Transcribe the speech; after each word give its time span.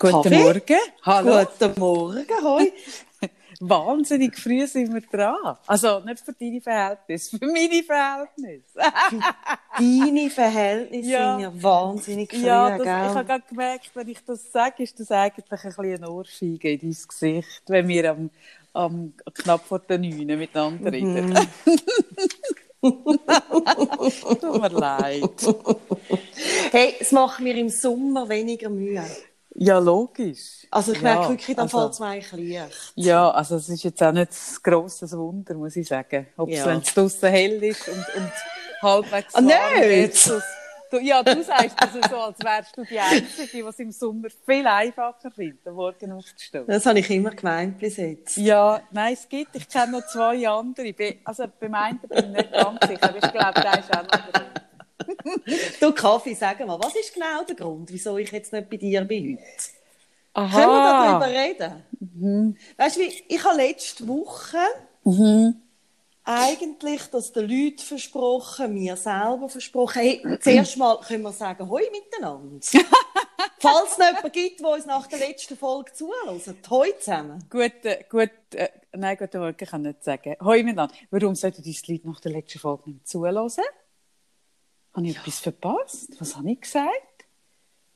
Guten 0.00 0.22
Kaffee? 0.22 0.42
Morgen. 0.42 0.80
Hallo. 1.02 1.44
Guten 1.44 1.78
Morgen, 1.78 2.42
hoi. 2.42 2.72
Wahnsinnig 3.60 4.34
früh 4.38 4.66
sind 4.66 4.94
wir 4.94 5.02
dran. 5.02 5.58
Also 5.66 6.00
nicht 6.00 6.20
für 6.20 6.32
deine 6.32 6.62
Verhältnisse, 6.62 7.38
für 7.38 7.46
meine 7.46 7.82
Verhältnisse. 7.82 8.80
Deine 9.76 10.30
Verhältnisse 10.30 11.10
Ja. 11.10 11.32
sind 11.38 11.42
ja 11.42 11.62
wahnsinnig 11.62 12.30
früh, 12.30 12.46
ja, 12.46 12.78
das, 12.78 12.80
ich 12.80 12.88
habe 12.88 13.24
gerade 13.26 13.44
gemerkt, 13.46 13.90
wenn 13.92 14.08
ich 14.08 14.24
das 14.24 14.50
sage, 14.50 14.82
ist 14.84 14.98
das 14.98 15.10
eigentlich 15.10 15.44
ein 15.50 15.70
bisschen 15.70 15.96
eine 15.96 16.10
Ohrfeige 16.10 16.72
in 16.72 16.80
dein 16.80 16.96
Gesicht, 17.06 17.62
wenn 17.66 17.86
wir 17.86 18.10
am, 18.12 18.30
am 18.72 19.12
knapp 19.34 19.66
vor 19.66 19.80
der 19.80 19.98
Neun 19.98 20.24
miteinander 20.38 20.90
reden. 20.90 21.34
Tut 22.80 24.62
mir 24.62 24.70
leid. 24.70 25.54
Hey, 26.70 26.94
es 26.98 27.12
macht 27.12 27.40
mir 27.40 27.54
im 27.54 27.68
Sommer 27.68 28.26
weniger 28.30 28.70
Mühe. 28.70 29.04
Ja, 29.54 29.78
logisch. 29.78 30.66
Also 30.70 30.92
ich 30.92 30.98
Ja, 31.00 31.14
merke 31.14 31.28
wirklich, 31.30 31.56
dann 31.56 31.64
also- 31.64 31.80
fällt 31.80 31.92
es 31.92 32.00
mir 32.00 32.06
eigentlich 32.06 32.54
leicht. 32.60 32.92
Ja, 32.94 33.30
also 33.30 33.56
es 33.56 33.68
ist 33.68 33.82
jetzt 33.82 34.02
auch 34.02 34.12
nicht 34.12 34.30
ein 34.32 34.62
grosses 34.62 35.16
Wunder, 35.16 35.54
muss 35.54 35.74
ich 35.76 35.88
sagen. 35.88 36.26
Ob 36.36 36.48
es, 36.50 36.58
Ja. 36.58 36.66
wenn 36.66 36.78
es 36.78 36.94
draussen 36.94 37.28
hell 37.28 37.62
ist 37.64 37.88
und, 37.88 37.96
und 38.16 38.32
halbwegs 38.82 39.34
Ah, 39.34 39.38
warm 39.38 39.46
nicht? 39.80 40.16
versus- 40.16 40.42
Du, 40.92 40.98
ja, 40.98 41.22
du 41.22 41.40
sagst 41.44 41.76
das 41.80 42.10
so, 42.10 42.16
als 42.16 42.38
wärst 42.42 42.76
du 42.76 42.82
die 42.84 42.98
Einzige, 42.98 43.46
die 43.52 43.60
es 43.60 43.78
im 43.78 43.92
Sommer 43.92 44.26
viel 44.44 44.66
einfacher 44.66 45.30
findet, 45.30 45.64
am 45.68 45.74
Morgen 45.74 46.10
aufzustehen. 46.10 46.64
Das 46.66 46.84
habe 46.84 46.98
ich 46.98 47.08
immer 47.10 47.30
gemeint 47.30 47.78
bis 47.78 47.96
jetzt. 47.96 48.36
Ja, 48.36 48.80
nein, 48.90 49.12
es 49.14 49.28
gibt, 49.28 49.54
ich 49.54 49.68
kenne 49.68 49.92
noch 50.00 50.06
zwei 50.08 50.48
andere. 50.48 50.92
Also 51.24 51.44
beim 51.60 51.74
einen 51.74 51.98
bin 52.00 52.18
ich 52.18 52.26
nicht 52.30 52.52
ganz 52.52 52.80
sicher, 52.88 53.04
aber 53.04 53.16
ich 53.24 53.32
glaube, 53.32 53.60
der 53.60 53.78
ist 53.78 53.96
auch 53.96 54.02
noch 54.02 54.30
drin. 54.32 54.46
Du 55.80 55.92
Kaffee, 55.92 56.34
sag 56.34 56.64
mal, 56.66 56.78
was 56.78 56.94
ist 56.94 57.14
genau 57.14 57.42
der 57.46 57.56
Grund, 57.56 57.92
wieso 57.92 58.16
ich 58.18 58.30
jetzt 58.30 58.52
nicht 58.52 58.70
bei 58.70 58.76
dir 58.76 59.02
bin 59.02 59.36
heute? 59.36 59.46
Aha. 60.34 60.60
Können 60.60 60.72
wir 60.72 61.20
darüber 61.20 61.26
reden? 61.26 62.56
Weißt 62.76 62.96
du, 62.96 63.00
ich 63.00 63.44
habe 63.44 63.56
letzte 63.56 64.06
Woche 64.06 64.58
eigentlich 66.24 67.02
das 67.10 67.32
den 67.32 67.48
Leuten 67.48 67.78
versprochen, 67.78 68.74
mir 68.74 68.96
selber 68.96 69.48
versprochen. 69.48 70.00
Hey, 70.00 70.38
zuerst 70.40 70.76
mal 70.76 70.98
können 71.00 71.22
wir 71.22 71.32
sagen, 71.32 71.68
hoi 71.68 71.82
miteinander. 71.90 72.60
Falls 73.58 73.92
es 73.92 73.98
noch 73.98 74.06
jemanden 74.06 74.32
gibt, 74.32 74.60
der 74.60 74.68
uns 74.68 74.86
nach 74.86 75.06
der 75.06 75.18
letzten 75.18 75.56
Folge 75.56 75.92
zuhört, 75.92 76.70
hoi 76.70 76.92
zusammen. 76.98 77.44
Gut, 77.50 77.84
äh, 77.84 78.04
gut, 78.08 78.30
äh, 78.54 78.68
nein, 78.92 79.16
guten 79.18 79.38
Morgen, 79.38 79.56
ich 79.58 79.68
kann 79.68 79.82
nicht 79.82 80.04
sagen. 80.04 80.36
Hoi 80.42 80.62
miteinander. 80.62 80.94
Warum 81.10 81.34
sollten 81.34 81.62
uns 81.62 81.82
die 81.82 81.92
Leute 81.92 82.08
nach 82.08 82.20
der 82.20 82.32
letzten 82.32 82.58
Folge 82.58 82.90
nicht 82.90 83.08
zuhören? 83.08 83.50
Habe 84.94 85.06
ich 85.06 85.16
etwas 85.16 85.40
verpasst? 85.40 86.20
Was 86.20 86.36
habe 86.36 86.50
ich 86.50 86.60
gesagt? 86.60 87.26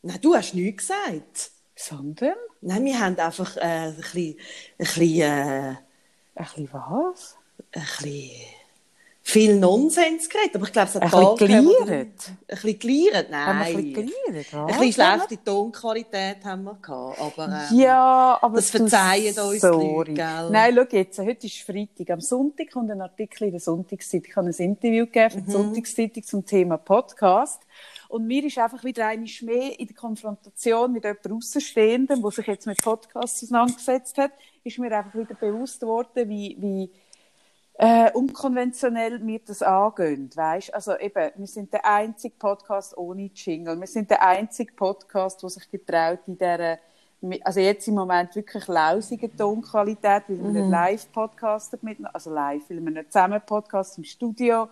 Nein, 0.03 0.19
du 0.21 0.35
hast 0.35 0.55
nichts 0.55 0.89
gesagt. 0.89 1.51
Sondern, 1.77 2.37
Nein, 2.61 2.85
wir 2.85 3.01
haben 3.01 3.19
einfach 3.19 3.57
äh, 3.57 3.61
ein 3.61 3.97
bisschen, 3.97 4.37
ein 4.39 4.77
bisschen, 4.79 5.21
äh, 5.21 5.69
ein 5.71 5.79
bisschen 6.37 6.73
was? 6.73 7.37
ein 7.73 7.83
bisschen 7.83 8.31
viel 9.27 9.59
Nonsens 9.59 10.29
geredet. 10.29 10.55
Aber 10.55 10.67
ich 10.67 10.73
glaube, 10.73 10.89
es 10.89 10.95
hat 10.97 11.03
Ein 11.03 11.11
bisschen 11.11 11.37
geliert? 11.65 11.89
Ein 11.89 12.15
bisschen 12.47 12.79
geliert? 12.79 13.31
Nein. 13.31 13.47
Haben 13.47 13.59
wir 13.59 13.65
ein 13.67 13.75
bisschen 13.75 13.93
geliert? 13.95 14.55
Ein 14.55 14.69
was? 14.69 14.79
bisschen 14.79 14.93
schlechte 14.93 15.45
Tonqualität 15.45 16.45
haben 16.45 16.65
wir 16.65 16.75
gehabt, 16.75 17.21
aber 17.21 17.45
ähm, 17.71 17.79
Ja, 17.79 18.39
aber 18.41 18.57
das 18.57 18.71
verzeihen 18.71 19.39
uns 19.39 19.61
sorry. 19.63 19.87
Leute, 19.87 20.13
gell? 20.13 20.51
Nein, 20.51 20.75
schau 20.77 20.97
jetzt, 20.97 21.19
heute 21.19 21.47
ist 21.47 21.59
Freitag. 21.63 22.11
Am 22.11 22.21
Sonntag 22.21 22.71
kommt 22.71 22.91
ein 22.91 23.01
Artikel 23.01 23.45
in 23.45 23.53
der 23.53 23.61
Sonntagszeitung. 23.61 24.27
Ich 24.29 24.37
habe 24.37 24.47
ein 24.49 24.53
Interview 24.55 25.07
gegeben 25.07 25.31
für 25.31 25.41
die 25.41 25.49
Mhm. 25.49 25.53
Sonntagszeitung 25.53 26.23
zum 26.23 26.45
Thema 26.45 26.77
Podcast. 26.77 27.63
Und 28.11 28.27
mir 28.27 28.45
ist 28.45 28.59
einfach 28.59 28.85
wieder 28.85 29.07
eine 29.09 29.25
mehr 29.41 29.81
in 29.81 29.87
der 29.87 29.97
Konfrontation 29.97 30.93
mit 30.93 31.03
jemandem 31.05 31.39
Außenstehendem, 31.39 32.21
der 32.23 32.31
sich 32.31 32.47
jetzt 32.47 32.67
mit 32.67 32.81
Podcasts 32.83 33.43
auseinandergesetzt 33.43 34.19
hat, 34.19 34.33
ist 34.63 34.79
mir 34.79 34.97
einfach 34.97 35.19
wieder 35.19 35.35
bewusst 35.35 35.83
worden, 35.83 36.29
wie, 36.29 36.57
wie 36.61 36.91
äh, 37.77 38.11
unkonventionell 38.13 39.25
wir 39.27 39.41
das 39.41 39.63
angehen, 39.63 40.31
weißt? 40.35 40.73
Also 40.73 40.97
eben, 40.97 41.31
wir 41.37 41.47
sind 41.47 41.73
der 41.73 41.85
einzige 41.85 42.35
Podcast 42.39 42.97
ohne 42.97 43.31
Jingle. 43.35 43.79
Wir 43.81 43.87
sind 43.87 44.11
der 44.11 44.25
einzige 44.25 44.73
Podcast, 44.73 45.43
der 45.43 45.51
sich 45.51 45.69
getraut 45.71 46.21
in 46.27 46.39
dieser, 46.39 46.79
also 47.43 47.61
jetzt 47.61 47.89
im 47.89 47.95
Moment 47.95 48.37
wirklich 48.37 48.69
lausigen 48.69 49.37
Tonqualität, 49.37 50.23
weil 50.29 50.43
wir 50.43 50.51
nicht 50.51 50.71
live 50.71 51.13
podcasten 51.13 51.81
mit, 51.83 51.99
also 52.13 52.33
live, 52.33 52.63
weil 52.71 52.81
wir 52.81 52.91
nicht 52.93 53.13
zusammen 53.13 53.41
podcasten 53.45 54.05
im 54.05 54.09
Studio. 54.09 54.69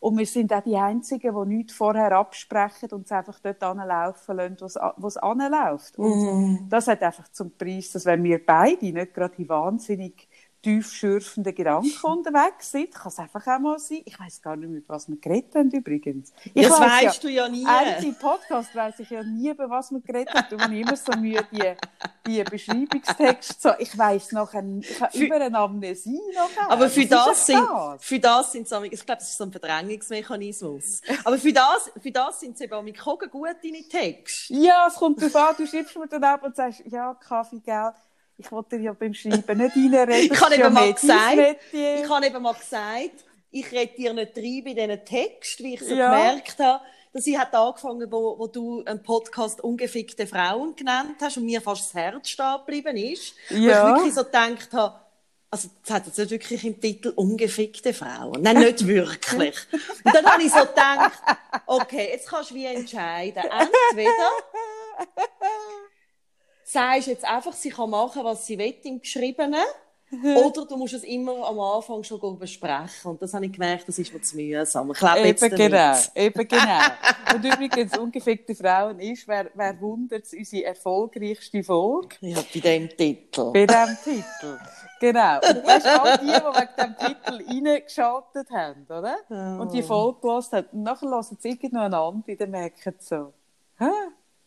Und 0.00 0.16
wir 0.16 0.26
sind 0.26 0.50
auch 0.52 0.62
die 0.62 0.76
Einzigen, 0.76 1.34
die 1.34 1.54
nichts 1.54 1.74
vorher 1.74 2.12
absprechen 2.12 2.90
und 2.92 3.04
es 3.04 3.12
einfach 3.12 3.38
dort 3.40 3.62
anlaufen 3.62 4.36
lassen, 4.36 4.80
wo 4.96 5.06
es 5.06 5.16
anläuft. 5.18 5.98
Und 5.98 6.68
das 6.70 6.88
hat 6.88 7.02
einfach 7.02 7.28
zum 7.28 7.52
Preis, 7.52 7.92
dass 7.92 8.06
wenn 8.06 8.24
wir 8.24 8.44
beide 8.44 8.92
nicht 8.92 9.14
gerade 9.14 9.36
die 9.36 9.48
wahnsinnig 9.48 10.26
tiefschürfenden 10.62 11.54
Gedanken 11.54 11.92
unterwegs 12.02 12.70
sind, 12.70 12.94
kann 12.94 13.08
es 13.08 13.18
einfach 13.18 13.46
auch 13.46 13.58
mal 13.58 13.78
sein. 13.78 14.02
Ich 14.04 14.18
weiß 14.18 14.42
gar 14.42 14.56
nicht 14.56 14.68
mehr, 14.68 14.80
über 14.80 14.94
was 14.94 15.08
wir 15.08 15.16
geredet 15.16 15.54
haben 15.54 15.70
übrigens. 15.70 16.32
Ich 16.52 16.66
Das 16.66 16.78
weiss 16.78 17.04
weisst 17.04 17.24
du 17.24 17.28
ja 17.28 17.48
nie. 17.48 17.64
Eigentlich 17.66 18.08
im 18.08 18.18
Podcast 18.18 18.74
weiss 18.74 18.98
ich 18.98 19.10
ja 19.10 19.22
nie, 19.22 19.50
über 19.50 19.70
was 19.70 19.90
wir 19.90 20.00
geredet 20.00 20.34
haben. 20.34 20.60
Hast 20.60 20.70
immer 20.70 20.96
so 20.96 21.12
Mühe, 21.12 21.42
die, 21.50 21.74
die 22.26 22.44
Beschreibungstexte. 22.44 23.54
So, 23.58 23.70
ich 23.78 23.96
weiss 23.96 24.32
nachher, 24.32 24.64
ich 24.80 25.00
habe 25.00 25.18
über 25.18 25.36
eine 25.36 25.58
Amnesie 25.58 26.20
noch. 26.34 26.50
Aber 26.68 26.88
für 26.88 27.06
das, 27.06 27.38
ist 27.38 27.46
sind, 27.46 27.66
das? 27.68 28.04
für 28.04 28.18
das 28.18 28.52
sind 28.52 28.70
es, 28.70 28.82
ich 28.90 29.06
glaube, 29.06 29.18
das 29.20 29.30
ist 29.30 29.38
so 29.38 29.44
ein 29.44 29.52
Verdrängungsmechanismus. 29.52 31.00
Aber 31.24 31.38
für 31.38 31.52
das, 31.52 31.90
für 32.00 32.10
das 32.10 32.40
sind 32.40 32.58
sie 32.58 32.64
eben 32.64 32.84
mit 32.84 32.98
Kogen 32.98 33.30
gut 33.30 33.56
deine 33.62 33.82
Texte. 33.88 34.54
Ja, 34.54 34.86
es 34.88 34.94
kommt 34.94 35.20
darauf 35.20 35.36
an, 35.36 35.54
du 35.56 35.66
schreibst 35.66 35.96
mir 35.96 36.06
dann 36.06 36.24
ab 36.24 36.42
und 36.42 36.54
sagst, 36.54 36.82
ja, 36.86 37.14
Kaffee, 37.14 37.60
gell, 37.60 37.92
ich 38.40 38.50
wollte 38.50 38.76
dir 38.78 38.84
ja 38.84 38.92
beim 38.92 39.12
Schreiben 39.14 39.58
nicht 39.58 39.76
reinreden. 39.76 40.32
Ich 40.32 40.40
habe 40.40 40.54
eben 40.54 40.62
ja 40.62 40.70
mal 40.70 40.92
gesagt, 40.94 41.56
ich 41.72 42.08
habe 42.08 42.26
eben 42.26 42.42
mal 42.42 42.54
gesagt, 42.54 43.24
ich 43.50 43.70
rede 43.72 43.94
dir 43.94 44.12
nicht 44.14 44.36
rein 44.36 44.62
bei 44.64 44.74
diesen 44.74 45.04
Texten, 45.04 45.64
wie 45.64 45.74
ich 45.74 45.80
so 45.80 45.94
Ja. 45.94 46.10
gemerkt 46.10 46.58
habe, 46.58 46.82
dass 47.12 47.26
ich 47.26 47.36
hat 47.36 47.54
angefangen, 47.54 48.10
wo, 48.10 48.38
wo 48.38 48.46
du 48.46 48.84
einen 48.84 49.02
Podcast 49.02 49.60
«Ungefickte 49.62 50.26
Frauen» 50.26 50.76
genannt 50.76 51.16
hast 51.20 51.36
und 51.36 51.44
mir 51.44 51.60
fast 51.60 51.86
das 51.86 51.94
Herz 51.94 52.28
stehen 52.28 52.56
geblieben 52.58 52.96
ist. 52.96 53.34
Ja. 53.50 53.58
ich 53.88 53.94
wirklich 53.96 54.14
so 54.14 54.24
gedacht 54.24 54.72
habe, 54.72 55.00
also, 55.52 55.68
das 55.82 55.92
hat 55.92 56.06
jetzt 56.06 56.16
nicht 56.16 56.30
wirklich 56.30 56.64
im 56.64 56.80
Titel 56.80 57.12
«Ungefickte 57.16 57.92
Frauen». 57.92 58.40
Nein, 58.40 58.58
nicht 58.58 58.86
wirklich. 58.86 59.56
Und 60.04 60.14
dann 60.14 60.24
habe 60.24 60.40
ich 60.44 60.52
so 60.52 60.60
gedacht, 60.60 61.20
okay, 61.66 62.10
jetzt 62.12 62.28
kannst 62.28 62.52
du 62.52 62.54
wie 62.54 62.66
entscheiden. 62.66 63.42
Entweder 63.42 64.30
sagst 66.72 67.08
jetzt 67.08 67.24
einfach, 67.24 67.52
sie 67.52 67.70
kann 67.70 67.90
machen, 67.90 68.24
was 68.24 68.46
sie 68.46 68.58
will 68.58 68.74
im 68.84 69.00
Geschriebenen. 69.00 69.64
Oder 70.24 70.66
du 70.66 70.76
musst 70.76 70.94
es 70.94 71.04
immer 71.04 71.46
am 71.46 71.60
Anfang 71.60 72.02
schon 72.02 72.36
besprechen. 72.36 73.12
Und 73.12 73.22
das 73.22 73.32
habe 73.32 73.46
ich 73.46 73.52
gemerkt, 73.52 73.86
das 73.86 73.96
ist 73.96 74.12
mir 74.12 74.20
zu 74.20 74.34
mühsam. 74.34 74.90
Ich 74.90 74.98
glaube 74.98 75.20
Eben 75.20 75.38
damit. 75.38 75.56
genau, 75.56 75.96
eben 76.16 76.48
genau. 76.48 76.80
Und 77.32 77.44
übrigens, 77.44 77.96
ungefickte 77.96 78.56
Frauen 78.56 78.98
ist, 78.98 79.28
wer, 79.28 79.50
wer 79.54 79.80
wundert 79.80 80.24
es, 80.24 80.32
unsere 80.32 80.64
erfolgreichste 80.64 81.62
Folge 81.62 82.16
Ja, 82.22 82.38
bei 82.52 82.58
dem 82.58 82.88
Titel. 82.88 83.52
bei 83.52 83.66
diesem 83.66 83.96
Titel. 84.02 84.58
Genau. 84.98 85.34
Und 85.36 85.64
weißt 85.64 85.86
du, 85.86 86.02
all 86.02 86.18
die, 86.18 86.26
die 86.26 86.32
wegen 86.32 86.68
diesem 86.76 86.96
Titel 86.96 87.68
reingeschaltet 87.70 88.50
haben, 88.50 88.86
oder? 88.88 89.60
Und 89.60 89.72
die 89.72 89.82
Folge 89.84 90.18
gehört 90.22 90.50
haben, 90.52 90.66
und 90.72 90.82
nachher 90.82 91.08
hören 91.08 91.36
sie 91.38 91.48
irgendeinen 91.50 91.94
anderen, 91.94 92.24
die 92.26 92.36
dann 92.36 92.50
merken 92.50 92.94
so, 92.98 93.32
hä? 93.78 93.86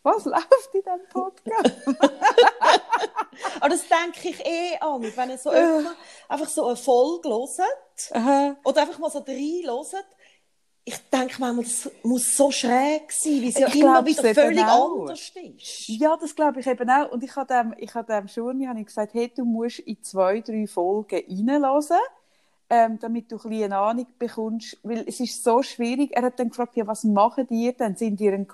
Was 0.04 0.26
läuft 0.26 0.70
in 0.74 0.82
diesem 0.82 1.08
Podcast? 1.12 1.72
Aber 3.60 3.70
das 3.70 3.86
denke 3.88 4.30
ich 4.30 4.46
eh 4.46 4.78
an, 4.80 5.02
wenn 5.02 5.30
ihr 5.30 5.38
so 5.38 5.50
einfach 5.50 6.50
so 6.50 6.68
eine 6.68 6.76
Folge 6.76 7.30
hört, 7.30 8.60
oder 8.66 8.82
einfach 8.82 9.00
mal 9.00 9.10
so 9.10 9.20
reinhört, 9.20 10.06
ich 10.86 10.98
denke 11.10 11.36
manchmal, 11.40 11.64
das 11.64 11.90
muss 12.04 12.36
so 12.36 12.52
schräg 12.52 13.10
sein, 13.12 13.42
weil 13.42 13.50
es 13.50 13.58
ja 13.58 13.68
Ich 13.70 13.76
immer 13.76 14.06
wieder 14.06 14.34
völlig 14.36 14.66
auch. 14.66 15.00
anders 15.00 15.32
ist. 15.34 15.88
Ja, 15.88 16.18
das 16.18 16.36
glaube 16.36 16.60
ich 16.60 16.68
eben 16.68 16.90
auch. 16.90 17.12
Und 17.12 17.24
ich 17.24 17.34
habe 17.38 17.54
dem, 17.54 17.74
ich 17.78 17.94
habe 17.96 18.12
dem 18.12 18.28
Schurni 18.28 18.66
habe 18.66 18.82
ich 18.82 18.88
gesagt, 18.88 19.14
hey, 19.14 19.32
du 19.34 19.46
musst 19.46 19.80
in 19.80 20.04
zwei, 20.04 20.42
drei 20.42 20.68
Folgen 20.68 21.24
reinhören, 21.26 22.00
ähm, 22.70 23.00
damit 23.00 23.32
du 23.32 23.38
ein 23.38 23.50
bisschen 23.50 23.64
eine 23.64 23.78
Ahnung 23.78 24.08
bekommst, 24.20 24.78
weil 24.84 25.06
es 25.08 25.22
ist 25.22 25.42
so 25.42 25.64
schwierig. 25.64 26.12
Er 26.14 26.24
hat 26.24 26.38
dann 26.38 26.50
gefragt, 26.50 26.76
ja, 26.76 26.86
was 26.86 27.06
machen 27.06 27.48
die 27.48 27.74
denn? 27.74 27.96
Sind 27.96 28.20
die 28.20 28.30
ein 28.30 28.46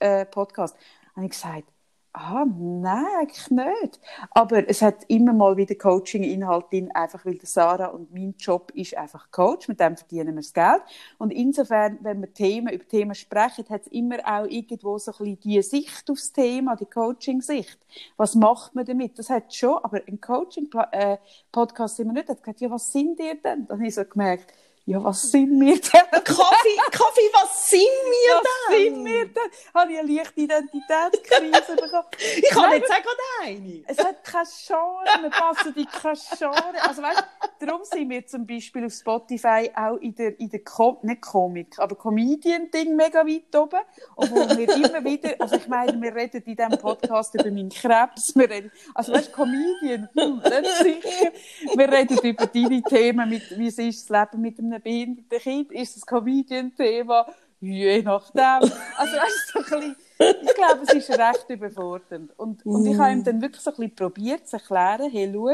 Coaching-Podcast? 0.00 0.76
habe 1.14 1.26
ich 1.26 1.32
gesagt, 1.32 1.64
ah, 2.12 2.44
nein, 2.44 3.06
eigentlich 3.20 3.50
nicht. 3.50 4.00
Aber 4.32 4.68
es 4.68 4.82
hat 4.82 5.04
immer 5.08 5.32
mal 5.32 5.56
wieder 5.56 5.74
Coaching-Inhalt 5.76 6.66
drin, 6.72 6.90
einfach 6.92 7.24
weil 7.24 7.38
Sarah 7.42 7.86
und 7.86 8.12
mein 8.12 8.34
Job 8.36 8.72
ist 8.74 8.96
einfach 8.96 9.30
Coach, 9.30 9.68
mit 9.68 9.78
dem 9.78 9.96
verdienen 9.96 10.34
wir 10.34 10.42
das 10.42 10.52
Geld. 10.52 10.82
Und 11.18 11.32
insofern, 11.32 11.98
wenn 12.02 12.20
wir 12.20 12.32
Themen, 12.32 12.72
über 12.72 12.86
Themen 12.86 13.14
sprechen, 13.14 13.68
hat 13.68 13.82
es 13.82 13.86
immer 13.88 14.18
auch 14.24 14.46
irgendwo 14.46 14.98
so 14.98 15.12
ein 15.12 15.18
bisschen 15.18 15.40
die 15.40 15.62
Sicht 15.62 16.10
aufs 16.10 16.32
Thema, 16.32 16.74
die 16.74 16.86
Coaching-Sicht. 16.86 17.78
Was 18.16 18.34
macht 18.34 18.74
man 18.74 18.84
damit? 18.84 19.18
Das 19.18 19.30
hat 19.30 19.54
schon, 19.54 19.78
aber 19.84 20.00
ein 20.08 20.20
Coaching-Podcast 20.20 21.96
sind 21.96 22.08
wir 22.08 22.14
nicht. 22.14 22.28
Er 22.28 22.34
hat 22.34 22.42
gesagt, 22.42 22.60
ja, 22.60 22.70
was 22.70 22.90
sind 22.90 23.20
ihr 23.20 23.34
denn? 23.36 23.66
Dann 23.66 23.78
habe 23.78 23.86
ich 23.86 23.94
so 23.94 24.04
gemerkt, 24.04 24.52
ja, 24.90 25.04
was 25.04 25.30
sind 25.30 25.60
wir 25.60 25.74
denn? 25.74 26.00
Kaffee, 26.24 26.76
Kaffee, 26.90 27.30
was 27.32 27.68
sind 27.68 27.80
wir 27.80 28.34
was 28.34 28.42
denn? 28.70 28.94
sind 28.94 29.04
wir 29.04 29.24
denn? 29.26 29.50
Habe 29.72 29.92
ich 29.92 29.98
eine 30.00 30.12
leichte 30.12 30.40
Identitätskrise 30.40 31.76
bekommen? 31.76 32.06
Ich 32.40 32.56
jetzt 32.56 32.90
auch 32.90 33.02
gerade 33.02 33.44
eine. 33.44 33.84
Es 33.86 33.98
hat 33.98 34.24
keine 34.24 34.48
Genre, 34.66 35.22
wir 35.22 35.30
passen 35.30 35.74
in 35.76 35.86
keine 35.86 36.18
Genre. 36.36 36.88
Also 36.88 37.02
weißt, 37.02 37.24
darum 37.60 37.82
sind 37.84 38.10
wir 38.10 38.26
zum 38.26 38.46
Beispiel 38.46 38.86
auf 38.86 38.92
Spotify 38.92 39.70
auch 39.76 39.96
in 39.96 40.14
der, 40.16 40.38
in 40.40 40.48
der 40.48 40.64
Com 40.64 40.98
nicht 41.02 41.20
Komik, 41.20 41.78
aber 41.78 41.94
Comedian-Ding 41.94 42.96
mega 42.96 43.20
weit 43.20 43.54
oben. 43.54 43.80
Obwohl 44.16 44.56
wir 44.56 44.74
immer 44.74 45.04
wieder, 45.04 45.34
also 45.38 45.56
ich 45.56 45.68
meine, 45.68 46.00
wir 46.00 46.14
reden 46.14 46.42
in 46.42 46.56
diesem 46.56 46.78
Podcast 46.78 47.34
über 47.34 47.44
meinen 47.44 47.68
Krebs, 47.68 48.34
wir 48.34 48.50
reden, 48.50 48.72
also 48.94 49.12
weißt, 49.12 49.32
Comedian, 49.32 50.08
hm, 50.16 50.38
nicht 50.38 50.76
sicher. 50.78 51.32
Wir 51.76 51.92
reden 51.92 52.18
über 52.22 52.46
deine 52.46 52.82
Themen, 52.82 53.28
mit, 53.28 53.58
wie 53.58 53.68
es 53.68 53.78
ist, 53.78 54.10
das 54.10 54.30
Leben 54.32 54.42
mit 54.42 54.58
einem 54.58 54.79
behinderten 54.80 55.38
Kind, 55.38 55.72
ist 55.72 55.96
das 55.96 56.06
Comedian-Thema, 56.06 57.26
je 57.60 58.02
nachdem. 58.02 58.70
Also 58.96 59.16
weißt, 59.16 59.48
so 59.52 59.58
ein 59.58 59.64
bisschen, 59.64 59.96
ich 60.42 60.54
glaube, 60.54 60.80
es 60.84 60.92
ist 60.94 61.10
recht 61.10 61.46
überfordernd. 61.48 62.38
Und, 62.38 62.64
und 62.66 62.86
ich 62.86 62.98
habe 62.98 63.12
ihm 63.12 63.24
dann 63.24 63.40
wirklich 63.42 63.62
so 63.62 63.70
ein 63.70 63.76
bisschen 63.76 63.94
probiert 63.94 64.48
zu 64.48 64.56
erklären, 64.56 65.10
hey, 65.10 65.30
schau, 65.32 65.48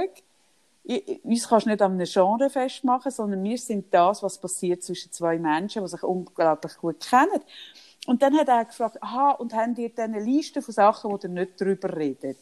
ich- 0.88 1.24
uns 1.24 1.48
kannst 1.48 1.66
du 1.66 1.70
nicht 1.70 1.82
an 1.82 1.92
einem 1.92 2.06
Genre 2.06 2.48
festmachen, 2.48 3.10
sondern 3.10 3.42
wir 3.42 3.58
sind 3.58 3.92
das, 3.92 4.22
was 4.22 4.38
passiert 4.38 4.84
zwischen 4.84 5.10
zwei 5.10 5.36
Menschen, 5.38 5.82
die 5.82 5.88
sich 5.88 6.02
unglaublich 6.02 6.76
gut 6.76 7.00
kennen. 7.00 7.40
Und 8.06 8.22
dann 8.22 8.38
hat 8.38 8.46
er 8.46 8.64
gefragt, 8.64 9.02
aha, 9.02 9.32
und 9.32 9.52
habt 9.52 9.78
ihr 9.78 9.88
dann 9.88 10.14
eine 10.14 10.24
Liste 10.24 10.62
von 10.62 10.72
Sachen, 10.72 11.10
wo 11.10 11.18
ihr 11.20 11.28
nicht 11.28 11.60
darüber 11.60 11.96
redet? 11.96 12.38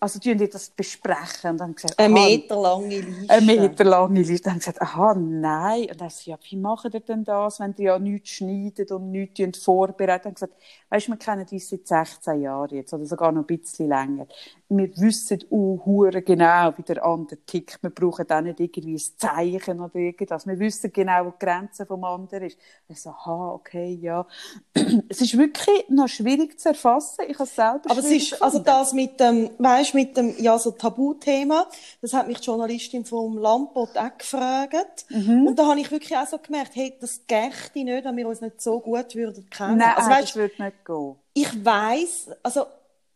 Also, 0.00 0.20
ihr 0.22 0.48
das 0.48 0.70
besprechen? 0.70 1.50
Und 1.50 1.58
dann 1.58 1.74
gesagt, 1.74 1.98
Eine 1.98 2.14
meterlange 2.14 3.00
Liste. 3.00 3.30
eine 3.34 3.46
meterlange 3.46 4.22
Liste. 4.22 4.44
Dann 4.44 4.52
haben 4.54 4.60
sie 4.60 4.70
gesagt, 4.70 4.82
aha, 4.82 5.14
nein. 5.14 5.88
Und 5.90 6.00
dann 6.00 6.10
so, 6.10 6.30
ja, 6.30 6.38
wie 6.48 6.56
macht 6.56 6.94
ihr 6.94 7.00
denn 7.00 7.24
das, 7.24 7.58
wenn 7.58 7.74
ihr 7.78 7.84
ja 7.84 7.98
nichts 7.98 8.30
schneidet 8.30 8.92
und 8.92 9.10
nichts 9.10 9.62
vorbereitet? 9.62 10.26
Dann 10.26 10.34
gesagt, 10.34 10.54
weisst, 10.88 11.08
wir 11.08 11.16
kennen 11.16 11.46
uns 11.50 11.68
seit 11.68 11.86
16 11.86 12.42
Jahren 12.42 12.76
jetzt, 12.76 12.92
oder 12.94 13.06
sogar 13.06 13.32
noch 13.32 13.42
ein 13.42 13.46
bisschen 13.46 13.88
länger. 13.88 14.26
Wir 14.68 14.88
wissen 14.98 15.40
hure 15.50 16.22
genau, 16.22 16.72
wie 16.76 16.82
der 16.82 17.04
andere 17.04 17.38
tickt. 17.46 17.82
Wir 17.82 17.90
brauchen 17.90 18.30
auch 18.30 18.40
nicht 18.40 18.60
irgendwie 18.60 18.94
ein 18.94 19.18
Zeichen 19.18 19.80
oder 19.80 19.94
irgendwas. 19.96 20.46
Wir 20.46 20.58
wissen 20.58 20.92
genau, 20.92 21.26
wo 21.26 21.30
die 21.30 21.44
Grenze 21.44 21.86
vom 21.86 22.04
anderen 22.04 22.44
ist. 22.44 22.58
Ich 22.86 23.00
so, 23.00 23.10
aha, 23.10 23.52
okay, 23.54 23.98
ja. 24.00 24.26
es 25.08 25.20
ist 25.20 25.36
wirklich 25.36 25.88
noch 25.88 26.08
schwierig 26.08 26.60
zu 26.60 26.68
erfassen. 26.68 27.24
Ich 27.28 27.34
habe 27.38 27.44
es 27.44 27.56
selber 27.56 27.90
Aber 27.90 28.00
es 28.00 28.10
ist, 28.10 28.42
also 28.42 28.58
das 28.58 28.92
mit 28.92 29.18
dem, 29.18 29.50
weisst, 29.88 29.94
mit 29.94 30.16
dem, 30.16 30.34
ja, 30.38 30.58
so 30.58 30.70
Tabuthema, 30.70 31.66
das 32.00 32.12
hat 32.12 32.28
mich 32.28 32.38
die 32.38 32.46
Journalistin 32.46 33.04
vom 33.04 33.38
Lampot 33.38 33.96
auch 33.96 34.18
gefragt. 34.18 35.06
Mhm. 35.08 35.46
Und 35.46 35.58
da 35.58 35.66
habe 35.66 35.80
ich 35.80 35.90
wirklich 35.90 36.16
auch 36.16 36.26
so 36.26 36.38
gemerkt, 36.38 36.72
hey, 36.74 36.94
das 37.00 37.26
gächte 37.26 37.84
nicht, 37.84 38.04
wenn 38.04 38.16
wir 38.16 38.28
uns 38.28 38.40
nicht 38.40 38.60
so 38.60 38.80
gut 38.80 39.14
würden 39.14 39.48
kennen. 39.50 39.78
Nein, 39.78 39.94
also, 39.96 40.08
das 40.08 40.18
weisst, 40.18 40.36
würde 40.36 40.62
nicht 40.62 40.84
gehen. 40.84 41.14
ich 41.34 41.64
weiss, 41.64 42.30
also, 42.42 42.66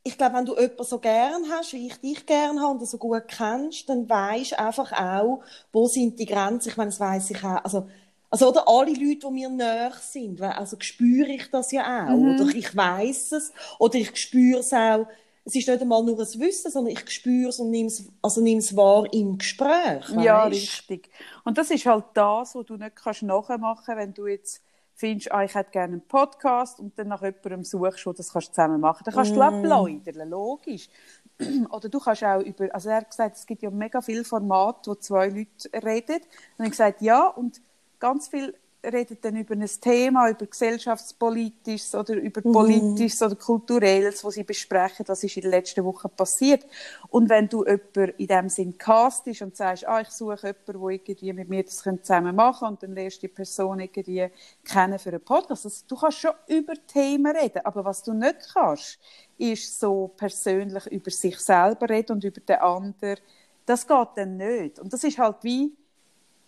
ich 0.05 0.19
glaube, 0.19 0.37
wenn 0.37 0.47
du 0.47 0.57
jemanden 0.57 0.85
so 0.85 0.99
gern 0.99 1.45
hast, 1.51 1.73
wie 1.75 1.87
ich 1.87 1.97
dich 2.01 2.27
gern 2.27 2.61
habe 2.61 2.79
und 2.79 2.87
so 2.87 2.99
gut 2.99 3.29
kennst, 3.29 3.89
dann 3.89 4.09
weisst 4.09 4.53
du 4.53 4.59
einfach 4.59 4.93
auch, 4.93 5.43
wo 5.73 5.87
sind 5.87 6.19
die 6.19 6.27
Grenzen. 6.27 6.71
Ich 6.71 6.77
meine, 6.77 6.91
das 6.91 6.99
weiss 6.99 7.31
ich 7.31 7.45
auch. 7.45 7.63
Also, 7.65 7.87
also, 8.29 8.49
oder 8.49 8.67
alle 8.67 8.93
Leute, 8.93 9.27
die 9.27 9.31
mir 9.31 9.49
näher 9.49 9.93
sind, 10.01 10.41
also 10.41 10.77
spüre 10.81 11.29
ich 11.29 11.51
das 11.51 11.71
ja 11.71 12.07
auch. 12.07 12.17
Mhm. 12.17 12.41
Oder 12.41 12.57
ich 12.57 12.75
weiss 12.75 13.31
es. 13.31 13.53
Oder 13.79 13.97
ich 13.97 14.17
spüre 14.17 14.61
es 14.61 14.73
auch. 14.73 15.07
Es 15.45 15.57
ist 15.57 15.67
nicht 15.67 15.81
einmal 15.81 16.03
nur 16.05 16.19
ein 16.19 16.41
Wissen, 16.41 16.71
sondern 16.71 16.93
ich 16.93 17.11
spüre 17.11 17.49
es 17.49 17.59
und 17.59 17.71
nehme 17.71 17.89
es, 17.89 18.09
also 18.23 18.41
nehme 18.41 18.61
es 18.61 18.77
wahr 18.77 19.13
im 19.13 19.39
Gespräch. 19.39 20.09
Ja, 20.19 20.47
weisst? 20.47 20.53
richtig. 20.53 21.11
Und 21.45 21.59
das 21.59 21.71
ist 21.71 21.85
halt 21.85 22.05
das, 22.15 22.55
was 22.55 22.67
du 22.67 22.77
nicht 22.77 22.95
kannst 22.95 23.23
nachmachen 23.23 23.97
wenn 23.97 24.15
du 24.15 24.27
jetzt 24.27 24.63
findest, 24.95 25.33
ah, 25.33 25.43
ich 25.43 25.55
hätte 25.55 25.71
gerne 25.71 25.95
einen 25.95 26.07
Podcast 26.07 26.79
und 26.79 26.97
dann 26.99 27.09
nach 27.09 27.23
jemandem 27.23 27.65
suchst, 27.65 28.07
der 28.07 28.13
das 28.13 28.33
kannst 28.33 28.49
du 28.49 28.53
zusammen 28.53 28.81
machen. 28.81 29.03
Dann 29.05 29.15
kannst 29.15 29.35
du 29.35 29.41
abläudern, 29.41 30.29
logisch. 30.29 30.89
Oder 31.71 31.89
du 31.89 31.99
kannst 31.99 32.23
auch 32.23 32.41
über, 32.41 32.73
also 32.73 32.91
er 32.91 32.97
hat 32.97 33.11
gesagt, 33.11 33.37
es 33.37 33.47
gibt 33.47 33.63
ja 33.63 33.71
mega 33.71 34.01
viele 34.01 34.25
Formate, 34.25 34.91
wo 34.91 34.95
zwei 34.95 35.29
Leute 35.29 35.71
reden. 35.85 36.21
Und 36.57 36.65
ich 36.65 36.71
gesagt, 36.71 37.03
ja, 37.03 37.27
und 37.27 37.61
ganz 37.99 38.29
viel 38.29 38.55
reden 38.85 39.19
dann 39.21 39.37
über 39.37 39.55
ein 39.55 39.67
Thema, 39.81 40.29
über 40.29 40.47
gesellschaftspolitisches 40.47 41.95
oder 41.95 42.15
über 42.15 42.41
politisches 42.43 43.23
oder 43.23 43.37
kulturelles, 43.37 44.25
was 44.25 44.35
sie 44.35 44.43
besprechen, 44.43 45.05
was 45.07 45.23
ist 45.23 45.37
in 45.37 45.43
den 45.43 45.51
letzten 45.53 45.85
Wochen 45.85 46.11
passiert. 46.11 46.67
Und 47.09 47.29
wenn 47.29 47.49
du 47.49 47.65
jemanden 47.65 48.15
in 48.19 48.27
dem 48.27 48.49
Sinn 48.49 48.77
castest 48.77 49.43
und 49.43 49.57
sagst, 49.57 49.87
ah, 49.87 50.01
ich 50.01 50.09
suche 50.09 50.37
jemanden, 50.43 50.65
der 50.67 50.91
irgendwie 50.91 51.33
mit 51.33 51.49
mir 51.49 51.63
das 51.63 51.79
zusammen 51.79 52.35
machen 52.35 52.61
kann 52.61 52.75
und 52.75 52.83
dann 52.83 52.95
lernst 52.95 53.19
du 53.19 53.29
die 53.29 53.33
Person 53.33 53.81
irgendwie 53.81 54.29
kennen 54.65 54.99
für 54.99 55.11
einen 55.11 55.21
Podcast. 55.21 55.65
Also, 55.65 55.85
du 55.89 55.97
kannst 55.97 56.19
schon 56.19 56.33
über 56.49 56.75
Themen 56.87 57.37
reden, 57.37 57.65
aber 57.65 57.85
was 57.85 58.03
du 58.03 58.13
nicht 58.13 58.53
kannst, 58.53 58.99
ist 59.39 59.79
so 59.79 60.11
persönlich 60.17 60.87
über 60.87 61.11
sich 61.11 61.39
selber 61.39 61.89
reden 61.89 62.13
und 62.13 62.25
über 62.25 62.41
den 62.41 62.57
anderen. 62.57 63.19
Das 63.65 63.87
geht 63.87 64.09
dann 64.17 64.37
nicht. 64.37 64.81
Und 64.81 64.93
das 64.93 65.05
ist 65.05 65.19
halt 65.19 65.37
wie, 65.43 65.73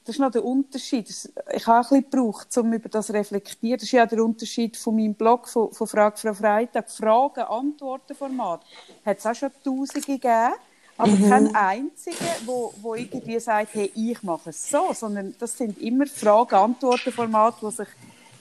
das 0.04 0.16
ist 0.16 0.20
noch 0.20 0.30
der 0.30 0.44
Unterschied. 0.44 1.08
Ich 1.08 1.66
habe 1.66 1.80
auch 1.80 1.90
ein 1.90 2.02
bisschen 2.02 2.10
gebraucht, 2.10 2.58
um 2.58 2.72
über 2.74 2.90
das 2.90 3.06
zu 3.06 3.14
reflektieren. 3.14 3.78
Das 3.78 3.84
ist 3.84 3.92
ja 3.92 4.04
der 4.04 4.22
Unterschied 4.22 4.76
von 4.76 4.96
meinem 4.96 5.14
Blog, 5.14 5.48
von, 5.48 5.72
von 5.72 5.86
Frage 5.86 6.18
Frau 6.18 6.34
Freitag. 6.34 6.90
Fragen-Antworten-Format. 6.90 8.60
Hat 9.04 9.18
es 9.18 9.26
auch 9.26 9.34
schon 9.34 9.50
Tausende 9.64 10.06
gegeben. 10.06 10.52
Aber 10.96 11.16
kein 11.16 11.56
einziger, 11.56 12.36
wo, 12.44 12.72
wo 12.82 12.94
irgendwie 12.94 13.40
sagt, 13.40 13.74
hey, 13.74 13.90
ich 13.94 14.22
mache 14.22 14.50
es 14.50 14.70
so. 14.70 14.92
Sondern 14.92 15.34
das 15.38 15.56
sind 15.56 15.80
immer 15.80 16.06
Fragen-Antworten-Formate, 16.06 17.62
wo 17.62 17.70
sich 17.70 17.88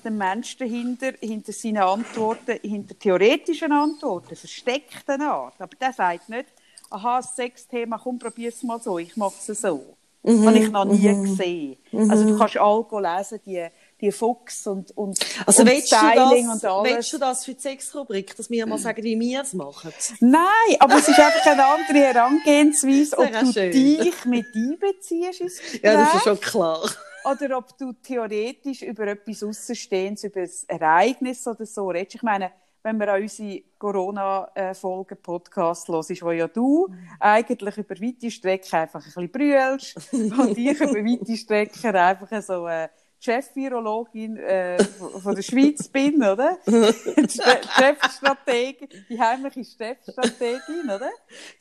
der 0.04 0.12
Mensch 0.12 0.58
dahinter, 0.58 1.14
hinter 1.22 1.54
seinen 1.54 1.78
Antworten, 1.78 2.60
hinter 2.62 3.00
theoretischen 3.00 3.72
Antworten, 3.72 4.36
versteckten 4.36 5.22
Art. 5.22 5.56
Aber 5.60 5.76
der 5.78 5.94
sagt 5.94 6.28
nicht, 6.28 6.48
aha, 6.90 7.22
das 7.22 7.38
Sexthema, 7.38 7.98
komm, 7.98 8.20
probier's 8.20 8.62
mal 8.64 8.82
so, 8.82 9.00
ich 9.00 9.16
mache 9.16 9.36
es 9.48 9.62
so. 9.62 9.96
Mhm, 10.24 10.48
Habe 10.48 10.58
ich 10.58 10.72
noch 10.72 10.86
nie 10.86 11.02
gesehen. 11.02 11.78
Also 12.10 12.26
du 12.26 12.38
kannst 12.38 12.58
all 12.58 12.84
go 12.84 13.00
lesen, 13.00 13.40
die, 13.46 13.68
die 14.00 14.12
Fuchs 14.12 14.66
und, 14.68 14.96
und, 14.98 15.20
Also, 15.46 15.64
und 15.64 15.70
Styling 15.70 16.48
das, 16.48 16.64
und 16.64 16.66
alles. 16.66 16.94
willst 16.94 17.14
du 17.14 17.18
das 17.18 17.46
für 17.46 17.54
die 17.54 17.60
Sexrubrik, 17.60 18.34
dass 18.36 18.50
wir 18.50 18.66
mal 18.66 18.78
sagen, 18.78 19.04
wie 19.04 19.20
wir 19.20 19.42
es 19.42 19.54
machen? 19.54 19.92
Nein, 20.22 20.42
aber 20.80 20.96
es 20.96 21.10
ist 21.10 21.20
einfach 21.20 21.46
eine 21.46 21.66
andere 21.66 21.98
Herangehensweise, 22.06 23.18
ob 23.18 23.32
du 23.32 23.52
schön. 23.52 23.72
dich 23.72 24.26
mit 24.26 24.46
einbeziehst 24.56 25.42
ins. 25.42 25.60
Ja, 25.82 25.94
das 25.94 26.16
ist 26.16 26.24
schon 26.24 26.40
klar. 26.40 26.90
Oder 27.26 27.58
ob 27.58 27.78
du 27.78 27.92
theoretisch 27.94 28.82
über 28.82 29.08
etwas 29.08 29.44
Aussenstehendes, 29.44 30.24
über 30.24 30.42
ein 30.42 30.50
Ereignis 30.68 31.46
oder 31.48 31.66
so 31.66 31.90
redest. 31.90 32.16
Ich 32.16 32.24
meine, 32.24 32.52
wenn 32.84 32.98
man 32.98 33.10
an 33.10 33.22
unsere 33.22 33.64
Corona-Folgen-Podcast 33.80 35.88
hört, 35.88 36.22
wo 36.22 36.32
ja 36.32 36.48
du 36.48 36.88
eigentlich 37.20 37.78
über 37.78 37.96
weite 37.96 38.30
Strecken 38.30 38.76
einfach 38.76 39.00
ein 39.00 39.06
bisschen 39.06 39.32
brüllst 39.32 40.14
und 40.14 40.58
ich 40.58 40.80
über 40.80 40.94
weite 40.94 41.38
Strecken 41.38 41.96
einfach 41.96 42.42
so 42.42 42.66
eine 42.66 42.90
Chef-Virologin 43.24 44.36
äh, 44.36 44.84
von 44.84 45.34
der 45.34 45.44
Schweiz 45.44 45.88
bin, 45.88 46.22
oder? 46.22 46.58
Chefstrategin, 46.66 48.90
die 49.10 49.18
heimliche 49.18 49.64
Chefstrategin, 49.64 50.84
oder? 50.84 51.10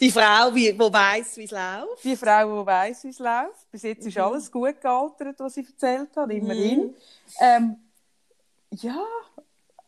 Die 0.00 0.10
Frau, 0.10 0.50
die, 0.50 0.76
weiss, 0.76 1.36
wie 1.36 1.44
es 1.44 1.52
läuft. 1.52 2.02
Die 2.02 2.16
Frau, 2.16 2.62
die 2.62 2.66
weiss, 2.66 3.04
wie 3.04 3.10
es 3.10 3.20
läuft. 3.20 3.70
Bis 3.70 3.82
jetzt 3.82 4.04
ist 4.04 4.18
alles 4.18 4.50
gut 4.50 4.80
gealtert, 4.80 5.38
was 5.38 5.54
sie 5.54 5.64
erzählt 5.64 6.08
hat, 6.16 6.32
immerhin. 6.32 6.96
Ähm, 7.40 7.76
ja, 8.72 9.04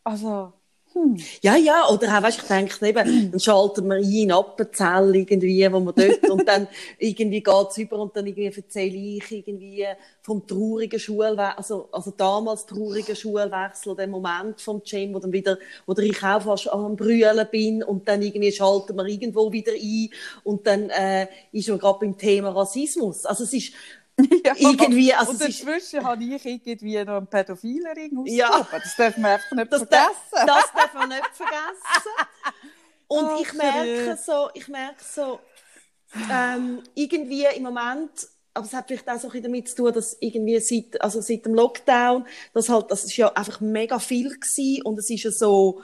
also, 0.01 0.53
hm. 0.95 1.17
Ja, 1.41 1.57
ja, 1.57 1.89
oder 1.89 2.07
auch, 2.17 2.23
weißt, 2.23 2.41
ich 2.41 2.47
denke 2.47 2.87
eben, 2.87 3.31
dann 3.31 3.39
schalten 3.41 3.85
wir 3.89 3.97
ein 3.97 4.03
in 4.03 4.31
Appenzell 4.31 5.13
irgendwie, 5.13 5.69
wo 5.69 5.81
wir 5.81 5.91
dort, 5.91 6.29
und 6.29 6.47
dann 6.47 6.69
irgendwie 6.97 7.43
geht's 7.43 7.77
über 7.77 7.99
und 7.99 8.15
dann 8.15 8.25
irgendwie 8.25 8.45
erzähle 8.45 8.95
ich 8.95 9.29
irgendwie 9.29 9.85
vom 10.21 10.47
traurigen 10.47 10.97
Schulwechsel, 10.97 11.57
also, 11.57 11.89
also 11.91 12.11
damals 12.11 12.65
traurigen 12.65 13.13
Schulwechsel, 13.13 13.93
den 13.97 14.09
Moment 14.09 14.61
vom 14.61 14.81
Gym, 14.89 15.13
wo 15.13 15.19
dann 15.19 15.33
wieder, 15.33 15.57
oder 15.85 16.01
ich 16.01 16.23
auch 16.23 16.41
fast 16.41 16.71
am 16.71 16.95
Brüllen 16.95 17.45
bin 17.51 17.83
und 17.83 18.07
dann 18.07 18.21
irgendwie 18.21 18.53
schalten 18.53 18.95
wir 18.95 19.05
irgendwo 19.05 19.51
wieder 19.51 19.73
ein 19.73 20.09
und 20.45 20.65
dann, 20.65 20.89
äh, 20.91 21.27
ist 21.51 21.67
man 21.67 21.77
gerade 21.77 21.99
beim 21.99 22.17
Thema 22.17 22.51
Rassismus. 22.51 23.25
Also 23.25 23.43
es 23.43 23.51
ist, 23.51 23.73
Ja. 24.45 24.53
Irgendwie, 24.57 25.13
also 25.13 25.31
und 25.31 25.41
es 25.41 25.49
ist- 25.49 25.61
dazwischen 25.67 26.03
habe 26.05 26.23
ich 26.23 26.45
irgendwie 26.45 27.03
noch 27.03 27.17
einen 27.17 27.27
Pädophilenring 27.27 28.25
Ja. 28.27 28.49
ausgehoben. 28.49 28.81
Das 28.83 28.95
darf 28.95 29.17
man 29.17 29.31
einfach 29.31 29.51
nicht 29.51 29.71
Das, 29.73 29.79
vergessen. 29.81 30.13
darf, 30.31 30.45
das 30.45 30.73
darf 30.73 30.93
man 30.93 31.09
nicht 31.09 31.29
vergessen. 31.33 32.11
Und 33.07 33.25
Ach, 33.25 33.39
ich 33.41 33.53
merke 33.53 34.17
so, 34.23 34.49
ich 34.53 34.67
merke 34.67 35.03
so, 35.03 35.39
ähm, 36.31 36.81
irgendwie 36.95 37.45
im 37.55 37.63
Moment, 37.63 38.11
aber 38.53 38.65
es 38.65 38.73
hat 38.73 38.87
vielleicht 38.87 39.09
auch 39.09 39.19
so 39.19 39.27
ein 39.27 39.31
bisschen 39.31 39.43
damit 39.43 39.67
zu 39.69 39.75
tun, 39.75 39.93
dass 39.93 40.15
irgendwie 40.21 40.59
seit, 40.59 41.01
also 41.01 41.19
seit 41.21 41.45
dem 41.45 41.53
Lockdown, 41.53 42.25
das 42.53 42.69
halt, 42.69 42.89
das 42.91 43.03
ist 43.03 43.17
ja 43.17 43.31
einfach 43.33 43.59
mega 43.59 43.99
viel 43.99 44.29
gewesen 44.39 44.81
und 44.83 44.97
es 44.97 45.09
ist 45.09 45.23
ja 45.23 45.31
so, 45.31 45.81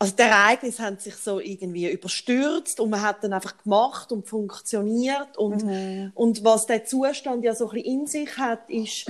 also 0.00 0.14
die 0.14 0.22
Ereignisse 0.22 0.82
haben 0.84 0.98
sich 0.98 1.16
so 1.16 1.40
irgendwie 1.40 1.90
überstürzt 1.90 2.78
und 2.78 2.90
man 2.90 3.02
hat 3.02 3.24
dann 3.24 3.32
einfach 3.32 3.58
gemacht 3.58 4.12
und 4.12 4.28
funktioniert 4.28 5.36
und, 5.36 5.64
Mhm. 5.64 6.12
und 6.14 6.44
was 6.44 6.66
der 6.66 6.84
Zustand 6.84 7.42
ja 7.44 7.54
so 7.54 7.68
ein 7.68 7.74
bisschen 7.82 8.00
in 8.00 8.06
sich 8.06 8.36
hat, 8.38 8.70
ist, 8.70 9.06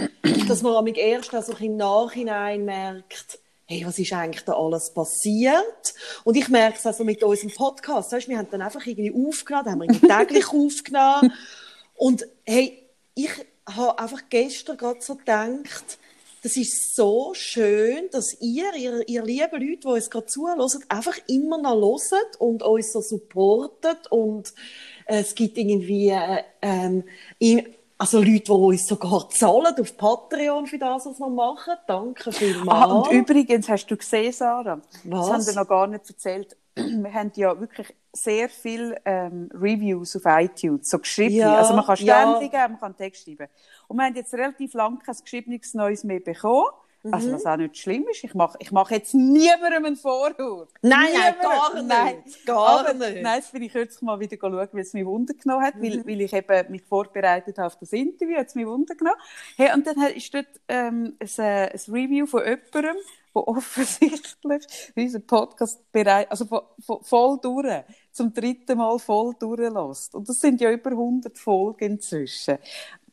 dass 0.49 0.62
man 0.62 0.75
am 0.76 0.87
erst 0.87 1.35
auch 1.35 1.42
so 1.42 1.52
im 1.61 1.76
Nachhinein 1.76 2.64
merkt, 2.64 3.38
hey, 3.66 3.85
was 3.85 3.99
ist 3.99 4.14
eigentlich 4.14 4.45
da 4.45 4.54
alles 4.54 4.88
passiert? 4.95 5.95
Und 6.25 6.38
ich 6.38 6.49
merke 6.49 6.78
es 6.78 6.87
also 6.87 7.04
mit 7.04 7.23
unserem 7.23 7.50
Podcast, 7.52 8.12
weißt, 8.12 8.28
wir 8.28 8.38
haben 8.38 8.49
dann 8.50 8.62
einfach 8.62 8.87
irgendwie 8.87 9.12
aufgenommen, 9.28 9.71
haben 9.71 9.78
wir 9.80 9.85
irgendwie 9.90 10.09
täglich 10.26 10.49
aufgenommen 10.49 11.35
und 11.97 12.26
hey, 12.47 12.83
ich 13.14 13.30
habe 13.68 13.99
einfach 13.99 14.23
gestern 14.30 14.78
gerade 14.78 15.02
so 15.02 15.16
gedacht, 15.16 15.99
das 16.42 16.57
ist 16.57 16.95
so 16.95 17.33
schön, 17.35 18.09
dass 18.11 18.40
ihr, 18.40 18.73
ihr, 18.75 19.09
ihr 19.09 19.23
lieben 19.23 19.61
Leute, 19.61 19.80
die 19.83 19.87
uns 19.87 20.11
gerade 20.11 20.26
zuhören, 20.26 20.61
einfach 20.88 21.16
immer 21.26 21.59
noch 21.59 21.76
hört 21.76 22.40
und 22.40 22.62
uns 22.62 22.92
so 22.92 23.00
supportet 23.00 24.11
und 24.11 24.52
äh, 25.07 25.21
es 25.21 25.35
gibt 25.35 25.59
irgendwie 25.59 26.11
äh, 26.11 26.42
ähm, 26.62 27.04
also 27.99 28.21
Leute, 28.21 28.45
die 28.45 28.50
uns 28.50 28.87
sogar 28.87 29.28
zahlen 29.28 29.75
auf 29.78 29.97
Patreon 29.97 30.66
für 30.66 30.78
das, 30.78 31.04
was 31.04 31.18
wir 31.18 31.28
machen. 31.28 31.75
Danke 31.88 32.30
vielmals. 32.30 32.68
Ah, 32.68 32.95
und 32.95 33.11
übrigens, 33.11 33.68
hast 33.68 33.87
du 33.87 33.97
gesehen, 33.97 34.33
Sarah? 34.33 34.80
Was? 35.02 35.26
Das 35.26 35.30
haben 35.30 35.47
wir 35.47 35.62
noch 35.62 35.68
gar 35.68 35.87
nicht 35.88 36.09
erzählt. 36.09 36.57
Wir 36.76 37.12
haben 37.12 37.33
ja 37.35 37.59
wirklich 37.59 37.88
sehr 38.12 38.49
viele 38.49 39.00
ähm, 39.04 39.50
Reviews 39.52 40.14
auf 40.14 40.23
iTunes, 40.26 40.88
so 40.88 41.00
geschrieben. 41.00 41.35
Ja, 41.35 41.57
also 41.57 41.75
man 41.75 41.85
kann 41.85 41.97
ja. 41.97 42.21
Sterne 42.21 42.49
geben, 42.49 42.73
man 42.73 42.78
kann 42.78 42.97
Text 42.97 43.25
schreiben. 43.25 43.49
Und 43.88 43.97
wir 43.97 44.04
haben 44.04 44.14
jetzt 44.14 44.33
relativ 44.35 44.75
lange 44.75 44.99
kein 44.99 45.16
geschriebenes 45.21 45.75
Neues 45.75 46.04
mehr 46.04 46.21
bekommen. 46.21 46.66
Mhm. 47.04 47.14
Also 47.14 47.33
was 47.33 47.47
auch 47.47 47.57
nicht 47.57 47.78
schlimm 47.78 48.04
ist. 48.11 48.25
Ich 48.25 48.35
mache 48.35 48.59
ich 48.61 48.73
mach 48.73 48.90
jetzt 48.90 49.14
niemandem 49.14 49.85
einen 49.85 49.97
Vorwurf. 49.97 50.68
Nein, 50.83 51.07
nein, 51.14 51.35
gar 51.40 51.75
nicht. 51.75 51.87
Nein. 51.87 52.25
Gar 52.45 52.80
Aber, 52.80 52.92
nicht. 52.92 53.16
Mhm. 53.16 53.23
Nein, 53.23 53.37
jetzt 53.37 53.52
bin 53.52 53.62
ich 53.62 53.73
kürzlich 53.73 54.02
mal 54.02 54.18
wieder 54.18 54.37
schauen, 54.40 54.68
wie 54.73 54.80
es 54.80 54.92
mich 54.95 55.07
Wunder 55.07 55.33
genommen 55.35 55.64
hat, 55.64 55.75
weil, 55.80 56.04
weil 56.04 56.21
ich 56.21 56.33
eben 56.33 56.73
mich 56.73 56.83
vorbereitet 56.83 57.57
habe 57.59 57.68
auf 57.68 57.76
das 57.78 57.92
Interview, 57.92 58.37
hat 58.37 58.49
es 58.49 58.57
mich 58.57 58.66
Wunder 58.66 58.97
genommen. 58.97 59.16
Hey, 59.57 59.73
und 59.75 59.87
dann 59.87 59.97
ist 60.09 60.35
dort 60.35 60.49
ähm, 60.66 61.16
ein, 61.21 61.28
äh, 61.45 61.71
ein 61.73 61.80
Review 61.95 62.26
von 62.26 62.40
jemandem, 62.45 62.97
der 63.35 63.49
offensichtlich 63.49 64.66
unseren 64.97 65.26
Podcast 65.26 65.92
bereit, 65.92 66.28
also 66.33 66.47
vo- 66.47 66.66
vo- 66.85 67.02
voll 67.04 67.38
durch, 67.40 67.85
zum 68.11 68.35
dritten 68.35 68.76
Mal 68.76 68.99
voll 68.99 69.35
durchlässt. 69.38 70.16
Und 70.16 70.28
das 70.28 70.40
sind 70.40 70.61
ja 70.61 70.71
über 70.73 70.90
100 70.90 71.38
Folgen 71.38 71.92
inzwischen. 71.92 72.59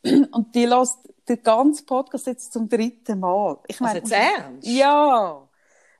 Und 0.31 0.53
die 0.55 0.65
lässt 0.65 0.99
den 1.27 1.41
ganzen 1.41 1.85
Podcast 1.85 2.27
jetzt 2.27 2.53
zum 2.53 2.69
dritten 2.69 3.19
Mal. 3.19 3.57
Ich 3.67 3.75
Also 3.81 3.83
meine, 3.83 3.99
jetzt 3.99 4.11
ernst? 4.11 4.67
ja. 4.67 5.41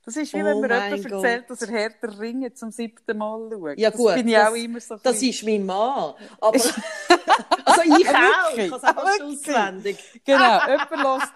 Das 0.05 0.15
ist 0.17 0.31
wie 0.33 0.43
Oh 0.43 0.45
wenn 0.45 0.59
mir 0.59 0.69
jemand 0.95 1.11
erzählt, 1.11 1.49
dass 1.49 1.63
er 1.63 1.67
härter 1.69 2.19
Ringe 2.19 2.53
zum 2.53 2.69
siebten 2.69 3.17
Mal 3.17 3.49
schaut. 3.51 3.79
Ja, 3.79 3.89
gut. 3.89 4.09
Das 4.09 4.15
bin 4.17 4.27
ich 4.27 4.35
das, 4.35 4.49
auch 4.49 4.53
immer 4.55 4.79
so. 4.79 4.95
Das 5.01 5.19
ist 5.23 5.43
mein 5.43 5.65
Mann. 5.65 6.13
Aber, 6.39 6.51
also 7.65 7.81
ich 7.81 8.07
auch. 8.09 8.55
Ich 8.55 8.69
kann 8.69 8.73
es 8.77 8.83
einfach 8.83 9.03
Wirklich? 9.03 9.39
auswendig. 9.47 10.21
Genau, 10.23 10.59
jemand 10.67 11.33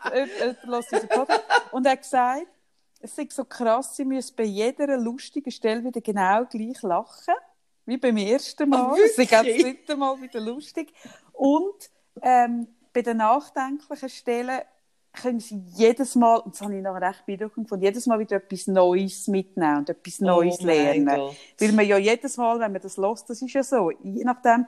lässt, 0.67 0.93
unseren 0.93 1.07
Podcast. 1.09 1.43
Und 1.71 1.85
er 1.87 1.91
hat 1.93 2.01
gesagt, 2.03 2.45
es 2.99 3.17
ist 3.17 3.31
so 3.33 3.45
krass, 3.45 3.95
sie 3.95 4.05
müssen 4.05 4.35
bei 4.35 4.43
jeder 4.43 4.97
lustigen 4.97 5.49
Stelle 5.51 5.83
wieder 5.83 6.01
genau 6.01 6.45
gleich 6.45 6.79
lachen. 6.83 7.33
Wie 7.85 7.97
beim 7.97 8.17
ersten 8.17 8.69
Mal. 8.69 8.91
Ah, 8.91 8.95
Es 9.03 9.17
ist 9.17 9.31
das 9.31 9.41
dritte 9.41 9.95
Mal 9.97 10.21
wieder 10.21 10.39
lustig. 10.41 10.93
Und 11.33 11.89
ähm, 12.21 12.67
bei 12.93 13.01
den 13.01 13.17
nachdenklichen 13.17 14.09
Stellen 14.09 14.61
können 15.13 15.39
sie 15.39 15.61
jedes 15.73 16.15
Mal, 16.15 16.37
und 16.37 16.53
das 16.53 16.61
habe 16.61 16.75
ich 16.75 16.83
noch 16.83 16.95
recht 16.95 17.25
beeindruckend 17.25 17.65
gefunden, 17.65 17.83
jedes 17.83 18.05
Mal 18.05 18.19
wieder 18.19 18.37
etwas 18.37 18.67
Neues 18.67 19.27
mitnehmen 19.27 19.79
und 19.79 19.89
etwas 19.89 20.19
Neues 20.19 20.59
Oh 20.61 20.65
lernen. 20.65 21.07
Weil 21.57 21.71
man 21.71 21.85
ja 21.85 21.97
jedes 21.97 22.37
Mal, 22.37 22.59
wenn 22.59 22.71
man 22.71 22.81
das 22.81 22.97
lässt, 22.97 23.29
das 23.29 23.41
ist 23.41 23.53
ja 23.53 23.63
so, 23.63 23.91
je 23.91 24.23
nachdem, 24.23 24.67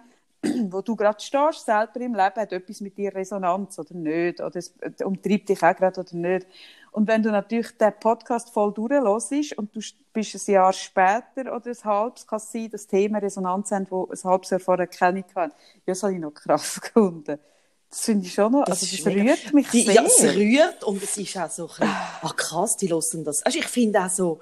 wo 0.72 0.82
du 0.82 0.96
gerade 0.96 1.20
stehst, 1.20 1.66
selber 1.66 2.02
im 2.02 2.16
Leben, 2.16 2.36
hat 2.36 2.52
etwas 2.52 2.82
mit 2.82 2.98
dir 2.98 3.14
Resonanz 3.14 3.78
oder 3.78 3.94
nicht, 3.94 4.42
oder 4.42 4.56
es 4.56 4.76
äh, 4.80 5.04
umtreibt 5.04 5.50
dich 5.50 5.62
auch 5.62 5.76
gerade 5.76 6.00
oder 6.00 6.16
nicht. 6.16 6.48
Und 6.92 7.08
wenn 7.08 7.24
du 7.24 7.32
natürlich 7.32 7.72
den 7.78 7.94
Podcast 8.00 8.50
voll 8.50 8.74
durchlässt 8.74 9.58
und 9.58 9.74
du 9.74 9.80
bist 10.14 10.36
ein 10.36 10.52
Jahr 10.54 10.74
später 10.74 11.56
oder 11.56 11.68
ein 11.72 11.84
halbes, 11.86 12.28
kann 12.28 12.38
es 12.38 12.52
sein, 12.52 12.70
dass 12.70 12.86
Themen 12.86 13.16
Resonanz 13.16 13.72
haben, 13.72 13.86
die 13.86 13.94
ein 14.14 14.24
halbes 14.30 14.50
Jahr 14.50 14.60
vorher 14.60 14.88
keine 14.88 15.24
hatten. 15.34 15.54
Ja, 15.54 15.82
das 15.86 16.04
habe 16.04 16.14
ich 16.14 16.20
noch 16.20 16.34
krass 16.34 16.82
gefunden. 16.82 17.40
Das 17.90 18.02
finde 18.02 18.26
ich 18.26 18.34
schon 18.34 18.52
noch, 18.52 18.62
also 18.62 18.72
das 18.72 18.84
ist 18.84 19.06
mega- 19.06 19.22
rührt 19.22 19.54
mich 19.54 19.70
die, 19.70 19.84
sehr. 19.84 19.96
Ja, 19.96 20.04
es 20.04 20.24
rührt 20.24 20.84
und 20.86 21.04
es 21.04 21.18
ist 21.18 21.38
auch 21.38 21.50
so 21.50 21.70
ein 21.80 21.88
ah 22.22 22.34
krass, 22.36 22.78
die 22.78 22.90
hören 22.90 23.24
das. 23.24 23.44
Also 23.44 23.60
ich 23.60 23.68
finde 23.68 24.00
auch 24.02 24.10
so, 24.10 24.42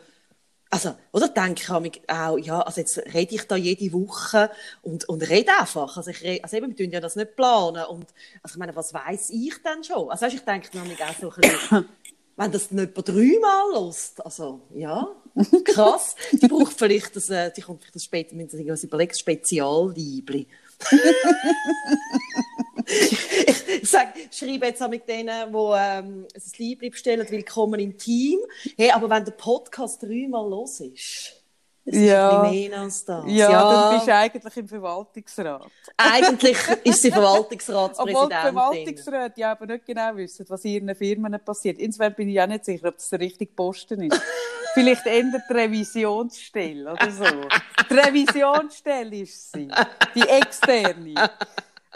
also, 0.71 0.95
oder 1.11 1.29
denke 1.29 1.63
ich 1.63 2.09
auch, 2.09 2.37
ja, 2.37 2.61
also 2.61 2.81
jetzt 2.81 2.97
rede 3.13 3.33
ich 3.33 3.47
da 3.47 3.55
jede 3.55 3.91
Woche 3.91 4.51
und, 4.83 5.09
und 5.09 5.27
rede 5.27 5.51
einfach. 5.59 5.97
Also 5.97 6.11
ich 6.11 6.21
rede, 6.21 6.43
also 6.43 6.57
eben, 6.57 6.69
wir 6.69 6.75
tun 6.75 6.91
ja 6.91 6.99
das 6.99 7.15
nicht 7.15 7.35
planen 7.35 7.85
und, 7.85 8.05
also 8.43 8.53
ich 8.53 8.57
meine, 8.57 8.75
was 8.75 8.93
weiss 8.93 9.31
ich 9.31 9.55
denn 9.63 9.83
schon? 9.83 10.09
Also 10.11 10.25
weißt, 10.25 10.35
ich 10.35 10.45
denke 10.45 10.77
nämlich 10.77 11.03
auch 11.03 11.15
so 11.19 11.31
ein 11.31 11.41
bisschen, 11.41 11.85
wenn 12.39 12.51
das 12.53 12.71
etwa 12.71 13.01
dreimal 13.01 13.85
lässt, 13.85 14.25
also, 14.25 14.61
ja, 14.73 15.09
krass. 15.65 16.15
Die 16.31 16.47
braucht 16.47 16.79
vielleicht 16.79 17.13
das, 17.17 17.29
äh, 17.29 17.51
die 17.51 17.61
kommt 17.61 17.81
vielleicht 17.81 17.95
das 17.95 18.05
später, 18.05 18.37
wenn 18.37 18.47
sie 18.47 18.57
irgendwas 18.57 18.85
überlegt, 18.85 19.19
Spezialliebli. 19.19 20.47
ich 22.85 23.89
sag, 23.89 24.13
schreibe 24.31 24.67
jetzt 24.67 24.81
auch 24.81 24.87
mit 24.87 25.05
denen, 25.09 25.51
die 25.51 25.57
ähm, 25.57 26.27
ein 26.33 26.41
Liebling 26.57 26.91
bestellen, 26.91 27.29
willkommen 27.29 27.81
im 27.81 27.97
Team. 27.97 28.39
Hey, 28.77 28.91
aber 28.91 29.09
wenn 29.09 29.25
der 29.25 29.33
Podcast 29.33 30.01
dreimal 30.01 30.49
los 30.49 30.79
ist, 30.79 31.38
ist 31.91 32.01
Ja. 32.01 32.41
ein 32.43 32.51
bisschen 32.51 32.69
mehr 32.71 32.79
als 32.81 33.05
das. 33.05 33.23
ja, 33.27 33.49
dann 33.49 33.95
bist 33.95 34.07
du 34.07 34.13
eigentlich 34.15 34.57
im 34.57 34.67
Verwaltungsrat. 34.67 35.67
Eigentlich 35.97 36.57
ist 36.83 37.01
sie 37.01 37.09
Obwohl 37.09 37.09
die 37.09 37.11
Verwaltungsratspräsidentin. 37.11 38.37
Verwaltungsräte 38.41 39.39
ja 39.41 39.51
aber 39.51 39.65
nicht 39.65 39.85
genau 39.85 40.15
wissen, 40.15 40.45
was 40.49 40.65
in 40.65 40.71
ihren 40.87 40.95
Firmen 40.95 41.39
passiert. 41.43 41.77
Insofern 41.79 42.13
bin 42.15 42.29
ich 42.29 42.39
auch 42.41 42.47
nicht 42.47 42.65
sicher, 42.65 42.89
ob 42.89 42.97
das 42.97 43.09
der 43.09 43.19
richtige 43.19 43.51
Posten 43.53 44.03
ist. 44.03 44.21
Vielleicht 44.75 45.05
eher 45.07 45.23
die 45.23 45.53
Revisionsstelle 45.53 46.91
oder 46.91 47.09
so. 47.11 47.23
Die 47.89 47.93
Revisionsstelle 47.93 49.15
ist 49.17 49.51
sie. 49.51 49.67
Die 50.13 50.21
externe. 50.21 51.15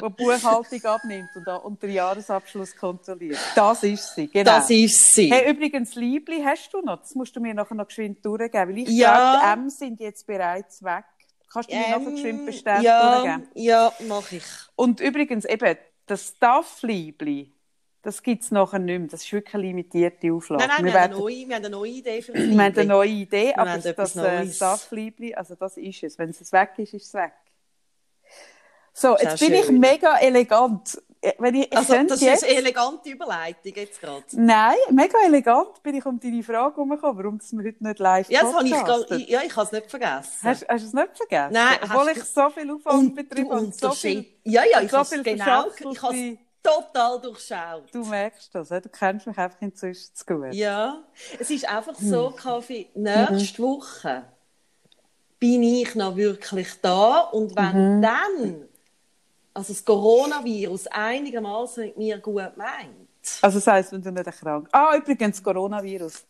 Die 0.02 0.10
Buchhaltung 0.10 0.86
abnimmt 0.86 1.30
und, 1.36 1.48
und 1.48 1.84
den 1.84 1.92
Jahresabschluss 1.92 2.76
kontrolliert. 2.76 3.38
Das 3.56 3.84
ist 3.84 4.16
sie, 4.16 4.28
genau. 4.28 4.52
Das 4.52 4.70
ist 4.70 5.14
sie. 5.14 5.32
Hey, 5.32 5.52
übrigens, 5.52 5.94
Liebli, 5.96 6.42
hast 6.44 6.74
du 6.74 6.82
noch? 6.82 7.00
Das 7.00 7.14
musst 7.14 7.36
du 7.36 7.40
mir 7.40 7.54
nachher 7.54 7.76
noch 7.76 7.88
geschwind 7.88 8.26
durchgeben. 8.26 8.70
Weil 8.70 8.78
ich 8.80 8.90
Ja. 8.90 9.14
glaube, 9.14 9.46
die 9.46 9.62
M 9.62 9.70
sind 9.70 10.00
jetzt 10.00 10.26
bereits 10.26 10.84
weg. 10.84 11.06
Kannst 11.52 11.72
du 11.72 11.76
mir 11.76 11.90
nachher 11.90 12.12
geschwind 12.12 12.46
bestätigt 12.48 12.84
ja, 12.86 13.22
durchgeben? 13.22 13.48
ja, 13.54 13.94
mache 14.08 14.38
ich. 14.38 14.44
Und 14.76 15.00
übrigens 15.00 15.46
eben, 15.46 15.78
das 16.08 16.30
Staff-Liebli, 16.30 17.54
das 18.02 18.22
gibt 18.24 18.44
es 18.44 18.52
nachher 18.52 18.80
nicht 18.80 19.00
mehr. 19.00 19.08
Das 19.08 19.24
ist 19.24 19.32
wirklich 19.32 19.54
eine 19.54 19.64
limitierte 19.64 20.34
Auflage. 20.34 20.68
Nein, 20.68 20.70
nein, 20.78 20.86
wir, 20.86 20.94
wir, 20.94 21.00
haben 21.02 21.06
eine 21.06 21.14
werden, 21.14 21.22
neue, 21.22 21.48
wir 21.48 21.56
haben 21.56 21.66
eine 21.66 21.70
neue 21.70 21.92
Idee 21.92 22.22
für 22.22 22.32
das 22.34 22.42
wir 22.42 22.52
haben 22.52 22.60
eine 22.60 22.86
neue 22.86 23.10
Idee, 23.10 23.54
aber 23.54 23.72
haben 23.72 23.84
das, 23.84 23.96
das 23.96 24.16
äh. 24.16 24.48
Staff-Liebli, 24.48 25.36
also 25.36 25.56
das 25.56 25.78
ist 25.78 26.04
es. 26.04 26.18
Wenn 26.18 26.32
es 26.32 26.52
weg 26.52 26.72
ist, 26.78 26.94
ist 26.94 27.06
es 27.06 27.14
weg. 27.14 27.34
So, 28.94 29.18
jetzt 29.18 29.40
bin 29.40 29.54
ich 29.54 29.66
schön. 29.66 29.80
mega 29.80 30.18
elegant. 30.20 31.02
Äh, 31.20 31.34
Wenn 31.40 31.56
ich, 31.56 31.72
ich 31.72 31.78
Also, 31.78 31.94
das 32.04 32.20
jetzt, 32.22 32.44
ist 32.44 32.50
eine 32.50 32.60
elegante 32.60 33.10
Überleitung 33.10 33.74
jetzt 33.76 34.00
gerade. 34.00 34.24
Nein, 34.34 34.76
mega 34.92 35.18
elegant 35.26 35.82
bin 35.82 35.96
ich 35.96 36.06
um 36.06 36.20
deine 36.20 36.44
Frage 36.44 36.76
herumgekommen, 36.76 37.18
warum 37.18 37.40
das 37.40 37.52
wir 37.54 37.64
heute 37.66 37.84
nicht 37.84 38.00
live 38.00 38.30
Ja, 38.30 38.42
das 38.42 38.54
habe 38.54 38.66
ich, 38.66 38.72
gar- 38.72 39.18
ja, 39.18 39.42
ich 39.42 39.56
habe 39.56 39.66
es 39.66 39.72
nicht 39.72 39.90
vergessen. 39.90 40.40
Hast, 40.44 40.68
hast 40.68 40.82
du 40.84 40.88
es 40.88 40.94
nicht 40.94 41.18
vergessen? 41.18 41.54
Nein, 41.54 41.78
Obwohl 41.82 42.10
ich 42.10 42.24
so 42.24 42.50
viel 42.50 42.72
Aufwand 42.72 43.16
betrieben 43.16 43.50
habe 43.52 43.62
und 43.62 43.76
so 43.76 43.92
viel... 43.92 44.26
Ja, 44.44 44.64
ja, 44.70 44.82
ich 44.82 44.92
so 44.92 44.98
habe 44.98 45.16
es 45.16 45.24
genau, 45.24 45.66
ich 45.92 46.02
habe 46.02 46.16
es 46.16 46.38
total 46.62 47.20
durchschaut. 47.22 47.94
Du 47.94 48.04
merkst 48.06 48.54
das, 48.54 48.70
du 48.70 48.82
kennst 48.90 49.26
mich 49.26 49.38
einfach 49.38 49.62
inzwischen 49.62 50.14
zu 50.14 50.26
gut. 50.26 50.54
Ja, 50.54 51.04
es 51.40 51.50
ist 51.50 51.68
einfach 51.68 51.96
so, 51.96 52.30
Hm. 52.32 52.36
Kaffee, 52.36 52.90
nächste 52.96 53.62
Woche 53.64 54.26
bin 55.40 55.64
ich 55.64 55.96
noch 55.96 56.16
wirklich 56.16 56.70
da 56.82 57.20
und 57.32 57.56
wenn 57.56 57.98
Mhm. 57.98 58.02
dann, 58.02 58.70
also 59.54 59.74
das 59.74 59.86
Coronavirus 59.86 60.88
einigermaßen 60.88 61.86
mit 61.86 61.98
mir 61.98 62.18
gut 62.18 62.58
meint, 62.58 63.08
Also 63.42 63.58
das 63.58 63.68
heisst, 63.68 63.92
wenn 63.92 64.02
du 64.02 64.12
nicht 64.12 64.26
krank 64.40 64.68
Ah, 64.72 64.96
übrigens, 64.98 65.42
Coronavirus. 65.42 66.26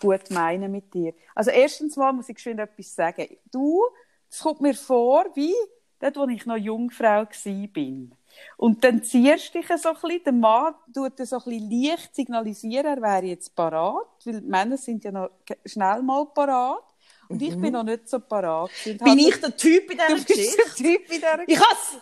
Gut 0.00 0.30
meinen 0.30 0.72
mit 0.72 0.92
dir. 0.92 1.12
Also 1.34 1.50
erstens 1.50 1.96
mal 1.96 2.12
muss 2.12 2.28
ich 2.28 2.34
geschwind 2.34 2.60
etwas 2.60 2.94
sagen. 2.94 3.26
Du, 3.52 3.82
es 4.30 4.40
kommt 4.40 4.60
mir 4.60 4.74
vor, 4.74 5.26
wie 5.34 5.54
dort, 6.00 6.16
wo 6.16 6.26
ich 6.26 6.46
noch 6.46 6.56
Jungfrau 6.56 7.26
bin. 7.72 8.12
Und 8.56 8.84
dann 8.84 9.02
ziehst 9.02 9.54
du 9.54 9.60
dich 9.60 9.68
so 9.80 9.88
ein 9.90 9.94
bisschen, 9.94 10.24
der 10.24 10.32
Mann 10.32 10.74
tut 10.92 11.18
dir 11.18 11.26
so 11.26 11.36
ein 11.36 11.44
bisschen 11.44 11.70
leicht 11.70 12.14
signalisieren, 12.14 12.86
er 12.86 13.00
wäre 13.02 13.24
jetzt 13.26 13.54
parat, 13.54 14.06
weil 14.24 14.40
Männer 14.42 14.76
sind 14.76 15.04
ja 15.04 15.12
noch 15.12 15.30
schnell 15.64 16.02
mal 16.02 16.26
parat. 16.26 16.82
Und 17.28 17.42
ich 17.42 17.58
bin 17.58 17.72
noch 17.72 17.82
nicht 17.82 18.08
so 18.08 18.20
parat. 18.20 18.70
bin 18.84 19.18
ich 19.18 19.40
der 19.40 19.56
Typ 19.56 19.90
in 19.90 19.98
dieser 19.98 20.24
Geschichte? 20.24 20.56
der 20.56 20.74
Typ 20.74 21.10
in 21.10 21.16
dieser 21.16 21.48
Ich 21.48 21.58
has 21.58 21.98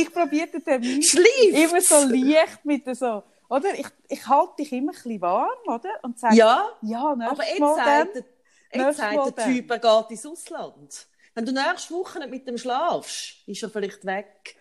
ich 0.00 0.12
probiere 0.12 0.48
den 0.48 0.64
Termin 0.64 1.02
Schleif. 1.02 1.52
immer 1.52 1.80
so 1.80 2.06
leicht 2.08 2.64
mit 2.64 2.96
so, 2.96 3.22
oder? 3.48 3.74
Ich, 3.74 3.86
ich 4.08 4.26
halte 4.26 4.56
dich 4.58 4.72
immer 4.72 4.92
ein 4.92 4.94
bisschen 4.94 5.20
warm, 5.20 5.48
oder? 5.66 5.90
Und 6.02 6.18
sage, 6.18 6.36
Ja, 6.36 6.68
ja, 6.82 7.00
aber 7.00 7.44
jetzt 7.46 7.60
dann. 7.60 7.76
sagt 7.76 8.14
der, 8.14 8.24
Jetzt 8.70 8.98
sagt 8.98 9.38
der 9.38 9.44
Typ, 9.46 9.70
er 9.70 9.78
geht 9.78 10.10
ins 10.10 10.26
Ausland. 10.26 11.06
Wenn 11.34 11.46
du 11.46 11.52
nächste 11.52 11.94
Woche 11.94 12.18
nicht 12.18 12.30
mit 12.30 12.46
dem 12.48 12.58
schlafst, 12.58 13.36
ist 13.46 13.62
er 13.62 13.70
vielleicht 13.70 14.04
weg. 14.04 14.56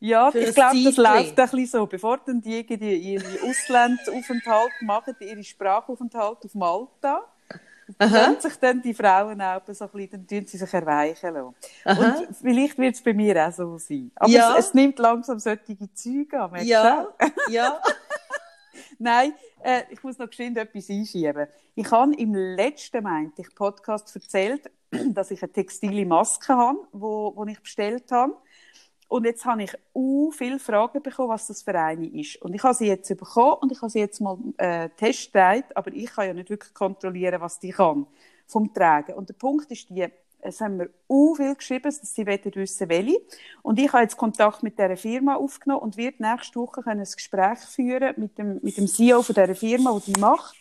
Ja, 0.00 0.34
ich 0.34 0.54
glaube, 0.54 0.82
das 0.82 0.96
läuft 0.96 1.38
ein 1.38 1.50
bisschen 1.50 1.66
so. 1.66 1.86
Bevor 1.86 2.18
dann 2.26 2.40
die 2.40 2.60
ihre 2.60 3.42
Auslandsaufenthalt 3.48 4.72
machen, 4.80 5.14
ihre 5.20 5.44
Sprachaufenthalt 5.44 6.38
auf 6.44 6.54
Malta, 6.54 7.22
dann 7.98 8.40
sich 8.40 8.56
dann 8.56 8.82
die 8.82 8.94
Frauen 8.94 9.40
auch 9.40 9.62
so 9.68 9.84
ein 9.84 9.90
bisschen, 9.90 10.10
dann 10.10 10.26
tun 10.26 10.46
sie 10.46 10.56
sich 10.56 10.72
erweichen 10.72 11.34
lassen. 11.34 11.54
Aha. 11.84 12.16
Und 12.18 12.36
vielleicht 12.36 12.78
wird 12.78 12.94
es 12.94 13.02
bei 13.02 13.12
mir 13.12 13.46
auch 13.46 13.52
so 13.52 13.78
sein. 13.78 14.10
Aber 14.14 14.30
ja. 14.30 14.56
es, 14.56 14.66
es, 14.66 14.74
nimmt 14.74 14.98
langsam 14.98 15.38
solche 15.38 15.76
Züge 15.94 16.40
an. 16.40 16.64
Ja, 16.64 17.08
ja. 17.48 17.80
Nein, 18.98 19.34
äh, 19.62 19.82
ich 19.90 20.02
muss 20.02 20.18
noch 20.18 20.28
geschwind 20.28 20.56
etwas 20.58 20.88
einschieben. 20.88 21.46
Ich 21.74 21.90
habe 21.90 22.14
im 22.14 22.34
letzten, 22.34 23.02
meinte 23.02 23.42
ich, 23.42 23.54
Podcast 23.54 24.14
erzählt, 24.14 24.70
dass 24.90 25.30
ich 25.30 25.42
eine 25.42 25.52
textile 25.52 26.06
Maske 26.06 26.54
habe, 26.54 26.78
wo, 26.92 27.32
wo 27.34 27.44
ich 27.46 27.60
bestellt 27.60 28.10
habe. 28.12 28.34
Und 29.12 29.26
jetzt 29.26 29.44
habe 29.44 29.64
ich 29.64 29.74
u 29.92 30.30
viele 30.30 30.58
Fragen 30.58 31.02
bekommen, 31.02 31.28
was 31.28 31.46
das 31.46 31.62
für 31.62 31.78
eine 31.78 32.06
ist. 32.06 32.40
Und 32.40 32.54
ich 32.54 32.62
habe 32.62 32.72
sie 32.72 32.86
jetzt 32.86 33.14
bekommen 33.14 33.58
und 33.60 33.70
ich 33.70 33.82
habe 33.82 33.90
sie 33.90 33.98
jetzt 33.98 34.22
mal 34.22 34.38
äh, 34.56 34.88
testet, 34.88 35.66
aber 35.74 35.92
ich 35.92 36.06
kann 36.06 36.28
ja 36.28 36.32
nicht 36.32 36.48
wirklich 36.48 36.72
kontrollieren, 36.72 37.38
was 37.42 37.60
die 37.60 37.72
kann 37.72 38.06
vom 38.46 38.72
Tragen. 38.72 39.12
Und 39.12 39.28
der 39.28 39.34
Punkt 39.34 39.70
ist 39.70 39.90
die, 39.90 40.06
es 40.40 40.62
haben 40.62 40.78
mir 40.78 40.88
u 41.10 41.34
viel 41.34 41.54
geschrieben, 41.54 41.82
dass 41.82 42.14
sie 42.14 42.24
wissen 42.24 42.88
welche. 42.88 43.20
Und 43.60 43.78
ich 43.78 43.92
habe 43.92 44.02
jetzt 44.02 44.16
Kontakt 44.16 44.62
mit 44.62 44.78
dieser 44.78 44.96
Firma 44.96 45.34
aufgenommen 45.34 45.82
und 45.82 45.98
werde 45.98 46.22
nächste 46.22 46.58
Woche 46.58 46.80
ein 46.86 47.04
Gespräch 47.04 47.58
führen 47.58 48.14
mit 48.16 48.38
dem, 48.38 48.60
mit 48.62 48.78
dem 48.78 48.86
CEO 48.86 49.20
von 49.20 49.34
dieser 49.34 49.54
Firma, 49.54 50.00
die 50.06 50.14
die 50.14 50.20
macht 50.20 50.56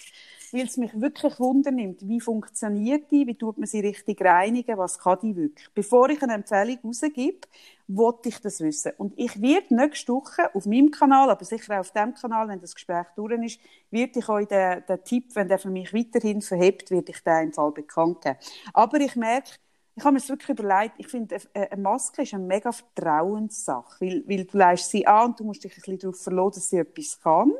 weil 0.53 0.65
es 0.65 0.77
mich 0.77 0.99
wirklich 0.99 1.39
wundernimmt, 1.39 2.07
wie 2.07 2.19
funktioniert 2.19 3.09
die, 3.11 3.27
wie 3.27 3.35
tut 3.35 3.57
man 3.57 3.67
sie 3.67 3.79
richtig 3.79 4.21
reinigen, 4.21 4.77
was 4.77 4.99
kann 4.99 5.19
die 5.21 5.35
wirklich. 5.35 5.69
Bevor 5.73 6.09
ich 6.09 6.21
eine 6.21 6.33
Empfehlung 6.33 6.79
rausgebe, 6.83 7.47
wollte 7.87 8.29
ich 8.29 8.39
das 8.39 8.59
wissen. 8.61 8.93
Und 8.97 9.13
ich 9.17 9.41
werde 9.41 9.75
nächste 9.75 10.13
Woche 10.13 10.53
auf 10.53 10.65
meinem 10.65 10.91
Kanal, 10.91 11.29
aber 11.29 11.43
sicher 11.45 11.75
auch 11.75 11.79
auf 11.81 11.91
dem 11.91 12.13
Kanal, 12.13 12.47
wenn 12.47 12.59
das 12.59 12.75
Gespräch 12.75 13.07
durch 13.15 13.33
ist, 13.43 13.59
werde 13.89 14.19
ich 14.19 14.29
euch 14.29 14.47
den, 14.47 14.83
den 14.87 15.03
Tipp, 15.03 15.35
wenn 15.35 15.47
der 15.47 15.59
für 15.59 15.69
mich 15.69 15.93
weiterhin 15.93 16.41
verhebt, 16.41 16.91
werde 16.91 17.11
ich 17.11 17.23
den 17.23 17.47
im 17.47 17.53
Fall 17.53 17.71
bekannt 17.71 18.21
geben. 18.21 18.37
Aber 18.73 18.99
ich 18.99 19.15
merke, 19.15 19.51
ich 19.95 20.05
habe 20.05 20.13
mir 20.13 20.29
wirklich 20.29 20.49
überlegt, 20.49 20.95
ich 20.97 21.07
finde, 21.07 21.37
eine 21.53 21.81
Maske 21.81 22.21
ist 22.21 22.33
eine 22.33 22.45
mega 22.45 22.71
Vertrauenssache, 22.71 23.99
weil, 23.99 24.23
weil 24.25 24.45
du 24.45 24.57
leist 24.57 24.89
sie 24.89 25.05
an 25.05 25.31
und 25.31 25.39
du 25.39 25.43
musst 25.43 25.63
dich 25.63 25.73
ein 25.73 25.75
bisschen 25.75 25.99
darauf 25.99 26.21
verlassen, 26.21 26.55
dass 26.55 26.69
sie 26.69 26.77
etwas 26.77 27.19
kann. 27.19 27.53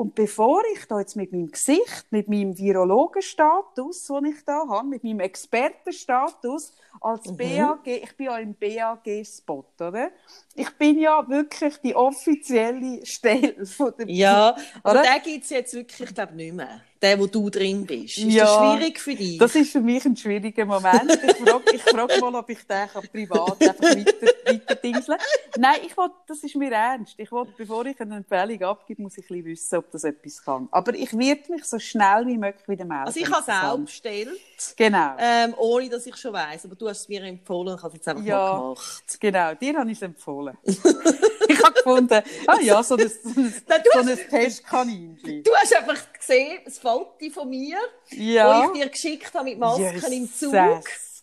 Und 0.00 0.14
bevor 0.14 0.62
ich 0.72 0.86
da 0.86 1.00
jetzt 1.00 1.16
mit 1.16 1.32
meinem 1.32 1.50
Gesicht, 1.50 2.06
mit 2.10 2.28
meinem 2.28 2.56
Virologenstatus, 2.56 4.06
den 4.06 4.26
ich 4.26 4.44
da 4.44 4.62
habe, 4.68 4.86
mit 4.86 5.02
meinem 5.02 5.18
Expertenstatus 5.18 6.72
als 7.00 7.26
mhm. 7.26 7.36
BAG, 7.36 7.86
ich 7.88 8.16
bin 8.16 8.26
ja 8.26 8.38
im 8.38 8.54
BAG-Spot, 8.54 9.66
oder? 9.80 10.12
Ich 10.54 10.70
bin 10.76 11.00
ja 11.00 11.28
wirklich 11.28 11.78
die 11.78 11.96
offizielle 11.96 13.04
Stelle 13.04 13.66
von 13.66 13.92
der... 13.98 14.08
Ja, 14.08 14.56
aber 14.84 15.02
den 15.02 15.22
gibt 15.24 15.42
es 15.42 15.50
jetzt 15.50 15.74
wirklich, 15.74 16.08
ich 16.08 16.14
glaube 16.14 16.36
nicht 16.36 16.54
mehr 16.54 16.80
der, 17.00 17.18
wo 17.18 17.26
du 17.26 17.48
drin 17.50 17.86
bist. 17.86 18.18
Ist 18.18 18.24
ja, 18.24 18.44
das 18.44 18.56
schwierig 18.56 19.00
für 19.00 19.14
dich? 19.14 19.38
Das 19.38 19.54
ist 19.54 19.72
für 19.72 19.80
mich 19.80 20.04
ein 20.04 20.16
schwieriger 20.16 20.64
Moment. 20.64 21.12
Ich 21.12 21.36
frage, 21.36 21.64
ich 21.72 21.82
frage 21.82 22.20
mal, 22.20 22.34
ob 22.34 22.50
ich 22.50 22.58
den 22.64 22.88
privat 23.12 23.60
einfach 23.60 23.82
weiter, 23.82 24.26
weiter 24.44 24.74
dingseln 24.74 25.18
Nein, 25.56 25.80
ich 25.86 25.96
will, 25.96 26.08
das 26.26 26.38
ist 26.38 26.56
mir 26.56 26.72
ernst. 26.72 27.14
Ich 27.16 27.30
will, 27.30 27.46
bevor 27.56 27.86
ich 27.86 28.00
eine 28.00 28.16
Empfehlung 28.16 28.62
abgebe, 28.62 29.02
muss 29.02 29.18
ich 29.18 29.30
ein 29.30 29.44
wissen, 29.44 29.78
ob 29.78 29.90
das 29.90 30.04
etwas 30.04 30.42
kann. 30.42 30.68
Aber 30.70 30.94
ich 30.94 31.16
werde 31.16 31.52
mich 31.52 31.64
so 31.64 31.78
schnell 31.78 32.26
wie 32.26 32.38
möglich 32.38 32.68
wieder 32.68 32.84
melden. 32.84 33.06
Also 33.06 33.20
ich 33.20 33.30
habe 33.30 33.42
es 33.42 33.48
auch 33.48 33.78
bestellt. 33.78 34.40
Genau. 34.76 35.14
Ähm, 35.18 35.54
ohne, 35.56 35.88
dass 35.88 36.06
ich 36.06 36.16
schon 36.16 36.32
weiss. 36.32 36.64
Aber 36.64 36.74
du 36.74 36.88
hast 36.88 37.02
es 37.02 37.08
mir 37.08 37.22
empfohlen 37.22 37.68
und 37.68 37.76
ich 37.76 37.82
habe 37.82 37.92
es 37.92 37.94
jetzt 37.94 38.08
einfach 38.08 38.24
ja, 38.24 38.36
mal 38.36 38.74
gemacht. 38.74 39.20
Genau, 39.20 39.54
dir 39.54 39.78
habe 39.78 39.90
ich 39.90 39.98
es 39.98 40.02
empfohlen. 40.02 40.56
ich 40.64 41.64
habe 41.64 41.74
gefunden, 41.74 42.22
ah 42.46 42.60
ja, 42.60 42.82
so 42.82 42.96
ein, 42.96 43.08
so 43.08 43.40
ein, 43.40 43.54
so 43.92 43.98
ein 43.98 44.18
Testkaninchen. 44.28 45.42
Du 45.42 45.54
hast 45.54 45.76
einfach 45.76 46.12
gesehen, 46.12 46.60
das 46.64 46.78
Foto 46.88 47.30
von 47.30 47.48
mir, 47.50 47.78
ja. 48.10 48.66
wo 48.66 48.72
ich 48.72 48.80
dir 48.80 48.88
geschickt 48.88 49.34
habe 49.34 49.44
mit 49.44 49.58
Masken 49.58 49.82
yes, 49.82 50.08
im 50.08 50.32
Zug. 50.32 50.54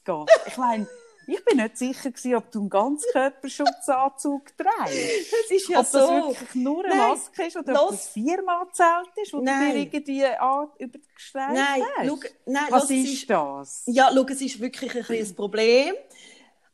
Gott. 0.06 0.30
Ich 0.46 0.58
meine, 0.58 0.88
ich 1.28 1.44
bin 1.44 1.58
nicht 1.58 1.78
sicher 1.78 2.12
gewesen, 2.12 2.36
ob 2.36 2.52
du 2.52 2.60
einen 2.60 2.70
Ganzkörperschutzanzug 2.70 4.56
trägst. 4.56 5.32
Das 5.32 5.52
ist 5.52 5.70
ja 5.70 5.80
ob 5.80 5.86
so. 5.88 6.00
Ob 6.00 6.08
das 6.08 6.28
wirklich 6.28 6.56
nur 6.56 6.86
eine 6.86 6.96
Nein, 6.96 7.10
Maske 7.10 7.44
ist 7.48 7.58
oder 7.58 7.74
los. 7.74 7.82
ob 7.82 7.90
das 7.92 8.08
viermal 8.10 8.68
zählt 8.72 9.10
ist, 9.24 9.34
wo 9.34 9.42
Nein. 9.42 9.60
du 9.60 9.74
dir 9.74 9.82
irgendwie 9.82 10.26
an, 10.26 10.68
über 10.78 10.98
die 11.00 11.16
Gesträuche 11.16 11.54
Nein, 11.54 11.84
hast. 11.98 12.08
Schau, 12.08 12.20
Nein, 12.46 12.64
Was 12.70 12.90
ist, 12.92 13.14
ist 13.14 13.30
das? 13.30 13.84
Ja, 13.88 14.12
schau, 14.14 14.26
es 14.30 14.42
ist 14.42 14.60
wirklich 14.60 14.96
ein, 14.96 15.16
ein 15.16 15.36
Problem. 15.36 15.96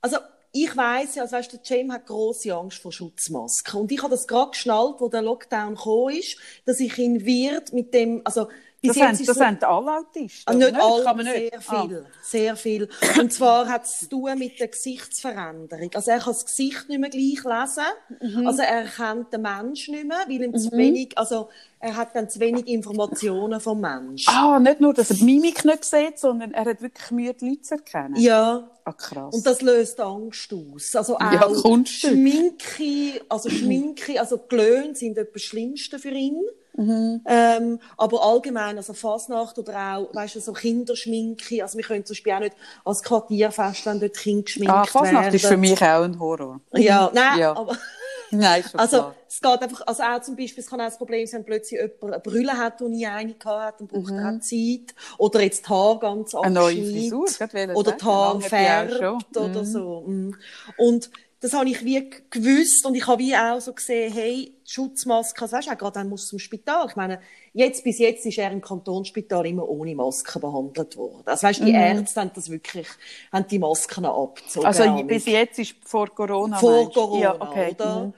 Also, 0.02 0.18
ich 0.54 0.76
weiss 0.76 1.16
ja, 1.16 1.22
also 1.22 1.38
weißt 1.38 1.54
du, 1.54 1.60
James 1.64 1.94
hat 1.94 2.08
grosse 2.08 2.54
Angst 2.54 2.80
vor 2.80 2.92
Schutzmasken. 2.92 3.80
Und 3.80 3.92
ich 3.92 4.02
habe 4.02 4.12
das 4.12 4.28
gerade 4.28 4.52
geschnallt, 4.52 4.96
wo 5.00 5.08
der 5.08 5.22
Lockdown 5.22 5.76
gekommen 5.76 6.18
ist, 6.18 6.38
dass 6.66 6.82
ich 6.82 6.98
ihn 6.98 7.26
wird 7.26 7.72
mit 7.72 7.94
dem, 7.94 8.22
also, 8.26 8.50
das, 8.84 9.00
haben, 9.00 9.26
das 9.26 9.36
so, 9.36 9.46
haben 9.46 9.64
alle 9.64 10.00
Autisten? 10.00 10.44
Ah, 10.46 10.54
nicht 10.54 10.76
alle, 10.76 11.04
kann 11.04 11.18
man 11.18 11.26
nicht. 11.26 11.52
sehr 11.52 11.62
viel. 11.62 11.98
Ah. 11.98 12.12
Sehr 12.24 12.56
viel. 12.56 12.90
Und 13.20 13.32
zwar 13.32 13.68
hat 13.68 13.86
es 13.86 14.00
zu 14.00 14.10
tun 14.10 14.40
mit 14.40 14.60
der 14.60 14.70
Gesichtsveränderung. 14.70 15.92
Also 15.94 16.12
er 16.12 16.18
kann 16.18 16.34
das 16.34 16.46
Gesicht 16.46 16.90
nicht 16.90 17.00
mehr 17.00 17.10
gleich 17.10 17.44
lesen. 17.44 17.84
Mhm. 18.20 18.48
Also 18.48 18.64
er 18.64 18.86
kennt 18.86 19.32
den 19.34 19.42
Menschen 19.44 19.94
nicht 19.94 20.08
mehr, 20.08 20.26
weil 20.28 20.42
ihm 20.42 20.52
mhm. 20.52 20.58
zu 20.58 20.72
wenig, 20.72 21.16
also 21.16 21.50
er 21.80 21.96
hat 21.96 22.16
dann 22.16 22.30
zu 22.30 22.40
wenig 22.40 22.68
Informationen 22.68 23.60
vom 23.60 23.82
Menschen. 23.82 24.34
Ah, 24.34 24.60
nicht 24.60 24.82
nur, 24.82 24.94
dass 24.94 25.12
er 25.12 25.18
die 25.18 25.26
Mimik 25.26 25.64
nicht 25.64 25.86
sieht, 25.86 26.18
sondern 26.18 26.52
er 26.54 26.66
hat 26.66 26.82
wirklich 26.82 27.12
Mühe, 27.12 27.34
die 27.34 27.50
Leute 27.50 27.62
zu 27.62 27.76
erkennen. 27.76 28.16
Ja. 28.18 28.68
Ah, 28.84 28.94
krass. 28.94 29.36
Und 29.36 29.46
das 29.46 29.62
löst 29.62 30.00
Angst 30.00 30.52
aus. 30.54 30.96
Also 30.96 31.16
auch 31.18 31.22
ja, 31.22 31.86
Schminke, 31.86 33.22
also 33.30 33.50
Schminke, 33.50 34.20
also 34.20 34.40
Glöhn 34.40 34.96
sind 34.96 35.20
etwas 35.20 35.44
Schlimmste 35.44 36.00
für 36.00 36.10
ihn. 36.10 36.42
Mhm. 36.74 37.22
Ähm, 37.26 37.80
aber 37.98 38.24
allgemein, 38.24 38.78
also 38.78 38.94
Fasnacht 38.94 39.58
oder 39.58 39.98
auch, 39.98 40.16
weißt 40.16 40.36
du, 40.36 40.40
so 40.40 40.54
Kinderschminke, 40.54 41.62
also 41.62 41.78
wir 41.78 41.84
können 41.84 42.06
zum 42.06 42.14
Beispiel 42.14 42.34
auch 42.34 42.40
nicht 42.40 42.56
als 42.86 43.04
Quartierfest, 43.04 43.86
wenn 43.86 44.00
dort 44.00 44.18
Kinder 44.18 44.44
geschminkt 44.44 44.74
ah, 44.74 44.86
Fasnacht 44.86 45.24
werden. 45.24 45.36
ist 45.36 45.46
für 45.46 45.58
mich 45.58 45.82
auch 45.82 46.04
ein 46.04 46.20
Horror. 46.20 46.62
Ja, 46.74 47.12
nein, 47.14 47.40
ja. 47.40 47.56
aber... 47.56 47.78
Nein, 48.34 48.62
ist 48.62 48.80
also, 48.80 48.98
klar. 48.98 49.16
es 49.28 49.42
geht 49.42 49.62
einfach, 49.62 49.82
also 49.86 50.04
auch 50.04 50.22
zum 50.22 50.38
Beispiel, 50.38 50.64
es 50.64 50.70
kann 50.70 50.80
auch 50.80 50.86
das 50.86 50.98
Problem 50.98 51.28
sein, 51.28 51.40
wenn 51.40 51.46
plötzlich 51.46 51.82
jemand 51.82 52.14
eine 52.14 52.20
Brille 52.22 52.58
hat, 52.58 52.80
die 52.80 52.86
nie 52.86 53.06
eine 53.06 53.36
hat, 53.44 53.82
dann 53.82 53.88
braucht 53.88 54.10
mhm. 54.10 54.20
er 54.20 54.30
auch 54.30 54.40
Zeit. 54.40 54.96
Oder 55.18 55.42
jetzt 55.42 55.66
die 55.66 55.70
Haare 55.70 56.00
ganz 56.00 56.34
abschneidet. 56.34 56.58
Eine 56.58 56.82
neue 56.82 56.92
Frisur, 56.92 57.76
Oder 57.76 57.92
die 57.92 58.06
Haare 58.06 58.42
färbt 58.42 59.36
oder 59.36 59.48
mhm. 59.48 59.66
so. 59.66 60.04
Mhm. 60.08 60.36
Und 60.78 61.10
das 61.42 61.54
habe 61.54 61.68
ich 61.70 61.84
wie 61.84 62.08
gewusst 62.30 62.86
und 62.86 62.94
ich 62.94 63.08
habe 63.08 63.20
wie 63.20 63.36
auch 63.36 63.60
so 63.60 63.74
gesehen, 63.74 64.14
hey, 64.14 64.54
Schutzmaske, 64.64 65.42
also 65.42 65.58
weißt 65.58 65.68
du, 65.68 65.72
auch 65.72 65.78
gerade 65.78 65.94
dann 65.94 66.08
muss 66.08 66.28
zum 66.28 66.38
Spital. 66.38 66.86
Ich 66.88 66.96
meine, 66.96 67.20
jetzt, 67.54 67.84
bis 67.84 67.98
jetzt 67.98 68.28
ist 68.28 68.38
er 68.38 68.52
im 68.52 68.62
Kantonsspital 68.62 69.48
immer 69.48 69.68
ohne 69.68 69.96
Maske 69.96 70.40
behandelt 70.40 70.96
worden. 70.96 71.24
Also 71.26 71.48
weißt, 71.48 71.62
die 71.62 71.72
mhm. 71.72 71.80
Ärzte 71.80 72.22
haben 72.22 72.32
das 72.36 72.48
wirklich, 72.48 72.88
haben 73.34 73.48
die 73.48 73.58
Masken 73.58 74.06
abgezogen. 74.06 74.68
Also 74.68 75.04
bis 75.04 75.26
jetzt 75.26 75.58
ist 75.58 75.76
vor 75.84 76.14
Corona? 76.14 76.58
Vor 76.58 76.92
Corona, 76.94 77.22
ja, 77.22 77.42
okay. 77.42 77.72
oder? 77.72 78.06
Mhm. 78.06 78.14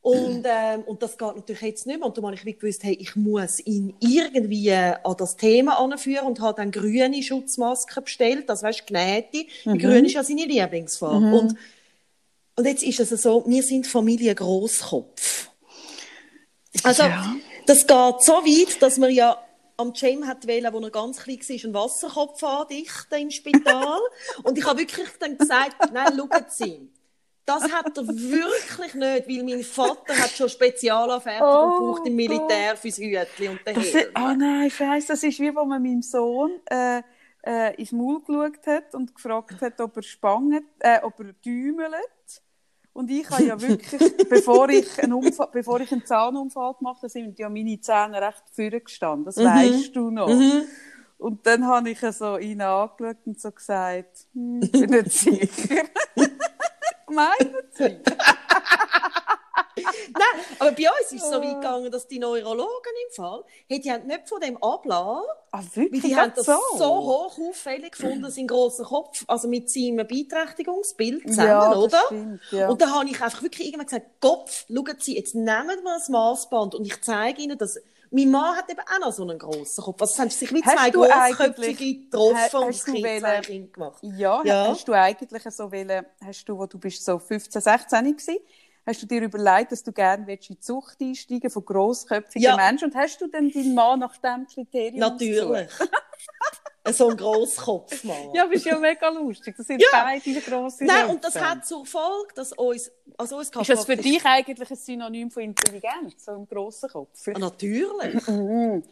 Und, 0.00 0.44
ähm, 0.44 0.82
und 0.86 1.02
das 1.02 1.18
geht 1.18 1.36
natürlich 1.36 1.62
jetzt 1.62 1.86
nicht 1.86 1.98
mehr. 1.98 2.06
Und 2.06 2.16
da 2.16 2.22
habe 2.22 2.34
ich 2.34 2.44
wie 2.44 2.54
gewusst, 2.54 2.82
hey, 2.82 2.96
ich 2.98 3.14
muss 3.14 3.60
ihn 3.60 3.94
irgendwie 4.00 4.72
an 4.72 5.14
das 5.16 5.36
Thema 5.36 5.78
anführen 5.78 6.26
und 6.26 6.40
habe 6.40 6.56
dann 6.56 6.70
grüne 6.70 7.22
Schutzmasken 7.22 8.02
bestellt. 8.02 8.48
Das 8.48 8.62
weißt, 8.62 8.86
genähte. 8.86 9.44
Mhm. 9.64 9.72
Die 9.74 9.78
grüne 9.78 10.06
ist 10.06 10.14
ja 10.14 10.24
seine 10.24 10.46
Lieblingsfarbe. 10.46 11.26
Mhm. 11.26 11.32
Und 11.34 11.54
und 12.58 12.66
jetzt 12.66 12.82
ist 12.82 12.98
es 12.98 13.22
so, 13.22 13.44
wir 13.46 13.62
sind 13.62 13.86
Familie 13.86 14.34
Grosskopf. 14.34 15.48
Also, 16.82 17.04
ja. 17.04 17.36
das 17.66 17.86
geht 17.86 18.22
so 18.22 18.32
weit, 18.32 18.82
dass 18.82 18.98
man 18.98 19.10
ja 19.10 19.40
am 19.76 19.92
James 19.94 20.26
hat 20.26 20.44
wählen, 20.48 20.72
wo 20.72 20.80
er 20.80 20.90
ganz 20.90 21.18
klein 21.18 21.38
war, 21.38 21.64
einen 21.64 21.74
Wasserkopf 21.74 22.42
andichten 22.42 23.14
im 23.14 23.30
Spital. 23.30 24.00
und 24.42 24.58
ich 24.58 24.66
habe 24.66 24.80
wirklich 24.80 25.08
dann 25.20 25.38
gesagt, 25.38 25.92
nein, 25.92 26.14
schauen 26.16 26.44
Sie. 26.48 26.90
Das 27.46 27.62
hat 27.70 27.96
er 27.96 28.08
wirklich 28.08 28.94
nicht, 28.94 29.28
weil 29.28 29.44
mein 29.44 29.62
Vater 29.62 30.18
hat 30.18 30.30
schon 30.30 30.48
Spezialanfertigung 30.48 31.48
oh, 31.48 31.78
gebraucht 31.78 32.08
im 32.08 32.16
Militär 32.16 32.72
Gott. 32.72 32.78
fürs 32.80 32.98
Hütli 32.98 33.48
und 33.48 33.60
den 33.64 33.76
das 33.76 33.86
ist, 33.86 34.08
Oh 34.16 34.34
nein, 34.36 34.68
scheiße, 34.68 35.06
das 35.06 35.22
ist 35.22 35.38
wie, 35.38 35.54
wo 35.54 35.64
man 35.64 35.80
meinem 35.80 36.02
Sohn 36.02 36.60
äh, 36.66 37.02
äh, 37.46 37.76
ins 37.76 37.92
Maul 37.92 38.20
geschaut 38.20 38.66
hat 38.66 38.94
und 38.96 39.14
gefragt 39.14 39.60
hat, 39.60 39.80
ob 39.80 39.96
er 39.96 40.02
spanget, 40.02 40.64
äh, 40.80 40.98
ob 41.02 41.20
er 41.20 41.32
däumelt. 41.44 42.42
Und 42.98 43.12
ich 43.12 43.30
habe 43.30 43.44
ja 43.44 43.60
wirklich, 43.60 44.28
bevor 44.28 44.68
ich 44.70 45.00
einen, 45.00 45.12
Unfall, 45.12 45.48
bevor 45.52 45.78
ich 45.78 45.92
einen 45.92 46.04
Zahnunfall 46.04 46.74
gemacht 46.74 46.96
habe, 46.96 47.08
sind 47.08 47.38
ja 47.38 47.48
meine 47.48 47.80
Zähne 47.80 48.20
recht 48.20 48.42
vorne 48.52 48.80
gestanden. 48.80 49.24
Das 49.24 49.36
mhm. 49.36 49.44
weißt 49.44 49.94
du 49.94 50.10
noch. 50.10 50.28
Mhm. 50.28 50.62
Und 51.16 51.46
dann 51.46 51.64
habe 51.64 51.90
ich 51.90 52.00
so 52.00 52.38
ihn 52.38 52.60
angeschaut 52.60 53.18
und 53.24 53.40
so 53.40 53.52
gesagt, 53.52 54.26
hm, 54.34 54.62
ich 54.64 54.72
bin 54.72 54.90
nicht 54.90 55.12
sicher. 55.12 55.84
Meinen 57.08 57.54
Sie? 57.70 57.98
Nein, 60.12 60.44
aber 60.58 60.72
bei 60.72 60.84
uns 60.88 61.12
ist 61.12 61.22
es 61.22 61.30
so 61.30 61.40
weit 61.42 61.54
gegangen, 61.54 61.90
dass 61.90 62.06
die 62.08 62.18
Neurologen 62.18 62.92
im 63.08 63.14
Fall, 63.14 63.44
hey, 63.68 63.80
die 63.80 63.90
haben 63.90 64.06
nicht 64.06 64.28
von 64.28 64.40
dem 64.40 64.56
ablassen, 64.62 65.28
Ah, 65.50 65.62
weil 65.74 65.84
wirklich? 65.84 66.02
die 66.02 66.16
haben 66.16 66.32
das 66.36 66.44
so, 66.44 66.54
hoch 66.78 67.38
auffällig 67.38 67.92
gefunden, 67.92 68.30
sein 68.30 68.46
grosser 68.46 68.84
Kopf, 68.84 69.24
also 69.26 69.48
mit 69.48 69.70
seinem 69.70 70.06
Beeinträchtigungsbild 70.06 71.26
zusammen, 71.28 71.48
Ja, 71.48 71.68
das 71.74 71.78
oder? 71.78 72.00
stimmt, 72.06 72.40
ja. 72.50 72.68
Und 72.68 72.80
da 72.82 72.90
habe 72.90 73.08
ich 73.08 73.20
einfach 73.20 73.42
wirklich 73.42 73.66
irgendwann 73.68 73.86
gesagt, 73.86 74.06
Kopf, 74.20 74.66
schauen 74.68 74.96
Sie, 74.98 75.16
jetzt 75.16 75.34
nehmen 75.34 75.82
wir 75.82 75.94
ein 75.94 76.12
Maßband 76.12 76.74
und 76.74 76.84
ich 76.86 77.00
zeige 77.02 77.40
Ihnen, 77.42 77.56
dass 77.58 77.78
mein 78.10 78.30
Mann 78.30 78.56
hat 78.56 78.70
eben 78.70 78.80
auch 78.80 79.00
noch 79.06 79.12
so 79.12 79.22
einen 79.22 79.38
grossen 79.38 79.84
Kopf. 79.84 80.00
Also 80.00 80.14
es 80.14 80.18
haben 80.18 80.30
sich 80.30 80.52
wie 80.54 80.62
Hast 80.62 80.76
zwei 80.78 80.90
du 80.90 81.00
grossköpfige 81.02 82.04
getroffen 82.04 82.56
und 82.62 82.68
das 82.74 82.84
Kind 82.86 83.04
wollen- 83.04 83.72
gemacht. 83.72 83.98
Ja, 84.02 84.42
Ja. 84.44 84.66
hast 84.68 84.88
du 84.88 84.92
eigentlich 84.94 85.42
so 85.50 85.70
wollen, 85.70 86.06
hast 86.24 86.44
du, 86.48 86.58
wo 86.58 86.64
du 86.66 86.78
bist 86.78 87.04
so 87.04 87.18
15, 87.18 87.60
16 87.60 88.04
gewesen, 88.16 88.38
hast 88.88 89.02
du 89.02 89.06
dir 89.06 89.22
überlegt, 89.22 89.70
dass 89.72 89.82
du 89.82 89.92
gerne 89.92 90.30
in 90.32 90.38
die 90.40 90.58
Zucht 90.58 90.96
einsteigen 91.00 91.50
von 91.50 91.64
grossköpfigen 91.64 92.42
Ja. 92.42 92.56
Menschen 92.56 92.86
und 92.86 92.94
hast 92.96 93.20
du 93.20 93.26
dann 93.28 93.50
deinen 93.50 93.74
Mann 93.74 94.00
nach 94.00 94.16
dem 94.16 94.46
Kriterium 94.46 94.98
Natürlich. 94.98 95.68
so 96.90 97.08
ein 97.10 97.16
Grosskopf, 97.18 98.02
Mann. 98.04 98.32
Ja, 98.34 98.44
aber 98.44 98.54
ist 98.54 98.64
ja 98.64 98.78
mega 98.78 99.08
lustig. 99.10 99.54
Das 99.58 99.66
sind 99.66 99.82
Ja. 99.82 99.88
beide 100.04 100.40
grosse 100.40 100.84
Nein, 100.84 101.10
und 101.10 101.22
das 101.22 101.38
hat 101.38 101.66
zur 101.66 101.84
Folge, 101.84 102.32
dass 102.34 102.52
uns, 102.54 102.90
also 103.18 103.36
uns 103.36 103.50
Ist 103.50 103.68
das 103.68 103.84
für 103.84 103.96
dich 103.96 104.24
eigentlich 104.24 104.70
ein 104.70 104.76
Synonym 104.76 105.30
von 105.30 105.42
Intelligenz, 105.42 106.24
so 106.24 106.32
im 106.32 106.48
grossen 106.48 106.88
Kopf? 106.88 107.28
Ah, 107.28 107.38
Natürlich. 107.38 108.26
Mhm. 108.28 108.82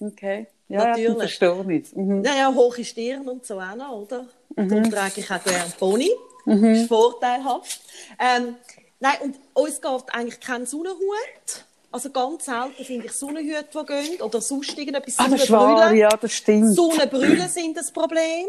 Okay. 0.00 0.46
Ja, 0.68 0.88
Natürlich. 0.88 1.08
ich 1.10 1.38
verstehe 1.38 1.80
es. 1.80 1.94
Mhm. 1.94 2.20
Naja, 2.22 2.52
hohe 2.52 2.84
Stirn 2.84 3.28
und 3.28 3.46
so 3.46 3.60
auch 3.60 3.76
noch, 3.76 3.92
oder? 3.92 4.26
Darum 4.56 4.90
trage 4.90 5.20
ich 5.20 5.30
auch 5.30 5.42
gerne 5.42 5.72
Pony. 5.78 6.10
Das 6.44 6.60
ist 6.60 6.88
vorteilhaft. 6.88 7.80
Ähm, 8.18 8.56
nein, 9.00 9.16
und 9.22 9.36
uns 9.54 9.80
geht 9.80 10.14
eigentlich 10.14 10.40
kein 10.40 10.66
Sonnenhut. 10.66 11.64
Also 11.92 12.10
ganz 12.10 12.44
selten 12.44 12.84
finde 12.84 13.06
ich 13.06 13.12
Sonnenhüte, 13.12 13.64
die 13.72 13.86
gehen. 13.86 14.20
Oder 14.20 14.40
sonst 14.40 14.76
irgendetwas. 14.76 15.14
Ah, 15.18 15.28
das 15.28 15.48
ja, 15.48 16.08
das 16.08 16.32
stimmt. 16.32 16.74
Sonnenbrille 16.74 17.48
sind 17.48 17.76
das 17.76 17.90
Problem. 17.90 18.46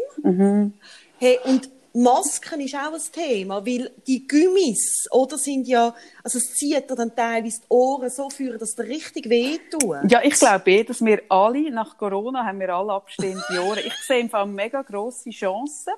Hey, 1.18 1.38
und 1.44 1.68
Masken 2.02 2.60
ist 2.60 2.74
auch 2.74 2.92
ein 2.92 3.00
Thema, 3.12 3.66
weil 3.66 3.90
die 4.06 4.26
Gummis, 4.26 5.06
oder, 5.10 5.36
sind 5.36 5.66
ja, 5.66 5.94
also 6.22 6.38
es 6.38 6.54
zieht 6.54 6.88
dir 6.88 6.94
dann 6.94 7.14
teilweise 7.14 7.60
die 7.60 7.66
Ohren 7.68 8.08
so 8.08 8.30
führen, 8.30 8.58
dass 8.58 8.74
dir 8.74 8.84
richtig 8.84 9.28
wehtun. 9.28 10.08
Ja, 10.08 10.20
ich 10.22 10.34
glaube 10.34 10.70
eh, 10.70 10.84
dass 10.84 11.04
wir 11.04 11.22
alle, 11.28 11.70
nach 11.70 11.98
Corona 11.98 12.44
haben 12.44 12.60
wir 12.60 12.74
alle 12.74 12.92
abstehende 12.92 13.42
Ohren. 13.66 13.80
Ich 13.84 13.94
sehe 14.06 14.20
im 14.20 14.30
Fall 14.30 14.46
mega 14.46 14.82
grosse 14.82 15.30
Chancen, 15.30 15.94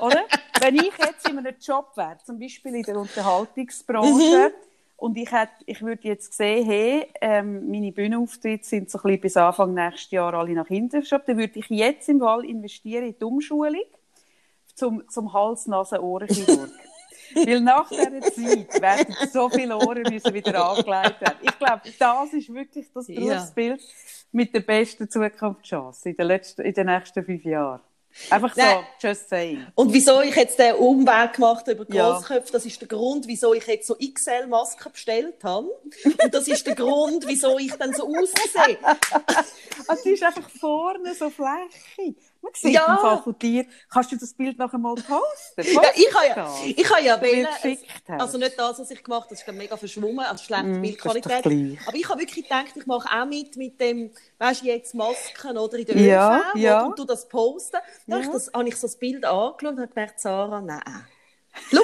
oder? 0.00 0.24
Wenn 0.60 0.76
ich 0.76 0.92
jetzt 0.98 1.28
in 1.28 1.38
einem 1.38 1.54
Job 1.60 1.90
wäre, 1.96 2.18
zum 2.24 2.38
Beispiel 2.38 2.76
in 2.76 2.82
der 2.82 2.96
Unterhaltungsbranche, 2.96 4.52
und 4.96 5.18
ich, 5.18 5.32
hätte, 5.32 5.52
ich 5.66 5.82
würde 5.82 6.06
jetzt 6.06 6.32
sehen, 6.32 6.64
hey, 6.64 7.08
ähm, 7.20 7.68
meine 7.68 7.90
Bühnenauftritte 7.90 8.64
sind 8.64 8.88
so 8.88 8.98
ein 8.98 9.02
bisschen 9.02 9.20
bis 9.20 9.36
Anfang 9.36 9.74
nächstes 9.74 10.12
Jahr 10.12 10.32
alle 10.32 10.52
nach 10.52 10.68
hinten 10.68 11.00
geschoben, 11.00 11.24
dann 11.26 11.38
würde 11.38 11.58
ich 11.58 11.68
jetzt 11.70 12.08
im 12.08 12.20
Fall 12.20 12.44
investieren 12.44 13.06
in 13.06 13.18
die 13.18 13.24
Umschulung 13.24 13.82
zum, 14.74 15.08
zum 15.08 15.32
Hals-Nasen-Ohrenchirurg. 15.32 16.70
Weil 17.34 17.60
nach 17.60 17.88
dieser 17.88 18.20
Zeit 18.20 18.82
werden 18.82 19.16
so 19.32 19.48
viele 19.48 19.76
Ohren 19.76 20.02
müssen 20.02 20.34
wieder 20.34 20.68
angelegt 20.68 21.20
werden. 21.20 21.38
Ich 21.40 21.58
glaube, 21.58 21.80
das 21.98 22.32
ist 22.32 22.52
wirklich 22.52 22.86
das 22.92 23.08
Ja. 23.08 23.20
Berufsbild 23.20 23.80
mit 24.32 24.54
der 24.54 24.60
besten 24.60 25.08
Zukunftschance 25.08 26.10
in 26.10 26.16
den, 26.16 26.26
letzten, 26.26 26.62
in 26.62 26.74
den 26.74 26.86
nächsten 26.86 27.24
fünf 27.24 27.44
Jahren. 27.44 27.80
Einfach 28.28 28.54
so, 28.54 28.60
Nein. 28.60 28.84
just 29.00 29.28
saying. 29.30 29.66
Und 29.74 29.92
wieso 29.92 30.20
ich 30.20 30.36
jetzt 30.36 30.58
den 30.58 30.74
Umweg 30.74 31.32
gemacht 31.32 31.66
über 31.68 31.86
die 31.86 31.96
Ja. 31.96 32.20
Das 32.30 32.66
ist 32.66 32.80
der 32.80 32.88
Grund, 32.88 33.26
wieso 33.26 33.54
ich 33.54 33.66
jetzt 33.66 33.86
so 33.86 33.94
XL-Masken 33.94 34.92
bestellt 34.92 35.42
habe. 35.42 35.68
Und 36.04 36.34
das 36.34 36.46
ist 36.46 36.66
der 36.66 36.74
Grund, 36.74 37.26
wieso 37.26 37.58
ich 37.58 37.72
dann 37.72 37.94
so 37.94 38.06
aussehe. 38.06 38.78
Also, 39.88 40.02
die 40.04 40.10
ist 40.10 40.22
einfach 40.22 40.48
vorne 40.50 41.14
so 41.14 41.30
flächig. 41.30 42.16
Sieht 42.54 42.74
Ja. 42.74 42.86
im 42.86 42.98
Fall 42.98 43.18
von 43.22 43.38
dir. 43.38 43.66
Kannst 43.90 44.12
du 44.12 44.16
das 44.16 44.34
Bild 44.34 44.58
noch 44.58 44.72
einmal 44.74 44.94
posten? 44.94 45.64
Ja, 45.72 45.82
ich 45.94 46.14
habe 46.14 46.26
ja, 46.26 46.64
ich 46.64 46.90
habe 46.90 47.02
ja 47.02 47.16
geschickt 47.44 48.02
hast. 48.08 48.20
also 48.20 48.38
nicht 48.38 48.58
das, 48.58 48.78
was 48.78 48.90
ich 48.90 49.02
gemacht 49.02 49.24
habe, 49.24 49.34
das 49.34 49.42
ist 49.42 49.52
mega 49.54 49.76
verschwommen, 49.76 50.20
also 50.26 50.44
schlechte 50.44 50.66
Mm, 50.68 50.80
Bildqualität. 50.80 51.44
Aber 51.86 51.96
ich 51.96 52.08
habe 52.08 52.20
wirklich 52.20 52.44
gedacht, 52.48 52.72
ich 52.76 52.86
mache 52.86 53.08
auch 53.10 53.26
mit, 53.26 53.56
mit 53.56 53.80
dem, 53.80 54.12
weißt 54.38 54.62
du, 54.62 54.66
jetzt 54.66 54.94
Masken 54.94 55.56
oder 55.56 55.78
in 55.78 55.86
der 55.86 55.96
Ja, 55.96 56.42
ÖV 56.50 56.54
ja. 56.54 56.86
und 56.86 56.98
du 56.98 57.04
das 57.04 57.28
posten. 57.28 57.78
Dann 58.08 58.18
habe 58.18 58.22
Ja. 58.22 58.26
ich, 58.26 58.32
das, 58.32 58.50
habe 58.52 58.68
ich 58.68 58.76
so 58.76 58.86
das 58.86 58.96
Bild 58.98 59.24
angeschaut 59.24 59.62
und 59.72 59.78
habe 59.80 59.88
gedacht, 59.88 60.20
Sarah, 60.20 60.60
nein. 60.60 61.06
Schau, 61.72 61.82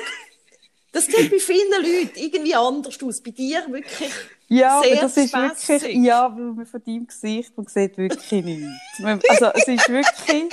das 0.98 1.06
sieht 1.06 1.30
bei 1.30 1.38
vielen 1.38 1.70
Leuten 1.70 2.18
irgendwie 2.18 2.54
anders 2.54 3.02
aus. 3.02 3.20
Bei 3.20 3.30
dir 3.30 3.64
wirklich 3.68 4.10
Ja, 4.48 4.80
sehr 4.82 4.92
aber 4.92 5.02
das 5.02 5.16
ist 5.16 5.32
wirklich, 5.32 5.94
ja, 5.96 6.34
weil 6.34 6.52
man 6.52 6.66
von 6.66 6.82
deinem 6.84 7.06
Gesicht, 7.06 7.56
man 7.56 7.66
sieht 7.66 7.96
wirklich 7.96 8.44
nichts. 8.44 9.22
Also, 9.28 9.46
es 9.54 9.68
ist 9.68 9.88
wirklich, 9.88 10.52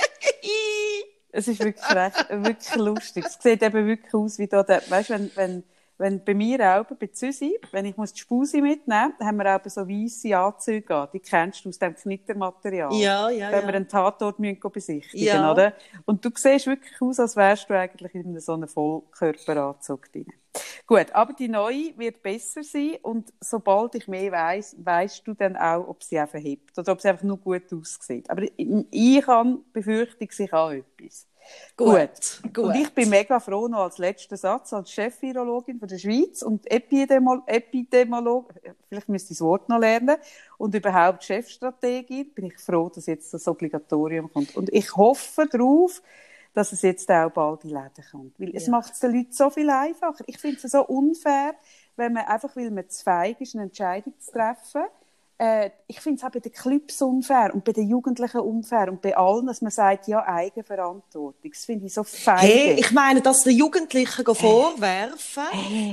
es 1.32 1.48
ist 1.48 1.60
wirklich 1.60 1.90
recht, 1.90 2.26
wirklich 2.30 2.74
lustig. 2.76 3.24
Es 3.26 3.38
sieht 3.42 3.62
eben 3.62 3.86
wirklich 3.86 4.14
aus 4.14 4.38
wie 4.38 4.46
da, 4.46 4.62
der, 4.62 4.82
weißt, 4.88 5.10
wenn, 5.10 5.30
wenn, 5.34 5.64
wenn 5.98 6.24
bei 6.24 6.34
mir 6.34 6.60
auch, 6.60 6.84
bei 6.84 7.06
Züsi, 7.06 7.58
wenn 7.72 7.86
ich 7.86 7.96
muss 7.96 8.12
die 8.12 8.20
Spuse 8.20 8.60
mitnehmen, 8.60 9.14
haben 9.20 9.36
wir 9.38 9.56
auch 9.56 9.60
so 9.64 9.88
weisse 9.88 10.36
Anzüge 10.36 10.94
an. 10.94 11.08
Die 11.12 11.20
kennst 11.20 11.64
du 11.64 11.68
aus 11.70 11.78
dem 11.78 11.94
Knittermaterial. 11.94 12.92
Ja, 12.94 13.30
ja, 13.30 13.50
Wenn 13.50 13.60
ja. 13.62 13.66
wir 13.66 13.74
einen 13.74 13.88
Tatort 13.88 14.38
müssen 14.38 14.60
besichtigen, 14.60 15.24
Ja. 15.26 15.52
oder? 15.52 15.72
Und 16.04 16.24
du 16.24 16.30
siehst 16.34 16.66
wirklich 16.66 17.00
aus, 17.00 17.20
als 17.20 17.36
wärst 17.36 17.70
du 17.70 17.78
eigentlich 17.78 18.14
in 18.14 18.38
so 18.40 18.52
einem 18.54 18.68
Vollkörperanzug 18.68 20.12
drin. 20.12 20.26
Gut, 20.86 21.12
aber 21.12 21.32
die 21.32 21.48
neue 21.48 21.96
wird 21.98 22.22
besser 22.22 22.62
sein 22.62 22.96
und 23.02 23.32
sobald 23.40 23.94
ich 23.94 24.08
mehr 24.08 24.32
weiss, 24.32 24.76
weisst 24.78 25.26
du 25.26 25.34
dann 25.34 25.56
auch, 25.56 25.88
ob 25.88 26.02
sie 26.02 26.18
einfach 26.18 26.38
hebt 26.38 26.78
oder 26.78 26.92
ob 26.92 27.00
sie 27.00 27.08
einfach 27.08 27.24
nur 27.24 27.38
gut 27.38 27.72
aussieht. 27.72 28.30
Aber 28.30 28.42
ich, 28.42 28.52
ich 28.90 29.26
habe 29.26 29.58
Befürchtung, 29.72 30.28
sie 30.30 30.46
kann 30.48 30.76
etwas. 30.78 31.26
Gut, 31.76 32.42
gut. 32.52 32.58
Und 32.58 32.74
ich 32.76 32.90
bin 32.92 33.08
mega 33.10 33.38
froh, 33.40 33.68
noch 33.68 33.84
als 33.84 33.98
letzten 33.98 34.36
Satz, 34.36 34.72
als 34.72 34.90
Chef-Virologin 34.90 35.78
von 35.78 35.88
der 35.88 35.98
Schweiz 35.98 36.42
und 36.42 36.70
Epidemol 36.70 37.42
Epidemiolog, 37.46 38.52
vielleicht 38.88 39.08
müsste 39.08 39.32
ich 39.32 39.38
das 39.38 39.44
Wort 39.46 39.68
noch 39.68 39.78
lernen, 39.78 40.16
und 40.58 40.74
überhaupt 40.74 41.24
Chefstrategin, 41.24 42.32
bin 42.34 42.46
ich 42.46 42.58
froh, 42.58 42.90
dass 42.94 43.06
jetzt 43.06 43.32
das 43.34 43.46
Obligatorium 43.46 44.32
kommt. 44.32 44.56
Und 44.56 44.72
ich 44.72 44.96
hoffe 44.96 45.46
darauf, 45.50 46.02
dass 46.54 46.72
es 46.72 46.80
jetzt 46.82 47.10
auch 47.10 47.30
bald 47.30 47.64
in 47.64 47.68
die 47.68 47.74
Läden 47.74 48.04
kommt. 48.10 48.40
Weil 48.40 48.56
es 48.56 48.66
Ja. 48.66 48.72
macht 48.72 48.92
es 48.94 49.00
den 49.00 49.14
Leuten 49.14 49.32
so 49.32 49.50
viel 49.50 49.68
einfacher. 49.68 50.24
Ich 50.26 50.38
finde 50.38 50.58
es 50.62 50.72
so 50.72 50.82
unfair, 50.86 51.54
wenn 51.96 52.14
man 52.14 52.24
einfach, 52.24 52.56
weil 52.56 52.70
man 52.70 52.88
zu 52.88 53.04
feig 53.04 53.40
ist, 53.40 53.54
eine 53.54 53.64
Entscheidung 53.64 54.14
zu 54.18 54.32
treffen, 54.32 54.84
äh, 55.38 55.70
ich 55.86 56.00
finde 56.00 56.18
es 56.18 56.24
auch 56.24 56.30
bei 56.30 56.40
den 56.40 56.52
Clubs 56.52 57.00
unfair 57.02 57.50
und 57.54 57.64
bei 57.64 57.72
den 57.72 57.88
Jugendlichen 57.88 58.40
unfair 58.40 58.88
und 58.90 59.02
bei 59.02 59.16
allen, 59.16 59.46
dass 59.46 59.60
man 59.62 59.70
sagt, 59.70 60.08
ja, 60.08 60.24
Eigenverantwortung. 60.26 61.34
Das 61.52 61.64
finde 61.64 61.86
ich 61.86 61.94
so 61.94 62.04
feige. 62.04 62.40
Hey, 62.46 62.72
ich 62.80 62.90
meine, 62.92 63.20
dass 63.20 63.42
den 63.42 63.56
Jugendlichen 63.56 64.24
go 64.24 64.34
vorwerfen, 64.34 65.42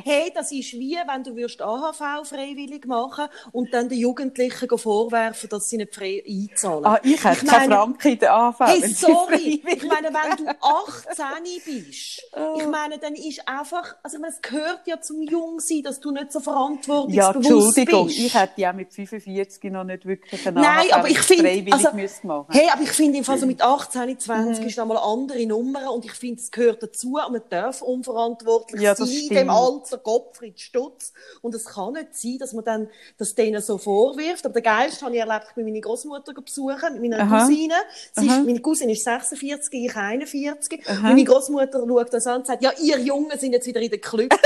hey, 0.03 0.31
das 0.33 0.51
ist 0.51 0.73
wie, 0.73 0.95
wenn 1.05 1.23
du 1.23 1.35
würdest 1.35 1.61
AHV 1.61 2.27
freiwillig 2.27 2.85
machen 2.85 3.25
und 3.51 3.73
dann 3.73 3.89
den 3.89 3.99
Jugendlichen 3.99 4.67
go 4.67 4.77
vorwerfen, 4.77 5.49
dass 5.49 5.69
sie 5.69 5.77
nicht 5.77 5.93
frei 5.93 6.23
einzahlen. 6.27 6.85
Ah, 6.85 6.99
ich 7.03 7.23
hätte 7.23 7.45
Ich 7.45 7.51
keine 7.51 7.75
Franken 7.75 8.07
in 8.13 8.19
der 8.19 8.33
AV. 8.33 8.59
Hey, 8.61 8.87
sorry, 8.93 9.63
ich 9.65 9.83
meine, 9.87 10.07
wenn 10.13 10.45
du 10.45 10.55
18 10.61 11.25
bist, 11.65 12.21
Oh. 12.35 12.55
ich 12.59 12.65
meine, 12.67 12.97
dann 12.97 13.13
ist 13.13 13.47
einfach, 13.47 13.95
also 14.01 14.17
ich 14.17 14.21
meine, 14.21 14.33
es 14.33 14.41
gehört 14.41 14.81
ja 14.87 14.99
zum 14.99 15.21
Jungsein, 15.21 15.83
dass 15.83 15.99
du 15.99 16.11
nicht 16.11 16.31
so 16.31 16.39
Ja, 16.39 16.43
verantwortungsbewusst 16.43 17.35
Entschuldigung, 17.77 18.07
bist. 18.07 18.19
ich 18.19 18.33
hätte 18.33 18.61
ja 18.61 18.73
mit 18.73 18.91
45 18.93 19.32
noch 19.71 19.83
nicht 19.83 20.05
wirklich 20.05 20.47
eine 20.47 20.61
Nein, 20.61 20.87
aber 20.91 21.09
ich 21.09 21.19
finde, 21.19 21.49
also, 21.73 21.89
machen. 22.23 22.45
hey, 22.49 22.67
aber 22.71 22.81
ich 22.83 22.91
finde, 22.91 23.17
im 23.17 23.23
Fall 23.23 23.37
so 23.37 23.45
mit 23.45 23.61
18, 23.61 24.19
20 24.19 24.59
Mhm. 24.61 24.67
ist 24.67 24.77
nochmal 24.77 24.97
eine 24.97 25.05
andere 25.05 25.45
Nummer 25.45 25.91
und 25.93 26.05
ich 26.05 26.11
finde, 26.13 26.41
es 26.41 26.51
gehört 26.51 26.81
dazu 26.83 27.13
und 27.25 27.31
man 27.33 27.41
darf 27.49 27.81
unverantwortlich 27.81 28.81
Ja, 28.81 28.95
sein, 28.95 29.07
in 29.07 29.13
stimmt. 29.13 29.39
dem 29.39 29.49
Alter, 29.49 29.97
Gottfried 29.97 30.59
Stutz. 30.59 31.13
Und 31.41 31.55
es 31.55 31.65
kann 31.65 31.93
nicht 31.93 32.15
sein, 32.15 32.37
dass 32.39 32.53
man 32.53 32.63
dann 32.63 32.89
das 33.17 33.35
denen 33.35 33.61
so 33.61 33.77
vorwirft. 33.77 34.45
Aber 34.45 34.53
der 34.53 34.61
Geilste 34.61 35.05
habe 35.05 35.15
ich 35.15 35.21
erlebt, 35.21 35.45
ich 35.49 35.55
bin 35.55 35.65
meine 35.65 35.81
Großmutter 35.81 36.33
besuchen, 36.33 36.99
mit 36.99 37.01
meiner 37.11 37.23
Aha. 37.23 37.41
Cousine. 37.45 37.73
Sie 38.13 38.29
Aha. 38.29 38.39
ist, 38.39 38.45
meine 38.45 38.59
Cousine 38.59 38.91
ist 38.91 39.03
46, 39.03 39.73
ich 39.85 39.95
41. 39.95 40.83
Meine 41.01 41.23
Großmutter 41.23 41.83
schaut 41.87 42.13
das 42.13 42.27
an 42.27 42.41
und 42.41 42.47
sagt, 42.47 42.63
ja, 42.63 42.71
ihr 42.81 42.99
Jungen 42.99 43.37
sind 43.39 43.53
jetzt 43.53 43.67
wieder 43.67 43.81
in 43.81 43.89
den 43.91 44.01
Clubs. 44.01 44.35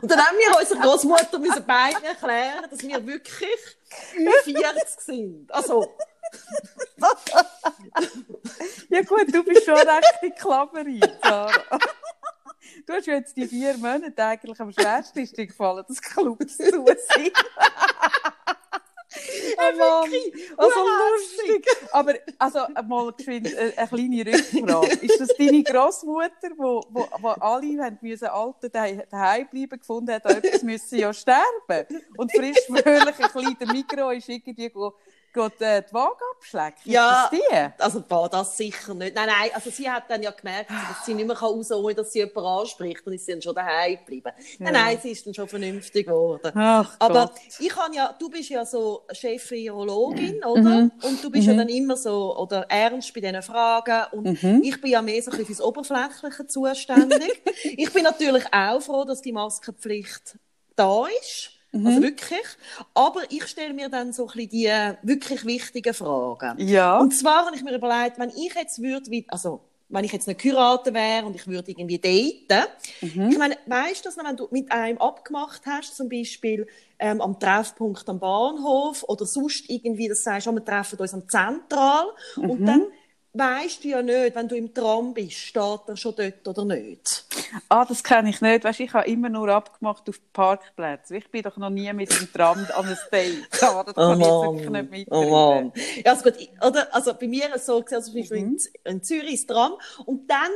Und 0.00 0.10
dann 0.10 0.18
haben 0.18 0.36
wir 0.36 0.58
unserer 0.58 0.80
Großmutter 0.80 1.38
müssen 1.38 1.64
beiden 1.66 2.04
erklären, 2.04 2.66
dass 2.70 2.82
wir 2.82 3.06
wirklich 3.06 3.58
über 4.14 4.32
40 4.44 5.00
sind. 5.00 5.52
Also, 5.52 5.94
Ja 8.88 9.02
gut, 9.02 9.32
du 9.32 9.42
bist 9.44 9.64
schon 9.64 9.74
recht 9.74 10.18
die 10.22 10.30
Klammerin, 10.30 11.00
Sarah. 11.22 11.78
Du 12.86 12.94
hast 12.94 13.06
jetzt 13.06 13.36
die 13.36 13.46
vier 13.46 13.76
Monate 13.76 14.24
eigentlich 14.24 14.58
am 14.60 14.72
schwersten 14.72 15.26
gefallen, 15.46 15.84
dass 15.86 16.00
Clubs 16.00 16.56
zu 16.56 16.64
sind. 16.64 17.32
Oh 19.62 19.78
Mann, 19.78 20.10
Also 20.56 20.80
lustig. 20.80 21.66
Aber 21.92 22.14
also 22.38 22.58
mal 22.86 23.12
geschwind 23.12 23.52
äh, 23.52 23.72
eine 23.76 23.88
kleine 23.88 24.26
Rückfrage. 24.26 24.86
Ist 25.06 25.20
das 25.20 25.28
deine 25.36 25.62
Großmutter, 25.62 26.50
wo, 26.56 26.82
wo, 26.90 27.06
wo 27.20 27.28
alle 27.28 27.82
haben 27.82 27.98
müssen 28.00 28.26
alten 28.26 28.70
daheim 28.72 29.48
bleiben 29.48 29.78
gefunden 29.78 30.12
hat, 30.12 30.24
etwas 30.26 30.62
müssen 30.62 30.98
ja 30.98 31.12
sterben 31.12 32.02
und 32.16 32.32
frisch 32.32 32.58
fröhlich 32.66 33.18
ein 33.18 33.56
kleiner 33.56 33.72
Mikro 33.72 34.10
ist 34.10 34.28
irgendwie 34.28 34.70
go, 34.70 34.94
geht 35.32 35.60
äh, 35.60 35.82
die 35.82 35.94
Waage 35.94 36.24
abschlecken? 36.36 36.80
Ja, 36.84 37.24
ist 37.24 37.32
das 37.32 37.40
die? 37.40 37.82
also 37.82 38.04
war 38.08 38.28
das 38.28 38.56
sicher 38.56 38.94
nicht. 38.94 39.14
Nein, 39.14 39.28
nein, 39.28 39.50
also 39.54 39.70
sie 39.70 39.88
hat 39.90 40.04
dann 40.08 40.22
ja 40.22 40.30
gemerkt, 40.30 40.70
dass 40.70 41.06
sie 41.06 41.14
nicht 41.14 41.26
mehr 41.26 41.38
raus 41.38 41.68
kann, 41.68 41.78
ohne 41.78 41.94
dass 41.94 42.12
sie 42.12 42.20
jemanden 42.20 42.46
anspricht 42.46 43.06
und 43.06 43.12
ist 43.12 43.26
sie 43.26 43.32
dann 43.32 43.42
schon 43.42 43.54
daheim 43.54 43.98
geblieben. 43.98 44.32
Nein, 44.58 44.72
nein, 44.72 44.98
sie 45.02 45.10
ist 45.10 45.26
dann 45.26 45.34
schon 45.34 45.48
vernünftig 45.48 46.06
geworden. 46.06 46.52
Ach 46.54 46.96
Aber 46.98 47.26
Gott. 47.26 47.32
ich 47.58 47.68
kann 47.68 47.92
ja, 47.92 48.14
du 48.18 48.28
bist 48.28 48.50
ja 48.50 48.64
so 48.64 49.06
Chef-Virologin, 49.12 50.44
oder? 50.44 50.90
Und 51.02 51.22
du 51.22 51.30
bist 51.30 51.46
ja 51.46 51.54
dann 51.54 51.68
immer 51.68 51.96
so, 51.96 52.36
oder 52.36 52.62
ernst 52.68 53.12
bei 53.14 53.20
diesen 53.20 53.42
Fragen. 53.42 54.04
Und 54.12 54.42
ich 54.42 54.80
bin 54.80 54.90
ja 54.90 55.02
mehr 55.02 55.22
so 55.22 55.30
ein 55.30 55.38
bisschen 55.38 55.56
fürs 55.56 55.60
Oberflächliche 55.60 56.46
zuständig. 56.46 57.42
ich 57.64 57.92
bin 57.92 58.02
natürlich 58.02 58.44
auch 58.52 58.80
froh, 58.80 59.04
dass 59.04 59.22
die 59.22 59.32
Maskenpflicht 59.32 60.38
da 60.76 61.06
ist. 61.20 61.50
Also 61.72 62.02
wirklich. 62.02 62.46
Aber 62.94 63.20
ich 63.30 63.46
stelle 63.46 63.72
mir 63.72 63.88
dann 63.88 64.12
so 64.12 64.24
ein 64.24 64.32
bisschen 64.32 64.48
die 64.50 64.66
äh, 64.66 64.94
wirklich 65.02 65.44
wichtigen 65.46 65.94
Fragen. 65.94 66.58
Ja. 66.66 66.98
Und 66.98 67.12
zwar 67.12 67.46
habe 67.46 67.56
ich 67.56 67.62
mir 67.62 67.74
überlegt, 67.74 68.18
wenn 68.18 68.30
ich 68.30 68.54
jetzt 68.54 68.82
würde, 68.82 69.24
also, 69.28 69.60
wenn 69.88 70.04
ich 70.04 70.12
jetzt 70.12 70.28
eine 70.28 70.36
Kurate 70.36 70.92
wäre 70.94 71.26
und 71.26 71.34
ich 71.34 71.46
würde 71.46 71.70
irgendwie 71.70 71.98
daten, 71.98 72.68
ich 73.00 73.38
meine, 73.38 73.56
weißt 73.66 74.04
du 74.04 74.08
das 74.08 74.16
noch, 74.16 74.24
wenn 74.24 74.36
du 74.36 74.48
mit 74.50 74.72
einem 74.72 74.98
abgemacht 74.98 75.62
hast, 75.66 75.96
zum 75.96 76.08
Beispiel 76.08 76.66
ähm, 76.98 77.20
am 77.20 77.38
Treffpunkt 77.38 78.08
am 78.08 78.18
Bahnhof 78.18 79.04
oder 79.06 79.26
sonst 79.26 79.68
irgendwie, 79.68 80.08
das 80.08 80.22
sagst, 80.22 80.46
oh, 80.48 80.52
wir 80.52 80.64
treffen 80.64 80.98
uns 80.98 81.12
am 81.12 81.28
Zentral 81.28 82.06
und 82.36 82.64
dann 82.64 82.86
weißt 83.34 83.84
du 83.84 83.88
ja 83.88 84.02
nicht, 84.02 84.34
wenn 84.34 84.48
du 84.48 84.56
im 84.56 84.72
Tram 84.74 85.14
bist, 85.14 85.32
steht 85.38 85.80
er 85.86 85.96
schon 85.96 86.14
dort 86.16 86.46
oder 86.48 86.64
nicht. 86.64 87.24
Ah, 87.68 87.84
das 87.84 88.02
kenne 88.04 88.30
ich 88.30 88.40
nicht. 88.40 88.64
Weißt, 88.64 88.80
ich 88.80 88.92
habe 88.92 89.08
immer 89.08 89.28
nur 89.28 89.48
abgemacht 89.48 90.08
auf 90.08 90.20
Parkplätzen. 90.32 91.16
Ich 91.16 91.30
bin 91.30 91.42
doch 91.42 91.56
noch 91.56 91.70
nie 91.70 91.92
mit 91.92 92.10
dem 92.10 92.32
Tram 92.32 92.58
an 92.74 92.84
einem 92.86 92.96
Date. 93.10 93.48
Ah, 93.62 93.82
das 93.84 93.94
kann 93.94 94.20
ich 94.20 94.26
jetzt 94.26 94.42
wirklich 94.42 94.70
nicht 94.70 94.90
mitreden. 94.90 95.06
Oh 95.10 95.30
Mann. 95.30 95.72
Ja, 96.04 96.12
also 96.12 96.24
gut, 96.24 96.34
ich- 96.38 96.50
oder, 96.64 96.94
also 96.94 97.14
bei 97.14 97.26
mir 97.28 97.46
ist 97.48 97.56
es 97.56 97.66
so, 97.66 97.84
also 97.90 98.12
Beispiel 98.14 98.42
Mhm. 98.42 98.58
in, 98.84 99.02
Zürich 99.02 99.34
ist 99.34 99.48
Tram 99.48 99.74
und 100.06 100.28
dann 100.30 100.50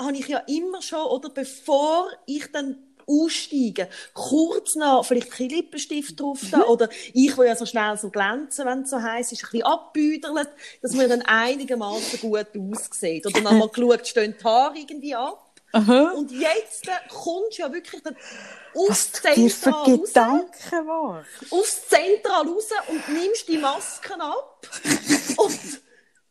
habe 0.00 0.16
ich 0.16 0.28
ja 0.28 0.38
immer 0.46 0.80
schon, 0.82 1.00
oder 1.06 1.30
bevor 1.30 2.08
ich 2.26 2.50
dann 2.52 2.78
aussteige, 3.10 3.88
kurz 4.14 4.76
noch 4.76 5.04
vielleicht 5.04 5.38
ein 5.40 5.48
Lippenstift 5.48 6.20
drauf 6.20 6.40
da, 6.50 6.62
oder 6.62 6.88
ich, 7.12 7.36
wo 7.36 7.42
ja 7.42 7.56
so 7.56 7.66
schnell 7.66 7.96
so 7.98 8.10
glänzen, 8.10 8.66
wenn 8.66 8.82
es 8.82 8.90
so 8.90 9.02
heiß 9.02 9.32
ist, 9.32 9.44
ein 9.44 9.50
bisschen 9.50 9.66
abbüdert, 9.66 10.48
dass 10.82 10.92
man 10.92 11.08
dann 11.08 11.22
einigermaßen 11.22 12.20
gut 12.20 12.46
aussieht. 12.56 13.26
Oder 13.26 13.40
dann 13.40 13.58
mal 13.58 13.68
geschaut, 13.72 14.06
stehen 14.06 14.34
die 14.38 14.44
Haare 14.44 14.78
irgendwie 14.78 15.14
ab. 15.14 15.46
Aha. 15.72 16.10
Und 16.16 16.32
jetzt 16.32 16.88
äh, 16.88 16.92
kommst 17.08 17.58
du 17.58 17.62
ja 17.62 17.72
wirklich 17.72 18.02
dann 18.02 18.16
aus 18.74 19.12
Zentral 19.12 19.72
raus 19.72 20.08
Gedanken 20.08 20.86
machst. 20.86 21.52
aufs 21.52 21.88
Zentral 21.88 22.48
raus 22.48 22.70
und 22.88 23.08
nimmst 23.08 23.48
die 23.48 23.58
Masken 23.58 24.20
ab. 24.20 24.66
und 25.36 25.60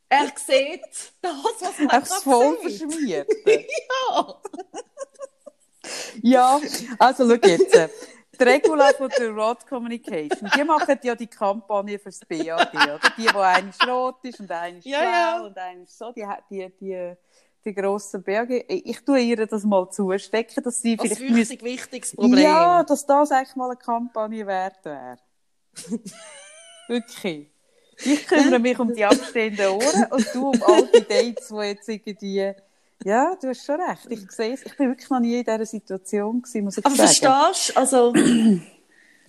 er 0.10 0.32
sieht 0.36 0.82
das, 1.22 1.36
was 1.60 1.78
man 1.78 1.88
gerade 1.88 2.06
sieht. 2.06 2.80
verschmiert. 2.80 3.30
Ja. 4.10 4.42
Ja, 6.21 6.60
also 6.97 7.28
schau 7.28 7.47
jetzt. 7.47 7.89
Die 8.39 8.43
Regula 8.45 8.93
von 8.93 9.10
der 9.10 9.32
Rot 9.32 9.67
Communication, 9.67 10.49
die 10.56 10.63
machen 10.63 10.97
ja 11.04 11.13
die 11.13 11.28
Kampagne 11.28 11.99
fürs 11.99 12.21
BAG, 12.21 12.69
oder? 12.73 12.99
Die, 13.17 13.28
wo 13.34 13.39
eine 13.39 13.69
ist 13.69 13.86
rot 13.86 14.23
ist 14.23 14.39
und 14.39 14.49
eine 14.49 14.78
ist 14.78 14.86
Ja, 14.86 14.99
blau 14.99 15.10
ja. 15.10 15.41
und 15.41 15.58
eine 15.58 15.84
ist 15.84 15.97
so, 15.97 16.13
die, 16.13 16.25
die, 16.49 16.71
die, 16.80 17.13
die 17.65 17.73
grossen 17.73 18.23
BAG. 18.23 18.63
Ich 18.69 19.04
tue 19.04 19.19
ihr 19.19 19.45
das 19.45 19.65
mal 19.65 19.89
zustecken, 19.89 20.63
dass 20.63 20.82
sie 20.82 20.93
Ein 20.93 20.99
vielleicht 20.99 21.19
wichtig, 21.19 21.63
wichtiges 21.63 22.15
Problem. 22.15 22.39
Ja, 22.39 22.84
dass 22.84 23.06
das 23.06 23.32
eigentlich 23.32 23.56
mal 23.58 23.71
eine 23.71 23.78
Kampagne 23.78 24.47
wert 24.47 24.86
wäre. 24.86 25.17
Wirklich. 26.88 27.52
Ich 28.06 28.25
kümmere 28.25 28.60
mich 28.60 28.80
um 28.80 28.93
die 28.93 29.04
abstehenden 29.04 29.67
Ohren 29.67 30.06
und 30.12 30.34
du 30.34 30.49
um 30.52 30.63
all 30.63 30.88
die 30.88 31.06
Dates, 31.06 31.49
die 31.49 31.56
jetzt 31.56 31.89
irgendwie... 31.89 32.54
Ja, 33.05 33.35
du 33.41 33.47
hast 33.47 33.65
schon 33.65 33.79
recht. 33.79 34.07
Ich 34.09 34.29
sehe 34.31 34.53
es. 34.53 34.65
Ich 34.65 34.75
bin 34.75 34.89
wirklich 34.89 35.09
noch 35.09 35.19
nie 35.19 35.38
in 35.39 35.43
dieser 35.45 35.65
Situation 35.65 36.41
gewesen, 36.41 36.63
muss 36.65 36.77
ich 36.77 36.85
Aber 36.85 36.95
sagen. 36.95 37.07
verstehst 37.07 37.75
du? 37.75 37.79
Also, 37.79 38.13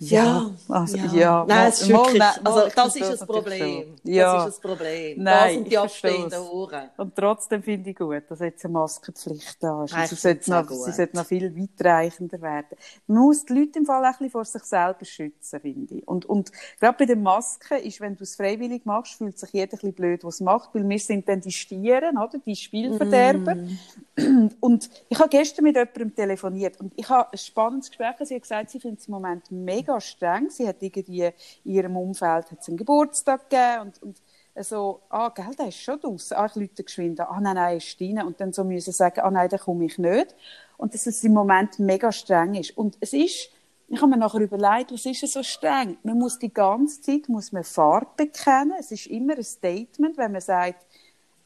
Ja, 0.03 0.49
also, 0.67 0.97
ja. 0.97 1.45
Nein, 1.47 1.69
es 1.69 1.81
ist 1.83 1.89
wirklich, 1.89 2.17
mal- 2.17 2.41
mal- 2.43 2.53
also, 2.53 2.71
das 2.75 2.95
ist 2.95 3.01
natürlich 3.01 3.19
Problem. 3.21 3.95
Ja. 4.03 4.45
Das 4.45 4.47
ist 4.47 4.57
ein 4.65 4.69
Problem. 4.69 5.23
Nein, 5.23 5.43
das 5.43 5.53
sind 5.53 5.67
die 5.71 5.77
abstehenden. 5.77 6.39
Ohren. 6.39 6.89
Und 6.97 7.15
trotzdem 7.15 7.61
finde 7.61 7.91
ich 7.91 7.95
gut, 7.95 8.23
dass 8.27 8.39
jetzt 8.39 8.65
eine 8.65 8.73
Maskenpflicht 8.73 9.57
da 9.61 9.83
ist. 9.83 9.93
Sie, 10.09 10.15
sollte 10.15 10.49
noch, 10.49 10.65
gut. 10.65 10.83
sie 10.85 10.91
sollte 10.91 11.15
noch 11.15 11.25
viel 11.25 11.55
weitreichender 11.55 12.41
werden. 12.41 12.77
Man 13.05 13.19
muss 13.19 13.45
die 13.45 13.53
Leute 13.53 13.77
im 13.77 13.85
Fall 13.85 14.01
auch 14.03 14.07
ein 14.07 14.11
bisschen 14.13 14.31
vor 14.31 14.45
sich 14.45 14.63
selber 14.63 15.05
schützen, 15.05 15.59
finde 15.59 15.95
ich. 15.95 16.07
Und, 16.07 16.25
und 16.25 16.51
gerade 16.79 16.97
bei 16.97 17.05
den 17.05 17.21
Masken 17.21 17.77
ist, 17.83 18.01
wenn 18.01 18.15
du 18.15 18.23
es 18.23 18.35
freiwillig 18.35 18.85
machst, 18.85 19.13
fühlt 19.19 19.37
sich 19.37 19.51
jeder 19.51 19.65
ein 19.65 19.69
bisschen 19.77 19.93
blöd, 19.93 20.23
was 20.23 20.39
macht, 20.39 20.73
weil 20.73 20.87
wir 20.89 20.99
sind 20.99 21.29
dann 21.29 21.41
die 21.41 21.51
Stieren, 21.51 22.17
oder? 22.17 22.39
Die 22.43 22.55
Spielverderber. 22.55 23.55
Mm. 23.55 24.49
Und 24.59 24.89
ich 25.09 25.19
habe 25.19 25.29
gestern 25.29 25.63
mit 25.63 25.75
jemandem 25.75 26.15
telefoniert 26.15 26.79
und 26.79 26.91
ich 26.95 27.07
habe 27.09 27.31
ein 27.31 27.37
spannendes 27.37 27.89
Gespräch. 27.89 28.15
Sie 28.23 28.35
hat 28.35 28.41
gesagt, 28.41 28.69
sie 28.71 28.79
findet 28.79 29.01
es 29.01 29.07
im 29.07 29.13
Moment 29.13 29.51
mega 29.51 29.90
streng. 29.99 30.49
Sie 30.49 30.67
hat 30.67 30.81
irgendwie 30.81 31.31
in 31.63 31.71
ihrem 31.71 31.97
Umfeld 31.97 32.51
hat 32.51 32.67
einen 32.67 32.77
Geburtstag 32.77 33.49
gegeben 33.49 33.81
und, 33.81 34.03
und 34.03 34.21
so, 34.59 35.01
ah, 35.09 35.29
gell, 35.29 35.55
der 35.57 35.67
ist 35.69 35.81
schon 35.81 35.99
draussen. 35.99 36.35
Ah, 36.35 36.45
ich 36.45 36.55
rufe 36.55 36.83
geschwind. 36.83 37.19
Ah, 37.19 37.39
nein, 37.41 37.55
nein, 37.55 37.77
ist 37.77 37.99
rein. 38.01 38.21
Und 38.25 38.39
dann 38.41 38.51
so 38.51 38.63
müssen 38.63 38.91
sagen, 38.91 39.21
ah, 39.21 39.31
nein, 39.31 39.49
da 39.49 39.57
komme 39.57 39.85
ich 39.85 39.97
nicht. 39.97 40.35
Und 40.77 40.93
dass 40.93 41.07
es 41.07 41.23
im 41.23 41.33
Moment 41.33 41.79
mega 41.79 42.11
streng 42.11 42.55
ist. 42.55 42.77
Und 42.77 42.97
es 42.99 43.13
ist, 43.13 43.49
ich 43.87 44.01
habe 44.01 44.07
mir 44.07 44.17
nachher 44.17 44.41
überlegt, 44.41 44.91
was 44.91 45.05
ist 45.05 45.25
so 45.31 45.43
streng? 45.43 45.97
Man 46.03 46.17
muss 46.17 46.37
die 46.37 46.53
ganze 46.53 47.01
Zeit, 47.01 47.29
muss 47.29 47.51
man 47.51 47.63
Farbe 47.63 48.11
bekennen. 48.17 48.73
Es 48.79 48.91
ist 48.91 49.07
immer 49.07 49.35
ein 49.35 49.43
Statement, 49.43 50.17
wenn 50.17 50.31
man 50.31 50.41
sagt, 50.41 50.85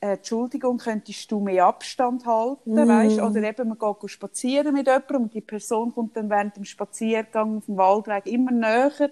äh, 0.05 0.13
Entschuldigung, 0.13 0.77
könntest 0.77 1.31
du 1.31 1.39
mehr 1.39 1.65
Abstand 1.65 2.25
halten, 2.25 2.75
weißt? 2.75 3.19
Oder 3.19 3.43
eben, 3.43 3.69
man 3.69 3.77
geht 3.77 4.11
spazieren 4.11 4.73
mit 4.73 4.87
jemandem 4.87 5.23
und 5.23 5.33
die 5.33 5.41
Person 5.41 5.93
kommt 5.93 6.15
dann 6.15 6.29
während 6.29 6.55
dem 6.55 6.65
Spaziergang 6.65 7.57
auf 7.57 7.65
dem 7.65 7.77
Waldweg 7.77 8.27
immer 8.27 8.51
näher 8.51 9.09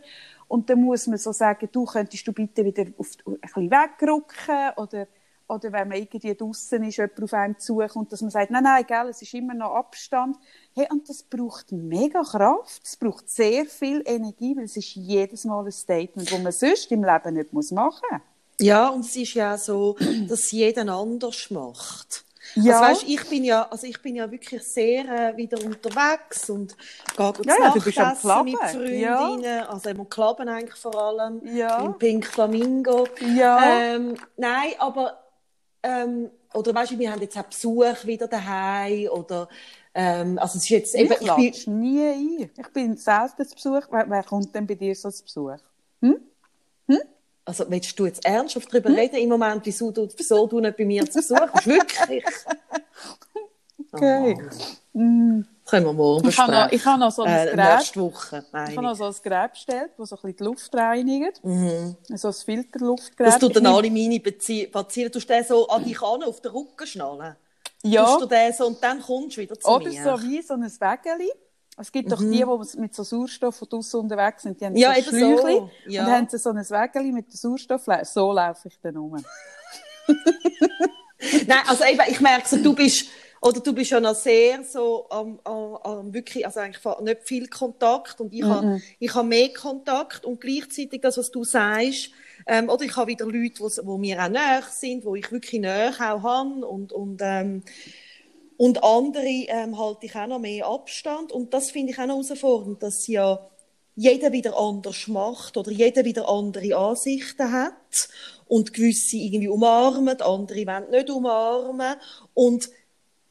und 0.48 0.70
dann 0.70 0.82
muss 0.82 1.08
man 1.08 1.18
so 1.18 1.32
sagen, 1.32 1.68
du 1.72 1.86
könntest 1.86 2.28
du 2.28 2.32
bitte 2.32 2.64
wieder 2.64 2.86
auf, 2.98 3.08
ein 3.26 3.40
bisschen 3.40 3.72
wegrücken 3.72 4.72
oder 4.78 5.08
oder 5.46 5.74
wenn 5.74 5.90
man 5.90 5.98
irgendwie 5.98 6.34
draußen 6.34 6.82
ist, 6.84 6.98
jemand 6.98 7.22
auf 7.22 7.34
einem 7.34 7.60
zukommt, 7.60 8.12
dass 8.12 8.22
man 8.22 8.32
sagt, 8.32 8.50
nein, 8.50 8.64
nein, 8.64 8.86
gell, 8.88 9.10
es 9.10 9.22
ist 9.22 9.34
immer 9.34 9.54
noch 9.54 9.76
Abstand. 9.76 10.38
Hey, 10.74 10.88
und 10.90 11.08
das 11.10 11.22
braucht 11.22 11.72
mega 11.72 12.22
Kraft, 12.24 12.82
es 12.84 12.96
braucht 12.96 13.30
sehr 13.30 13.66
viel 13.66 14.02
Energie, 14.06 14.56
weil 14.56 14.64
es 14.64 14.78
ist 14.78 14.96
jedes 14.96 15.44
Mal 15.44 15.66
ein 15.66 15.72
Statement, 15.72 16.32
das 16.32 16.42
man 16.42 16.52
sonst 16.54 16.92
im 16.92 17.04
Leben 17.04 17.34
nicht 17.34 17.52
machen 17.54 18.08
muss. 18.12 18.22
Ja, 18.60 18.90
und 18.90 19.06
es 19.06 19.16
ist 19.16 19.34
ja 19.34 19.58
so, 19.58 19.96
dass 20.28 20.52
jeder 20.52 20.88
anders 20.88 21.50
macht. 21.50 22.24
Ja. 22.56 22.80
Also 22.82 23.02
weißt, 23.06 23.10
ich 23.10 23.30
bin 23.30 23.44
ja, 23.44 23.64
also 23.70 23.88
ich 23.88 24.02
bin 24.02 24.16
ja 24.16 24.30
wirklich 24.30 24.62
sehr 24.64 25.06
äh, 25.06 25.38
wieder 25.38 25.58
unterwegs 25.64 26.50
und 26.50 26.76
gehe 27.18 27.34
gut 27.34 27.46
Ja, 27.46 27.56
ja, 27.60 27.68
Nachtessen 27.70 28.44
mit. 28.44 28.60
Freundinnen, 28.60 29.64
also 29.66 29.90
im 29.90 30.10
Klappen 30.10 30.48
eigentlich 30.50 30.76
vor 30.76 30.96
allem, 30.96 31.42
Ja. 31.56 31.84
im 31.84 31.98
Pink 31.98 32.26
Flamingo. 32.28 33.08
Ja. 33.36 33.96
Ähm, 33.96 34.16
nein, 34.38 34.74
aber 34.78 35.24
ähm, 35.82 36.30
oder 36.54 36.76
weißt 36.76 36.92
du, 36.92 37.00
wir 37.00 37.12
haben 37.12 37.22
jetzt 37.22 37.38
auch 37.38 37.44
Besuch 37.44 38.06
wieder 38.06 38.28
daheim 38.28 39.08
oder 39.10 39.50
ähm, 39.96 40.38
also 40.40 40.58
es 40.58 40.64
ist 40.64 40.70
jetzt 40.70 40.96
eben, 40.96 41.14
Ich 41.14 41.22
ich 41.38 41.66
bin, 41.66 41.80
nie 41.80 42.02
ein. 42.02 42.52
Ich 42.58 42.68
bin 42.74 42.98
selten 42.98 43.48
zu 43.48 43.56
Besuch. 43.56 43.88
Wer, 43.90 44.10
wer 44.10 44.24
kommt 44.24 44.54
denn 44.54 44.68
bei 44.68 44.76
dir 44.76 44.96
so 44.96 45.10
zu 45.10 45.24
Besuch? 45.24 45.58
Also 47.46 47.66
willst 47.70 47.98
du 48.00 48.06
jetzt 48.06 48.26
ernsthaft 48.26 48.70
darüber 48.74 48.90
Hm? 48.90 48.96
reden 48.96 49.16
im 49.18 49.30
Moment, 49.30 49.66
wieso 49.66 49.92
du, 49.92 50.08
wieso 50.16 50.48
du 50.48 50.60
nicht 50.60 50.78
bei 50.78 50.86
mir 50.86 51.10
zu 51.10 51.20
Besuch 51.20 51.52
bist? 51.54 51.66
Wirklich? 51.68 52.24
Okay. 53.96 54.36
Oh 54.94 54.98
Mann. 55.00 55.48
Können 55.66 55.86
wir 55.86 55.94
morgen 55.94 56.28
Ich 56.28 56.38
habe 56.38 56.52
besprechen. 56.52 56.66
noch, 56.66 56.72
ich 56.72 56.86
habe 56.86 57.00
noch 57.00 57.12
so 57.12 57.22
ein 57.24 57.48
äh, 57.48 57.52
Gerät. 57.52 57.96
Woche, 57.96 58.46
Ich 58.52 58.78
habe 58.78 58.82
noch 58.82 58.96
so 58.96 59.06
ein 59.06 59.16
Gerät 59.24 59.52
bestellt, 59.52 59.92
das 59.98 60.10
so 60.10 60.16
ein 60.16 60.22
bisschen 60.22 60.38
die 60.38 60.44
Luft 60.44 60.76
reinigt. 60.76 61.42
So 61.44 62.28
ein 62.28 62.34
Filterluftgerät. 62.34 63.34
Das 63.34 63.40
tut 63.40 63.56
dann 63.56 63.68
alle 63.68 63.90
meine. 63.92 64.20
Tust 64.20 64.50
du 64.50 65.20
den 65.20 65.44
so 65.44 65.68
an 65.68 65.84
dich 65.84 66.02
an, 66.02 66.24
auf 66.24 66.42
den 66.42 66.52
Rücken 66.52 66.88
schnallen? 66.88 67.36
Ja. 67.84 68.18
Du 68.18 68.26
den 68.26 68.54
so 68.54 68.68
und 68.68 68.84
dann 68.84 69.02
kommst 69.02 69.38
du 69.38 69.42
wieder 69.42 69.60
zu 69.60 69.70
Oder 69.70 69.90
mir? 69.90 70.04
so 70.04 70.24
wie 70.24 70.42
so 70.42 70.54
ein 70.56 70.64
Wägeli. 70.64 71.32
Es 71.78 71.92
gibt 71.92 72.12
doch 72.12 72.20
die, 72.20 72.46
die 72.46 72.80
mit 72.80 72.94
so 72.94 73.04
Sauerstoff 73.04 73.56
von 73.56 73.68
draussen 73.68 74.02
unterwegs 74.02 74.44
sind, 74.44 74.62
die 74.62 74.66
haben 74.66 74.76
Ja, 74.76 74.94
so 74.94 75.00
eben 75.00 75.10
so. 75.10 75.18
Schläuchli 75.18 75.62
Ja. 75.88 76.06
und 76.06 76.12
haben 76.12 76.28
so 76.30 76.50
ein 76.50 76.58
Wägeli 76.58 77.12
mit 77.12 77.28
dem 77.28 77.36
Sauerstoff. 77.36 77.86
So 78.04 78.32
laufe 78.32 78.68
ich 78.68 78.80
dann 78.82 78.98
um. 78.98 79.14
Nein, 81.48 81.60
also 81.68 81.84
eben, 81.86 82.02
ich 82.10 82.20
merke 82.20 82.48
so, 82.48 82.58
du 82.58 82.74
bist, 82.76 83.08
Oder 83.44 83.60
du 83.60 83.74
bist 83.74 83.92
ja 83.92 84.00
noch 84.00 84.16
sehr 84.16 84.64
so 84.64 85.06
am, 85.10 85.38
am, 85.44 85.76
am 85.76 86.14
wirklich, 86.14 86.46
also 86.46 86.62
eigentlich 86.62 86.82
nicht 87.02 87.24
viel 87.24 87.48
Kontakt 87.48 88.22
und 88.22 88.34
ich 88.34 88.42
-mm. 88.42 88.50
habe 88.50 88.82
ich 89.00 89.14
habe 89.14 89.28
mehr 89.28 89.52
Kontakt 89.52 90.24
und 90.24 90.40
gleichzeitig 90.40 91.02
das, 91.02 91.18
was 91.18 91.30
du 91.30 91.44
sagst, 91.44 92.12
ähm, 92.48 92.70
oder 92.70 92.86
ich 92.86 92.96
habe 92.96 93.12
wieder 93.12 93.26
Leute, 93.26 93.60
wo, 93.60 93.70
wo 93.84 93.98
mir 93.98 94.24
auch 94.24 94.30
näher 94.30 94.64
sind, 94.70 95.04
wo 95.04 95.16
ich 95.16 95.30
wirklich 95.30 95.60
näher 95.60 95.94
auch 96.00 96.24
habe 96.24 96.66
und, 96.66 96.94
und, 96.94 97.22
ähm, 97.22 97.64
und 98.58 98.84
andere 98.84 99.46
ähm, 99.48 99.78
halte 99.78 100.06
ich 100.06 100.16
auch 100.16 100.28
noch 100.28 100.40
mehr 100.40 100.68
Abstand 100.68 101.32
und 101.32 101.54
das 101.54 101.72
finde 101.72 101.92
ich 101.92 102.00
auch 102.00 102.06
noch 102.06 102.24
herausfordernd, 102.24 102.82
dass 102.84 103.08
ja 103.08 103.40
jeder 103.96 104.32
wieder 104.32 104.58
anders 104.58 105.08
macht 105.08 105.58
oder 105.58 105.72
jeder 105.72 106.04
wieder 106.04 106.28
andere 106.28 106.76
Ansichten 106.76 107.52
hat 107.52 108.10
und 108.48 108.74
gewisse 108.74 109.18
irgendwie 109.18 109.48
umarmen, 109.48 110.20
andere 110.22 110.66
wollen 110.66 110.90
nicht 110.92 111.10
umarmen 111.10 111.96
und 112.34 112.70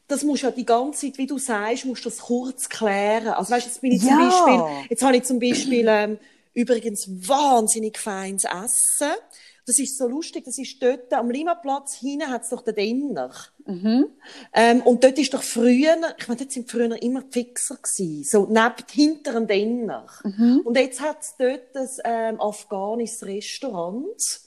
das 0.08 0.24
musst 0.24 0.42
du 0.42 0.48
ja 0.48 0.52
die 0.52 0.66
ganze 0.66 1.06
Zeit, 1.06 1.18
wie 1.18 1.26
du 1.26 1.38
sagst, 1.38 1.86
musst 1.86 2.04
das 2.04 2.18
kurz 2.18 2.68
klären. 2.68 3.28
Also 3.28 3.52
weißt, 3.52 3.66
jetzt 3.66 3.80
bin 3.80 3.92
ich 3.92 4.02
ja. 4.02 4.10
zum 4.10 4.18
Beispiel, 4.18 4.86
jetzt 4.90 5.02
habe 5.02 5.16
ich 5.16 5.22
zum 5.22 5.40
Beispiel 5.40 5.86
ähm, 5.88 6.18
übrigens 6.52 7.08
wahnsinnig 7.08 7.98
feines 7.98 8.44
Essen. 8.44 9.12
Das 9.66 9.78
ist 9.78 9.96
so 9.96 10.08
lustig, 10.08 10.44
das 10.44 10.58
ist 10.58 10.82
dort 10.82 11.12
am 11.12 11.30
Limaplatz 11.30 11.94
hinten 11.94 12.28
hat 12.28 12.42
es 12.42 12.50
doch 12.50 12.62
den 12.62 12.74
Dinner. 12.74 13.32
Mhm. 13.64 14.06
Ähm, 14.52 14.82
und 14.82 15.04
dort 15.04 15.18
ist 15.18 15.32
doch 15.32 15.42
früher, 15.42 15.96
ich 16.18 16.28
meine, 16.28 16.40
dort 16.40 16.52
sind 16.52 16.70
früher 16.70 17.00
immer 17.00 17.22
die 17.22 17.32
Fixer 17.32 17.76
gewesen, 17.76 18.24
so 18.24 18.46
neben, 18.46 18.84
hinter 18.90 19.32
dem 19.34 19.46
Dinner. 19.46 20.06
Mhm. 20.24 20.62
Und 20.64 20.76
jetzt 20.76 21.00
hat 21.00 21.22
es 21.22 21.34
dort 21.38 21.76
ein 21.76 21.88
ähm, 22.04 22.40
afghanisches 22.40 23.24
Restaurant 23.24 24.42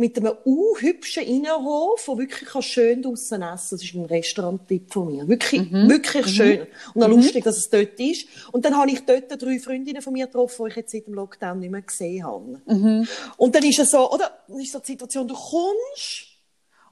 mit 0.00 0.16
einem 0.16 0.32
unhübschen 0.44 1.22
Innenhof, 1.22 2.08
wo 2.08 2.18
wirklich 2.18 2.48
schön 2.64 3.02
draussen 3.02 3.42
essen 3.42 3.76
Das 3.76 3.84
ist 3.84 3.94
ein 3.94 4.06
Restaurant-Tipp 4.06 4.92
von 4.92 5.06
mir. 5.06 5.28
Wirklich, 5.28 5.70
mhm. 5.70 5.90
wirklich 5.90 6.26
mhm. 6.26 6.30
schön. 6.30 6.66
Und 6.94 7.02
auch 7.02 7.08
mhm. 7.08 7.16
lustig, 7.16 7.44
dass 7.44 7.58
es 7.58 7.68
dort 7.68 8.00
ist. 8.00 8.26
Und 8.50 8.64
dann 8.64 8.76
habe 8.76 8.90
ich 8.90 9.04
dort 9.04 9.30
drei 9.40 9.58
Freundinnen 9.58 10.00
von 10.00 10.14
mir 10.14 10.26
getroffen, 10.26 10.64
die 10.64 10.70
ich 10.70 10.76
jetzt 10.76 10.92
seit 10.92 11.06
dem 11.06 11.14
Lockdown 11.14 11.60
nicht 11.60 11.70
mehr 11.70 11.82
gesehen 11.82 12.24
habe. 12.24 12.62
Mhm. 12.66 13.06
Und 13.36 13.54
dann 13.54 13.62
ist 13.62 13.78
es 13.78 13.90
so, 13.90 14.10
oder? 14.10 14.38
Dann 14.48 14.58
ist 14.58 14.72
so 14.72 14.78
die 14.78 14.86
Situation, 14.86 15.28
du 15.28 15.34
kommst, 15.34 16.30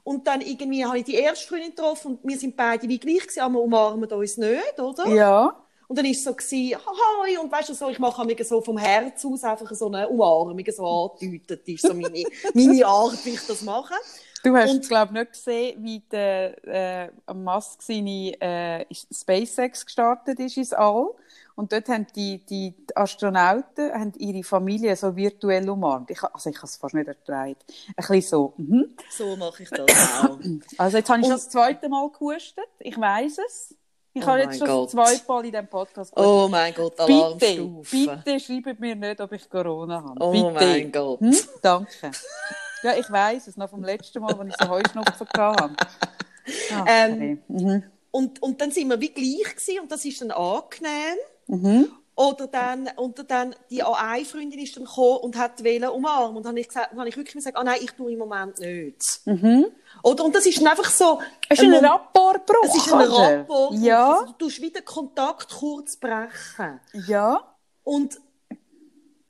und 0.03 0.25
dann 0.27 0.41
irgendwie 0.41 0.85
habe 0.85 0.99
ich 0.99 1.03
die 1.03 1.15
erste 1.15 1.47
Freundin 1.47 1.75
getroffen 1.75 2.13
und 2.13 2.19
wir 2.23 2.37
sind 2.37 2.55
beide 2.55 2.87
wie 2.87 2.97
gleich 2.97 3.21
gewesen, 3.21 3.41
aber 3.41 3.55
wir 3.55 3.61
umarmen 3.61 4.09
uns 4.09 4.37
nicht, 4.37 4.79
oder? 4.79 5.07
Ja. 5.07 5.63
Und 5.89 5.97
dann 5.97 6.05
ist 6.05 6.19
es 6.19 6.23
so 6.23 6.35
gewesen, 6.35 6.79
hi, 6.85 7.37
und 7.39 7.51
weißt 7.51 7.69
du 7.69 7.73
so, 7.73 7.89
ich 7.89 7.97
mache 7.97 8.23
mir 8.23 8.45
so 8.45 8.61
vom 8.61 8.77
Herz 8.77 9.25
aus 9.25 9.43
einfach 9.43 9.73
so 9.73 9.87
eine 9.87 10.07
Umarmung 10.07 10.63
so 10.71 10.85
angedeutet, 10.85 11.67
ist 11.67 11.81
so 11.81 11.95
meine, 11.95 12.23
meine 12.53 12.85
Art, 12.85 13.25
wie 13.25 13.31
ich 13.31 13.47
das 13.47 13.63
mache. 13.63 13.95
Du 14.43 14.55
hast, 14.55 14.87
glaube 14.87 15.13
nicht 15.13 15.31
gesehen, 15.31 15.83
wie 15.83 15.99
der 16.11 17.07
äh, 17.27 17.33
Musk 17.33 17.81
seine 17.81 18.39
äh, 18.39 18.85
SpaceX 18.93 19.83
gestartet 19.83 20.39
ist 20.39 20.57
ins 20.57 20.73
All. 20.73 21.09
Und 21.55 21.73
dort 21.73 21.89
haben 21.89 22.05
die, 22.15 22.37
die 22.45 22.75
Astronauten 22.93 23.91
haben 23.91 24.13
ihre 24.17 24.43
Familie 24.43 24.95
so 24.95 25.15
virtuell 25.15 25.67
umarmt. 25.67 26.11
Ich, 26.11 26.23
also 26.23 26.51
ich 26.51 26.55
habe 26.57 26.67
es 26.67 26.77
fast 26.77 26.93
nicht 26.93 27.07
ertragen. 27.07 27.55
Ein 27.87 27.95
bisschen 27.95 28.21
so. 28.21 28.53
Mhm. 28.57 28.95
So 29.09 29.35
mache 29.35 29.63
ich 29.63 29.69
das 29.69 29.89
auch. 30.23 30.39
Also 30.77 30.97
jetzt 30.97 31.09
habe 31.09 31.19
ich 31.19 31.25
schon 31.25 31.35
das 31.35 31.49
zweite 31.49 31.89
Mal 31.89 32.11
gehustet. 32.11 32.69
Ich 32.77 32.97
weiß 32.97 33.39
es. 33.45 33.75
Ich 34.13 34.23
oh 34.23 34.27
habe 34.27 34.39
jetzt 34.39 34.57
schon 34.57 34.67
Gott. 34.67 34.89
zweimal 34.89 35.45
in 35.45 35.51
diesem 35.51 35.67
Podcast 35.67 36.15
gehört. 36.15 36.29
Oh 36.29 36.47
mein 36.47 36.73
Gott, 36.73 36.99
Alarmstufe. 36.99 37.95
Bitte, 37.95 38.21
bitte 38.25 38.39
schreibt 38.39 38.79
mir 38.79 38.95
nicht, 38.95 39.21
ob 39.21 39.31
ich 39.31 39.49
Corona 39.49 40.03
habe. 40.03 40.15
Oh 40.19 40.31
bitte. 40.31 40.65
mein 40.65 40.91
Gott. 40.91 41.19
Hm? 41.19 41.37
Danke. 41.61 42.11
Ja, 42.81 42.95
ich 42.97 43.11
weiß 43.11 43.47
es 43.47 43.57
noch 43.57 43.69
vom 43.69 43.83
letzten 43.83 44.21
Mal, 44.21 44.33
als 44.33 44.49
ich 44.49 44.55
so 44.59 44.69
Heuschnupfen 44.69 45.27
hatte. 45.37 45.75
Ach, 46.73 46.85
ähm, 46.87 47.39
mhm. 47.47 47.83
und, 48.11 48.41
und 48.41 48.59
dann 48.59 48.71
sind 48.71 48.89
wir 48.89 48.99
wie 48.99 49.09
gleich 49.09 49.55
gewesen, 49.55 49.81
und 49.81 49.91
das 49.91 50.03
ist 50.05 50.21
dann 50.21 50.31
angenehm. 50.31 51.17
Mhm. 51.47 51.91
Oder 52.19 52.47
dann, 52.47 52.89
und 52.97 53.31
dann, 53.31 53.55
die 53.69 53.81
eine 53.81 54.25
Freundin 54.25 54.59
ist 54.59 54.75
dann 54.75 54.83
gekommen 54.83 55.19
und 55.19 55.37
hat 55.37 55.63
wollen 55.63 55.87
umarmen. 55.87 56.35
Und 56.35 56.43
dann 56.43 56.49
habe 56.49 56.59
ich, 56.59 56.67
gesagt, 56.67 56.91
dann 56.91 56.99
habe 56.99 57.07
ich 57.07 57.15
wirklich 57.15 57.33
gesagt, 57.33 57.55
ah 57.55 57.63
nein, 57.63 57.79
ich 57.81 57.91
tue 57.91 58.11
im 58.11 58.19
Moment 58.19 58.59
nicht. 58.59 59.21
Mhm. 59.23 59.67
Oder? 60.03 60.25
Und 60.25 60.35
das 60.35 60.45
ist 60.45 60.61
einfach 60.67 60.89
so. 60.89 61.21
Es 61.47 61.59
ist 61.59 61.63
ein, 61.63 61.73
ein 61.75 61.85
Rapportbruch. 61.85 62.65
Es 62.65 62.75
ist 62.75 62.91
ein 62.91 62.99
Rapport. 62.99 63.73
Ja. 63.75 64.15
Also, 64.15 64.25
du 64.25 64.31
tust 64.33 64.61
wieder 64.61 64.81
Kontakt 64.81 65.49
kurz 65.49 65.95
brechen. 65.95 66.81
Ja. 67.07 67.55
Und 67.85 68.19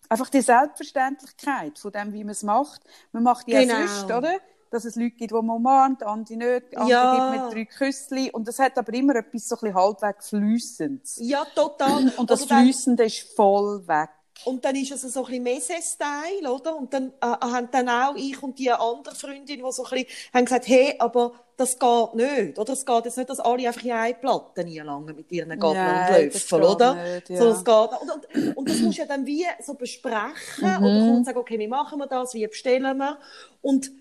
einfach 0.09 0.29
die 0.31 0.41
Selbstverständlichkeit 0.41 1.77
von 1.77 1.91
dem, 1.91 2.11
wie 2.11 2.23
man 2.23 2.31
es 2.31 2.41
macht. 2.41 2.81
Man 3.11 3.21
macht 3.21 3.47
ja 3.49 3.59
genau. 3.59 3.85
sonst, 3.85 4.05
oder? 4.05 4.39
Dass 4.69 4.85
es 4.85 4.95
Leute 4.95 5.11
gibt, 5.11 5.31
die 5.31 5.35
man 5.35 5.49
umarmt, 5.49 6.03
andere 6.03 6.37
nicht, 6.37 6.77
andere 6.77 6.89
ja. 6.89 7.31
gibt 7.31 7.43
mit 7.43 7.53
drei 7.53 7.65
Küsschen. 7.65 8.29
Und 8.31 8.47
das 8.47 8.59
hat 8.59 8.77
aber 8.77 8.93
immer 8.93 9.15
etwas 9.15 9.47
so 9.47 9.55
ein 9.55 9.59
bisschen 9.61 9.75
halbwegs 9.75 10.29
Flüssendes. 10.29 11.17
Ja, 11.21 11.45
total. 11.55 12.11
Und 12.17 12.29
das 12.29 12.45
Flüssende 12.45 13.05
ist 13.05 13.35
voll 13.35 13.87
weg. 13.87 14.09
Und 14.45 14.63
dann 14.63 14.75
ist 14.75 14.91
es 14.91 15.01
so 15.01 15.25
ein 15.25 15.25
bisschen 15.25 15.43
Messe-Style, 15.43 16.51
oder? 16.51 16.77
Und 16.77 16.93
dann 16.93 17.11
äh, 17.21 17.25
haben 17.25 17.67
dann 17.71 17.89
auch 17.89 18.15
ich 18.15 18.41
und 18.41 18.57
die 18.57 18.71
andere 18.71 19.13
Freundin, 19.13 19.45
die 19.45 19.63
so 19.69 19.83
ein 19.83 19.89
bisschen, 19.89 20.05
haben 20.33 20.45
gesagt, 20.45 20.67
hey, 20.67 20.95
aber 20.97 21.33
das 21.57 21.77
geht 21.77 22.15
nicht, 22.15 22.57
oder? 22.57 22.71
Es 22.71 22.85
geht 22.85 23.05
jetzt 23.05 23.17
nicht, 23.17 23.29
dass 23.29 23.39
alle 23.41 23.67
einfach 23.67 23.83
in 23.83 23.91
eine 23.91 24.13
Platte 24.13 24.61
lange 24.61 25.13
mit 25.13 25.29
ihren 25.31 25.59
Gabeln 25.59 25.85
und 25.85 26.33
Löffeln, 26.33 26.63
oder? 26.63 26.95
Nicht, 26.95 27.29
ja. 27.29 27.37
so, 27.37 27.49
es 27.49 27.65
geht, 27.65 28.01
und, 28.01 28.11
und, 28.11 28.57
und, 28.57 28.69
das 28.69 28.79
musst 28.79 28.97
du 28.97 29.01
ja 29.01 29.07
dann 29.07 29.25
wie 29.25 29.45
so 29.61 29.73
besprechen, 29.73 30.33
mhm. 30.61 31.15
kommt 31.15 31.25
sagen, 31.25 31.37
okay, 31.37 31.59
wie 31.59 31.67
machen 31.67 31.99
wir 31.99 32.07
das, 32.07 32.33
wie 32.33 32.47
bestellen 32.47 32.97
wir? 32.97 33.17
Und 33.61 33.91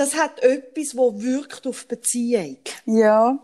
das 0.00 0.14
hat 0.14 0.42
etwas, 0.42 0.96
wo 0.96 1.20
wirkt 1.20 1.66
auf 1.66 1.86
Beziehung. 1.86 2.56
Ja. 2.86 3.38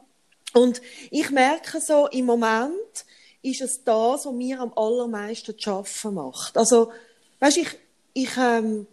Und 0.55 0.81
ich 1.11 1.31
merke 1.31 1.83
so, 1.83 2.07
im 2.07 2.25
Moment 2.25 3.05
ist 3.43 3.61
es 3.61 3.85
das, 3.85 4.25
was 4.25 4.33
mir 4.33 4.61
am 4.61 4.73
allermeisten 4.75 5.59
zu 5.59 5.71
arbeiten 5.71 6.15
macht. 6.15 6.57
Also, 6.57 6.91
weißt, 7.41 7.59
ich, 7.59 7.69
ich, 8.15 8.31
ähm, 8.39 8.87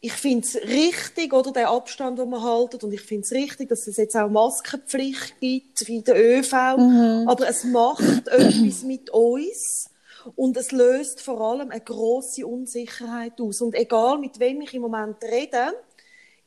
ich 0.00 0.12
finde 0.12 0.44
es 0.44 0.56
richtig, 0.56 1.32
oder, 1.32 1.52
den 1.52 1.66
Abstand, 1.66 2.18
den 2.18 2.30
man 2.30 2.42
haltet, 2.42 2.82
und 2.82 2.92
ich 2.92 3.02
finde 3.02 3.26
es 3.26 3.30
richtig, 3.30 3.68
dass 3.68 3.86
es 3.86 3.96
jetzt 3.96 4.16
auch 4.16 4.28
Maskenpflicht 4.28 5.38
gibt, 5.38 5.86
wie 5.86 6.02
der 6.02 6.16
ÖV, 6.16 6.52
mhm. 6.78 7.28
aber 7.28 7.48
es 7.48 7.62
macht 7.62 8.26
etwas 8.26 8.82
mit 8.82 9.08
uns. 9.10 9.88
Und 10.34 10.56
es 10.56 10.72
löst 10.72 11.20
vor 11.20 11.40
allem 11.40 11.70
eine 11.70 11.80
große 11.80 12.46
Unsicherheit 12.46 13.40
aus. 13.40 13.60
Und 13.60 13.74
egal, 13.74 14.18
mit 14.18 14.38
wem 14.40 14.60
ich 14.60 14.74
im 14.74 14.82
Moment 14.82 15.16
rede, 15.22 15.74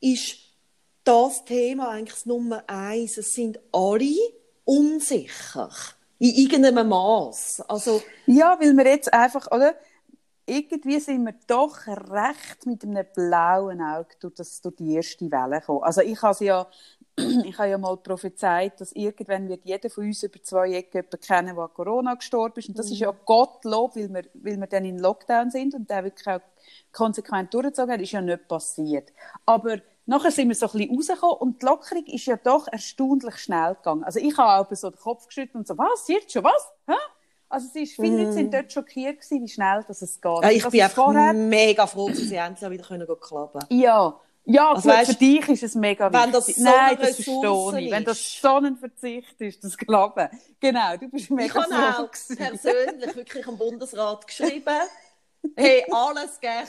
ist 0.00 0.38
das 1.04 1.44
Thema 1.44 1.90
eigentlich 1.90 2.14
das 2.14 2.26
Nummer 2.26 2.64
eins. 2.66 3.16
Es 3.16 3.34
sind 3.34 3.58
alle 3.72 4.16
unsicher. 4.64 5.70
In 6.18 6.34
irgendeinem 6.34 6.88
Maß. 6.88 7.62
Also, 7.68 8.02
ja, 8.26 8.58
weil 8.60 8.76
wir 8.76 8.86
jetzt 8.86 9.12
einfach, 9.12 9.50
oder? 9.50 9.74
Irgendwie 10.48 11.00
sind 11.00 11.24
wir 11.24 11.34
doch 11.48 11.86
recht 11.86 12.66
mit 12.66 12.84
einem 12.84 13.04
blauen 13.14 13.82
Auge 13.82 14.14
durch, 14.20 14.34
das, 14.34 14.60
durch 14.60 14.76
die 14.76 14.94
erste 14.94 15.30
Welle 15.30 15.60
gekommen. 15.60 15.82
Also 15.82 16.02
ich 16.02 16.22
habe 16.22 16.44
ja, 16.44 16.66
ich 17.16 17.58
habe 17.58 17.70
ja 17.70 17.78
mal 17.78 17.96
prophezeit, 17.96 18.80
dass 18.80 18.92
irgendwann 18.92 19.48
wird 19.48 19.64
jeder 19.64 19.90
von 19.90 20.04
uns 20.04 20.22
über 20.22 20.40
zwei 20.40 20.72
Ecken 20.74 20.98
jemanden 20.98 21.20
kennen, 21.20 21.56
der 21.56 21.64
an 21.64 21.74
Corona 21.74 22.14
gestorben 22.14 22.60
ist. 22.60 22.68
Und 22.68 22.78
das 22.78 22.86
mhm. 22.86 22.92
ist 22.92 22.98
ja 23.00 23.10
Gottlob, 23.24 23.96
weil 23.96 24.08
wir, 24.08 24.24
weil 24.34 24.56
wir 24.56 24.66
dann 24.68 24.84
in 24.84 25.00
Lockdown 25.00 25.50
sind 25.50 25.74
und 25.74 25.90
der 25.90 26.04
wirklich 26.04 26.28
auch 26.28 26.40
konsequent 26.92 27.52
durchgezogen 27.52 27.92
hat, 27.92 28.00
ist 28.00 28.12
ja 28.12 28.20
nicht 28.20 28.48
passiert. 28.48 29.12
Aber 29.44 29.78
nachher 30.06 30.30
sind 30.30 30.48
wir 30.48 30.54
so 30.54 30.66
ein 30.66 30.72
bisschen 30.72 30.96
rausgekommen 30.96 31.36
und 31.38 31.62
die 31.62 31.66
Lockerung 31.66 32.06
ist 32.06 32.26
ja 32.26 32.36
doch 32.36 32.68
erstaunlich 32.68 33.36
schnell 33.38 33.74
gegangen. 33.74 34.04
Also 34.04 34.20
ich 34.20 34.36
habe 34.36 34.66
auch 34.66 34.76
so 34.76 34.90
den 34.90 34.98
Kopf 34.98 35.26
geschüttelt 35.26 35.56
und 35.56 35.66
so, 35.66 35.76
was, 35.76 36.08
jetzt 36.08 36.32
schon, 36.32 36.44
was? 36.44 36.72
Hä? 36.86 36.94
Also 37.48 37.68
es 37.68 37.76
ist, 37.76 37.94
viele 37.94 38.26
mm. 38.26 38.32
Sind 38.32 38.54
dort 38.54 38.72
schockiert 38.72 39.20
gewesen, 39.20 39.44
wie 39.44 39.48
schnell 39.48 39.84
dass 39.86 40.02
es 40.02 40.20
geht. 40.20 40.42
Ja, 40.42 40.50
ich 40.50 40.66
bin 40.66 40.80
einfach 40.80 41.04
vorher... 41.04 41.32
mega 41.32 41.86
froh, 41.86 42.08
dass 42.08 42.18
sie 42.18 42.34
endlich 42.34 42.70
wieder 42.70 42.84
können 42.84 43.06
klappen 43.20 43.60
Ja, 43.70 44.20
ja, 44.48 44.70
also 44.70 44.88
gut, 44.88 44.98
weißt, 44.98 45.10
für 45.10 45.16
dich 45.16 45.48
ist 45.48 45.62
es 45.64 45.74
mega 45.74 46.12
wenn 46.12 46.30
Das 46.30 46.46
so 46.46 46.62
Nein, 46.62 46.96
das 47.00 47.16
verstehe 47.16 47.80
ich. 47.80 47.90
Wenn 47.90 48.04
das 48.04 48.40
so 48.40 48.56
ein 48.56 48.76
Verzicht 48.76 49.40
ist, 49.40 49.62
das 49.64 49.76
Glauben. 49.76 50.28
Genau, 50.60 50.96
du 50.96 51.08
bist 51.08 51.30
mega 51.32 51.46
Ich 51.46 51.72
habe 51.72 52.04
auch 52.04 52.10
persönlich 52.36 53.16
wirklich 53.16 53.46
am 53.46 53.58
Bundesrat 53.58 54.24
geschrieben, 54.24 54.76
Hey, 55.54 55.84
alles 55.90 56.40
gleich. 56.40 56.68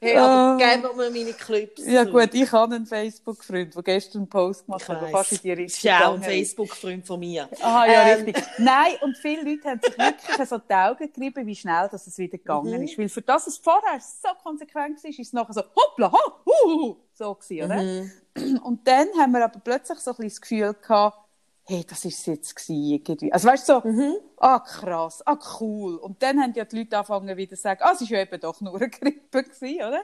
Hey, 0.00 0.16
aber 0.16 0.54
uh, 0.54 0.58
geben 0.58 0.96
mir 0.96 1.10
meine 1.10 1.32
Clips. 1.32 1.86
Ja 1.86 2.04
gut, 2.04 2.32
ich 2.32 2.50
habe 2.52 2.74
einen 2.74 2.86
Facebook-Freund, 2.86 3.74
der 3.74 3.82
gestern 3.82 4.22
einen 4.22 4.28
Post 4.28 4.66
gemacht 4.66 4.88
hat, 4.88 5.02
der 5.02 5.08
fast 5.08 5.32
in 5.32 5.38
die 5.42 5.52
Richtung 5.52 5.90
Das 5.90 6.00
ist 6.00 6.06
auch 6.06 6.14
ein 6.14 6.22
Facebook-Freund 6.22 7.06
von 7.06 7.20
mir. 7.20 7.48
Aha, 7.60 7.86
ja, 7.86 8.08
ähm. 8.08 8.24
richtig. 8.24 8.44
Nein, 8.58 8.94
und 9.02 9.16
viele 9.16 9.42
Leute 9.42 9.68
haben 9.68 9.80
sich 9.82 9.98
wirklich 9.98 10.48
so 10.48 10.58
die 10.58 10.74
Augen 10.74 11.12
gerieben, 11.12 11.46
wie 11.46 11.56
schnell 11.56 11.88
dass 11.90 12.06
es 12.06 12.18
wieder 12.18 12.38
gegangen 12.38 12.76
mhm. 12.76 12.84
ist. 12.84 12.98
Weil 12.98 13.08
für 13.08 13.22
das 13.22 13.46
es 13.46 13.58
vorher 13.58 14.00
so 14.00 14.28
konsequent 14.42 15.02
war, 15.02 15.10
ist 15.10 15.18
es 15.18 15.32
nachher 15.32 15.52
so, 15.52 15.62
hoppla, 15.62 16.12
ho, 16.12 16.32
hu, 16.44 16.82
hu, 16.82 16.96
so 17.12 17.34
gewesen, 17.34 17.64
oder? 17.64 17.82
Mhm. 17.82 18.58
Und 18.64 18.86
dann 18.86 19.08
haben 19.18 19.32
wir 19.32 19.44
aber 19.44 19.60
plötzlich 19.60 19.98
so 19.98 20.10
ein 20.10 20.16
bisschen 20.16 20.30
das 20.30 20.40
Gefühl 20.40 20.74
gehabt, 20.74 21.23
hey, 21.66 21.84
das 21.88 22.04
ist 22.04 22.18
es 22.20 22.26
jetzt 22.26 22.56
gewesen, 22.56 22.84
irgendwie. 22.92 23.32
Also 23.32 23.48
weißt 23.48 23.68
du, 23.68 23.80
so, 23.82 23.88
mhm. 23.88 24.14
ah 24.38 24.58
krass, 24.60 25.22
ah 25.26 25.38
cool. 25.60 25.96
Und 25.96 26.22
dann 26.22 26.40
haben 26.40 26.52
ja 26.54 26.64
die 26.64 26.78
Leute 26.78 26.96
angefangen 26.96 27.36
wieder 27.36 27.56
zu 27.56 27.62
sagen, 27.62 27.80
ah, 27.82 27.92
es 27.94 28.00
ist 28.02 28.10
ja 28.10 28.20
eben 28.20 28.40
doch 28.40 28.60
nur 28.60 28.76
eine 28.76 28.90
Grippe 28.90 29.44
gewesen, 29.44 29.76
oder? 29.76 30.02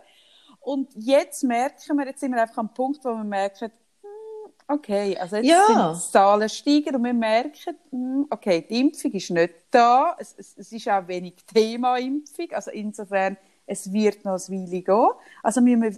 Und 0.61 0.91
jetzt 0.95 1.43
merken 1.45 1.97
wir, 1.97 2.07
jetzt 2.07 2.21
sind 2.21 2.33
wir 2.33 2.43
einfach 2.43 2.59
am 2.59 2.73
Punkt, 2.73 3.05
wo 3.05 3.11
wir 3.11 3.25
merken, 3.25 3.71
hm, 4.03 4.53
Okay, 4.69 5.17
also 5.19 5.37
jetzt 5.37 5.47
Ja. 5.49 5.67
sind 5.67 6.07
die 6.07 6.13
Zahlen 6.13 6.49
steigen 6.49 6.95
und 6.95 7.05
wir 7.05 7.15
merken, 7.15 7.77
hm, 7.91 8.27
okay, 8.31 8.65
die 8.69 8.81
Impfung 8.81 9.11
ist 9.13 9.31
nicht 9.31 9.55
da. 9.71 10.17
Es, 10.19 10.35
es, 10.39 10.57
es 10.57 10.73
ist 10.73 10.89
auch 10.89 11.07
wenig 11.09 11.35
Thema 11.53 11.97
Impfung. 11.99 12.47
Also 12.53 12.71
insofern, 12.71 13.37
es 13.67 13.93
wird 13.93 14.25
noch 14.25 14.35
ein 14.35 14.41
Weile 14.41 14.83
gehen. 14.83 15.09
Also 15.43 15.61
müssen 15.61 15.83
wir 15.83 15.97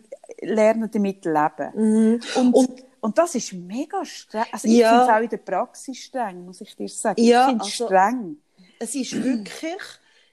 lernen, 0.55 0.91
damit 0.91 1.25
leben. 1.25 2.21
Und, 2.37 2.55
und, 2.55 2.85
Und- 3.03 3.19
das 3.19 3.35
ist 3.35 3.53
mega 3.53 4.05
streng. 4.05 4.45
Also 4.53 4.67
ich 4.69 4.75
Ja. 4.79 4.89
finde 4.91 5.05
es 5.05 5.11
auch 5.19 5.23
in 5.23 5.29
der 5.29 5.37
Praxis 5.39 5.99
streng, 5.99 6.45
muss 6.47 6.61
ich 6.63 6.75
dir 6.75 6.89
sagen. 6.89 7.21
Ja, 7.23 7.43
ich 7.43 7.49
finde 7.51 7.65
es 7.65 7.71
also- 7.73 7.85
streng. 7.87 8.37
Es 8.79 8.95
ist 8.95 9.13
wirklich, 9.23 9.83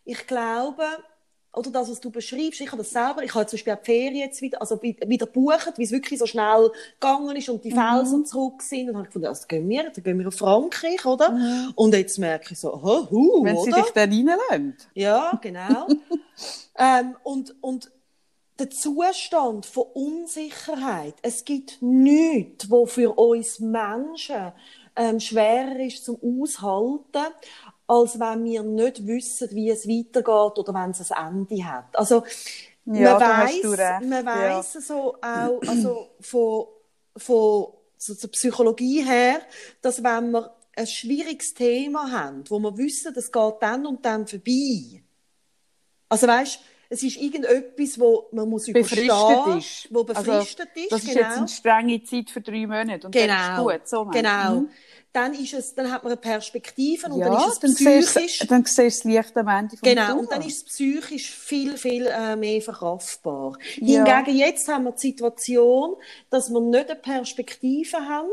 ich 0.06 0.26
glaube, 0.26 0.84
oder 1.52 1.72
das, 1.72 1.90
was 1.90 2.00
du 2.00 2.10
beschreibst, 2.12 2.62
ich 2.62 2.68
habe 2.68 2.78
das 2.78 2.92
selber, 2.92 3.24
ich 3.24 3.34
habe 3.34 3.46
zum 3.48 3.58
Beispiel 3.58 3.74
auch 3.74 3.80
die 3.80 3.86
Ferien 3.86 4.16
jetzt 4.16 4.40
wieder, 4.42 4.62
also 4.62 4.82
wi- 4.82 4.98
wieder 5.08 5.26
gebucht, 5.26 5.74
wie 5.78 5.84
es 5.84 5.92
wirklich 5.92 6.20
so 6.20 6.26
schnell 6.28 6.72
gegangen 7.00 7.36
ist 7.36 7.50
und 7.50 7.64
die 7.64 7.72
Mhm. 7.72 7.76
Felsen 7.76 8.26
zurück 8.26 8.62
sind. 8.62 8.82
Und 8.82 8.88
dann 8.88 8.96
habe 8.98 9.04
ich 9.06 9.10
gefunden, 9.10 9.26
das 9.28 9.48
gehen 9.48 9.68
wir, 9.68 9.90
dann 9.90 10.04
gehen 10.04 10.20
wir 10.20 10.28
auf 10.28 10.36
Frankreich, 10.36 11.04
oder? 11.06 11.72
Und 11.76 11.94
jetzt 11.96 12.20
merke 12.20 12.54
ich 12.54 12.60
so, 12.60 12.72
huh, 12.82 13.08
huh, 13.10 13.42
Mhm. 13.42 13.46
Wenn 13.46 13.58
sie 13.58 13.74
oder? 13.74 13.82
dich 13.82 13.92
dann 13.94 14.10
reinlassen. 14.14 14.78
Ja, 14.94 15.40
genau. 15.42 15.88
ähm, 16.78 17.16
und, 17.24 17.56
und 17.62 17.92
der 18.60 18.70
Zustand 18.70 19.66
von 19.66 19.86
Unsicherheit, 19.94 21.16
es 21.22 21.46
gibt 21.46 21.82
nichts, 21.82 22.70
wo 22.70 22.86
für 22.86 23.18
uns 23.18 23.60
Menschen 23.60 24.52
ähm, 24.96 25.20
schwerer 25.20 25.80
ist 25.80 26.06
zum 26.06 26.18
Aushalten, 26.22 27.34
als 27.88 28.20
wenn 28.20 28.44
wir 28.44 28.64
nicht 28.64 29.08
wissen, 29.08 29.50
wie 29.52 29.70
es 29.70 29.88
weitergeht 29.88 30.60
oder 30.60 30.74
wenn 30.74 30.92
es 30.92 31.12
ein 31.12 31.48
Ende 31.48 31.66
hat. 31.66 31.96
Also, 31.96 32.24
Ja, 32.86 33.20
man 33.20 33.48
recht, 33.48 33.64
man 34.10 34.26
ja. 34.26 34.58
weiss 34.58 34.74
so 34.74 35.16
auch, 35.22 35.62
also 35.68 36.10
von, 36.20 36.66
von 37.16 37.68
so 37.98 38.16
zur 38.16 38.32
Psychologie 38.32 39.04
her, 39.04 39.42
dass 39.82 40.04
wenn 40.04 40.32
wir 40.32 40.56
ein 40.76 40.88
schwieriges 40.88 41.54
Thema 41.54 42.12
haben, 42.12 42.44
wo 42.50 42.60
wir 42.60 42.78
wissen, 42.78 43.14
das 43.14 43.32
geht 43.32 43.54
dann 43.60 43.86
und 43.86 44.04
dann 44.06 44.26
vorbei. 44.26 45.04
Also 46.08 46.26
weißt, 46.26 46.60
es 46.90 47.04
ist 47.04 47.18
irgendetwas, 47.18 48.00
wo 48.00 48.28
man 48.32 48.50
muss 48.50 48.66
Befristet 48.66 49.06
überstehen, 49.06 49.58
ist. 49.60 49.88
wo 49.92 50.04
befristet 50.04 50.68
also, 50.76 50.82
ist, 50.84 50.92
Das 50.92 51.04
ist 51.04 51.14
genau. 51.14 51.28
jetzt 51.28 51.38
eine 51.38 51.48
strenge 51.48 52.04
Zeit 52.04 52.30
für 52.32 52.42
drei 52.42 52.66
Monate 52.66 53.06
und 53.08 53.16
dann 53.16 53.22
genau, 53.28 53.70
ist 53.70 53.80
gut. 53.80 53.88
So 53.88 54.06
genau. 54.06 54.56
Mhm. 54.62 54.70
Dann 55.12 55.34
ist 55.34 55.54
es, 55.56 55.74
dann 55.74 55.92
hat 55.92 56.04
man 56.04 56.12
eine 56.14 56.22
Perspektive 56.22 57.08
und 57.08 57.18
Ja, 57.20 57.30
dann 57.30 57.38
ist 57.48 57.54
es 57.54 57.60
dann 57.60 57.72
siehst, 57.72 58.14
psychisch. 58.14 58.40
du- 58.40 58.46
dann 58.48 58.64
siehst 58.66 59.04
du 59.06 59.10
das 59.10 59.16
Licht 59.26 59.38
am 59.38 59.48
Ende 59.48 59.76
vom 59.78 59.90
Genau, 59.90 60.06
Tunnel. 60.08 60.20
und 60.20 60.32
dann 60.32 60.42
ist 60.42 60.58
es 60.58 60.64
psychisch 60.66 61.32
viel, 61.32 61.78
viel 61.78 62.06
äh, 62.06 62.36
mehr 62.36 62.62
verkraftbar. 62.62 63.58
Ja. 63.78 64.06
Hingegen 64.06 64.38
jetzt 64.38 64.68
haben 64.68 64.84
wir 64.84 64.92
die 64.92 65.00
Situation, 65.08 65.96
dass 66.30 66.50
wir 66.52 66.62
nicht 66.62 66.92
eine 66.92 67.00
Perspektive 67.00 67.98
haben 67.98 68.30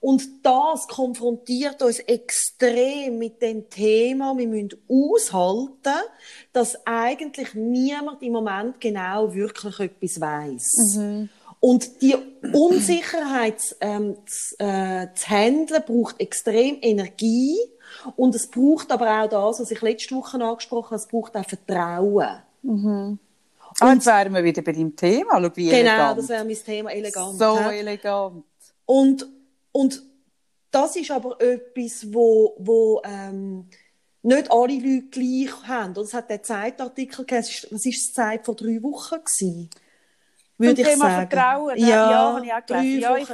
und 0.00 0.22
das 0.44 0.86
konfrontiert 0.88 1.82
uns 1.82 1.98
extrem 2.00 3.18
mit 3.18 3.40
dem 3.40 3.68
Thema, 3.70 4.36
wir 4.36 4.46
müssen 4.46 4.70
aushalten, 4.88 6.00
dass 6.52 6.86
eigentlich 6.86 7.54
niemand 7.54 8.22
im 8.22 8.32
Moment 8.32 8.80
genau 8.80 9.34
wirklich 9.34 9.80
etwas 9.80 10.20
weiß. 10.20 10.98
Und 11.60 12.02
die 12.02 12.14
Unsicherheit 12.52 13.74
ähm, 13.80 14.16
zu, 14.26 14.56
äh, 14.58 15.08
zu 15.14 15.30
handeln 15.30 15.82
braucht 15.86 16.20
extrem 16.20 16.76
Energie 16.82 17.56
und 18.16 18.34
es 18.34 18.48
braucht 18.48 18.92
aber 18.92 19.22
auch 19.22 19.28
das, 19.28 19.60
was 19.60 19.70
ich 19.70 19.80
letzte 19.80 20.14
Woche 20.14 20.36
angesprochen 20.42 20.90
habe, 20.90 20.96
es 20.96 21.08
braucht 21.08 21.36
auch 21.36 21.44
Vertrauen. 21.46 22.42
Ah, 23.80 23.92
jetzt 23.92 24.06
wären 24.06 24.34
wir 24.34 24.44
wieder 24.44 24.62
bei 24.62 24.72
deinem 24.72 24.94
Thema. 24.94 25.40
Schau, 25.40 25.50
wie 25.56 25.68
Genau, 25.68 25.78
elegant. 25.78 26.18
das 26.18 26.28
wäre 26.28 26.44
mein 26.44 26.56
Thema, 26.56 26.90
elegant. 26.92 27.38
so 27.38 27.58
hä? 27.58 27.78
elegant. 27.80 28.44
Und, 28.86 29.26
und 29.74 30.02
das 30.70 30.94
ist 30.96 31.10
aber 31.10 31.40
etwas, 31.40 32.12
wo, 32.12 32.56
wo 32.58 33.02
ähm, 33.04 33.68
nicht 34.22 34.50
alle 34.50 34.74
Leute 34.74 35.08
gleich 35.10 35.68
haben. 35.68 35.96
Und 35.96 36.04
es 36.04 36.14
hat 36.14 36.30
der 36.30 36.42
Zeitartikel 36.42 37.24
gegeben, 37.24 37.40
es 37.40 37.64
ist 37.64 37.84
die 37.84 38.12
Zeit 38.12 38.44
vor 38.44 38.54
drei 38.54 38.82
Wochen 38.82 39.16
gewesen? 39.16 39.70
Würde 40.56 40.82
ich 40.82 40.88
Thema 40.88 41.04
sagen. 41.10 41.30
Vertrauen. 41.30 41.78
Ja, 41.78 41.86
ja 41.86 42.32
habe 42.34 42.46
ich 42.46 42.52
auch 42.52 42.66
gelesen. 42.66 43.00
Ja, 43.00 43.16
ich, 43.16 43.28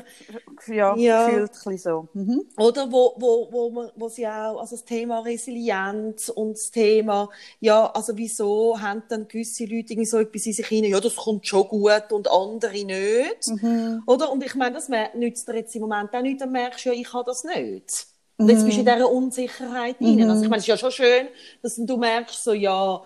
ja, 0.68 0.96
Ja. 0.96 1.26
gefühlt 1.28 1.50
ein 1.50 1.72
bisschen 1.72 1.78
so. 1.78 2.08
Mhm. 2.14 2.44
Oder 2.56 2.90
wo, 2.90 3.14
wo, 3.18 3.48
wo, 3.52 3.70
man, 3.70 3.90
wo 3.94 4.08
sie 4.08 4.26
auch, 4.26 4.58
also 4.60 4.76
das 4.76 4.84
Thema 4.84 5.20
Resilienz 5.20 6.28
und 6.30 6.54
das 6.54 6.70
Thema, 6.70 7.28
ja, 7.60 7.86
also 7.92 8.16
wieso 8.16 8.80
haben 8.80 9.02
dann 9.08 9.28
gewisse 9.28 9.64
Leute 9.64 9.92
irgendwie 9.92 10.06
so 10.06 10.18
etwas 10.18 10.46
in 10.46 10.52
sich 10.54 10.66
hinein, 10.66 10.92
ja, 10.92 11.00
das 11.00 11.16
kommt 11.16 11.46
schon 11.46 11.68
gut 11.68 12.10
und 12.12 12.30
andere 12.30 12.84
nicht. 12.84 13.48
Mhm. 13.48 14.02
Oder? 14.06 14.32
Und 14.32 14.42
ich 14.44 14.54
meine, 14.54 14.74
das 14.76 14.88
nützt 15.14 15.46
dir 15.48 15.56
jetzt 15.56 15.74
im 15.74 15.82
Moment 15.82 16.14
auch 16.14 16.22
nicht, 16.22 16.40
dann 16.40 16.52
merkst 16.52 16.84
du 16.86 16.88
ja, 16.90 16.94
ich 16.94 17.12
habe 17.12 17.24
das 17.26 17.44
nicht. 17.44 18.06
Und 18.38 18.48
jetzt 18.48 18.64
bist 18.64 18.78
du 18.78 18.80
in 18.80 18.86
dieser 18.86 19.10
Unsicherheit 19.10 20.00
Mhm. 20.00 20.16
drin. 20.16 20.30
Also 20.30 20.44
ich 20.44 20.48
meine, 20.48 20.60
es 20.60 20.64
ist 20.64 20.68
ja 20.68 20.76
schon 20.78 20.90
schön, 20.90 21.28
dass 21.62 21.76
du 21.76 21.96
merkst, 21.98 22.42
so, 22.42 22.54
ja, 22.54 23.02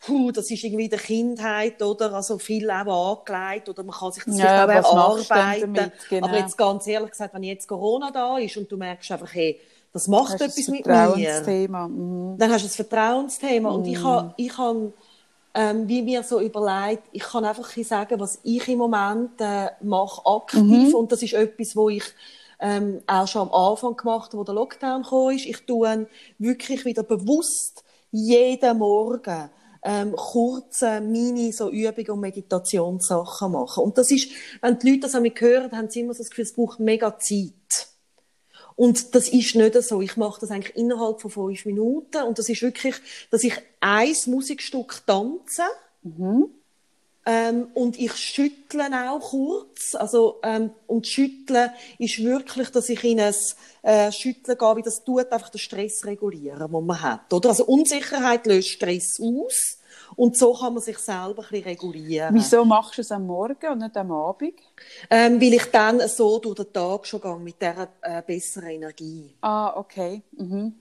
puh, 0.00 0.30
das 0.30 0.50
ist 0.50 0.62
irgendwie 0.64 0.88
der 0.88 0.98
Kindheit, 0.98 1.82
oder? 1.82 2.12
Also 2.12 2.38
viel 2.38 2.70
auch 2.70 3.24
angelegt, 3.26 3.68
oder 3.68 3.82
man 3.82 3.96
kann 3.96 4.12
sich 4.12 4.24
das 4.24 4.38
Ja, 4.38 4.66
vielleicht 4.66 4.86
auch 4.86 5.18
erarbeiten. 5.18 5.74
damit? 5.74 5.92
Genau. 6.08 6.26
Aber 6.28 6.38
jetzt 6.38 6.56
ganz 6.56 6.86
ehrlich 6.86 7.10
gesagt, 7.10 7.34
wenn 7.34 7.42
jetzt 7.42 7.66
Corona 7.66 8.10
da 8.10 8.38
ist 8.38 8.56
und 8.56 8.70
du 8.70 8.76
merkst 8.76 9.10
einfach, 9.12 9.32
hey, 9.34 9.60
das 9.92 10.06
macht 10.06 10.34
Das 10.34 10.56
ist 10.56 10.58
etwas 10.58 10.68
mit 10.68 10.86
mir. 10.86 11.88
Mhm. 11.88 12.36
dann 12.38 12.52
hast 12.52 12.62
du 12.62 12.68
ein 12.68 12.86
Vertrauensthema. 12.86 13.70
Und 13.70 13.86
ich 13.86 14.02
habe, 14.02 14.34
ich 14.36 14.56
habe 14.56 14.92
ähm, 15.54 15.88
wie 15.88 16.02
mir 16.02 16.22
so 16.22 16.40
überlegt, 16.40 17.04
ich 17.12 17.22
kann 17.22 17.44
einfach 17.44 17.70
sagen, 17.82 18.20
was 18.20 18.38
ich 18.44 18.68
im 18.68 18.78
Moment 18.78 19.40
äh, 19.40 19.70
mache, 19.82 20.24
aktiv. 20.24 20.94
Und 20.94 21.10
das 21.10 21.22
ist 21.22 21.32
etwas, 21.32 21.74
wo 21.74 21.88
ich 21.88 22.04
ähm, 22.60 23.00
auch 23.06 23.26
schon 23.26 23.42
am 23.42 23.52
Anfang 23.52 23.96
gemacht 23.96 24.28
habe, 24.32 24.38
wo 24.38 24.44
der 24.44 24.54
Lockdown 24.54 25.02
kam. 25.02 25.30
ist. 25.30 25.46
Ich 25.46 25.64
tue 25.66 26.06
wirklich 26.38 26.84
wieder 26.84 27.02
bewusst 27.02 27.82
jeden 28.10 28.78
Morgen 28.78 29.50
ähm, 29.88 30.14
kurze 30.14 31.00
Mini 31.00 31.50
so 31.50 31.70
Übungen 31.70 32.10
und 32.10 32.20
Meditationssachen 32.20 33.52
machen. 33.52 33.84
Und 33.84 33.96
das 33.96 34.10
ist, 34.10 34.30
wenn 34.60 34.78
die 34.78 34.90
Leute 34.90 35.08
das 35.08 35.18
mich 35.18 35.40
hören, 35.40 35.72
haben 35.72 35.88
sie 35.88 36.00
immer 36.00 36.12
so 36.12 36.22
das 36.22 36.28
Gefühl, 36.28 36.44
es 36.44 36.52
braucht 36.52 36.78
mega 36.78 37.18
Zeit. 37.18 37.88
Und 38.76 39.14
das 39.14 39.30
ist 39.30 39.54
nicht 39.54 39.82
so. 39.82 40.02
Ich 40.02 40.18
mache 40.18 40.42
das 40.42 40.50
eigentlich 40.50 40.76
innerhalb 40.76 41.22
von 41.22 41.30
fünf 41.30 41.64
Minuten. 41.64 42.22
Und 42.22 42.38
das 42.38 42.50
ist 42.50 42.60
wirklich, 42.60 42.96
dass 43.30 43.42
ich 43.42 43.54
ein 43.80 44.14
Musikstück 44.26 45.04
tanze. 45.06 45.62
Ähm, 47.24 47.68
und 47.72 47.98
ich 47.98 48.14
schüttle 48.14 49.10
auch 49.10 49.20
kurz. 49.20 49.94
Also, 49.94 50.38
ähm, 50.42 50.70
und 50.86 51.06
schütteln 51.06 51.70
ist 51.98 52.22
wirklich, 52.22 52.68
dass 52.68 52.90
ich 52.90 53.02
in 53.04 53.20
ein 53.20 53.34
äh, 53.82 54.12
Schütteln 54.12 54.58
gehe, 54.58 54.76
wie 54.76 54.82
das 54.82 55.02
tut 55.02 55.32
einfach 55.32 55.48
den 55.48 55.58
Stress 55.58 56.04
regulieren, 56.04 56.70
den 56.70 56.86
man 56.86 57.00
hat. 57.00 57.32
Oder? 57.32 57.48
Also 57.48 57.64
Unsicherheit 57.64 58.46
löst 58.46 58.68
Stress 58.68 59.18
aus. 59.18 59.77
Und 60.18 60.36
so 60.36 60.52
kann 60.52 60.74
man 60.74 60.82
sich 60.82 60.98
selber 60.98 61.42
ein 61.44 61.48
bisschen 61.48 61.62
regulieren. 61.64 62.34
Wieso 62.34 62.64
machst 62.64 62.98
du 62.98 63.02
es 63.02 63.12
am 63.12 63.24
Morgen 63.28 63.70
und 63.70 63.78
nicht 63.78 63.96
am 63.96 64.10
Abend? 64.10 64.54
Ähm, 65.08 65.40
weil 65.40 65.54
ich 65.54 65.66
dann 65.70 66.00
so 66.08 66.40
durch 66.40 66.56
den 66.56 66.72
Tag 66.72 67.06
schon 67.06 67.20
gehe 67.20 67.36
mit 67.36 67.62
dieser 67.62 67.86
äh, 68.02 68.20
besseren 68.26 68.68
Energie. 68.70 69.32
Ah, 69.42 69.74
okay. 69.76 70.22
Mhm. 70.32 70.74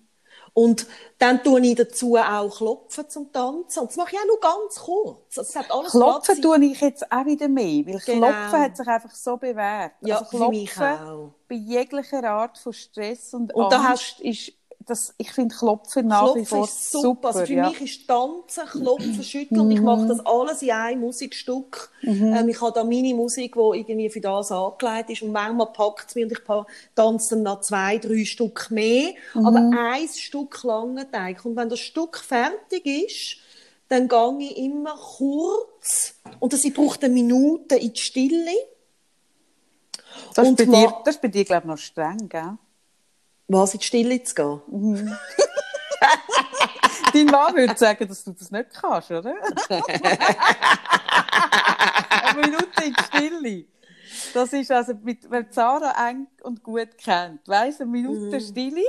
Und 0.53 0.88
dann 1.19 1.43
tue 1.43 1.61
ich 1.61 1.75
dazu 1.75 2.15
auch 2.17 2.49
Klopfen 2.57 3.07
zum 3.07 3.31
Tanzen. 3.31 3.81
Und 3.81 3.89
das 3.91 3.95
mache 3.97 4.09
ich 4.15 4.19
auch 4.19 4.25
nur 4.25 4.39
ganz 4.39 4.75
kurz. 4.79 5.38
Also, 5.38 5.41
es 5.49 5.55
hat 5.55 5.71
alles 5.71 5.91
Klopfen 5.91 6.41
tue 6.41 6.65
ich 6.65 6.81
jetzt 6.81 7.11
auch 7.11 7.25
wieder 7.25 7.47
mehr, 7.47 7.85
weil 7.85 7.99
Genau. 8.03 8.27
Klopfen 8.27 8.59
hat 8.63 8.75
sich 8.77 8.88
einfach 8.88 9.13
so 9.13 9.38
bewährt. 9.38 9.91
Ja, 10.01 10.17
also 10.17 10.35
für 10.38 10.49
mich 10.49 10.71
Klopfen 10.71 11.07
auch. 11.07 11.29
bei 11.47 11.55
jeglicher 11.55 12.23
Art 12.23 12.57
von 12.57 12.73
Stress 12.73 13.35
und, 13.35 13.53
Und 13.53 13.71
da 13.71 13.89
Angst 13.89 14.19
ist, 14.21 14.51
das, 14.88 15.13
ich 15.17 15.31
finde 15.33 15.53
Klopfen 15.53 16.07
nach 16.07 16.33
wie 16.33 16.43
Klopfen 16.43 16.45
vor 16.45 16.63
ist 16.63 16.91
super. 16.91 17.27
Also 17.27 17.45
für 17.45 17.53
ja. 17.53 17.69
mich 17.69 17.81
ist 17.81 18.07
Tanzen, 18.07 18.65
Klopfen, 18.65 19.21
Schütteln. 19.21 19.59
Und 19.59 19.71
ich 19.71 19.81
mache 19.81 20.07
das 20.07 20.25
alles 20.25 20.61
in 20.61 20.71
einem 20.71 21.01
Musikstück. 21.01 21.91
Ähm, 22.03 22.47
ich 22.47 22.61
habe 22.61 22.71
da 22.73 22.83
meine 22.85 23.13
Musik, 23.13 23.55
die 23.55 23.79
irgendwie 23.79 24.09
für 24.09 24.21
das 24.21 24.51
angelegt 24.51 25.09
ist. 25.09 25.21
Und 25.23 25.33
manchmal 25.33 25.67
packt 25.73 26.09
es 26.09 26.15
mich 26.15 26.25
und 26.25 26.31
ich 26.31 26.39
tanze 26.95 27.35
dann 27.35 27.43
noch 27.43 27.61
zwei, 27.61 27.97
drei 27.97 28.23
Stück 28.23 28.71
mehr. 28.71 29.11
Aber 29.35 29.57
ein 29.57 30.07
Stück 30.07 30.63
lange 30.63 31.09
Teig. 31.11 31.43
Und 31.43 31.57
wenn 31.57 31.67
das 31.67 31.79
Stück 31.79 32.17
fertig 32.17 32.85
ist, 32.85 33.38
dann 33.89 34.07
gehe 34.07 34.38
ich 34.39 34.57
immer 34.57 34.95
kurz. 34.95 36.15
Und 36.39 36.53
das 36.53 36.63
braucht 36.73 37.03
eine 37.03 37.13
Minute 37.13 37.75
in 37.75 37.91
die 37.91 37.99
Stille. 37.99 38.51
das, 40.33 40.45
ist 40.45 40.49
und 40.49 40.57
bei 40.57 40.65
dir, 40.65 40.93
das 41.03 41.15
ist 41.15 41.21
bei 41.21 41.27
dir, 41.27 41.43
glaube 41.43 41.63
ich, 41.63 41.67
noch 41.67 41.77
streng, 41.77 42.29
gell? 42.29 42.57
Was, 43.47 43.73
in 43.73 43.79
die 43.79 43.85
Stille 43.85 44.21
zu 44.23 44.35
gehen? 44.35 45.17
Dein 47.13 47.25
Mann 47.27 47.55
würde 47.55 47.77
sagen, 47.77 48.07
dass 48.07 48.23
du 48.23 48.31
das 48.33 48.51
nicht 48.51 48.69
kannst, 48.73 49.09
oder? 49.09 49.33
Eine 52.09 52.41
Minute 52.41 52.83
in 52.83 52.93
die 52.93 53.03
Stille. 53.03 53.65
Das 54.38 54.53
ist 54.53 54.71
also, 54.71 54.93
mit, 55.01 55.27
wenn 55.31 55.47
Sarah 55.49 56.07
eng 56.07 56.27
und 56.43 56.61
gut 56.61 56.95
kennt, 56.99 57.47
weiss, 57.47 57.81
eine 57.81 57.89
Minute 57.89 58.35
Mhm. 58.35 58.39
Stille 58.39 58.83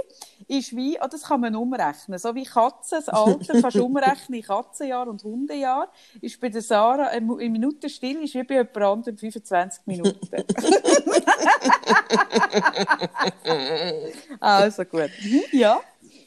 ist 0.47 0.77
wie, 0.77 0.99
oh, 1.01 1.07
das 1.11 1.23
kann 1.23 1.41
man 1.41 1.57
umrechnen, 1.57 2.19
so 2.19 2.35
wie 2.35 2.45
Katzen, 2.45 2.99
das 2.99 3.09
Alter 3.09 3.59
kannst 3.59 3.79
du 3.79 3.85
umrechnen 3.87 4.41
in 4.41 4.45
Katzenjahr 4.45 5.09
und 5.09 5.25
Hundejahr, 5.25 5.91
ist 6.21 6.39
bei 6.39 6.51
der 6.51 6.61
Sarah 6.61 7.07
eine 7.07 7.33
eine 7.33 7.49
Minute 7.49 7.89
Stille 7.89 8.25
ist 8.25 8.35
wie 8.35 8.43
bei 8.43 8.57
jemand 8.57 8.77
anderem 8.77 9.17
25 9.17 9.87
Minuten. 9.87 10.21
also 14.41 14.85
gut. 14.85 15.11
Ja. 15.53 15.81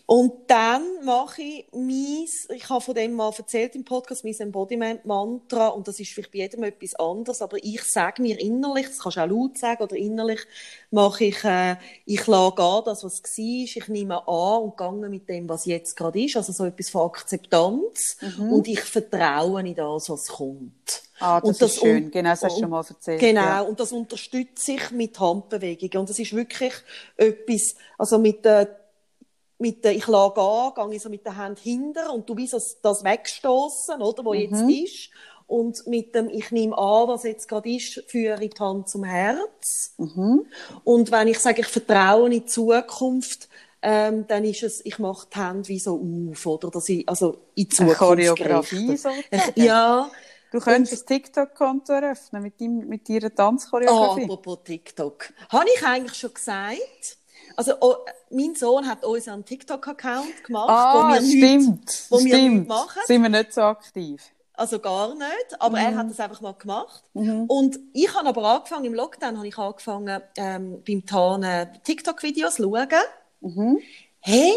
Und 0.06 0.34
dann 0.48 0.84
mache 1.06 1.42
ich 1.42 1.66
mein, 1.72 2.26
ich 2.56 2.70
habe 2.70 2.82
von 2.82 2.96
dem 2.96 3.14
mal 3.14 3.32
erzählt 3.38 3.76
im 3.76 3.86
Podcast, 3.86 4.24
mein 4.26 4.38
Embodiment-Mantra, 4.38 5.70
und 5.70 5.88
das 5.88 6.00
ist 6.00 6.12
vielleicht 6.12 6.32
bei 6.32 6.40
jedem 6.40 6.64
etwas 6.64 6.96
anderes, 6.96 7.42
aber 7.42 7.58
ich 7.64 7.82
sage 7.84 8.22
mir 8.22 8.40
innerlich, 8.40 8.88
das 8.88 9.00
kannst 9.00 9.18
du 9.18 9.22
auch 9.22 9.28
laut 9.30 9.58
sagen, 9.58 9.84
oder 9.84 9.96
innerlich 9.96 10.42
mache 10.90 11.26
ich, 11.26 11.44
äh, 11.44 11.76
ich 12.06 12.28
lasse 12.28 12.56
gehen, 12.56 12.82
das, 12.86 13.04
was 13.04 13.22
war, 13.24 13.64
ich 13.64 13.88
nehme 13.88 14.28
an 14.28 14.62
und 14.64 14.78
gehe 14.78 15.10
mit 15.10 15.30
dem, 15.30 15.48
was 15.48 15.66
jetzt 15.66 15.96
gerade 15.96 16.22
ist, 16.24 16.36
also 16.36 16.52
so 16.52 16.66
etwas 16.66 16.90
von 16.90 17.04
Akzeptanz, 17.10 18.18
und 18.38 18.68
ich 18.68 18.82
vertraue 18.82 19.62
in 19.62 19.76
das, 19.76 20.10
was 20.10 20.28
kommt. 20.28 21.04
Ah, 21.20 21.40
das, 21.40 21.50
Und 21.50 21.62
das 21.62 21.74
ist 21.74 21.80
schön. 21.82 22.10
Genau, 22.10 22.30
das 22.32 22.44
hast 22.44 22.56
du 22.58 22.62
schon 22.62 22.70
mal 22.72 22.84
erzählt. 22.88 23.20
Genau, 23.20 23.42
Ja. 23.42 23.62
und 23.62 23.80
das 23.80 23.92
unterstütze 23.92 24.72
ich 24.72 24.90
mit 24.90 25.20
Handbewegungen. 25.20 25.98
Und 26.00 26.10
das 26.10 26.18
ist 26.18 26.34
wirklich 26.36 26.74
etwas, 27.16 27.76
also 28.00 28.18
mit 28.18 28.44
der, 28.44 28.81
mit 29.62 29.84
der, 29.86 29.96
ich 29.96 30.08
lasse 30.08 30.34
gehen, 30.36 30.88
gehe 30.90 30.96
ich 30.98 31.02
so 31.04 31.10
mit 31.10 31.26
der 31.26 31.38
Hand 31.38 31.60
hinter 31.60 32.12
und 32.14 32.28
du 32.30 32.36
wie 32.36 32.48
so 32.48 32.60
das 32.82 33.04
wegstoßen, 33.04 34.02
oder, 34.02 34.26
wo 34.26 34.34
jetzt 34.34 34.62
ist. 34.64 35.10
Und 35.48 35.86
mit 35.88 36.16
dem, 36.16 36.30
ich 36.30 36.52
nehme 36.52 36.78
an, 36.78 37.10
was 37.10 37.24
jetzt 37.24 37.48
gerade 37.48 37.70
ist, 37.70 38.04
führe 38.08 38.44
ich 38.44 38.54
die 38.54 38.60
Hand 38.62 38.88
zum 38.90 39.04
Herz. 39.04 39.94
Und 39.98 41.12
wenn 41.12 41.28
ich 41.28 41.40
sage, 41.40 41.62
ich 41.62 41.68
vertraue 41.68 42.26
in 42.28 42.32
die 42.32 42.46
Zukunft, 42.46 43.50
ähm, 43.82 44.26
dann 44.28 44.44
ist 44.46 44.64
es, 44.64 44.86
ich 44.86 44.98
mache 45.00 45.28
die 45.34 45.40
Hände 45.40 45.68
wie 45.68 45.80
so 45.80 46.00
auf, 46.32 46.46
oder, 46.46 46.70
dass 46.70 46.88
ich, 46.90 47.08
also 47.10 47.34
in 47.56 47.68
die 47.68 47.80
Eine 47.80 47.96
Zukunft 47.96 47.98
Choreografie 47.98 48.76
gerichtet. 48.88 49.00
sozusagen. 49.00 49.24
Ich, 49.56 49.64
ja. 49.64 50.10
Du 50.52 50.60
könntest 50.60 51.04
ein 51.04 51.08
TikTok-Konto 51.18 51.94
eröffnen 51.94 52.44
mit, 52.44 52.60
deinem, 52.62 52.88
mit 52.88 53.08
deiner 53.10 53.28
Ah, 53.28 53.30
Tanzchoreografie. 53.30 54.24
apropos 54.24 54.60
TikTok. 54.66 55.34
Habe 55.50 55.66
ich 55.76 55.86
eigentlich 55.86 56.18
schon 56.18 56.34
gesagt? 56.34 57.18
Also, 57.62 57.74
oh, 57.80 57.96
mein 58.32 58.56
Sohn 58.56 58.88
hat 58.88 59.04
uns 59.06 59.28
einen 59.28 59.46
TikTok-Account 59.46 60.44
gemacht, 60.46 60.68
ah, 60.68 60.96
wo 60.96 61.14
wir 61.14 61.22
nichts, 61.22 61.36
stimmt. 61.36 62.06
wo 62.10 62.20
wir 62.20 62.28
stimmt. 62.36 62.54
nichts 62.56 62.68
machen. 62.70 63.02
Sind 63.06 63.22
wir 63.22 63.30
nicht 63.30 63.54
so 63.54 63.62
aktiv. 63.62 64.24
also 64.54 64.80
gar 64.80 65.14
nicht, 65.14 65.60
aber 65.60 65.78
Mhm. 65.80 65.86
er 65.86 65.96
hat 65.98 66.10
das 66.10 66.20
einfach 66.20 66.42
mal 66.42 66.54
gemacht. 66.54 67.04
Und 67.14 67.80
ich 67.94 68.12
habe 68.16 68.30
aber 68.30 68.44
angefangen, 68.46 68.86
im 68.86 68.96
Lockdown 68.96 69.38
habe 69.38 69.48
ich 69.48 69.58
angefangen, 69.60 70.22
ähm, 70.38 70.82
beim 70.88 71.06
Tarnen 71.06 71.70
TikTok-Videos 71.84 72.56
zu 72.56 72.64
schauen. 72.64 72.88
Mhm. 73.42 73.80
Hey, 74.22 74.54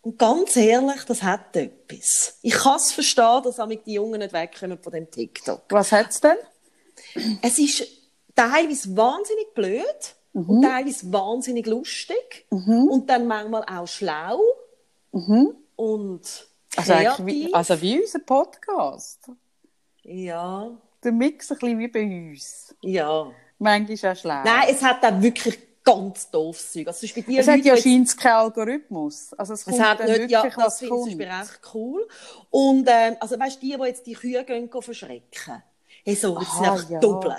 und 0.00 0.18
ganz 0.18 0.56
ehrlich, 0.56 1.04
das 1.04 1.22
hat 1.22 1.54
etwas. 1.56 2.38
Ich 2.40 2.54
kann 2.54 2.76
es 2.76 2.90
verstehen, 2.90 3.42
dass 3.44 3.60
amig 3.60 3.84
die 3.84 3.92
Jungen 3.94 4.20
nicht 4.20 4.32
wegkommen 4.32 4.78
von 4.82 4.92
dem 4.94 5.10
TikTok. 5.10 5.64
Was 5.68 5.92
hat's 5.92 6.22
denn? 6.22 6.38
Es 7.42 7.58
ist 7.58 7.86
teilweise 8.34 8.96
wahnsinnig 8.96 9.52
blöd 9.54 10.14
Mhm. 10.32 10.48
und 10.50 10.62
teilweise 10.62 11.12
wahnsinnig 11.12 11.66
lustig 11.66 12.46
und 12.50 13.08
dann 13.10 13.26
manchmal 13.26 13.64
auch 13.64 13.86
schlau 13.86 14.40
und 15.76 16.46
Also, 16.76 16.92
wie, 17.26 17.52
also 17.52 17.80
wie 17.82 18.00
unser 18.00 18.20
Podcast. 18.20 19.28
ja, 20.02 20.70
Der 21.02 21.12
Mix 21.12 21.50
ein 21.50 21.58
bisschen 21.58 21.78
wie 21.78 21.88
bei 21.88 22.02
uns. 22.04 22.74
ja. 22.82 23.30
Manchmal 23.62 24.12
auch 24.12 24.16
schlau. 24.16 24.42
Nein, 24.42 24.68
es 24.70 24.82
hat 24.82 25.04
auch 25.04 25.20
wirklich 25.20 25.58
ganz 25.84 26.30
doofes 26.30 26.72
Zeug. 26.72 26.86
Also, 26.86 27.02
Beispiel 27.02 27.22
die 27.24 27.36
es 27.36 27.46
hat 27.46 27.60
ja 27.62 27.76
scheinbar 27.76 28.16
keinen 28.16 28.34
Algorithmus. 28.36 29.34
Also 29.34 29.52
es, 29.52 29.60
Es 29.60 29.64
kommt 29.66 29.80
hat 29.82 30.00
dann 30.00 30.06
nicht, 30.06 30.18
wirklich, 30.18 30.30
ja, 30.30 30.48
das 30.56 30.78
finde 30.78 31.10
ich 31.10 31.20
echt 31.20 31.60
cool. 31.74 32.08
Und, 32.48 32.88
ähm, 32.90 33.16
also 33.20 33.38
weißt 33.38 33.56
du, 33.62 33.66
die, 33.66 33.76
die 33.76 33.84
jetzt 33.84 34.06
die 34.06 34.14
Kühe 34.14 34.42
gehen, 34.44 34.70
verschrecken. 34.70 35.62
Hey, 36.04 36.14
so, 36.14 36.38
sind 36.38 36.46
Aha, 36.48 36.82
ja. 36.88 37.00
Doppel. 37.00 37.36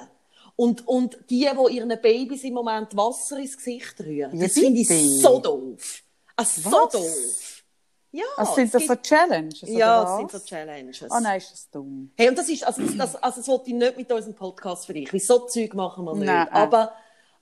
Und, 0.56 0.88
und 0.88 1.18
die, 1.30 1.47
die 1.49 1.76
ihren 1.76 1.89
Babys 2.02 2.43
im 2.43 2.54
Moment 2.54 2.95
Wasser 2.95 3.38
ins 3.39 3.58
Gesicht 3.58 3.99
rühren, 3.99 4.36
Ja, 4.38 4.43
das 4.47 4.54
finde 4.54 4.80
ich 4.82 4.88
so 4.88 5.39
doof. 5.39 6.04
Also, 6.36 6.62
so 6.62 6.72
Was? 6.72 6.91
doof. 6.93 7.64
Ja, 8.14 8.26
Also 8.36 8.56
sind 8.56 8.74
das 8.74 8.84
so 8.84 8.93
gibt- 8.93 9.06
Challenges? 9.06 9.62
ja, 9.70 10.04
das 10.04 10.18
sind 10.18 10.32
so 10.32 10.39
Challenges. 10.39 11.06
Ah 11.10 11.22
nein, 11.22 11.38
ist 11.38 11.52
das 11.54 11.70
dumm. 11.72 12.12
Hey, 12.18 12.28
und 12.30 12.38
das 12.38 12.49
ist, 12.49 12.64
also, 12.66 12.82
das, 12.84 13.16
also, 13.16 13.38
das 13.39 13.47
wollte 13.47 13.70
ich 13.70 13.74
nicht 13.76 13.95
mit 13.97 14.12
unserem 14.12 14.36
Podcast 14.36 14.86
vergleichen. 14.86 15.14
Weil 15.14 15.20
so 15.22 15.39
Zeug 15.47 15.74
machen 15.74 16.04
wir 16.06 16.16
nicht. 16.16 16.26
Nein. 16.26 16.49
Aber, 16.49 16.91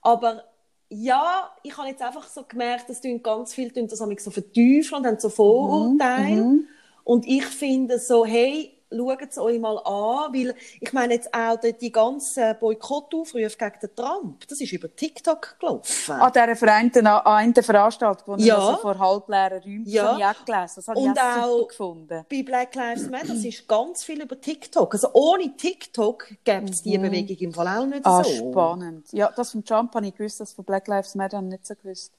aber, 0.00 0.44
ja, 0.88 1.50
ich 1.64 1.76
habe 1.76 1.88
jetzt 1.88 2.02
einfach 2.02 2.28
so 2.28 2.44
gemerkt, 2.44 2.88
dass 2.88 3.00
tun 3.00 3.20
ganz 3.22 3.52
viele 3.52 3.72
tun 3.72 3.88
das 3.88 4.00
so 4.22 4.30
verteufeln 4.30 4.94
und 5.00 5.06
haben 5.06 5.18
so 5.18 5.28
Vorurteile. 5.28 6.60
Und 7.04 7.26
ich 7.26 7.44
finde 7.46 7.98
so, 7.98 8.24
hey, 8.24 8.76
schaut 8.92 9.22
es 9.30 9.38
euch 9.38 9.58
mal 9.60 9.78
an, 9.78 10.32
weil 10.34 10.54
ich 10.80 10.92
meine 10.92 11.14
jetzt 11.14 11.32
auch 11.32 11.56
die, 11.60 11.72
die 11.72 11.92
ganzen 11.92 12.56
Boykottaufrufe 12.58 13.38
gegen 13.56 13.78
den 13.82 13.94
Trump, 13.94 14.48
das 14.48 14.60
ist 14.60 14.72
über 14.72 14.94
TikTok 14.94 15.56
gelaufen. 15.60 16.12
An 16.12 16.32
dieser 16.32 16.56
vereinten, 16.56 17.06
an 17.06 17.52
der 17.52 17.62
Veranstaltung, 17.62 18.38
wo 18.38 18.42
Ja. 18.42 18.58
also 18.58 18.78
vor 18.80 18.98
halbleeren 18.98 19.62
Räumen 19.62 19.84
Ja. 19.86 20.18
habe 20.18 20.36
ich 20.38 20.44
gelesen. 20.44 20.72
Das 20.76 20.88
habe 20.88 20.98
Und 21.00 21.12
ich 21.16 21.22
auch 21.22 21.48
super 21.48 21.68
gefunden. 21.68 22.24
Bei 22.30 22.42
Black 22.42 22.74
Lives 22.74 23.08
Matter, 23.10 23.32
es 23.34 23.44
ist 23.44 23.68
ganz 23.68 24.02
viel 24.04 24.22
über 24.22 24.40
TikTok. 24.40 24.94
Also 24.94 25.08
ohne 25.12 25.56
TikTok 25.56 26.26
gäbe 26.44 26.66
es 26.70 26.82
die 26.82 26.98
Bewegung 26.98 27.36
im 27.38 27.52
Fall 27.54 27.68
auch 27.68 27.86
nicht 27.86 28.04
Ah, 28.06 28.22
so. 28.24 28.50
spannend. 28.50 29.06
Ja, 29.12 29.30
das 29.34 29.52
von 29.52 29.64
Trump 29.64 29.94
habe 29.94 30.06
ich 30.06 30.14
gewusst, 30.16 30.40
das 30.40 30.52
von 30.52 30.64
Black 30.64 30.88
Lives 30.88 31.14
Matter 31.14 31.36
habe 31.38 31.46
ich 31.46 31.52
nicht 31.52 31.66
so 31.66 31.74
gewusst. 31.74 32.12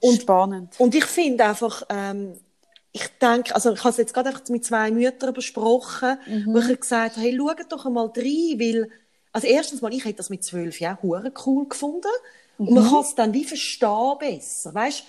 Und- 0.00 0.20
spannend. 0.22 0.74
Und 0.78 0.94
ich 0.94 1.04
finde 1.04 1.44
einfach, 1.44 1.82
ähm, 1.88 2.38
ich 2.92 3.06
denke, 3.18 3.54
also 3.54 3.72
ich 3.72 3.80
habe 3.80 3.90
es 3.90 3.96
jetzt 3.98 4.14
gerade 4.14 4.30
einfach 4.30 4.48
mit 4.48 4.64
zwei 4.64 4.90
Müttern 4.90 5.34
besprochen, 5.34 6.18
Mhm. 6.26 6.54
wo 6.54 6.58
ich 6.58 6.80
gesagt 6.80 7.16
habe, 7.16 7.26
hey, 7.26 7.36
schaut 7.36 7.70
doch 7.72 7.86
einmal 7.86 8.06
rein, 8.16 8.58
weil, 8.58 8.90
also 9.32 9.46
erstens 9.46 9.82
mal, 9.82 9.92
ich 9.92 10.04
hätte 10.04 10.16
das 10.16 10.30
mit 10.30 10.42
zwölf 10.44 10.80
Jahren 10.80 10.98
hure 11.02 11.32
cool 11.46 11.68
gefunden 11.68 12.08
und 12.58 12.70
Mhm. 12.70 12.74
man 12.74 12.88
kann 12.90 13.00
es 13.00 13.14
dann 13.14 13.32
wie 13.34 13.44
verstehen 13.44 14.18
besser, 14.18 14.74
weißt? 14.74 15.04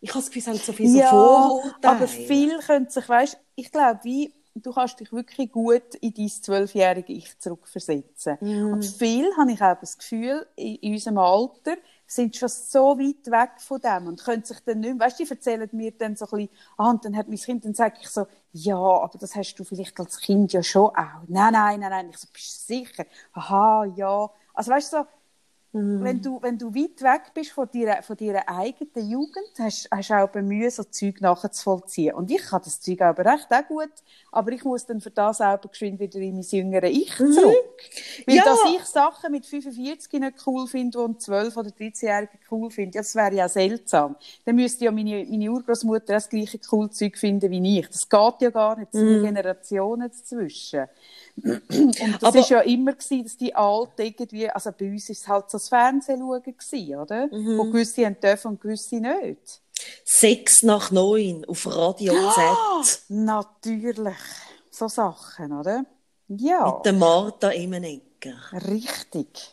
Ich 0.00 0.10
habe 0.10 0.20
das 0.20 0.28
Gefühl, 0.30 0.42
es 0.42 0.48
haben 0.48 0.58
so 0.58 0.72
viele 0.72 1.02
so 1.02 1.08
Vorurteile. 1.08 1.94
aber 1.96 2.08
viel 2.08 2.58
können 2.60 2.88
sich, 2.88 3.08
weißt, 3.08 3.38
ich 3.56 3.70
glaube, 3.70 4.00
wie 4.04 4.32
du 4.54 4.72
kannst 4.72 4.98
dich 4.98 5.12
wirklich 5.12 5.52
gut 5.52 5.94
in 6.00 6.12
dein 6.14 6.28
zwölfjährige 6.28 7.12
Ich 7.12 7.38
zurückversetzen. 7.38 8.36
Mhm. 8.40 8.72
Und 8.72 8.84
viel 8.84 9.30
habe 9.36 9.52
ich 9.52 9.60
auch 9.62 9.78
das 9.78 9.96
Gefühl, 9.98 10.46
in, 10.56 10.76
in 10.76 10.92
unserem 10.94 11.18
Alter 11.18 11.76
sind 12.12 12.36
schon 12.36 12.48
so 12.48 12.98
weit 12.98 13.30
weg 13.30 13.60
von 13.60 13.80
dem 13.80 14.06
und 14.08 14.22
können 14.24 14.44
sich 14.44 14.58
dann 14.60 14.80
nicht 14.80 14.96
mehr, 14.96 15.06
weißt 15.06 15.20
du, 15.20 15.24
die 15.24 15.30
erzählen 15.30 15.68
mir 15.72 15.92
dann 15.92 16.16
so 16.16 16.26
ein 16.26 16.30
bisschen, 16.30 16.48
ah, 16.76 16.90
und 16.90 17.04
dann 17.04 17.16
hat 17.16 17.28
mein 17.28 17.38
Kind, 17.38 17.64
dann 17.64 17.74
sage 17.74 17.96
ich 18.00 18.08
so, 18.08 18.26
ja, 18.52 18.76
aber 18.76 19.16
das 19.18 19.36
hast 19.36 19.54
du 19.56 19.64
vielleicht 19.64 19.98
als 20.00 20.18
Kind 20.20 20.52
ja 20.52 20.62
schon 20.62 20.86
auch. 20.90 21.22
Nein, 21.28 21.52
nein, 21.52 21.80
nein, 21.80 21.90
nein. 21.90 22.10
Ich 22.10 22.18
so, 22.18 22.26
bist 22.32 22.68
du 22.68 22.74
sicher? 22.74 23.04
Aha, 23.32 23.84
ja. 23.96 24.30
Also 24.54 24.70
weißt 24.72 24.92
du, 24.92 24.96
so, 24.98 25.06
Mhm. 25.72 26.02
wenn, 26.02 26.20
du, 26.20 26.42
wenn 26.42 26.58
du 26.58 26.74
weit 26.74 27.00
weg 27.00 27.32
bist 27.32 27.52
von 27.52 27.68
deiner, 27.72 28.02
von 28.02 28.16
deiner 28.16 28.48
eigenen 28.48 29.08
Jugend, 29.08 29.46
hast 29.58 29.88
hast 29.90 30.10
du 30.10 30.14
auch 30.14 30.34
Mühe, 30.34 30.68
so 30.70 30.82
Zeug 30.82 31.20
nachzuvollziehen. 31.20 32.14
Und 32.14 32.30
ich 32.30 32.42
kann 32.42 32.60
das 32.64 32.80
Zeug 32.80 33.00
aber 33.02 33.24
recht 33.24 33.46
auch 33.50 33.66
gut, 33.68 33.92
aber 34.32 34.50
ich 34.50 34.64
muss 34.64 34.86
dann 34.86 35.00
für 35.00 35.10
das 35.10 35.40
auch 35.40 35.60
geschwind 35.60 36.00
wieder 36.00 36.18
in 36.18 36.34
mein 36.34 36.42
jüngere 36.42 36.88
Ich 36.88 37.14
zurück. 37.14 37.34
Weil 38.26 38.34
Mhm. 38.34 38.34
Ja. 38.34 38.44
dass 38.44 38.58
ich 38.74 38.84
Sachen 38.84 39.30
mit 39.30 39.46
45 39.46 40.20
nicht 40.20 40.46
cool 40.46 40.66
finde 40.66 41.00
und 41.00 41.22
12 41.22 41.56
oder 41.56 41.70
13-Jährige 41.70 42.38
cool 42.50 42.70
finde, 42.70 42.96
ja, 42.96 43.02
das 43.02 43.14
wäre 43.14 43.34
ja 43.34 43.48
seltsam. 43.48 44.16
Dann 44.44 44.56
müsste 44.56 44.84
ja 44.86 44.90
meine, 44.90 45.24
meine 45.24 45.50
Urgroßmutter 45.50 46.14
das 46.14 46.28
gleiche 46.28 46.58
cool 46.72 46.90
Zeug 46.90 47.16
finden 47.16 47.50
wie 47.50 47.78
ich. 47.78 47.86
Das 47.88 48.08
geht 48.08 48.42
ja 48.42 48.50
gar 48.50 48.76
nicht. 48.78 48.88
Es 48.92 48.98
sind 49.00 49.22
Generationen 49.22 50.10
dazwischen. 50.10 50.86
Und 51.36 52.18
das 52.20 52.34
ist 52.34 52.50
ja 52.50 52.60
immer 52.60 52.92
gewesen, 52.92 53.24
dass 53.24 53.36
die 53.36 53.54
Alten 53.54 54.02
irgendwie, 54.02 54.50
also 54.50 54.70
bei 54.78 54.90
uns 54.90 55.08
ist 55.08 55.22
es 55.22 55.28
halt 55.28 55.50
so 55.50 55.58
das 55.58 55.68
Fernsehen 55.68 56.20
schauen 56.20 56.42
gewesen, 56.42 56.96
oder? 56.96 57.26
Mhm. 57.26 57.58
Wo 57.58 57.64
gewisse 57.64 58.04
haben 58.04 58.20
dürfen 58.20 58.48
und 58.48 58.60
gewisse 58.60 58.96
nicht. 58.96 59.60
Sechs 60.04 60.62
nach 60.62 60.90
neun 60.90 61.44
auf 61.46 61.66
Radio 61.66 62.14
Z 62.32 63.02
Natürlich. 63.08 64.14
So 64.70 64.88
Sachen, 64.88 65.52
oder? 65.52 65.84
Ja, 66.28 66.74
mit 66.74 66.86
der 66.86 66.92
Martha 66.92 67.50
Immenegger. 67.50 68.36
richtig. 68.68 69.52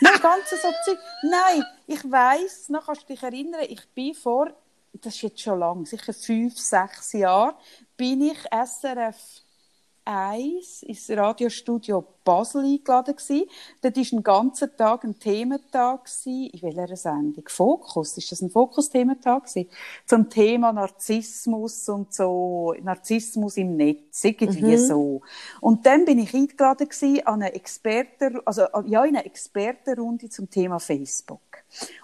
Nein, 0.00 0.20
ganz 0.20 0.50
so 0.50 0.68
Zeug. 0.84 0.98
Nein, 1.22 1.64
ich 1.86 2.10
weiss, 2.10 2.68
noch 2.68 2.86
kannst 2.86 3.02
du 3.02 3.12
dich 3.12 3.22
erinnern, 3.22 3.62
ich 3.68 3.88
bin 3.94 4.14
vor, 4.14 4.52
das 4.92 5.14
ist 5.14 5.22
jetzt 5.22 5.40
schon 5.40 5.58
lang, 5.60 5.86
sicher 5.86 6.12
fünf, 6.12 6.58
sechs 6.58 7.12
Jahre, 7.12 7.54
bin 7.96 8.22
ich 8.22 8.38
SRF 8.50 9.41
1 10.04 10.82
ins 10.82 11.10
Radiostudio 11.10 12.04
Basel 12.24 12.64
eingeladen 12.64 13.16
gewesen. 13.16 13.48
Dort 13.80 13.96
war 13.96 14.04
ein 14.12 14.22
ganzer 14.22 14.76
Tag 14.76 15.04
ein 15.04 15.18
Thementag 15.18 16.04
gewesen. 16.04 16.50
In 16.50 16.76
welcher 16.76 16.96
Sendung? 16.96 17.44
Fokus? 17.48 18.16
Ist 18.16 18.32
das 18.32 18.42
ein 18.42 18.50
Fokus-Thementag 18.50 19.46
gewesen? 19.46 19.68
Zum 20.06 20.30
Thema 20.30 20.72
Narzissmus 20.72 21.88
und 21.88 22.12
so, 22.14 22.74
Narzissmus 22.82 23.56
im 23.56 23.76
Netz, 23.76 24.24
irgendwie 24.24 24.76
mhm. 24.76 24.86
so. 24.86 25.20
Und 25.60 25.86
dann 25.86 26.04
bin 26.04 26.18
ich 26.18 26.34
eingeladen 26.34 26.88
gewesen 26.88 27.26
an 27.26 27.42
eine 27.42 27.54
Experten, 27.54 28.40
also, 28.44 28.62
ja, 28.86 29.04
in 29.04 29.16
eine 29.16 29.24
Expertenrunde 29.24 30.28
zum 30.28 30.48
Thema 30.48 30.78
Facebook. 30.78 31.40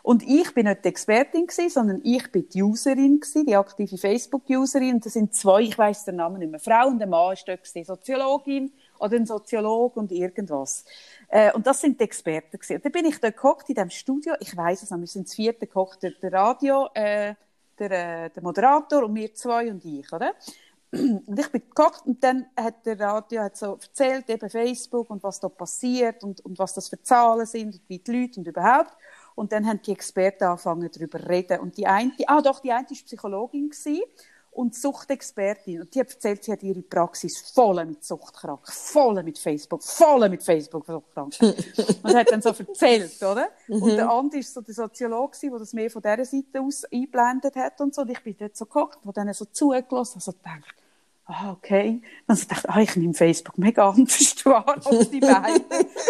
Und 0.03 0.23
ich 0.23 0.53
bin 0.55 0.67
nicht 0.67 0.85
die 0.85 0.89
Expertin 0.89 1.47
gewesen, 1.47 1.71
sondern 1.71 2.01
ich 2.05 2.31
bin 2.31 2.49
die 2.49 2.63
Userin 2.63 3.21
gewesen, 3.21 3.47
die 3.47 3.57
aktive 3.57 3.99
Facebook-Userin. 3.99 4.95
Und 4.95 5.07
das 5.07 5.13
sind 5.13 5.35
zwei, 5.35 5.63
ich 5.63 5.77
weiß 5.77 6.05
den 6.05 6.17
Namen 6.17 6.39
nicht 6.39 6.51
mehr. 6.51 6.61
Frau 6.61 6.89
und 6.89 7.03
ein 7.03 7.09
Mann 7.09 7.35
ist 7.35 7.47
dort 7.47 7.67
Soziologin 7.67 8.73
oder 8.99 9.17
ein 9.17 9.27
Soziologe 9.27 10.01
und 10.01 10.13
irgendwas. 10.13 10.85
Äh, 11.29 11.53
und 11.53 11.67
das 11.67 11.81
sind 11.81 12.01
die 12.01 12.05
Experten 12.05 12.59
gewesen. 12.59 12.77
Und 12.77 12.85
dann 12.85 12.93
bin 12.93 13.05
ich 13.05 13.21
dort 13.21 13.37
gehockt 13.37 13.69
in 13.69 13.75
diesem 13.75 13.91
Studio. 13.91 14.35
Ich 14.41 14.57
weiß 14.57 14.83
es 14.83 14.91
noch, 14.91 14.99
wir 14.99 15.07
sind 15.07 15.29
das 15.29 15.35
vierte 15.35 15.67
gehockt, 15.67 16.03
der, 16.03 16.13
der 16.13 16.33
Radio, 16.33 16.89
äh, 16.95 17.35
der, 17.79 17.91
äh, 17.91 18.31
der 18.31 18.43
Moderator 18.43 19.05
und 19.05 19.15
wir 19.15 19.35
zwei 19.35 19.71
und 19.71 19.85
ich, 19.85 20.13
oder? 20.13 20.35
Und 20.91 21.39
ich 21.39 21.49
bin 21.53 21.61
gekocht 21.61 22.07
und 22.07 22.25
dann 22.25 22.47
hat 22.57 22.87
der 22.87 22.99
Radio 22.99 23.43
hat 23.43 23.59
so 23.59 23.75
erzählt, 23.75 24.31
eben 24.31 24.49
Facebook 24.49 25.11
und 25.11 25.23
was 25.23 25.39
da 25.39 25.51
passiert 25.51 26.25
und, 26.25 26.41
und 26.41 26.59
was 26.59 26.73
das 26.73 26.89
für 26.89 27.01
Zahlen 27.03 27.45
sind 27.45 27.75
und 27.75 27.83
wie 27.89 27.99
die 27.99 28.11
Leute 28.11 28.41
und 28.41 28.47
überhaupt. 28.47 28.97
Und 29.39 29.53
dann 29.53 29.67
haben 29.67 29.81
die 29.83 29.93
Experten 29.93 30.45
angefangen 30.45 30.91
darüber 30.93 31.21
zu 31.21 31.29
reden. 31.29 31.61
Und 31.61 31.77
die 31.77 31.87
eine, 31.87 32.13
ah 32.27 32.43
doch, 32.43 32.59
die 32.59 32.73
eine 32.73 32.89
war 32.89 32.97
Psychologin 32.97 33.71
gewesen 33.71 34.03
und 34.51 34.75
Suchtexpertin. 34.75 35.83
Und 35.83 35.95
die 35.95 36.01
hat 36.01 36.11
erzählt, 36.11 36.43
sie 36.43 36.51
hat 36.51 36.65
ihre 36.65 36.83
Praxis 36.83 37.39
voll 37.55 37.85
mit 37.85 38.03
Suchtkranken, 38.03 38.73
voll 38.75 39.23
mit 39.23 39.39
Facebook, 39.39 39.85
voll 39.85 40.29
mit 40.29 40.43
Facebook-Suchtkranken. 40.43 41.55
und 42.03 42.15
hat 42.15 42.33
dann 42.33 42.43
so 42.43 42.49
erzählt, 42.49 43.23
oder? 43.23 43.49
Mhm. 43.69 43.83
Und 43.83 43.97
der 43.97 44.11
andere 44.11 44.41
ist 44.41 44.53
so 44.53 44.61
der 44.61 44.75
Soziologe, 44.75 45.39
der 45.41 45.59
das 45.61 45.73
mehr 45.73 45.89
von 45.89 46.03
dieser 46.03 46.25
Seite 46.25 46.61
aus 46.61 46.85
eingeblendet 46.87 47.55
hat 47.55 47.81
und 47.81 47.95
so. 47.95 48.03
Und 48.03 48.11
ich 48.11 48.21
bin 48.25 48.35
dort 48.37 48.57
so 48.57 48.65
gekocht, 48.65 48.99
wo 49.05 49.13
dann 49.13 49.33
so 49.33 49.45
zugelassen, 49.45 50.17
also 50.17 50.33
gedacht, 50.33 50.75
ah, 51.27 51.53
okay. 51.53 52.03
Dann 52.27 52.37
so 52.37 52.45
dachte 52.49 52.69
ah, 52.69 52.81
ich 52.81 52.97
nehme 52.97 53.15
Facebook 53.15 53.57
mega 53.57 53.89
anders 53.89 54.35
wahr 54.45 54.81
als 54.85 55.11
die 55.11 55.21
beiden. 55.21 55.65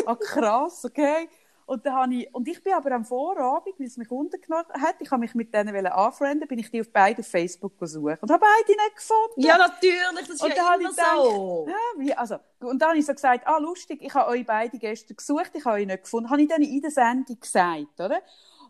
ah, 0.07 0.14
krass, 0.14 0.87
okay. 0.87 1.29
Und, 1.69 1.85
dann 1.85 1.93
habe 1.93 2.14
ich, 2.14 2.35
und 2.35 2.49
ich 2.49 2.62
bin 2.64 2.73
aber 2.73 2.93
am 2.93 3.05
Vorabend, 3.05 3.75
weil 3.79 3.87
es 3.87 3.99
mich 3.99 4.11
untergenommen 4.11 4.64
hat, 4.73 4.95
ich 5.01 5.11
habe 5.11 5.21
mich 5.21 5.35
mit 5.35 5.53
denen 5.53 5.87
anfreunden, 5.87 6.49
bin 6.49 6.59
ich 6.59 6.71
die 6.71 6.81
auf 6.81 6.91
beide 6.91 7.21
auf 7.21 7.27
Facebook 7.27 7.79
gesucht 7.79 8.23
und 8.23 8.31
habe 8.31 8.41
beide 8.41 8.71
nicht 8.71 8.97
gefunden. 8.97 9.43
Ja, 9.43 9.59
natürlich, 9.59 10.27
das 10.27 10.31
ist 10.31 10.43
und 10.43 10.57
ja 10.57 10.75
immer 10.75 10.91
so. 10.91 11.64
Gedacht, 11.66 11.77
ja, 11.77 12.01
wie, 12.03 12.14
also, 12.14 12.37
und 12.61 12.81
dann 12.81 12.89
habe 12.89 12.99
ich 12.99 13.05
so 13.05 13.12
gesagt, 13.12 13.47
ah, 13.47 13.59
lustig, 13.59 14.01
ich 14.01 14.14
habe 14.14 14.31
euch 14.31 14.47
beide 14.47 14.79
gestern 14.79 15.19
gesucht, 15.19 15.51
ich 15.53 15.64
habe 15.66 15.77
euch 15.77 15.87
nicht 15.87 16.05
gefunden. 16.05 16.31
Habe 16.31 16.41
ich 16.41 16.49
dann 16.49 16.62
in 16.62 16.81
der 16.81 16.91
Sendung 16.91 17.39
gesagt, 17.39 18.01
oder? 18.01 18.23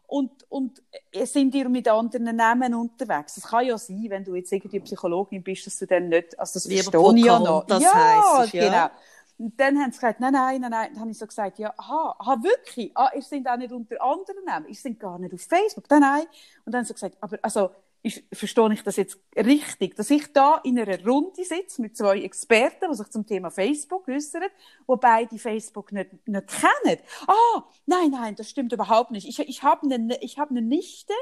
Und, 0.09 0.33
und 0.49 0.83
äh, 1.13 1.25
sind 1.25 1.55
ihr 1.55 1.69
mit 1.69 1.87
anderen 1.87 2.35
Namen 2.35 2.75
unterwegs? 2.75 3.37
Es 3.37 3.45
kann 3.45 3.65
ja 3.65 3.79
sein, 3.79 4.07
wenn 4.09 4.25
du 4.25 4.35
jetzt 4.35 4.51
irgendwie 4.51 4.81
Psychologin 4.81 5.45
bist, 5.45 5.69
dass 5.69 5.79
du 5.79 5.87
dann 5.87 6.09
nicht, 6.09 6.37
also 6.37 6.55
das 6.55 6.67
verstehe 6.67 7.15
ich 7.15 7.25
ja 7.25 7.39
noch. 7.39 7.65
Das 7.65 7.81
ja, 7.81 8.41
heisst, 8.41 8.55
ja, 8.55 8.65
genau. 8.65 8.91
Und 9.39 9.59
dann 9.61 9.79
haben 9.79 9.93
sie 9.93 9.99
gesagt, 9.99 10.19
nein, 10.19 10.33
nein, 10.33 10.61
nein, 10.61 10.71
nein. 10.71 10.91
Dann 10.93 11.01
habe 11.01 11.11
ich 11.13 11.19
so 11.19 11.27
gesagt, 11.27 11.59
ja, 11.61 11.73
aha, 11.77 12.17
aha 12.19 12.43
wirklich? 12.43 12.91
Ah, 12.97 13.11
ihr 13.15 13.23
seid 13.23 13.47
auch 13.47 13.57
nicht 13.57 13.73
unter 13.73 14.03
anderen 14.03 14.45
Namen. 14.45 14.67
Ihr 14.67 14.75
seid 14.75 14.99
gar 14.99 15.19
nicht 15.19 15.33
auf 15.33 15.41
Facebook. 15.41 15.85
Nein, 15.89 16.01
nein. 16.01 16.23
Und 16.65 16.73
dann 16.73 16.81
haben 16.81 16.87
sie 16.87 16.95
gesagt, 16.95 17.17
aber, 17.21 17.39
also, 17.43 17.71
ich, 18.03 18.25
verstehe 18.33 18.73
ich 18.73 18.83
das 18.83 18.97
jetzt 18.97 19.19
richtig, 19.37 19.97
dass 19.97 20.11
ich 20.11 20.33
da 20.33 20.61
in 20.65 20.79
einer 20.79 21.05
Runde 21.05 21.45
sitze 21.45 21.83
mit 21.83 21.97
zwei 21.97 22.21
Experten, 22.21 22.87
die 22.91 22.97
sich 22.97 23.09
zum 23.09 23.27
Thema 23.27 23.51
Facebook 23.51 24.09
äußern, 24.09 24.45
wobei 24.87 25.25
die 25.25 25.39
Facebook 25.39 25.93
nicht, 25.93 26.27
nicht 26.27 26.47
kennen. 26.49 26.99
Ah, 27.27 27.65
nein, 27.87 28.11
nein, 28.11 28.35
das 28.37 28.51
stimmt 28.51 28.73
überhaupt 28.73 29.11
nicht. 29.11 29.27
Ich, 29.27 29.39
ich 29.41 29.63
habe 29.63 29.87
eine, 29.93 30.21
ich 30.23 30.39
habe 30.39 30.51
eine 30.51 30.63
Nichte, 30.63 31.13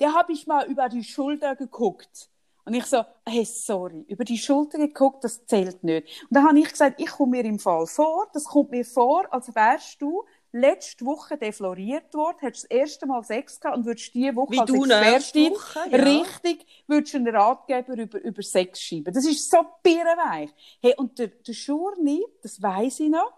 der 0.00 0.14
habe 0.14 0.32
ich 0.32 0.46
mal 0.46 0.66
über 0.66 0.88
die 0.88 1.04
Schulter 1.04 1.56
geguckt. 1.56 2.28
Und 2.64 2.74
ich 2.74 2.86
so, 2.86 3.04
hey, 3.26 3.44
sorry, 3.44 4.04
über 4.08 4.24
die 4.24 4.38
Schulter 4.38 4.78
geguckt, 4.78 5.22
das 5.22 5.44
zählt 5.46 5.84
nicht. 5.84 6.22
Und 6.22 6.30
dann 6.30 6.48
habe 6.48 6.58
ich 6.58 6.70
gesagt, 6.70 7.00
ich 7.00 7.10
komme 7.10 7.32
mir 7.32 7.44
im 7.44 7.58
Fall 7.58 7.86
vor, 7.86 8.28
das 8.32 8.44
kommt 8.44 8.70
mir 8.70 8.84
vor, 8.84 9.26
als 9.32 9.54
wärst 9.54 10.00
du 10.00 10.24
letzte 10.54 11.04
Woche 11.04 11.36
defloriert 11.36 12.14
worden, 12.14 12.36
hättest 12.40 12.64
das 12.64 12.70
erste 12.70 13.06
Mal 13.06 13.24
Sex 13.24 13.60
gehabt 13.60 13.76
und 13.76 13.86
würdest 13.86 14.14
diese 14.14 14.36
Woche 14.36 14.52
Wie 14.52 14.60
als 14.60 14.70
du 14.70 14.84
Expertin 14.84 15.52
Woche, 15.52 15.90
ja. 15.90 15.96
richtig, 15.96 16.66
würdest 16.86 17.14
einen 17.16 17.34
Ratgeber 17.34 17.98
über, 17.98 18.20
über 18.22 18.42
Sex 18.42 18.80
schreiben. 18.80 19.12
Das 19.12 19.26
ist 19.26 19.50
so 19.50 19.58
birrenweich. 19.82 20.50
Hey, 20.80 20.94
und 20.96 21.18
der, 21.18 21.28
der 21.28 21.52
Schurni, 21.52 22.24
das 22.40 22.62
weiss 22.62 23.00
ich 23.00 23.10
noch, 23.10 23.32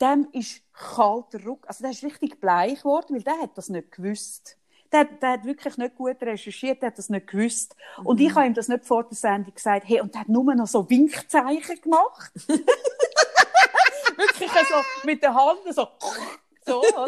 dem 0.00 0.28
ist 0.32 0.60
kalter 0.72 1.42
Ruck, 1.44 1.66
also 1.68 1.82
der 1.82 1.92
ist 1.92 2.02
richtig 2.02 2.40
bleich 2.40 2.80
geworden, 2.80 3.14
weil 3.14 3.22
der 3.22 3.40
hat 3.40 3.56
das 3.56 3.68
nicht 3.68 3.92
gewusst 3.92 4.58
der, 4.92 5.04
der 5.04 5.30
hat 5.30 5.44
wirklich 5.44 5.76
nicht 5.76 5.96
gut 5.96 6.20
recherchiert, 6.22 6.82
der 6.82 6.88
hat 6.88 6.98
das 6.98 7.08
nicht 7.08 7.26
gewusst. 7.26 7.76
Mhm. 7.98 8.06
Und 8.06 8.20
ich 8.20 8.34
habe 8.34 8.46
ihm 8.46 8.54
das 8.54 8.68
nicht 8.68 8.84
vor 8.84 9.04
der 9.04 9.16
Sendung 9.16 9.54
gesagt, 9.54 9.84
hey, 9.86 10.00
und 10.00 10.14
der 10.14 10.22
hat 10.22 10.28
nur 10.28 10.54
noch 10.54 10.66
so 10.66 10.88
Winkzeichen 10.88 11.80
gemacht. 11.80 12.32
wirklich 14.16 14.50
so 14.50 15.06
mit 15.06 15.22
der 15.22 15.34
Hand 15.34 15.60
so 15.70 15.88
so, 16.66 16.80
oder? 16.80 17.06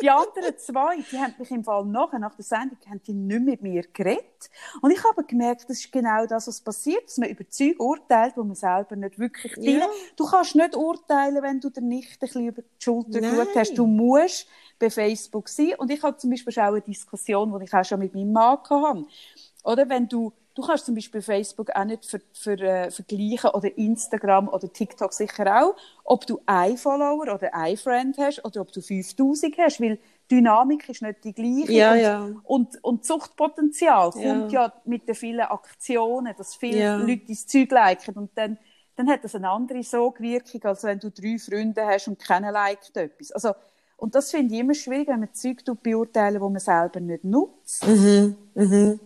Die 0.00 0.10
anderen 0.10 0.56
zwei, 0.58 0.96
die 1.10 1.18
haben 1.18 1.34
mich 1.38 1.50
im 1.50 1.64
Fall 1.64 1.84
nachher, 1.84 2.18
nach 2.18 2.34
der 2.34 2.44
Sendung, 2.44 2.78
haben 2.88 3.02
die 3.02 3.12
nicht 3.12 3.42
mit 3.42 3.62
mir 3.62 3.82
geredet. 3.92 4.50
Und 4.80 4.90
ich 4.90 5.02
habe 5.04 5.24
gemerkt, 5.24 5.68
das 5.68 5.78
ist 5.78 5.92
genau 5.92 6.26
das, 6.26 6.46
was 6.46 6.60
passiert, 6.60 7.04
dass 7.04 7.18
man 7.18 7.28
über 7.28 7.48
Zeug 7.48 7.78
urteilt, 7.78 8.36
wo 8.36 8.44
man 8.44 8.54
selber 8.54 8.96
nicht 8.96 9.18
wirklich 9.18 9.56
ja. 9.56 9.88
Du 10.16 10.26
kannst 10.26 10.54
nicht 10.54 10.76
urteilen, 10.76 11.42
wenn 11.42 11.60
du 11.60 11.70
dir 11.70 11.82
nicht 11.82 12.12
ein 12.12 12.18
bisschen 12.20 12.46
über 12.46 12.62
die 12.62 12.68
Schulter 12.78 13.20
geschaut 13.20 13.56
hast. 13.56 13.74
Du 13.76 13.86
musst 13.86 14.46
bei 14.78 14.90
Facebook 14.90 15.48
sein. 15.48 15.74
Und 15.78 15.90
ich 15.90 16.02
habe 16.02 16.16
zum 16.16 16.30
Beispiel 16.30 16.52
auch 16.54 16.68
eine 16.68 16.80
Diskussion, 16.80 17.56
die 17.58 17.64
ich 17.64 17.74
auch 17.74 17.84
schon 17.84 17.98
mit 17.98 18.14
meinem 18.14 18.32
Mann 18.32 18.58
hatte. 18.58 19.04
Oder 19.64 19.88
wenn 19.88 20.08
du 20.08 20.32
Du 20.54 20.62
kannst 20.62 20.84
zum 20.84 20.94
Beispiel 20.94 21.22
Facebook 21.22 21.70
auch 21.70 21.84
nicht 21.84 22.04
für, 22.04 22.20
für, 22.32 22.58
äh, 22.60 22.90
vergleichen 22.90 23.50
oder 23.50 23.76
Instagram 23.78 24.48
oder 24.48 24.70
TikTok 24.70 25.12
sicher 25.12 25.62
auch, 25.62 25.74
ob 26.04 26.26
du 26.26 26.40
ein 26.44 26.76
Follower 26.76 27.22
oder 27.22 27.54
ein 27.54 27.76
Friend 27.76 28.16
hast 28.18 28.44
oder 28.44 28.60
ob 28.60 28.72
du 28.72 28.82
5000 28.82 29.56
hast, 29.58 29.80
weil 29.80 29.98
Dynamik 30.30 30.88
ist 30.88 31.02
nicht 31.02 31.24
die 31.24 31.32
gleiche. 31.32 31.72
Ja, 31.72 31.92
und, 31.92 32.00
ja. 32.00 32.28
Und, 32.44 32.84
und 32.84 33.04
Suchtpotenzial 33.04 34.12
ja. 34.16 34.32
kommt 34.32 34.52
ja 34.52 34.72
mit 34.84 35.08
den 35.08 35.14
vielen 35.14 35.40
Aktionen, 35.40 36.34
dass 36.36 36.54
viele. 36.54 36.96
Leute 36.98 37.24
das 37.28 37.46
Zeug 37.46 37.70
liken 37.70 38.14
und 38.14 38.30
dann, 38.34 38.58
dann 38.96 39.08
hat 39.08 39.24
das 39.24 39.34
eine 39.34 39.50
andere 39.50 39.82
Sogwirkung, 39.82 40.62
als 40.64 40.84
wenn 40.84 40.98
du 40.98 41.10
drei 41.10 41.38
Freunde 41.38 41.84
hast 41.86 42.08
und 42.08 42.18
keiner 42.18 42.52
liked 42.52 42.96
etwas. 42.96 43.32
Also, 43.32 43.52
und 43.96 44.14
das 44.14 44.30
finde 44.30 44.54
ich 44.54 44.60
immer 44.60 44.74
schwierig, 44.74 45.08
wenn 45.08 45.20
man 45.20 45.32
Zeug 45.32 45.62
beurteilen, 45.82 46.40
wo 46.40 46.48
man 46.48 46.60
selber 46.60 46.98
nicht 47.00 47.24
nutzt. 47.24 47.61
Mhm. 47.80 48.36
Mhm. 48.54 49.00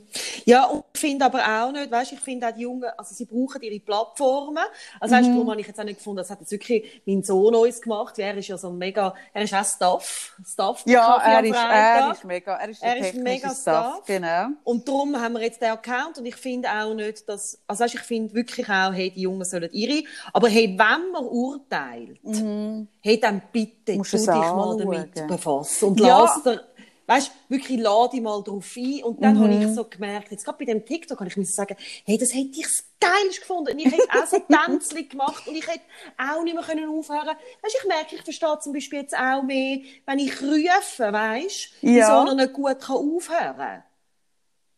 Ja, 0.45 0.65
und 0.65 0.85
ich 0.93 1.01
finde 1.01 1.25
aber 1.27 1.41
auch 1.41 1.73
nicht, 1.73 1.91
weißt, 1.91 2.13
ich 2.13 2.21
finde 2.21 2.49
auch 2.49 2.53
die 2.53 2.63
Jungen, 2.63 2.89
also 2.97 3.15
sie 3.15 3.27
brauchen 3.27 3.63
ihre 3.63 3.79
Plattformen. 3.81 4.65
Also 4.99 5.15
mhm. 5.15 5.19
weißt, 5.19 5.29
darum 5.31 5.51
habe 5.51 5.61
ich 5.61 5.67
jetzt 5.67 5.79
auch 5.79 5.85
nicht 5.85 5.99
gefunden, 5.99 6.19
das 6.19 6.31
hat 6.31 6.41
jetzt 6.41 6.51
wirklich 6.51 7.03
mein 7.05 7.23
Sohn 7.23 7.55
uns 7.55 7.81
gemacht, 7.81 8.19
er 8.19 8.37
ist 8.37 8.49
ja 8.49 8.59
so 8.59 8.71
mega, 8.71 9.15
er 9.33 9.43
ist 9.43 9.55
auch 9.55 9.65
Staff, 9.65 10.37
Staff. 10.45 10.83
Ja, 10.87 11.17
er 11.19 11.45
ist, 11.45 11.55
er 11.55 12.13
ist 12.13 12.25
mega, 12.25 12.55
er 12.55 12.69
ist, 12.69 12.83
er 12.83 12.97
ist 12.97 13.15
mega 13.15 13.51
Staff. 13.51 13.57
Staff. 13.59 14.07
Genau. 14.07 14.49
Und 14.65 14.89
darum 14.89 15.21
haben 15.21 15.35
wir 15.35 15.43
jetzt 15.43 15.61
den 15.61 15.71
Account 15.71 16.19
und 16.19 16.27
ich 16.27 16.37
finde 16.37 16.69
auch 16.71 16.95
nicht, 16.95 17.29
dass, 17.29 17.61
also 17.67 17.85
weißt, 17.85 17.95
ich 17.95 18.01
finde 18.01 18.35
wirklich 18.35 18.69
auch, 18.69 18.93
hey, 18.93 19.11
die 19.11 19.23
Jungen 19.23 19.45
sollen 19.45 19.71
ihre, 19.73 20.03
aber 20.33 20.49
hey, 20.49 20.77
wenn 20.77 21.13
man 21.13 21.25
urteilt, 21.25 22.25
mhm. 22.25 22.89
hey, 23.01 23.21
dann 23.21 23.43
bitte, 23.53 23.95
Musst 23.95 24.15
du 24.15 24.17
dich 24.17 24.27
mal 24.27 24.77
damit 24.79 25.27
befassen 25.29 25.91
und 25.91 26.01
ja. 26.01 26.21
lass 26.21 26.43
dir 26.43 26.61
weißt, 27.07 27.33
wirklich 27.49 27.79
lade 27.79 28.17
ich 28.17 28.23
mal 28.23 28.43
drauf 28.43 28.73
ein. 28.77 29.03
Und 29.05 29.23
dann 29.23 29.37
mhm. 29.37 29.41
habe 29.43 29.65
ich 29.65 29.75
so 29.75 29.85
gemerkt, 29.85 30.31
jetzt 30.31 30.45
gerade 30.45 30.59
bei 30.59 30.65
dem 30.65 30.85
TikTok 30.85 31.19
kann 31.19 31.27
ich 31.27 31.37
mir 31.37 31.45
sagen, 31.45 31.77
hey, 32.05 32.19
das 32.19 32.35
hätte 32.35 32.51
ich 32.53 32.63
das 32.63 32.85
Geilste 33.01 33.41
gefunden. 33.41 33.73
Und 33.73 33.79
ich 33.79 33.87
hätte 33.87 34.09
auch 34.11 34.27
so 34.27 34.39
Tänzchen 34.67 35.09
gemacht 35.09 35.47
und 35.47 35.55
ich 35.55 35.67
hätte 35.67 35.85
auch 36.19 36.43
nicht 36.43 36.55
mehr 36.55 36.65
können 36.65 36.89
aufhören 36.89 37.37
Weißt, 37.63 37.79
ich 37.81 37.89
merke, 37.89 38.17
ich 38.17 38.23
verstehe 38.23 38.59
zum 38.61 38.73
Beispiel 38.73 39.01
jetzt 39.01 39.17
auch 39.17 39.43
mehr, 39.43 39.81
wenn 40.07 40.19
ich 40.19 40.43
rufe, 40.43 41.13
weißt, 41.13 41.69
ja. 41.83 41.91
wieso 41.91 42.31
er 42.31 42.35
nicht 42.35 42.53
gut 42.53 42.81
kann 42.81 42.97
aufhören 42.97 43.57
kann. 43.57 43.83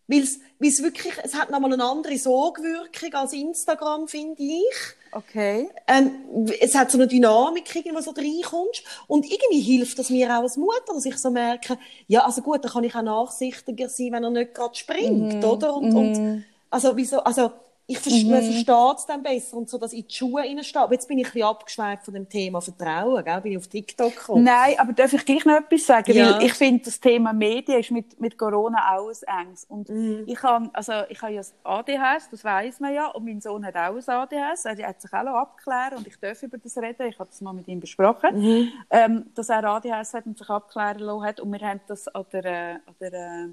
Weil 0.09 0.23
es 0.23 0.83
wirklich, 0.83 1.13
es 1.23 1.35
hat 1.35 1.51
nochmal 1.51 1.73
eine 1.73 1.85
andere 1.85 2.17
Sogwirkung 2.17 3.13
als 3.13 3.35
Instagram, 3.35 4.09
finde 4.09 4.43
ich. 4.43 4.97
Okay. 5.13 5.69
Ähm, 5.87 6.47
es 6.61 6.75
hat 6.75 6.91
so 6.91 6.99
eine 6.99 7.07
Dynamik, 7.07 7.75
irgendwie, 7.75 8.03
so 8.03 8.11
reinkommst. 8.11 8.83
Und 9.07 9.31
irgendwie 9.31 9.61
hilft 9.61 9.99
das 9.99 10.11
mir 10.11 10.29
auch 10.31 10.43
als 10.43 10.57
Mutter, 10.57 10.95
dass 10.95 11.05
ich 11.05 11.19
so 11.19 11.31
merke, 11.31 11.79
ja, 12.07 12.25
also 12.25 12.41
gut, 12.41 12.65
dann 12.65 12.73
kann 12.73 12.85
ich 12.85 12.95
auch 12.95 13.03
nachsichtiger 13.03 13.89
sein, 13.89 14.13
wenn 14.13 14.25
er 14.25 14.31
nicht 14.31 14.55
gerade 14.55 14.75
springt, 14.75 15.43
mm. 15.43 15.45
oder? 15.45 15.75
Und, 15.75 15.93
mm. 15.93 15.97
und, 15.97 16.45
also, 16.71 16.97
wieso, 16.97 17.21
also, 17.21 17.53
ich 17.91 17.99
ver 18.01 18.13
mhm. 18.13 18.29
verstehe 18.29 18.95
es 18.97 19.07
dann 19.07 19.23
besser 19.23 19.57
und 19.57 19.71
so, 19.71 19.79
dass 19.79 19.95
ich 19.95 20.01
in 20.01 20.09
die 20.09 20.15
Schuhe 20.15 20.43
reinstehe. 20.43 20.83
Aber 20.83 20.93
jetzt 20.93 21.09
bin 21.09 21.19
ich 21.19 21.27
ein 21.29 21.33
bisschen 21.33 21.49
abgeschweift 21.49 22.05
von 22.05 22.13
dem 22.13 22.29
Thema 22.29 22.61
Vertrauen, 22.61 23.25
gell? 23.25 23.41
bin 23.41 23.53
ich 23.53 23.59
auf 23.59 23.67
TikTok 23.67 24.15
gekommen. 24.15 24.45
Nein, 24.45 24.75
aber 24.77 24.93
darf 24.93 25.15
ich 25.15 25.25
gleich 25.25 25.47
noch 25.47 25.55
etwas 25.55 25.87
sagen? 25.87 26.13
Ja. 26.13 26.35
Weil 26.35 26.45
ich 26.45 26.53
finde, 26.53 26.85
das 26.85 27.01
Thema 27.01 27.33
Medien 27.33 27.81
ist 27.81 27.91
mit, 27.91 28.21
mit 28.21 28.37
Corona 28.37 28.95
auch 28.95 29.11
ein. 29.27 29.55
Und 29.69 29.89
mhm. 29.89 30.25
ich 30.27 30.43
habe, 30.43 30.69
also, 30.75 30.93
ich 31.09 31.23
habe 31.23 31.33
ja 31.33 31.41
das 31.41 31.55
ADHS, 31.65 32.29
das 32.31 32.45
weiß 32.45 32.81
man 32.81 32.93
ja, 32.93 33.07
und 33.07 33.25
mein 33.25 33.41
Sohn 33.41 33.65
hat 33.65 33.75
auch 33.75 33.97
ein 33.97 34.07
ADHS. 34.07 34.67
Er 34.67 34.87
hat 34.87 35.01
sich 35.01 35.13
auch 35.15 35.27
abklären 35.27 35.97
und 35.97 36.07
ich 36.07 36.21
darf 36.21 36.43
über 36.43 36.59
das 36.59 36.77
reden. 36.77 37.07
Ich 37.07 37.19
habe 37.19 37.31
das 37.31 37.41
mal 37.41 37.55
mit 37.55 37.69
ihm 37.69 37.81
besprochen, 37.81 38.39
mhm. 38.39 38.69
ähm, 38.91 39.31
dass 39.35 39.49
er 39.49 39.65
ADHS 39.65 40.13
hat 40.13 40.27
und 40.27 40.37
sich 40.37 40.51
abklären 40.51 40.99
lassen 40.99 41.25
hat. 41.25 41.41
Und 41.41 41.51
wir 41.53 41.67
haben 41.67 41.81
das 41.87 42.07
an 42.09 42.27
der, 42.35 42.81
an 42.85 42.95
der 43.01 43.49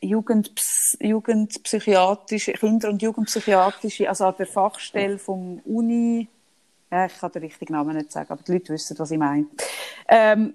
Jugendps 0.00 0.96
Jugendpsychiatrische, 1.00 2.52
Kinder- 2.52 2.90
und 2.90 3.02
Jugendpsychiatrische, 3.02 4.08
also 4.08 4.26
an 4.26 4.34
der 4.38 4.46
Fachstelle 4.46 5.18
vom 5.18 5.60
Uni, 5.64 6.28
ja, 6.90 7.06
ich 7.06 7.18
kann 7.18 7.32
den 7.32 7.42
richtigen 7.42 7.72
Namen 7.72 7.96
nicht 7.96 8.12
sagen, 8.12 8.30
aber 8.30 8.42
die 8.42 8.52
Leute 8.52 8.72
wissen, 8.72 8.98
was 8.98 9.10
ich 9.10 9.18
meine. 9.18 9.46
Ähm, 10.08 10.54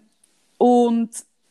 und 0.57 1.09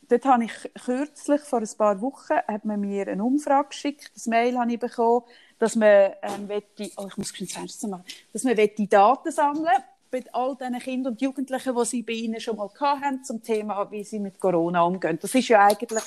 dort 0.09 0.24
habe 0.24 0.45
ich 0.45 0.53
kürzlich, 0.84 1.41
vor 1.43 1.61
ein 1.61 1.68
paar 1.76 2.01
Wochen, 2.01 2.34
hat 2.34 2.64
man 2.64 2.80
mir 2.80 3.09
eine 3.09 3.22
Umfrage 3.22 3.68
geschickt, 3.68 4.11
das 4.14 4.26
Mail 4.26 4.59
habe 4.59 4.72
ich 4.72 4.80
bekommen, 4.80 5.24
dass 5.59 5.76
man 5.76 6.12
ähm, 6.22 6.49
wette, 6.49 6.91
oh, 6.97 7.07
ich 7.07 7.16
muss 7.16 7.32
das 7.38 7.53
Fenster 7.53 7.88
machen, 7.88 8.05
dass 8.32 8.45
man 8.45 8.57
wette 8.57 8.86
Daten 8.86 9.30
sammeln 9.30 9.68
bei 10.11 10.24
all 10.32 10.57
diesen 10.57 10.78
Kindern 10.80 11.12
und 11.12 11.20
Jugendlichen, 11.20 11.76
die 11.76 11.84
sie 11.84 12.03
bei 12.03 12.12
ihnen 12.14 12.41
schon 12.41 12.57
mal 12.57 12.70
hatten, 12.80 13.22
zum 13.22 13.43
Thema, 13.43 13.91
wie 13.91 14.03
sie 14.03 14.18
mit 14.18 14.41
Corona 14.41 14.82
umgehen. 14.82 15.18
Das 15.20 15.34
ist 15.34 15.49
ja 15.49 15.66
eigentlich 15.66 16.03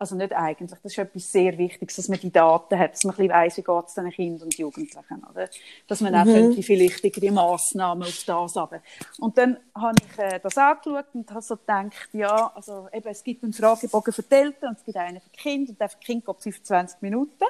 also 0.00 0.16
nicht 0.16 0.32
eigentlich, 0.32 0.80
das 0.82 0.92
ist 0.92 0.98
etwas 0.98 1.30
sehr 1.30 1.58
Wichtiges, 1.58 1.96
dass 1.96 2.08
man 2.08 2.18
die 2.18 2.32
Daten 2.32 2.78
hat, 2.78 2.94
dass 2.94 3.04
man 3.04 3.12
ein 3.12 3.16
bisschen 3.18 3.32
weiss, 3.32 3.56
wie 3.58 3.62
geht 3.62 3.86
es 3.86 3.94
den 3.94 4.10
Kindern 4.10 4.44
und 4.44 4.56
Jugendlichen, 4.56 5.24
oder? 5.30 5.46
Dass 5.86 6.00
man 6.00 6.14
mhm. 6.14 6.18
auch 6.18 6.24
könnte 6.24 6.62
vielleicht 6.62 7.16
die 7.16 7.30
Massnahmen 7.30 8.04
auf 8.04 8.24
das 8.24 8.56
haben. 8.56 8.80
Und 9.18 9.36
dann 9.36 9.58
habe 9.74 9.96
ich 10.02 10.18
äh, 10.18 10.40
das 10.42 10.56
angeschaut 10.56 11.04
und 11.12 11.30
habe 11.30 11.42
so 11.42 11.54
gedacht, 11.54 12.08
ja, 12.14 12.50
also 12.54 12.88
eben, 12.94 13.08
es 13.08 13.22
gibt 13.22 13.44
einen 13.44 13.52
Fragebogen 13.52 14.10
für 14.14 14.22
die 14.22 14.34
Eltern 14.34 14.70
und 14.70 14.78
es 14.78 14.84
gibt 14.86 14.96
einen 14.96 15.20
für 15.20 15.28
die 15.28 15.38
Kinder 15.38 15.70
und 15.70 15.78
der 15.78 15.88
für 15.90 15.98
die 15.98 16.06
Kinder 16.06 16.32
geht 16.32 16.42
25 16.44 17.02
Minuten. 17.02 17.44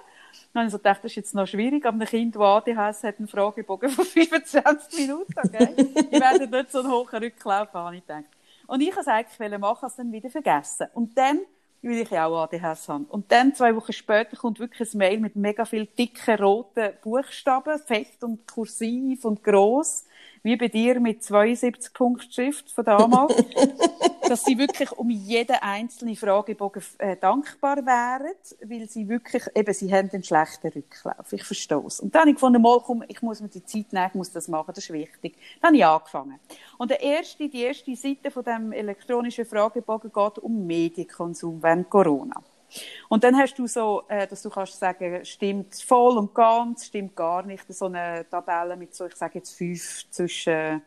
Dann 0.52 0.62
habe 0.62 0.66
ich 0.66 0.72
so 0.72 0.78
gedacht, 0.78 1.04
das 1.04 1.12
ist 1.12 1.16
jetzt 1.16 1.34
noch 1.36 1.46
schwierig, 1.46 1.86
aber 1.86 2.00
ein 2.00 2.06
Kind, 2.06 2.34
das 2.34 2.42
ADHS 2.42 3.04
hat, 3.04 3.18
einen 3.18 3.28
Fragebogen 3.28 3.90
von 3.90 4.04
25 4.06 4.98
Minuten, 4.98 5.34
okay? 5.38 5.68
ich 6.10 6.20
werde 6.20 6.48
nicht 6.48 6.72
so 6.72 6.80
einen 6.80 6.90
hohen 6.90 7.22
Rücklauf 7.22 7.72
haben, 7.72 7.86
habe 7.86 7.96
ich 7.96 8.04
gedacht. 8.04 8.24
Und 8.66 8.80
ich 8.80 8.88
wollte 8.88 9.02
es 9.02 9.06
eigentlich 9.06 9.58
machen, 9.58 9.86
es 9.86 9.94
dann 9.94 10.10
wieder 10.10 10.30
vergessen. 10.30 10.88
Und 10.94 11.16
dann 11.16 11.40
weil 11.82 12.00
ich 12.00 12.12
auch 12.12 12.42
ADHS 12.42 12.88
habe. 12.88 13.04
Und 13.04 13.30
dann, 13.32 13.54
zwei 13.54 13.74
Wochen 13.74 13.92
später, 13.92 14.36
kommt 14.36 14.58
wirklich 14.58 14.92
ein 14.94 14.98
Mail 14.98 15.20
mit 15.20 15.36
mega 15.36 15.64
viel 15.64 15.86
dicken 15.86 16.36
roten 16.36 16.92
Buchstaben, 17.02 17.78
fett 17.78 18.22
und 18.22 18.46
kursiv 18.46 19.24
und 19.24 19.42
gross 19.42 20.04
wie 20.42 20.56
bei 20.56 20.68
dir 20.68 21.00
mit 21.00 21.22
72 21.22 21.92
Punkt 21.92 22.32
Schrift 22.32 22.70
von 22.70 22.84
damals, 22.84 23.34
dass 24.28 24.44
sie 24.44 24.56
wirklich 24.58 24.92
um 24.92 25.10
jeden 25.10 25.56
einzelnen 25.56 26.16
Fragebogen 26.16 26.82
äh, 26.98 27.16
dankbar 27.16 27.78
wären, 27.84 28.34
weil 28.62 28.88
sie 28.88 29.08
wirklich, 29.08 29.44
eben, 29.54 29.74
sie 29.74 29.92
haben 29.92 30.10
einen 30.12 30.22
schlechten 30.22 30.68
Rücklauf. 30.68 31.32
Ich 31.32 31.44
verstehe 31.44 31.82
es. 31.86 32.00
Und 32.00 32.14
dann 32.14 32.22
habe 32.22 32.30
ich 32.30 32.36
gefunden, 32.36 32.62
mal, 32.62 32.80
komm, 32.80 33.04
ich 33.08 33.20
muss 33.22 33.40
mir 33.40 33.48
die 33.48 33.64
Zeit 33.64 33.92
nehmen, 33.92 34.08
ich 34.08 34.14
muss 34.14 34.32
das 34.32 34.48
machen, 34.48 34.72
das 34.74 34.84
ist 34.84 34.92
wichtig. 34.92 35.36
Dann 35.60 35.68
habe 35.68 35.76
ich 35.76 35.84
angefangen. 35.84 36.38
Und 36.78 36.90
der 36.90 37.02
erste, 37.02 37.48
die 37.48 37.62
erste 37.62 37.94
Seite 37.96 38.30
von 38.30 38.44
dem 38.44 38.72
elektronischen 38.72 39.44
Fragebogen 39.44 40.12
geht 40.12 40.38
um 40.38 40.66
Medienkonsum 40.66 41.62
während 41.62 41.90
Corona. 41.90 42.42
Und 43.08 43.24
dann 43.24 43.36
hast 43.36 43.58
du 43.58 43.66
so, 43.66 44.02
äh, 44.08 44.26
dass 44.26 44.42
du 44.42 44.50
kannst 44.50 44.78
sagen, 44.78 45.24
stimmt 45.24 45.74
voll 45.74 46.18
und 46.18 46.34
ganz, 46.34 46.86
stimmt 46.86 47.16
gar 47.16 47.42
nicht, 47.42 47.64
so 47.72 47.86
eine 47.86 48.26
Tabelle 48.30 48.76
mit 48.76 48.94
so, 48.94 49.06
ich 49.06 49.16
sage 49.16 49.38
jetzt 49.38 49.56
fünf 49.56 50.06
zwischen 50.10 50.82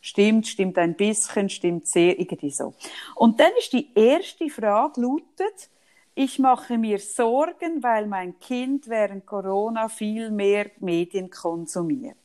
stimmt, 0.00 0.46
stimmt 0.46 0.78
ein 0.78 0.94
bisschen, 0.94 1.48
stimmt 1.48 1.86
sehr, 1.86 2.18
irgendwie 2.18 2.50
so. 2.50 2.74
Und 3.14 3.40
dann 3.40 3.52
ist 3.58 3.72
die 3.72 3.88
erste 3.94 4.48
Frage 4.48 5.00
lautet, 5.00 5.70
ich 6.14 6.38
mache 6.38 6.78
mir 6.78 6.98
Sorgen, 6.98 7.82
weil 7.82 8.06
mein 8.06 8.38
Kind 8.40 8.88
während 8.88 9.24
Corona 9.24 9.88
viel 9.88 10.30
mehr 10.30 10.70
Medien 10.80 11.30
konsumiert. 11.30 12.16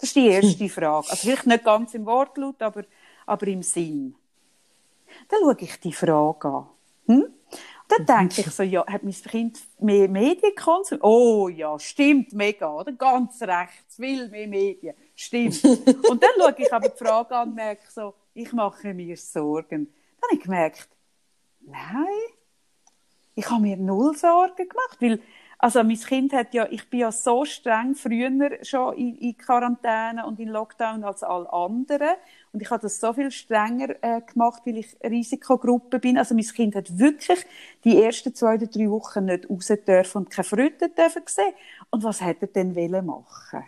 Das 0.00 0.10
ist 0.10 0.16
die 0.16 0.26
erste 0.28 0.68
Frage. 0.68 1.08
Also 1.10 1.28
vielleicht 1.28 1.46
nicht 1.46 1.64
ganz 1.64 1.94
im 1.94 2.06
Wortlaut, 2.06 2.60
aber, 2.60 2.84
aber 3.26 3.46
im 3.46 3.62
Sinn. 3.62 4.14
Dann 5.28 5.40
schaue 5.42 5.56
ich 5.60 5.78
die 5.80 5.92
Frage 5.92 6.48
an. 6.48 6.66
Hm? 7.06 7.26
Dann 7.88 8.04
denke 8.04 8.42
ich 8.42 8.50
so, 8.50 8.62
ja, 8.62 8.86
hat 8.86 9.02
mein 9.02 9.14
Kind 9.14 9.60
mehr 9.80 10.08
Medienkonsum? 10.08 10.98
Oh 11.00 11.48
ja, 11.48 11.78
stimmt, 11.78 12.34
mega, 12.34 12.70
oder? 12.70 12.92
Ganz 12.92 13.40
recht, 13.40 13.98
will 13.98 14.28
mehr 14.28 14.46
Medien. 14.46 14.94
Stimmt. 15.14 15.64
und 15.64 16.22
dann 16.22 16.30
schaue 16.38 16.54
ich 16.58 16.72
aber 16.72 16.90
die 16.90 16.98
Frage 16.98 17.34
an 17.34 17.48
und 17.48 17.54
merke 17.54 17.90
so, 17.90 18.14
ich 18.34 18.52
mache 18.52 18.92
mir 18.92 19.16
Sorgen. 19.16 19.86
Dann 20.20 20.30
habe 20.30 20.36
ich 20.36 20.42
gemerkt, 20.42 20.88
nein, 21.60 22.06
ich 23.34 23.48
habe 23.48 23.62
mir 23.62 23.76
null 23.76 24.14
Sorgen 24.16 24.68
gemacht, 24.68 24.98
weil 25.00 25.20
also 25.58 25.82
mein 25.82 25.98
Kind 25.98 26.32
hat 26.32 26.54
ja, 26.54 26.68
ich 26.70 26.88
bin 26.88 27.00
ja 27.00 27.10
so 27.10 27.44
streng 27.44 27.96
früher 27.96 28.30
schon 28.62 28.94
in, 28.96 29.16
in 29.16 29.36
Quarantäne 29.36 30.24
und 30.24 30.38
in 30.38 30.48
Lockdown 30.48 31.02
als 31.02 31.24
alle 31.24 31.52
anderen. 31.52 32.14
Und 32.52 32.62
ich 32.62 32.70
habe 32.70 32.82
das 32.82 33.00
so 33.00 33.12
viel 33.12 33.30
strenger 33.32 33.96
äh, 34.02 34.20
gemacht, 34.20 34.62
weil 34.64 34.78
ich 34.78 34.96
Risikogruppe 35.02 35.98
bin. 35.98 36.16
Also 36.16 36.34
mein 36.36 36.44
Kind 36.44 36.76
hat 36.76 36.96
wirklich 36.96 37.44
die 37.84 38.00
ersten 38.00 38.34
zwei 38.34 38.54
oder 38.54 38.66
drei 38.68 38.88
Wochen 38.88 39.24
nicht 39.24 39.50
raus 39.50 39.72
dürfen 39.86 40.18
und 40.18 40.30
keine 40.30 40.44
Freunde 40.44 40.90
dürfen 40.90 41.22
sehen. 41.26 41.54
Und 41.90 42.04
was 42.04 42.20
hätte 42.20 42.46
er 42.46 42.52
denn 42.52 42.76
wollen 42.76 43.06
machen? 43.06 43.64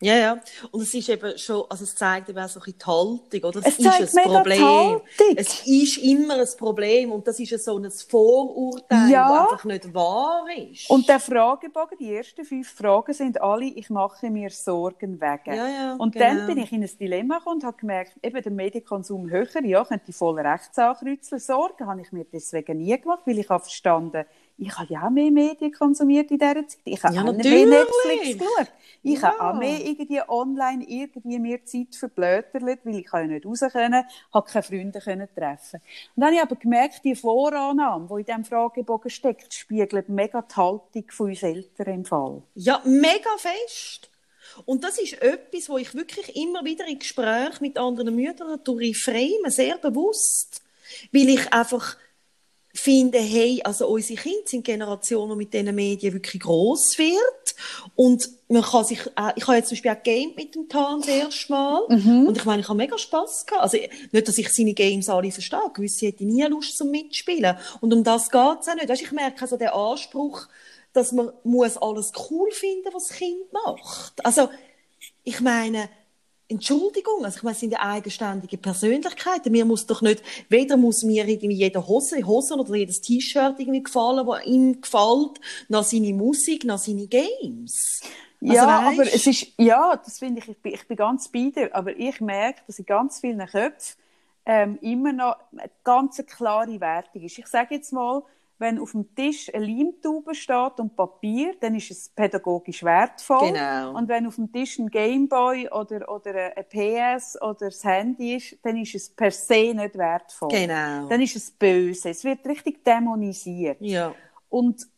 Ja, 0.00 0.16
ja. 0.16 0.40
Und 0.70 0.82
es 0.82 0.94
ist 0.94 1.08
eben 1.08 1.36
schon, 1.36 1.64
also 1.68 1.82
es 1.82 1.94
zeigt 1.94 2.28
eben 2.28 2.38
auch 2.38 2.48
so 2.48 2.60
ein 2.60 2.64
bisschen 2.64 2.78
die 2.78 2.86
Haltung, 2.86 3.48
oder? 3.48 3.66
Es, 3.66 3.78
es 3.78 4.00
ist 4.00 4.18
ein 4.18 4.24
Problem. 4.24 5.00
Es 5.36 5.66
ist 5.66 5.98
immer 5.98 6.34
ein 6.34 6.46
Problem. 6.56 7.10
Und 7.10 7.26
das 7.26 7.40
ist 7.40 7.64
so 7.64 7.78
ein 7.78 7.90
Vorurteil, 7.90 9.10
ja. 9.10 9.28
das 9.28 9.52
einfach 9.52 9.64
nicht 9.64 9.92
wahr 9.92 10.46
ist. 10.56 10.88
Und 10.88 11.08
der 11.08 11.18
Fragebogen, 11.18 11.98
die 11.98 12.14
ersten 12.14 12.44
fünf 12.44 12.68
Fragen 12.74 13.12
sind 13.12 13.40
alle, 13.40 13.64
ich 13.64 13.90
mache 13.90 14.30
mir 14.30 14.50
Sorgen 14.50 15.20
wegen. 15.20 15.56
Ja, 15.56 15.68
ja, 15.68 15.94
und 15.96 16.12
genau. 16.12 16.26
dann 16.26 16.46
bin 16.46 16.58
ich 16.58 16.70
in 16.72 16.84
ein 16.84 16.90
Dilemma 16.98 17.38
gekommen 17.38 17.56
und 17.56 17.64
habe 17.64 17.76
gemerkt, 17.76 18.12
eben 18.22 18.40
der 18.40 18.52
Medienkonsum 18.52 19.28
höher, 19.28 19.64
ja, 19.64 19.84
könnte 19.84 20.10
ich 20.10 20.16
voll 20.16 20.38
rechts 20.38 20.78
ankreuzeln. 20.78 21.40
Sorgen 21.40 21.86
habe 21.86 22.02
ich 22.02 22.12
mir 22.12 22.24
deswegen 22.24 22.78
nie 22.78 22.98
gemacht, 23.00 23.22
weil 23.24 23.38
ich 23.38 23.48
habe 23.48 23.64
verstanden, 23.64 24.24
ich 24.58 24.76
habe 24.76 24.92
ja 24.92 25.08
mehr 25.08 25.30
Medien 25.30 25.72
konsumiert 25.72 26.30
in 26.32 26.38
dieser 26.38 26.66
Zeit. 26.66 26.80
Ich 26.84 27.02
habe 27.02 27.14
ja, 27.14 27.22
auch 27.22 27.32
mehr 27.32 27.66
Netflix 27.66 28.38
geschaut. 28.38 28.72
Ich 29.04 29.20
ja. 29.20 29.28
habe 29.28 29.40
auch 29.40 29.58
mehr 29.58 29.78
irgendwie 29.84 30.20
online 30.26 30.84
irgendwie 30.84 31.38
mir 31.38 31.64
Zeit 31.64 31.94
verblödert, 31.94 32.54
weil 32.54 32.78
ich 32.98 33.12
nicht 33.12 33.46
raus 33.46 33.60
können, 33.72 34.04
habe 34.34 34.50
keine 34.50 34.62
Freunde 34.64 35.00
können 35.00 35.28
treffen. 35.32 35.80
Und 36.16 36.20
dann 36.20 36.24
habe 36.26 36.36
ich 36.36 36.42
aber 36.42 36.56
gemerkt, 36.56 37.04
die 37.04 37.14
Vorannahme, 37.14 38.08
die 38.08 38.20
in 38.20 38.26
diesem 38.26 38.44
Fragebogen 38.44 39.10
steckt, 39.10 39.54
spiegelt 39.54 40.08
mega 40.08 40.42
die 40.42 40.56
Haltung 40.56 41.04
von 41.08 41.28
uns 41.28 41.42
Eltern 41.42 41.94
im 41.94 42.04
Fall. 42.04 42.42
Ja, 42.54 42.82
mega 42.84 43.30
fest. 43.38 44.10
Und 44.64 44.82
das 44.82 44.98
ist 44.98 45.22
etwas, 45.22 45.68
wo 45.68 45.78
ich 45.78 45.94
wirklich 45.94 46.34
immer 46.34 46.64
wieder 46.64 46.86
in 46.88 46.98
Gesprächen 46.98 47.58
mit 47.60 47.78
anderen 47.78 48.16
Müttern 48.16 48.58
durchframe, 48.64 49.48
sehr 49.48 49.78
bewusst. 49.78 50.62
Weil 51.12 51.28
ich 51.28 51.52
einfach 51.52 51.96
finde, 52.78 53.18
hey, 53.18 53.60
also 53.64 53.88
unsere 53.88 54.20
Kinder 54.20 54.46
sind 54.46 54.64
Generationen, 54.64 55.30
die 55.32 55.36
mit 55.36 55.54
diesen 55.54 55.74
Medien 55.74 56.12
wirklich 56.12 56.42
gross 56.42 56.98
wird. 56.98 57.54
Und 57.96 58.28
man 58.48 58.62
kann 58.62 58.84
sich, 58.84 59.00
auch, 59.16 59.32
ich 59.36 59.46
habe 59.46 59.56
jetzt 59.56 59.68
zum 59.68 59.76
Beispiel 59.76 59.90
auch 59.90 60.02
Game 60.02 60.32
mit 60.36 60.54
dem 60.54 60.68
Tan 60.68 61.00
das 61.00 61.08
erste 61.08 61.52
Mal. 61.52 61.82
Mhm. 61.88 62.26
Und 62.26 62.36
ich 62.36 62.44
meine, 62.44 62.62
ich 62.62 62.68
habe 62.68 62.76
mega 62.76 62.96
Spass 62.98 63.44
gehabt. 63.46 63.62
Also, 63.62 63.78
nicht, 64.12 64.28
dass 64.28 64.38
ich 64.38 64.52
seine 64.52 64.74
Games 64.74 65.08
alle 65.08 65.30
verstehe. 65.30 65.70
Gewisse 65.74 66.06
hätte 66.06 66.24
nie 66.24 66.44
Lust 66.44 66.76
zum 66.76 66.90
Mitspielen. 66.90 67.56
Und 67.80 67.92
um 67.92 68.04
das 68.04 68.30
geht's 68.30 68.68
auch 68.68 68.74
nicht. 68.74 68.88
Weißt, 68.88 69.02
ich 69.02 69.12
merke 69.12 69.42
also 69.42 69.56
den 69.56 69.68
Anspruch, 69.68 70.46
dass 70.92 71.12
man 71.12 71.30
muss 71.44 71.76
alles 71.76 72.12
cool 72.30 72.50
finden, 72.50 72.88
was 72.92 73.08
das 73.08 73.18
Kind 73.18 73.52
macht. 73.52 74.24
Also, 74.24 74.48
ich 75.24 75.40
meine, 75.40 75.88
Entschuldigung, 76.50 77.24
also 77.24 77.36
ich 77.36 77.42
meine, 77.42 77.52
es 77.52 77.60
sind 77.60 77.72
ja 77.72 77.80
eigenständige 77.80 78.56
Persönlichkeiten. 78.56 79.52
Mir 79.52 79.66
muss 79.66 79.84
doch 79.86 80.00
nicht, 80.00 80.22
weder 80.48 80.78
muss 80.78 81.02
mir 81.02 81.28
irgendwie 81.28 81.56
jede 81.56 81.86
Hose, 81.86 82.26
Hose 82.26 82.54
oder 82.54 82.74
jedes 82.74 83.02
T-Shirt 83.02 83.56
irgendwie 83.58 83.82
gefallen, 83.82 84.26
was 84.26 84.46
ihm 84.46 84.80
gefällt, 84.80 85.40
noch 85.68 85.84
seine 85.84 86.14
Musik, 86.14 86.64
noch 86.64 86.78
seine 86.78 87.06
Games. 87.06 88.00
Also, 88.40 88.54
ja, 88.54 88.66
weißt? 88.66 89.00
aber 89.00 89.14
es 89.14 89.26
ist, 89.26 89.46
ja, 89.58 89.96
das 89.96 90.18
finde 90.18 90.40
ich, 90.40 90.48
ich 90.48 90.58
bin, 90.62 90.72
ich 90.72 90.88
bin 90.88 90.96
ganz 90.96 91.28
bei 91.28 91.50
dir, 91.54 91.74
aber 91.74 91.94
ich 91.98 92.20
merke, 92.20 92.62
dass 92.66 92.78
in 92.78 92.86
ganz 92.86 93.20
vielen 93.20 93.46
Köpfen 93.46 93.96
ähm, 94.46 94.78
immer 94.80 95.12
noch 95.12 95.36
eine 95.52 95.70
ganz 95.84 96.16
klare 96.26 96.80
Wertung 96.80 97.22
ist. 97.22 97.38
Ich 97.38 97.46
sage 97.46 97.74
jetzt 97.74 97.92
mal, 97.92 98.22
wenn 98.58 98.80
auf 98.80 98.92
dem 98.92 99.14
Tisch 99.14 99.52
eine 99.54 99.64
Leimtube 99.64 100.34
steht 100.34 100.80
und 100.80 100.96
Papier, 100.96 101.54
dann 101.60 101.76
ist 101.76 101.90
es 101.90 102.08
pädagogisch 102.08 102.82
wertvoll. 102.82 103.52
Genau. 103.52 103.96
Und 103.96 104.08
wenn 104.08 104.26
auf 104.26 104.34
dem 104.34 104.50
Tisch 104.50 104.78
ein 104.78 104.88
Gameboy 104.88 105.68
oder, 105.68 106.08
oder 106.08 106.56
ein 106.56 106.64
PS 106.68 107.40
oder 107.40 107.66
das 107.66 107.84
Handy 107.84 108.36
ist, 108.36 108.58
dann 108.62 108.76
ist 108.76 108.94
es 108.96 109.10
per 109.10 109.30
se 109.30 109.72
nicht 109.74 109.96
wertvoll. 109.96 110.48
Genau. 110.50 111.08
Dann 111.08 111.20
ist 111.20 111.36
es 111.36 111.50
böse. 111.52 112.10
Es 112.10 112.24
wird 112.24 112.44
richtig 112.46 112.84
dämonisiert. 112.84 113.80
Ja. 113.80 114.12
Und 114.48 114.88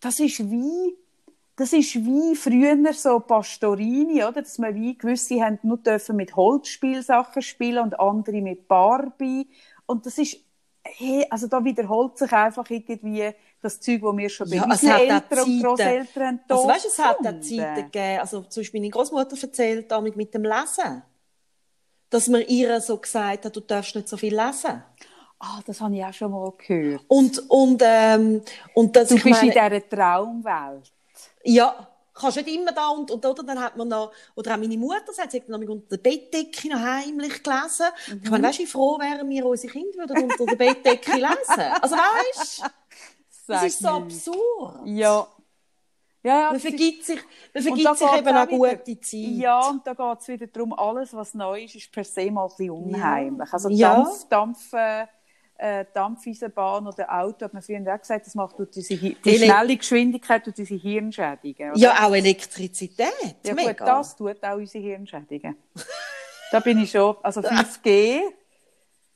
das 0.00 0.20
ist 0.20 0.50
wie, 0.50 0.96
das 1.54 1.74
ist 1.74 1.94
wie 1.96 2.34
früher 2.34 2.92
so 2.94 3.20
Pastorini, 3.20 4.24
oder? 4.24 4.40
Dass 4.40 4.58
man 4.58 4.74
wie 4.74 4.96
gewisse 4.96 5.42
haben 5.42 5.58
nur 5.62 5.76
dürfen 5.76 6.16
mit 6.16 6.34
Holzspielsachen 6.34 7.42
spielen 7.42 7.84
und 7.84 8.00
andere 8.00 8.40
mit 8.40 8.66
Barbie. 8.68 9.48
Und 9.84 10.06
das 10.06 10.16
ist, 10.16 10.38
hey, 10.84 11.26
also 11.30 11.46
da 11.46 11.64
wiederholt 11.64 12.18
sich 12.18 12.32
einfach 12.32 12.68
irgendwie 12.70 13.32
das 13.60 13.80
Zeug, 13.80 14.02
das 14.02 14.16
wir 14.16 14.28
schon 14.28 14.50
bei 14.50 14.56
Ja, 14.56 14.64
unseren 14.64 14.92
hat 14.92 15.02
auch 15.02 15.06
Eltern 15.08 15.42
und 15.44 15.58
Großeltern 15.60 16.22
haben. 16.24 16.40
Also 16.48 16.68
weißt 16.68 16.84
du, 16.84 16.88
es 16.88 16.98
hat 16.98 17.18
auch. 17.18 17.40
Zeiten 17.40 17.74
gegeben, 17.74 18.20
also 18.20 18.42
zum 18.42 18.60
Beispiel 18.62 18.80
meine 18.80 18.90
Großmutter 18.90 19.36
erzählt 19.40 19.90
damit 19.90 20.16
mit 20.16 20.34
dem 20.34 20.44
Lesen, 20.44 21.02
dass 22.10 22.28
man 22.28 22.42
ihr 22.42 22.80
so 22.80 22.96
gesagt 22.98 23.44
hat, 23.44 23.56
du 23.56 23.60
darfst 23.60 23.94
nicht 23.96 24.08
so 24.08 24.16
viel 24.16 24.36
lesen. 24.38 24.82
Ah, 25.38 25.60
das 25.66 25.80
habe 25.80 25.96
ich 25.96 26.04
auch 26.04 26.12
schon 26.12 26.30
mal 26.30 26.52
gehört. 26.58 27.02
Und, 27.08 27.38
und, 27.50 27.82
ähm, 27.84 28.42
und 28.74 28.94
das, 28.94 29.08
Du 29.08 29.18
bist 29.18 29.42
meine, 29.42 29.52
in 29.52 29.52
dieser 29.52 29.88
Traumwelt. 29.88 30.92
ja, 31.44 31.88
kannst 32.22 32.36
nicht 32.38 32.48
immer 32.48 32.72
da 32.72 32.88
und, 32.88 33.10
und 33.10 33.24
oder 33.26 33.42
dann 33.42 33.60
hat 33.60 33.76
man 33.76 33.88
noch, 33.88 34.12
oder 34.34 34.54
auch 34.54 34.58
meine 34.58 34.78
Mutter 34.78 35.12
sagt, 35.12 35.32
sie 35.32 35.40
hat 35.40 35.48
dann 35.48 35.68
unter 35.68 35.96
der 35.96 36.10
Bettdecke 36.10 36.68
noch 36.68 36.80
heimlich 36.80 37.42
gelesen. 37.42 37.86
Ich 38.22 38.30
meine, 38.30 38.48
weißt 38.48 38.58
du, 38.58 38.62
wie 38.62 38.66
froh 38.66 38.98
wären 38.98 39.28
wir, 39.28 39.44
unsere 39.46 39.72
Kinder 39.72 39.98
würden 39.98 40.24
unter 40.30 40.46
der 40.46 40.56
Bettdecke 40.56 41.12
lesen? 41.12 41.72
Also 41.82 41.96
weißt 41.96 42.62
das 43.48 43.64
ist 43.64 43.78
so 43.80 43.88
absurd. 43.88 44.80
Ja. 44.86 45.26
Ja, 46.24 46.38
ja, 46.38 46.50
Man 46.52 46.60
vergibt 46.60 47.04
sich, 47.04 47.18
man 47.52 47.62
vergibt 47.64 47.98
sich 47.98 48.12
eben 48.12 48.28
auch 48.28 48.42
auch 48.42 48.48
wieder- 48.48 48.76
gute 48.76 49.00
Zeit. 49.00 49.12
Ja, 49.12 49.68
und 49.70 49.84
da 49.84 49.92
geht 49.92 50.20
es 50.20 50.28
wieder 50.28 50.46
darum, 50.46 50.72
alles, 50.72 51.12
was 51.14 51.34
neu 51.34 51.64
ist, 51.64 51.74
ist 51.74 51.90
per 51.90 52.04
se 52.04 52.30
mal 52.30 52.44
ein 52.44 52.48
bisschen 52.50 52.70
unheimlich. 52.70 53.52
Also 53.52 53.68
Ja. 53.70 53.96
Dampf, 53.96 54.28
Dampf, 54.28 54.72
äh, 54.72 55.06
äh, 55.58 55.84
Dampfeisenbahn 55.94 56.86
oder 56.86 57.12
Auto, 57.20 57.44
hat 57.44 57.52
man 57.54 57.62
früher 57.62 57.80
auch 57.94 58.00
gesagt, 58.00 58.26
das 58.26 58.34
macht 58.34 58.58
durch 58.58 58.70
diese, 58.70 58.96
die 58.96 59.16
Ele- 59.24 59.44
schnelle 59.46 59.76
Geschwindigkeit 59.76 60.44
durch 60.46 60.56
diese 60.56 60.74
Hirnschädigen. 60.74 61.70
oder? 61.70 61.78
Ja, 61.78 62.06
auch 62.06 62.14
Elektrizität. 62.14 63.36
ja 63.44 63.54
Mega. 63.54 63.72
gut, 63.72 63.80
das 63.80 64.16
tut 64.16 64.42
auch 64.44 64.56
unsere 64.56 64.82
Hirnschädigen. 64.84 65.56
da 66.52 66.60
bin 66.60 66.78
ich 66.82 66.90
schon, 66.90 67.16
also 67.22 67.40
5G, 67.42 68.20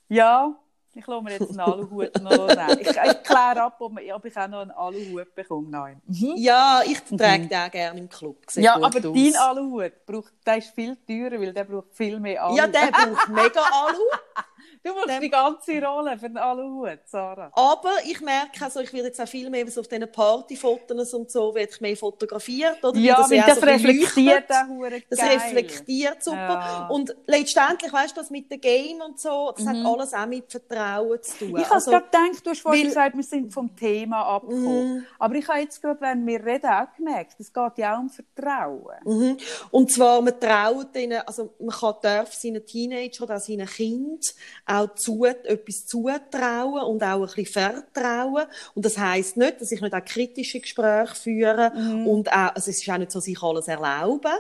ja, 0.08 0.54
ich 0.94 1.06
lasse 1.06 1.22
mir 1.24 1.32
jetzt 1.32 1.50
einen 1.50 1.60
Aluhut 1.60 2.14
noch 2.22 2.30
nehmen. 2.46 2.78
Ich, 2.80 2.88
ich 2.88 3.22
kläre 3.22 3.62
ab, 3.64 3.76
ob, 3.80 4.00
ich- 4.00 4.14
ob 4.14 4.24
ich 4.24 4.34
auch 4.36 4.48
noch 4.48 4.60
einen 4.60 4.70
Aluhut 4.70 5.34
bekomme. 5.34 5.68
Nein. 5.68 6.00
Ja, 6.06 6.80
ich 6.86 7.02
trage 7.02 7.48
den 7.48 7.58
auch 7.58 7.70
gerne 7.70 8.00
im 8.00 8.08
Club. 8.08 8.38
Sieht 8.48 8.58
Mhm. 8.62 8.64
Ja, 8.64 8.74
aber 8.76 8.86
aus. 8.86 8.94
dein 9.02 9.36
Aluhut, 9.36 10.06
braucht, 10.06 10.32
der 10.46 10.56
ist 10.58 10.70
viel 10.74 10.96
teurer, 11.06 11.38
weil 11.40 11.52
der 11.52 11.64
braucht 11.64 11.92
viel 11.92 12.18
mehr 12.20 12.42
Alu. 12.42 12.56
Ja, 12.56 12.66
der 12.66 12.86
braucht 12.92 13.28
mega 13.28 13.60
Alu. 13.60 13.98
Du 14.86 14.92
musst 14.94 15.08
Dem- 15.08 15.20
die 15.20 15.30
ganze 15.30 15.82
Rolle 15.84 16.16
für 16.16 16.28
den 16.28 16.36
Aluhut, 16.38 17.00
Sarah. 17.06 17.50
Aber 17.54 17.90
ich 18.04 18.20
merke, 18.20 18.64
also 18.64 18.78
ich 18.80 18.92
werde 18.92 19.08
jetzt 19.08 19.20
auch 19.20 19.26
viel 19.26 19.50
mehr 19.50 19.68
so 19.68 19.80
auf 19.80 19.88
diesen 19.88 20.10
Partyfotos 20.12 21.12
und 21.14 21.28
so, 21.30 21.52
werde 21.54 21.72
ich 21.72 21.80
mehr 21.80 21.96
fotografiert. 21.96 22.84
Oder 22.84 22.96
Ja, 22.98 23.26
er 23.28 23.46
das 23.46 23.58
so 23.58 23.66
reflektiert 23.66 24.44
Das 24.48 25.18
geil. 25.18 25.28
reflektiert 25.38 26.22
super. 26.22 26.36
Ja. 26.38 26.86
Und 26.88 27.16
letztendlich, 27.26 27.92
weißt 27.92 28.16
du, 28.16 28.20
das 28.20 28.30
mit 28.30 28.50
dem 28.50 28.60
Game 28.60 29.00
und 29.00 29.18
so, 29.18 29.52
das 29.56 29.66
hat 29.66 29.76
alles 29.84 30.14
auch 30.14 30.26
mit 30.26 30.50
Vertrauen 30.52 31.20
zu 31.22 31.38
tun. 31.38 31.50
Mhm. 31.50 31.56
Ich 31.56 31.64
habe 31.64 31.74
Also, 31.74 31.90
gerade 31.90 32.04
gedacht, 32.04 32.46
du 32.46 32.50
hast 32.50 32.60
vorhin 32.60 32.82
weil- 32.82 32.88
gesagt, 32.88 33.16
wir 33.16 33.24
sind 33.24 33.52
vom 33.52 33.74
Thema 33.74 34.22
abgekommen. 34.22 35.06
Aber 35.18 35.34
ich 35.34 35.48
habe 35.48 35.58
jetzt 35.60 35.82
gerade, 35.82 36.00
wenn 36.00 36.24
wir 36.26 36.44
reden, 36.44 36.66
auch 36.70 36.94
gemerkt, 36.96 37.34
es 37.40 37.52
geht 37.52 37.72
ja 37.78 37.96
auch 37.96 38.00
um 38.00 38.10
Vertrauen. 38.10 38.96
Mhm. 39.04 39.36
Und 39.72 39.90
zwar, 39.90 40.20
man 40.20 40.38
traut 40.38 40.94
ihnen, 40.96 41.20
also 41.26 41.52
man 41.58 41.70
kann, 41.74 41.94
darf 42.02 42.32
seinen 42.34 42.64
Teenager 42.64 43.24
oder 43.24 43.40
seinen 43.40 43.66
Kind 43.66 44.34
auch 44.66 44.75
zu, 44.94 45.24
etwas 45.24 45.86
zutrauen 45.86 46.82
und 46.82 47.02
auch 47.02 47.20
ein 47.20 47.26
bisschen 47.26 47.46
vertrauen. 47.46 48.44
Und 48.74 48.84
das 48.84 48.98
heisst 48.98 49.36
nicht, 49.36 49.60
dass 49.60 49.72
ich 49.72 49.80
nicht 49.80 49.94
auch 49.94 50.04
kritische 50.04 50.60
Gespräche 50.60 51.14
führe 51.14 51.72
und 52.06 52.30
auch, 52.30 52.54
also 52.54 52.70
es 52.70 52.80
ist 52.80 52.88
auch 52.88 52.98
nicht 52.98 53.10
so, 53.10 53.18
dass 53.18 53.28
ich 53.28 53.42
alles 53.42 53.68
erlaube. 53.68 54.30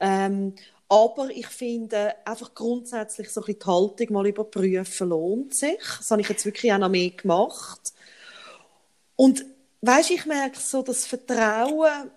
Ähm, 0.00 0.54
aber 0.88 1.30
ich 1.30 1.46
finde, 1.46 2.14
einfach 2.26 2.54
grundsätzlich 2.54 3.30
so 3.30 3.40
ein 3.40 3.46
bisschen 3.46 3.60
die 3.60 3.66
Haltung 3.66 4.12
mal 4.12 4.26
überprüfen 4.26 5.08
lohnt 5.08 5.54
sich. 5.54 5.78
Das 5.78 6.10
habe 6.10 6.20
ich 6.20 6.28
jetzt 6.28 6.44
wirklich 6.44 6.70
auch 6.72 6.78
noch 6.78 6.90
mehr 6.90 7.10
gemacht. 7.10 7.94
Und 9.16 9.44
weißt, 9.80 10.10
ich 10.10 10.26
merke 10.26 10.58
so, 10.58 10.82
das 10.82 11.06
Vertrauen, 11.06 12.10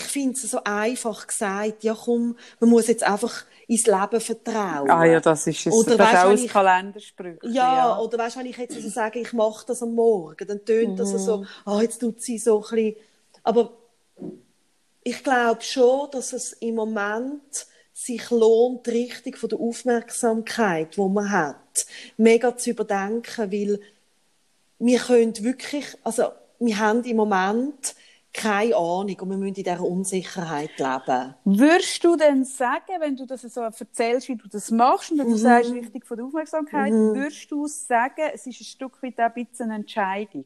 ich 0.00 0.06
finde 0.06 0.32
es 0.34 0.42
so 0.50 0.62
einfach 0.64 1.26
gesagt, 1.26 1.84
ja 1.84 1.94
komm, 1.94 2.36
man 2.60 2.70
muss 2.70 2.86
jetzt 2.88 3.02
einfach 3.02 3.44
ins 3.66 3.86
Leben 3.86 4.20
vertrauen. 4.20 4.90
Ah 4.90 5.04
ja, 5.04 5.20
das 5.20 5.46
ist 5.46 5.66
es. 5.66 5.72
Oder 5.74 5.96
das 5.96 6.12
weisst, 6.12 6.24
auch 6.24 6.44
ich- 6.44 6.50
Kalendersprüche. 6.50 7.38
Ja, 7.48 7.98
oder 7.98 8.18
weißt 8.18 8.36
du, 8.36 8.40
wenn 8.40 8.46
ich 8.46 8.56
jetzt 8.56 8.80
so 8.80 8.88
sage, 8.88 9.20
ich 9.20 9.32
mache 9.32 9.64
das 9.66 9.82
am 9.82 9.94
Morgen, 9.94 10.46
dann 10.46 10.64
tönt 10.64 10.98
das 10.98 11.12
Mhm. 11.12 11.18
so, 11.18 11.44
ah, 11.64 11.80
jetzt 11.80 11.98
tut 12.00 12.20
sie 12.20 12.38
so 12.38 12.56
ein 12.58 12.62
bisschen, 12.74 12.96
aber 13.44 13.72
ich 15.02 15.22
glaube 15.22 15.62
schon, 15.62 16.10
dass 16.10 16.32
es 16.32 16.52
im 16.54 16.74
Moment 16.74 17.66
sich 17.92 18.30
lohnt, 18.30 18.86
die 18.86 18.90
Richtung 18.90 19.34
von 19.36 19.48
der 19.50 19.60
Aufmerksamkeit, 19.60 20.96
die 20.96 21.00
man 21.00 21.30
hat, 21.30 21.86
mega 22.16 22.56
zu 22.56 22.70
überdenken, 22.70 23.52
weil 23.52 23.80
wir 24.78 24.98
können 24.98 25.34
wirklich, 25.44 25.86
also 26.02 26.24
wir 26.58 26.78
haben 26.78 27.04
im 27.04 27.16
Moment 27.16 27.94
keine 28.32 28.76
Ahnung 28.76 29.20
und 29.20 29.30
wir 29.30 29.36
müssen 29.38 29.48
in 29.48 29.54
dieser 29.54 29.80
Unsicherheit 29.82 30.78
leben. 30.78 31.34
Würdest 31.44 32.04
du 32.04 32.16
denn 32.16 32.44
sagen, 32.44 32.92
wenn 33.00 33.16
du 33.16 33.26
das 33.26 33.42
so 33.42 33.60
erzählst, 33.62 34.28
wie 34.28 34.36
du 34.36 34.46
das 34.48 34.70
machst 34.70 35.10
und 35.10 35.18
Mhm. 35.18 35.30
du 35.30 35.36
sagst, 35.36 35.72
richtig 35.72 36.06
von 36.06 36.18
der 36.18 36.26
Aufmerksamkeit, 36.26 36.96
würdest 37.12 37.50
du 37.50 37.66
sagen, 37.66 38.22
es 38.34 38.46
ist 38.46 38.60
ein 38.60 38.64
Stück 38.64 39.02
weit 39.02 39.18
ein 39.18 39.32
bisschen 39.34 39.66
eine 39.66 39.76
Entscheidung? 39.76 40.44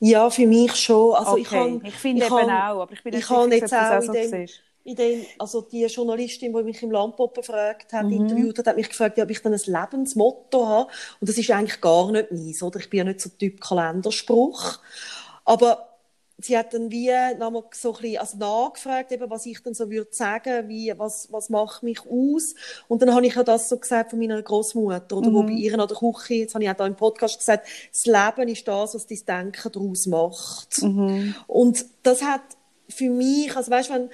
Ja, 0.00 0.30
für 0.30 0.46
mich 0.46 0.74
schon. 0.76 1.14
Also 1.14 1.36
ich, 1.36 1.48
Okay, 1.48 1.50
kann, 1.50 1.80
ich 1.84 1.94
finde 1.94 2.26
eben 2.26 2.34
kann- 2.34 2.48
auch, 2.50 2.82
aber 2.82 2.92
ich 2.92 3.02
bin 3.02 3.14
ich 3.14 3.24
sicher, 3.26 3.54
jetzt 3.56 3.72
auch 3.72 3.90
auch 3.90 4.02
so 4.02 4.12
in 4.12 4.12
dem, 4.12 4.48
in 4.84 4.96
dem, 4.96 5.26
also 5.38 5.60
die 5.62 5.84
Journalistin, 5.86 6.52
die 6.52 6.62
mich 6.64 6.82
im 6.82 6.90
Landpop 6.90 7.34
befragt 7.34 7.92
Mhm. 7.98 7.98
hat, 7.98 8.10
interviewt 8.10 8.58
hat, 8.58 8.66
hat 8.66 8.76
mich 8.76 8.88
gefragt, 8.88 9.18
ob 9.20 9.30
ich 9.30 9.40
dann 9.42 9.52
ein 9.54 9.60
Lebensmotto 9.64 10.66
habe. 10.66 10.90
Und 11.20 11.28
das 11.28 11.38
ist 11.38 11.50
eigentlich 11.50 11.80
gar 11.80 12.10
nicht 12.10 12.32
meins, 12.32 12.62
oder? 12.62 12.80
Ich 12.80 12.90
bin 12.90 12.98
ja 12.98 13.04
nicht 13.04 13.20
so 13.20 13.30
Typ 13.30 13.60
Kalenderspruch. 13.60 14.80
Aber 15.44 15.91
sie 16.44 16.56
hat 16.56 16.74
dann 16.74 16.90
wie 16.90 17.10
nochmal 17.38 17.64
so 17.72 17.94
ein 17.94 18.00
bisschen, 18.02 18.18
also 18.18 18.36
nachgefragt, 18.36 19.12
eben, 19.12 19.30
was 19.30 19.46
ich 19.46 19.62
dann 19.62 19.74
so 19.74 19.90
würde 19.90 20.10
sagen, 20.12 20.68
wie, 20.68 20.92
was, 20.96 21.28
was 21.30 21.48
macht 21.50 21.82
mich 21.82 22.00
aus? 22.00 22.54
Und 22.88 23.02
dann 23.02 23.14
habe 23.14 23.26
ich 23.26 23.34
ja 23.34 23.42
das 23.42 23.68
so 23.68 23.78
gesagt 23.78 24.10
von 24.10 24.18
meiner 24.18 24.42
Großmutter, 24.42 25.16
oder 25.16 25.32
wo 25.32 25.42
bei 25.42 25.52
ihr 25.52 25.78
an 25.78 25.86
der 25.86 25.96
Küche, 25.96 26.34
jetzt 26.34 26.54
habe 26.54 26.64
ich 26.64 26.70
auch 26.70 26.74
da 26.74 26.86
im 26.86 26.96
Podcast 26.96 27.38
gesagt, 27.38 27.66
das 27.92 28.06
Leben 28.06 28.48
ist 28.48 28.66
das, 28.66 28.94
was 28.94 29.06
dein 29.06 29.52
Denken 29.52 29.72
daraus 29.72 30.06
macht. 30.06 30.78
Und 31.46 31.86
das 32.02 32.22
hat 32.22 32.42
für 32.88 33.10
mich, 33.10 33.56
also 33.56 33.70
weißt, 33.70 33.90
wenn, 33.90 34.10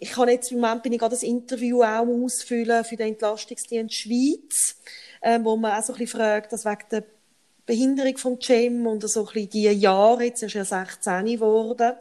ich 0.00 0.10
kann 0.10 0.28
jetzt 0.28 0.52
im 0.52 0.60
Moment 0.60 0.82
bin 0.82 0.92
ich 0.92 0.98
gerade 0.98 1.14
das 1.14 1.22
Interview 1.22 1.82
auch 1.82 2.06
ausfüllen 2.06 2.84
für 2.84 2.96
den 2.96 3.08
Entlastungsdienst 3.08 3.94
Schweiz, 3.94 4.76
ähm, 5.22 5.44
wo 5.44 5.56
man 5.56 5.72
auch 5.72 5.82
so 5.82 5.92
ein 5.92 5.98
bisschen 5.98 6.18
fragt, 6.18 6.52
dass 6.52 6.64
wegen 6.64 6.84
der 6.90 7.04
Behinderung 7.68 8.16
von 8.16 8.40
Cem 8.40 8.86
und 8.86 9.06
so 9.06 9.20
ein 9.20 9.26
bisschen 9.26 9.50
die 9.50 9.64
Jahre, 9.64 10.24
jetzt 10.24 10.42
ist 10.42 10.56
er 10.56 10.64
16 10.64 11.26
geworden, 11.26 11.92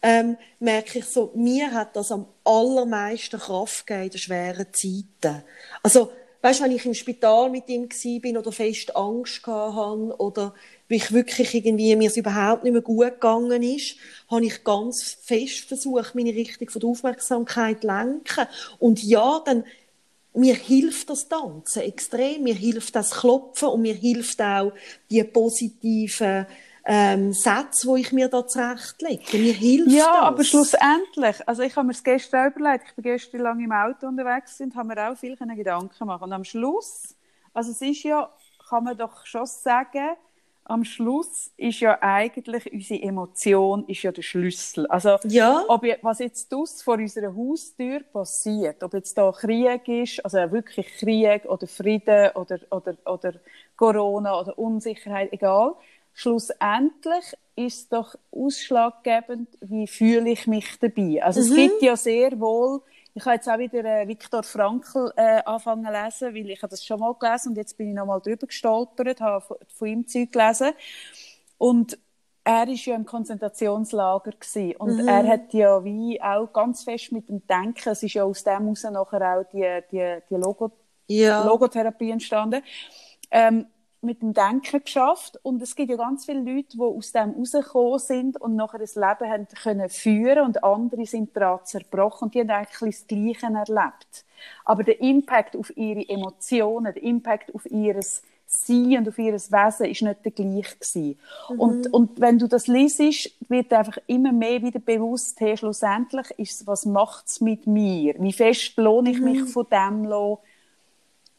ähm, 0.00 0.36
merke 0.60 1.00
ich 1.00 1.04
so, 1.06 1.32
mir 1.34 1.72
hat 1.72 1.96
das 1.96 2.12
am 2.12 2.26
allermeisten 2.44 3.40
Kraft 3.40 3.84
gegeben 3.84 4.04
in 4.04 4.10
den 4.10 4.18
schweren 4.18 4.66
Zeiten. 4.72 5.42
Also, 5.82 6.12
weißt 6.40 6.60
du, 6.60 6.64
wenn 6.64 6.70
ich 6.70 6.86
im 6.86 6.94
Spital 6.94 7.50
mit 7.50 7.68
ihm 7.68 7.88
bin 8.20 8.38
oder 8.38 8.52
fest 8.52 8.94
Angst 8.94 9.44
habe 9.44 10.14
oder 10.18 10.54
wie 10.86 10.96
ich 10.96 11.10
wirklich 11.10 11.52
irgendwie 11.52 11.96
mir 11.96 12.08
es 12.08 12.16
überhaupt 12.16 12.62
nicht 12.62 12.72
mehr 12.72 12.82
gut 12.82 13.14
gegangen 13.14 13.62
ist, 13.64 13.96
habe 14.30 14.44
ich 14.44 14.62
ganz 14.62 15.18
fest 15.20 15.66
versucht, 15.66 16.14
meine 16.14 16.30
Richtung 16.30 16.70
von 16.70 16.80
der 16.80 16.90
Aufmerksamkeit 16.90 17.80
zu 17.80 17.88
lenken. 17.88 18.46
Und 18.78 19.02
ja, 19.02 19.42
dann 19.44 19.64
mir 20.34 20.54
hilft 20.54 21.10
das 21.10 21.28
Tanzen 21.28 21.82
extrem, 21.82 22.44
mir 22.44 22.54
hilft 22.54 22.94
das 22.96 23.10
Klopfen 23.12 23.68
und 23.68 23.82
mir 23.82 23.94
hilft 23.94 24.40
auch 24.42 24.72
die 25.10 25.22
positiven 25.24 26.46
ähm, 26.84 27.32
Sätze, 27.32 27.88
die 27.94 28.00
ich 28.02 28.12
mir 28.12 28.28
da 28.28 28.46
zurechtlege. 28.46 29.38
Mir 29.38 29.52
hilft 29.54 29.94
Ja, 29.94 30.20
das. 30.20 30.28
aber 30.28 30.44
schlussendlich, 30.44 31.48
also 31.48 31.62
ich 31.62 31.74
habe 31.76 31.86
mir 31.88 31.92
das 31.92 32.04
gestern 32.04 32.52
überlegt, 32.52 32.84
ich 32.88 32.94
bin 32.94 33.02
gestern 33.02 33.40
lange 33.40 33.64
im 33.64 33.72
Auto 33.72 34.06
unterwegs 34.06 34.60
und 34.60 34.76
habe 34.76 34.88
mir 34.88 35.10
auch 35.10 35.16
viel 35.16 35.36
Gedanken 35.36 36.06
machen 36.06 36.24
Und 36.24 36.32
am 36.32 36.44
Schluss, 36.44 37.16
also 37.52 37.72
es 37.72 37.80
ist 37.82 38.04
ja, 38.04 38.30
kann 38.68 38.84
man 38.84 38.96
doch 38.96 39.26
schon 39.26 39.46
sagen, 39.46 40.16
am 40.64 40.84
Schluss 40.84 41.50
ist 41.56 41.80
ja 41.80 41.98
eigentlich 42.00 42.72
unsere 42.72 43.02
Emotion 43.02 43.84
ist 43.88 44.02
ja 44.02 44.12
der 44.12 44.22
Schlüssel. 44.22 44.86
Also 44.86 45.16
Ja. 45.24 45.64
ob 45.68 45.82
was 46.02 46.20
jetzt 46.20 46.54
aus 46.54 46.82
vor 46.82 46.94
unserer 46.94 47.34
Haustür 47.34 48.00
passiert, 48.12 48.82
ob 48.82 48.94
jetzt 48.94 49.18
da 49.18 49.32
Krieg 49.32 49.88
ist, 49.88 50.24
also 50.24 50.38
wirklich 50.52 50.86
Krieg 50.98 51.44
oder 51.46 51.66
Frieden 51.66 52.30
oder, 52.34 52.58
oder, 52.70 52.96
oder 53.04 53.34
Corona 53.76 54.40
oder 54.40 54.58
Unsicherheit, 54.58 55.32
egal. 55.32 55.74
Schlussendlich 56.14 57.24
ist 57.56 57.92
doch 57.92 58.14
ausschlaggebend, 58.30 59.48
wie 59.60 59.86
fühle 59.86 60.30
ich 60.30 60.46
mich 60.46 60.78
dabei. 60.78 61.22
Also 61.22 61.40
es 61.40 61.54
gibt 61.54 61.82
ja 61.82 61.96
sehr 61.96 62.38
wohl, 62.38 62.82
ich 63.14 63.24
habe 63.24 63.34
jetzt 63.34 63.48
auch 63.48 63.58
wieder 63.58 63.84
äh, 63.84 64.08
Viktor 64.08 64.42
Frankl 64.42 65.12
äh, 65.16 65.42
angefangen 65.44 65.84
zu 65.84 65.92
lesen, 65.92 66.34
weil 66.34 66.50
ich 66.50 66.62
habe 66.62 66.70
das 66.70 66.84
schon 66.84 67.00
mal 67.00 67.14
gelesen 67.14 67.50
und 67.50 67.56
jetzt 67.56 67.76
bin 67.76 67.88
ich 67.88 67.94
noch 67.94 68.06
mal 68.06 68.20
drüber 68.20 68.46
gestolpert, 68.46 69.20
habe 69.20 69.44
von, 69.44 69.56
von 69.68 69.88
ihm 69.88 70.06
Zeug 70.06 70.32
gelesen. 70.32 70.72
Und 71.58 71.98
er 72.44 72.66
ist 72.68 72.86
ja 72.86 72.96
im 72.96 73.04
Konzentrationslager 73.04 74.32
gewesen. 74.32 74.76
und 74.76 75.02
mhm. 75.02 75.08
er 75.08 75.26
hat 75.28 75.52
ja 75.52 75.84
wie 75.84 76.20
auch 76.20 76.52
ganz 76.52 76.82
fest 76.84 77.12
mit 77.12 77.28
dem 77.28 77.46
Denken, 77.46 77.88
es 77.88 78.02
ist 78.02 78.14
ja 78.14 78.24
aus 78.24 78.42
dem 78.42 78.64
heraus 78.64 78.82
nachher 78.84 79.38
auch 79.38 79.44
die, 79.52 79.80
die, 79.92 80.18
die 80.28 80.34
Logo, 80.34 80.72
ja. 81.06 81.44
Logotherapie 81.44 82.10
entstanden, 82.10 82.62
ähm, 83.30 83.66
mit 84.02 84.20
dem 84.20 84.34
Denken 84.34 84.82
geschafft 84.82 85.38
und 85.42 85.62
es 85.62 85.76
gibt 85.76 85.90
ja 85.90 85.96
ganz 85.96 86.24
viele 86.24 86.40
Leute, 86.40 86.76
die 86.76 86.80
aus 86.80 87.12
dem 87.12 87.30
rausgekommen 87.30 87.98
sind 87.98 88.40
und 88.40 88.56
nachher 88.56 88.78
das 88.78 88.96
Leben 88.96 89.30
haben 89.30 89.46
können 89.62 89.88
führen 89.88 90.44
und 90.44 90.64
andere 90.64 91.06
sind 91.06 91.36
daran 91.36 91.60
zerbrochen 91.64 92.26
und 92.26 92.34
die 92.34 92.40
haben 92.40 92.50
eigentlich 92.50 92.96
das 92.96 93.06
Gleiche 93.06 93.46
erlebt. 93.46 94.24
Aber 94.64 94.82
der 94.82 95.00
Impact 95.00 95.56
auf 95.56 95.76
ihre 95.76 96.08
Emotionen, 96.08 96.92
der 96.92 97.02
Impact 97.02 97.54
auf 97.54 97.64
ihres 97.70 98.22
sein 98.52 98.98
und 98.98 99.08
auf 99.08 99.18
ihr 99.18 99.32
Wesen 99.32 99.86
ist 99.86 100.02
nicht 100.02 100.24
der 100.24 100.32
gleiche 100.32 100.76
gewesen. 100.76 101.18
Mhm. 101.48 101.60
Und, 101.60 101.92
und 101.92 102.20
wenn 102.20 102.38
du 102.38 102.46
das 102.46 102.66
liest, 102.66 103.30
wird 103.48 103.72
einfach 103.72 103.96
immer 104.06 104.32
mehr 104.32 104.62
wieder 104.62 104.78
bewusst, 104.78 105.40
hey, 105.40 105.56
schlussendlich 105.56 106.30
ist 106.36 106.66
was 106.66 106.84
macht's 106.84 107.40
mit 107.40 107.66
mir? 107.66 108.14
Wie 108.18 108.32
fest 108.32 108.76
lohne 108.76 109.10
ich 109.10 109.20
mich 109.20 109.40
mhm. 109.40 109.46
von 109.46 109.66
dem 109.70 110.04
lassen, 110.04 110.38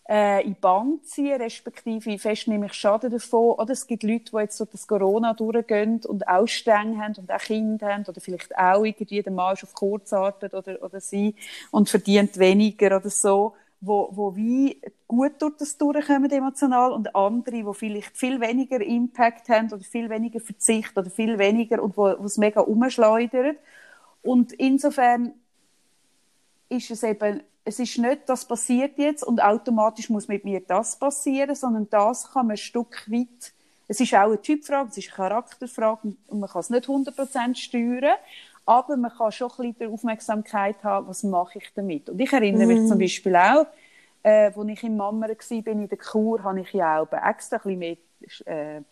äh, 0.10 0.46
in 0.46 0.56
die 0.62 1.02
ziehen, 1.04 1.42
respektive 1.42 2.06
wie 2.06 2.20
fest 2.20 2.48
nehme 2.48 2.66
ich 2.66 2.74
Schaden 2.74 3.12
davon. 3.12 3.56
Oder 3.56 3.72
es 3.72 3.88
gibt 3.88 4.04
Leute, 4.04 4.32
die 4.32 4.38
jetzt 4.38 4.58
so 4.58 4.66
das 4.66 4.88
Corona 4.88 5.34
durchgehen 5.34 6.02
und 6.06 6.28
auch 6.28 6.48
streng 6.48 7.02
haben 7.02 7.16
und 7.18 7.32
auch 7.32 7.40
Kinder 7.40 7.94
haben 7.94 8.06
oder 8.08 8.20
vielleicht 8.20 8.58
auch 8.58 8.84
irgendwie 8.84 9.22
der 9.22 9.32
Mann 9.32 9.54
auf 9.54 9.74
Kurzarbeit 9.74 10.54
oder, 10.54 10.82
oder 10.84 11.00
sie 11.00 11.36
und 11.72 11.90
verdient 11.90 12.38
weniger 12.38 12.98
oder 12.98 13.10
so 13.10 13.54
wo, 13.86 14.10
wo 14.12 14.36
wie 14.36 14.80
gut 15.08 15.42
durch 15.42 15.58
das 15.58 15.78
durchkommen 15.78 16.32
emotional 16.32 16.94
und 16.94 17.14
andere, 17.16 17.66
wo 17.66 17.74
vielleicht 17.74 18.16
viel 18.16 18.40
weniger 18.40 18.80
Impact 18.80 19.50
haben 19.50 19.72
oder 19.74 19.84
viel 19.84 20.10
weniger 20.10 20.40
Verzicht 20.40 20.98
oder 20.98 21.10
viel 21.10 21.38
weniger 21.38 21.84
und 21.84 21.98
wo, 21.98 22.16
wo 22.18 22.26
es 22.26 22.38
mega 22.38 22.62
umschleudert. 22.62 23.58
Und 24.22 24.54
insofern 24.54 25.34
ist 26.70 26.92
es 26.92 27.04
eben, 27.04 27.44
es 27.66 27.80
ist 27.80 27.98
nicht, 27.98 28.22
das 28.28 28.46
passiert 28.46 28.98
jetzt 28.98 29.24
und 29.24 29.42
automatisch 29.42 30.10
muss 30.10 30.28
mit 30.28 30.44
mir 30.44 30.62
das 30.62 30.98
passieren, 30.98 31.56
sondern 31.56 31.90
das 31.90 32.32
kann 32.32 32.48
man 32.48 32.56
ein 32.56 32.58
Stück 32.58 33.10
weit, 33.10 33.54
es 33.88 34.00
ist 34.00 34.14
auch 34.14 34.28
eine 34.28 34.42
Typfrage, 34.42 34.90
es 34.90 34.98
ist 34.98 35.10
eine 35.10 35.30
Charakterfrage 35.30 36.14
und 36.28 36.40
man 36.40 36.50
kann 36.50 36.62
es 36.62 36.70
nicht 36.70 36.88
100% 36.88 37.56
steuern, 37.56 38.16
aber 38.66 38.98
man 38.98 39.12
kann 39.12 39.32
schon 39.32 39.52
ein 39.60 39.74
bisschen 39.74 39.94
Aufmerksamkeit 39.94 40.84
haben, 40.84 41.08
was 41.08 41.24
mache 41.24 41.60
ich 41.60 41.70
damit. 41.76 42.10
Und 42.10 42.20
ich 42.20 42.32
erinnere 42.32 42.66
mich 42.66 42.80
mm. 42.80 42.88
zum 42.88 42.98
Beispiel 42.98 43.36
auch, 43.36 43.66
äh, 44.24 44.52
als 44.56 44.68
ich 44.68 44.84
in 44.84 44.96
Mammer 44.96 45.28
war, 45.28 45.62
bin 45.62 45.82
in 45.82 45.90
der 45.90 45.98
Kur, 45.98 46.42
habe 46.44 46.62
ich 46.62 46.72
ja 46.72 47.02
auch 47.02 47.12
extra 47.12 47.60
ein 47.66 47.80
bisschen 47.80 47.98
mehr 48.46 48.84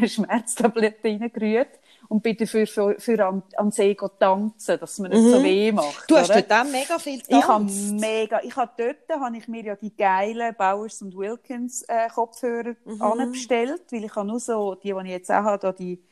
äh, 0.00 0.08
Schmerztabletten 0.08 1.20
reingerührt 1.20 1.78
und 2.08 2.22
bin 2.22 2.36
dafür 2.36 2.66
für, 2.66 2.96
für 2.98 3.26
an, 3.26 3.42
an 3.56 3.70
See 3.70 3.96
tanzen, 4.18 4.78
dass 4.78 4.98
man 4.98 5.10
nicht 5.10 5.22
mhm. 5.22 5.30
so 5.30 5.42
weh 5.42 5.72
macht. 5.72 6.10
Du 6.10 6.16
hast 6.16 6.30
oder? 6.30 6.42
dort 6.42 6.60
auch 6.60 6.70
mega 6.70 6.98
viel 6.98 7.20
getanzt. 7.20 7.38
Ich 7.38 7.48
habe 7.48 8.00
mega, 8.00 8.40
ich 8.42 8.56
habe 8.56 8.72
dort 8.76 9.20
habe 9.20 9.36
ich 9.36 9.48
mir 9.48 9.64
ja 9.64 9.76
die 9.76 9.94
geilen 9.94 10.54
Bowers 10.56 11.02
und 11.02 11.16
Wilkins 11.16 11.82
äh, 11.88 12.08
Kopfhörer 12.08 12.74
mhm. 12.84 13.02
anbestellt, 13.02 13.82
weil 13.90 14.04
ich 14.04 14.14
habe 14.14 14.28
nur 14.28 14.40
so, 14.40 14.74
die, 14.74 14.92
die 14.92 15.00
ich 15.04 15.10
jetzt 15.10 15.30
auch 15.30 15.44
habe, 15.44 15.74
die 15.78 16.02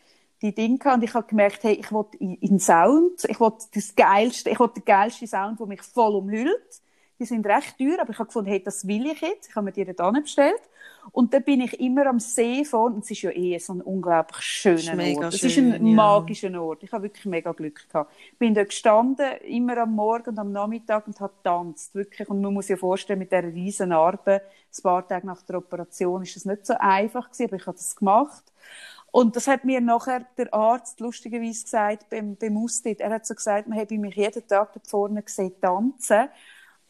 die 0.43 0.55
Dinge 0.55 0.78
und 0.93 1.05
ich 1.05 1.14
habe 1.14 1.26
gemerkt, 1.26 1.62
hey, 1.62 1.74
ich 1.74 1.93
will 1.93 2.05
in, 2.18 2.34
in 2.34 2.59
Sound, 2.59 3.24
ich 3.28 3.38
will 3.38 3.53
das 3.72 3.95
geilste, 3.95 4.51
ich 4.51 4.59
will 4.59 4.70
den 4.74 4.84
geilsten 4.84 5.28
Sound, 5.28 5.61
der 5.61 5.66
mich 5.66 5.82
voll 5.82 6.16
umhüllt. 6.16 6.82
Die 7.18 7.24
sind 7.24 7.47
recht 7.47 7.78
teuer, 7.78 8.01
aber 8.01 8.11
ich 8.11 8.18
habe 8.18 8.26
gefunden, 8.26 8.51
hey, 8.51 8.61
das 8.61 8.86
will 8.86 9.07
ich 9.07 9.20
jetzt. 9.20 9.49
Ich 9.49 9.55
habe 9.55 9.66
mir 9.66 9.72
die 9.72 9.84
dann 9.84 10.20
bestellt. 10.20 10.61
Und 11.11 11.34
dann 11.34 11.42
bin 11.42 11.61
ich 11.61 11.80
immer 11.80 12.07
am 12.07 12.20
See 12.20 12.64
vor, 12.64 12.86
und 12.86 13.05
es 13.05 13.11
ist 13.11 13.22
ja 13.22 13.30
eh 13.30 13.59
so 13.59 13.74
ein 13.74 13.80
unglaublich 13.80 14.42
schöner 14.42 15.16
Ort. 15.16 15.34
Es 15.34 15.42
ist 15.42 15.59
ein 15.59 15.72
ja. 15.72 15.94
magischer 15.94 16.62
Ort. 16.62 16.82
Ich 16.84 16.92
habe 16.92 17.05
wirklich 17.05 17.24
mega 17.24 17.53
Glück 17.53 17.88
gehabt. 17.88 18.12
Ich 18.32 18.38
bin 18.38 18.55
da 18.55 18.64
gestanden, 18.64 19.26
immer 19.44 19.78
am 19.78 19.94
Morgen 19.94 20.30
und 20.30 20.38
am 20.38 20.53
Nachmittag 20.53 21.07
und 21.07 21.18
habe 21.20 21.32
getanzt, 21.34 21.94
wirklich. 21.94 22.28
Und 22.28 22.40
man 22.40 22.55
muss 22.55 22.68
sich 22.68 22.78
vorstellen, 22.78 23.18
mit 23.18 23.32
dieser 23.32 23.44
riesen 23.44 23.88
Narbe, 23.88 24.42
ein 24.42 24.82
paar 24.82 25.07
Tage 25.07 25.26
nach 25.26 25.42
der 25.42 25.59
Operation, 25.59 26.22
ist 26.22 26.36
das 26.36 26.44
nicht 26.44 26.66
so 26.66 26.74
einfach 26.78 27.30
gewesen, 27.30 27.46
aber 27.46 27.57
ich 27.57 27.66
habe 27.66 27.76
das 27.76 27.96
gemacht. 27.96 28.44
Und 29.11 29.36
das 29.36 29.46
hat 29.46 29.64
mir 29.64 29.80
nachher 29.80 30.24
der 30.38 30.55
Arzt 30.55 31.00
lustigerweise 31.00 31.64
gesagt, 31.64 32.09
beim, 32.09 32.36
beim. 32.36 32.66
Er 32.84 33.11
hat 33.11 33.26
so 33.26 33.34
gesagt, 33.34 33.68
man 33.68 33.78
habe 33.78 33.98
mich 33.98 34.14
jeden 34.14 34.46
Tag 34.46 34.72
da 34.72 34.80
vorne 34.84 35.22
gesehen 35.22 35.53
tanzen. 35.61 36.28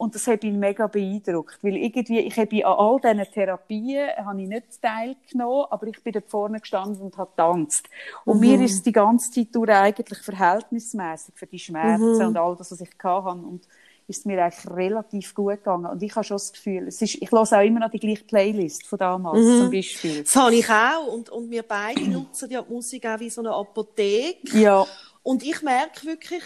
Und 0.03 0.13
das 0.13 0.27
hat 0.27 0.43
ihn 0.43 0.59
mega 0.59 0.87
beeindruckt, 0.87 1.59
weil 1.61 1.77
irgendwie, 1.77 2.19
ich 2.19 2.37
habe 2.37 2.65
an 2.65 2.73
all 2.77 2.99
diesen 2.99 3.33
Therapien, 3.33 4.09
habe 4.17 4.41
ich 4.41 4.49
nicht 4.49 4.81
teilgenommen, 4.81 5.67
aber 5.69 5.87
ich 5.87 6.03
bin 6.03 6.11
da 6.11 6.19
vorne 6.19 6.59
gestanden 6.59 7.03
und 7.03 7.17
habe 7.17 7.29
getanzt. 7.29 7.87
Und 8.25 8.41
mhm. 8.41 8.41
mir 8.41 8.61
ist 8.61 8.85
die 8.85 8.91
ganze 8.91 9.31
Zeit 9.31 9.47
durch 9.53 9.69
eigentlich 9.69 10.19
verhältnismäßig 10.19 11.35
für 11.35 11.47
die 11.47 11.57
Schmerzen 11.57 12.17
mhm. 12.17 12.27
und 12.27 12.37
all 12.37 12.53
das, 12.57 12.73
was 12.73 12.81
ich 12.81 12.89
hatte. 13.01 13.29
Und 13.29 13.65
ist 14.05 14.25
mir 14.25 14.43
eigentlich 14.43 14.69
relativ 14.75 15.33
gut 15.33 15.53
gegangen. 15.53 15.85
Und 15.85 16.03
ich 16.03 16.13
habe 16.13 16.25
schon 16.25 16.35
das 16.35 16.51
Gefühl, 16.51 16.89
es 16.89 17.01
ist, 17.01 17.15
ich 17.21 17.31
höre 17.31 17.41
auch 17.41 17.63
immer 17.63 17.79
noch 17.79 17.89
die 17.89 17.99
gleiche 17.99 18.25
Playlist 18.25 18.85
von 18.85 18.99
damals, 18.99 19.39
mhm. 19.39 19.57
zum 19.57 19.71
Beispiel. 19.71 20.23
Das 20.23 20.35
habe 20.35 20.53
ich 20.53 20.69
auch. 20.69 21.13
Und, 21.13 21.29
und 21.29 21.49
wir 21.49 21.63
beide 21.63 22.01
nutzen 22.09 22.49
ja 22.49 22.61
die 22.61 22.73
Musik 22.73 23.05
auch 23.05 23.21
wie 23.21 23.29
so 23.29 23.39
eine 23.39 23.53
Apotheke. 23.53 24.59
Ja. 24.59 24.85
Und 25.23 25.43
ich 25.43 25.61
merke 25.61 26.05
wirklich, 26.05 26.43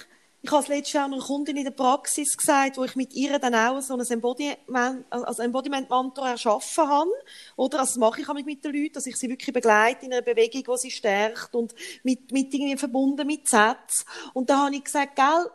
ich 0.48 0.52
habe 0.54 0.64
es 0.64 0.70
letztes 0.70 0.94
Jahr 0.94 1.06
einer 1.06 1.20
Kundin 1.20 1.58
in 1.58 1.66
der 1.66 1.72
Praxis 1.72 2.38
gesagt, 2.38 2.78
wo 2.78 2.86
ich 2.86 2.96
mit 2.96 3.14
ihr 3.14 3.38
dann 3.38 3.54
auch 3.54 3.82
so 3.82 3.96
ein 3.96 4.00
Embodiment, 4.00 5.06
also 5.10 5.44
Embodiment-Mantra 5.44 6.32
erschaffen 6.32 6.88
habe. 6.88 7.10
Oder, 7.58 7.80
also 7.80 7.92
das 7.92 7.98
mache 7.98 8.22
ich 8.22 8.46
mit 8.46 8.64
den 8.64 8.74
Leuten, 8.74 8.94
dass 8.94 9.08
ich 9.08 9.18
sie 9.18 9.28
wirklich 9.28 9.54
begleite 9.54 10.06
in 10.06 10.14
einer 10.14 10.22
Bewegung, 10.22 10.64
die 10.64 10.78
sie 10.80 10.92
stärkt 10.92 11.54
und 11.54 11.76
mit, 12.04 12.32
mit 12.32 12.54
irgendwie 12.54 12.78
verbunden 12.78 13.28
mit 13.28 13.50
Sätzen. 13.50 14.06
Und 14.34 14.50
da 14.50 14.66
habe 14.66 14.76
ich 14.76 14.86
gesagt, 14.86 15.18
gell, 15.18 15.52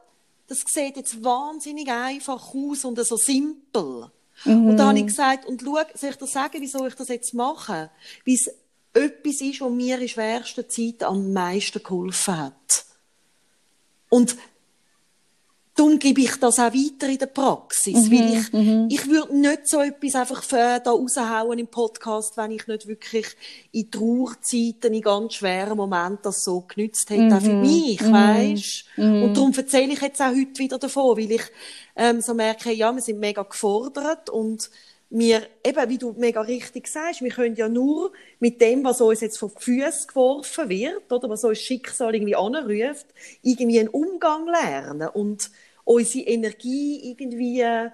das 0.47 0.62
sieht 0.66 0.99
jetzt 0.99 1.24
wahnsinnig 1.24 1.90
einfach 1.90 2.55
aus 2.55 2.84
und 2.84 2.99
so 3.03 3.16
simpel. 3.16 4.11
Mhm. 4.45 4.66
Und 4.68 4.76
da 4.76 4.88
habe 4.88 4.99
ich 4.99 5.07
gesagt, 5.07 5.47
und 5.47 5.62
schau, 5.62 5.78
soll 5.95 6.11
ich 6.11 6.16
dir 6.16 6.26
sagen, 6.26 6.61
wieso 6.61 6.86
ich 6.86 6.95
das 6.95 7.09
jetzt 7.09 7.32
mache? 7.32 7.90
Weil 8.26 8.34
es 8.34 8.51
etwas 8.93 9.40
ist, 9.40 9.62
was 9.62 9.70
mir 9.70 9.99
in 9.99 10.09
schwersten 10.09 10.68
Zeit 10.68 11.03
am 11.03 11.32
meisten 11.32 11.82
geholfen 11.82 12.36
hat. 12.36 12.84
Und 14.11 14.36
Darum 15.74 15.98
gebe 15.98 16.20
ich 16.20 16.36
das 16.36 16.58
auch 16.58 16.64
weiter 16.64 17.08
in 17.08 17.18
der 17.18 17.26
Praxis. 17.26 18.08
Mhm, 18.08 18.10
weil 18.10 18.38
ich, 18.38 18.52
mhm. 18.52 18.88
ich 18.90 19.08
würde 19.08 19.36
nicht 19.36 19.68
so 19.68 19.80
etwas 19.80 20.14
einfach 20.14 20.42
für, 20.42 20.80
da 20.80 20.90
raushauen 20.90 21.58
im 21.58 21.66
Podcast, 21.66 22.36
wenn 22.36 22.50
ich 22.50 22.66
nicht 22.66 22.86
wirklich 22.86 23.26
in 23.70 23.90
Trauerzeiten, 23.90 24.92
in 24.92 25.00
ganz 25.00 25.34
schweren 25.34 25.78
Momenten 25.78 26.18
das 26.24 26.44
so 26.44 26.60
genützt 26.60 27.08
hätte, 27.08 27.22
mhm. 27.22 27.32
auch 27.32 27.40
für 27.40 27.54
mich, 27.54 28.00
mhm. 28.02 28.12
weisst? 28.12 28.84
Mhm. 28.96 29.22
Und 29.22 29.36
darum 29.36 29.52
erzähle 29.54 29.94
ich 29.94 30.02
jetzt 30.02 30.20
auch 30.20 30.26
heute 30.26 30.58
wieder 30.58 30.78
davon, 30.78 31.16
weil 31.16 31.32
ich, 31.32 31.44
ähm, 31.96 32.20
so 32.20 32.34
merke, 32.34 32.72
ja, 32.72 32.92
wir 32.92 33.00
sind 33.00 33.18
mega 33.18 33.42
gefordert 33.42 34.28
und 34.28 34.70
wir, 35.14 35.46
eben, 35.62 35.90
wie 35.90 35.98
du 35.98 36.14
mega 36.16 36.40
richtig 36.40 36.88
sagst, 36.88 37.20
wir 37.20 37.30
können 37.30 37.54
ja 37.54 37.68
nur 37.68 38.12
mit 38.40 38.62
dem, 38.62 38.82
was 38.82 39.02
uns 39.02 39.20
jetzt 39.20 39.38
vor 39.38 39.50
die 39.50 39.62
Füße 39.62 40.06
geworfen 40.06 40.70
wird, 40.70 41.12
oder 41.12 41.28
was 41.28 41.44
uns 41.44 41.58
Schicksal 41.58 42.14
irgendwie 42.14 42.34
anruft, 42.34 43.06
irgendwie 43.42 43.80
einen 43.80 43.90
Umgang 43.90 44.46
lernen 44.46 45.08
und 45.08 45.50
unsere 45.84 46.24
Energie 46.24 47.10
irgendwie 47.10 47.60
äh, 47.60 47.90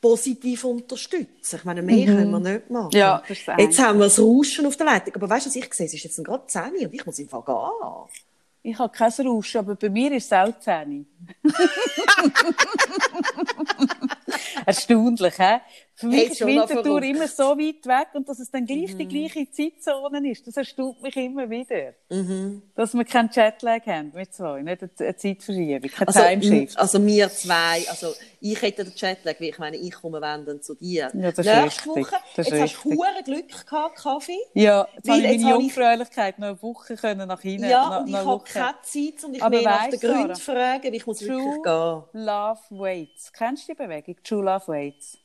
positiv 0.00 0.64
unterstützen. 0.64 1.56
Ich 1.56 1.64
meine, 1.64 1.82
mehr 1.82 2.10
mhm. 2.10 2.16
können 2.16 2.30
wir 2.30 2.40
nicht 2.40 2.70
machen. 2.70 2.90
Ja, 2.92 3.22
jetzt 3.58 3.78
haben 3.78 4.00
wir 4.00 4.06
das 4.06 4.18
Rauschen 4.18 4.66
auf 4.66 4.76
der 4.76 4.86
Leitung. 4.86 5.14
Aber 5.14 5.30
weißt 5.30 5.46
du, 5.46 5.50
was 5.50 5.56
ich 5.56 5.72
sehe? 5.72 5.86
Es 5.86 5.94
ist 5.94 6.02
jetzt 6.02 6.24
gerade 6.24 6.48
10 6.48 6.62
und 6.84 6.94
ich 6.94 7.06
muss 7.06 7.20
einfach 7.20 7.44
gehen. 7.44 8.08
Ich 8.64 8.76
habe 8.76 8.92
kein 8.92 9.12
Rauschen, 9.12 9.58
aber 9.58 9.76
bei 9.76 9.88
mir 9.88 10.10
ist 10.12 10.26
es 10.26 10.32
auch 10.32 10.58
10 10.58 11.06
Erstaunlich, 14.66 15.38
hä? 15.38 15.60
Für 15.98 16.06
mich 16.06 16.20
hey, 16.20 16.26
ist 16.28 16.46
Winterthur 16.46 17.02
immer 17.02 17.26
so 17.26 17.58
weit 17.58 17.84
weg 17.84 18.08
und 18.12 18.28
dass 18.28 18.38
es 18.38 18.52
dann 18.52 18.64
gleich 18.64 18.94
mhm. 18.94 18.98
die 18.98 19.08
gleiche 19.08 19.50
Zeitzone 19.50 20.30
ist, 20.30 20.46
das 20.46 20.56
erstaunt 20.56 21.02
mich 21.02 21.16
immer 21.16 21.50
wieder. 21.50 21.94
Mhm. 22.08 22.62
Dass 22.76 22.94
wir 22.94 23.04
keinen 23.04 23.30
Jetlag 23.32 23.84
haben, 23.84 24.14
wir 24.14 24.30
zwei, 24.30 24.62
nicht 24.62 24.80
eine 24.80 25.16
Zeitverschiebung, 25.16 25.90
kein 25.90 26.06
also, 26.06 26.20
Timeshift. 26.20 26.78
Also 26.78 27.04
wir 27.04 27.28
zwei, 27.30 27.82
also 27.88 28.14
ich 28.40 28.62
hätte 28.62 28.84
den 28.84 28.92
Jetlag, 28.94 29.40
weil 29.40 29.48
ich 29.48 29.58
meine, 29.58 29.76
ich 29.76 29.92
komme 29.92 30.20
wenn 30.20 30.62
zu 30.62 30.76
dir. 30.76 31.10
Ja, 31.14 31.32
das 31.32 31.44
Nächste 31.44 31.80
ist 31.80 31.86
Woche, 31.88 32.16
das 32.36 32.48
jetzt 32.48 32.60
hast 32.60 32.84
du 32.84 32.90
hure 32.90 33.22
Glück 33.24 33.66
gehabt, 33.66 33.96
Kaffee. 33.96 34.38
Ja, 34.54 34.86
jetzt 34.94 35.08
weil 35.08 35.24
habe 35.24 35.34
ich 35.34 35.42
meine 35.42 35.50
Jungfräulichkeit 35.50 36.38
noch 36.38 36.46
eine 36.46 36.62
Woche 36.62 36.94
können 36.94 37.26
nach 37.26 37.40
hinten. 37.40 37.68
Ja, 37.68 37.98
und 37.98 38.08
ich 38.08 38.14
habe 38.14 38.44
keine 38.44 38.74
Zeit 38.82 39.24
und 39.24 39.34
ich 39.34 39.42
will 39.42 39.62
nach 39.62 39.88
den 39.88 39.98
Gründen 39.98 40.36
fragen, 40.36 40.94
ich 40.94 41.04
muss 41.08 41.18
True 41.18 41.28
wirklich 41.30 41.62
gehen. 41.64 42.24
Love 42.24 42.60
Waits. 42.70 43.32
Kennst 43.32 43.68
du 43.68 43.72
die 43.72 43.82
Bewegung? 43.82 44.14
True 44.22 44.44
Love 44.44 44.68
Waits. 44.68 45.18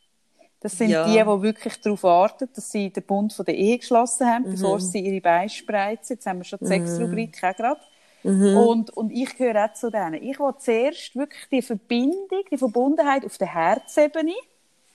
Das 0.64 0.78
sind 0.78 0.92
ja. 0.92 1.06
die, 1.06 1.12
die 1.12 1.42
wirklich 1.42 1.80
darauf 1.82 2.04
warten, 2.04 2.48
dass 2.56 2.72
sie 2.72 2.90
den 2.90 3.04
Bund 3.04 3.34
von 3.34 3.44
der 3.44 3.54
Ehe 3.54 3.78
geschlossen 3.78 4.26
haben, 4.26 4.46
mhm. 4.46 4.52
bevor 4.52 4.80
sie 4.80 5.00
ihre 5.00 5.20
Beine 5.20 5.50
spreizen. 5.50 6.16
Jetzt 6.16 6.26
haben 6.26 6.40
wir 6.40 6.46
schon 6.46 6.60
die 6.60 6.66
mhm. 6.66 6.70
Sexrubrik 6.70 7.44
auch 7.44 7.56
gerade. 7.56 7.82
Mhm. 8.24 8.58
Und, 8.58 8.90
und 8.92 9.12
ich 9.12 9.36
gehöre 9.38 9.66
auch 9.66 9.74
zu 9.74 9.92
denen. 9.92 10.24
Ich 10.24 10.40
will 10.40 10.54
zuerst 10.58 11.18
wirklich 11.18 11.50
die 11.52 11.62
Verbindung, 11.62 12.46
die 12.50 12.58
Verbundenheit 12.58 13.26
auf 13.26 13.38
der 13.38 13.54
Herzebene, 13.54 14.32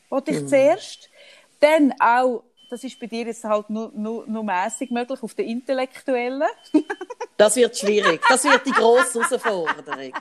will 0.09 0.23
ich 0.25 0.41
mhm. 0.41 0.49
zuerst. 0.49 1.11
Dann 1.61 1.93
auch 2.01 2.45
das 2.71 2.85
ist 2.85 2.99
bei 3.01 3.07
dir 3.07 3.25
jetzt 3.25 3.45
halt 3.45 3.71
nur, 3.71 3.91
nur, 3.95 4.27
nur 4.27 4.45
mäßig 4.45 4.91
möglich 4.91 5.23
auf 5.23 5.35
der 5.35 5.47
intellektuellen. 5.47 6.43
Das 7.39 7.57
wird 7.57 7.79
schwierig. 7.79 8.21
Das 8.29 8.45
wird 8.45 8.66
die 8.66 8.73
grosse 8.73 9.21
Herausforderung. 9.21 10.12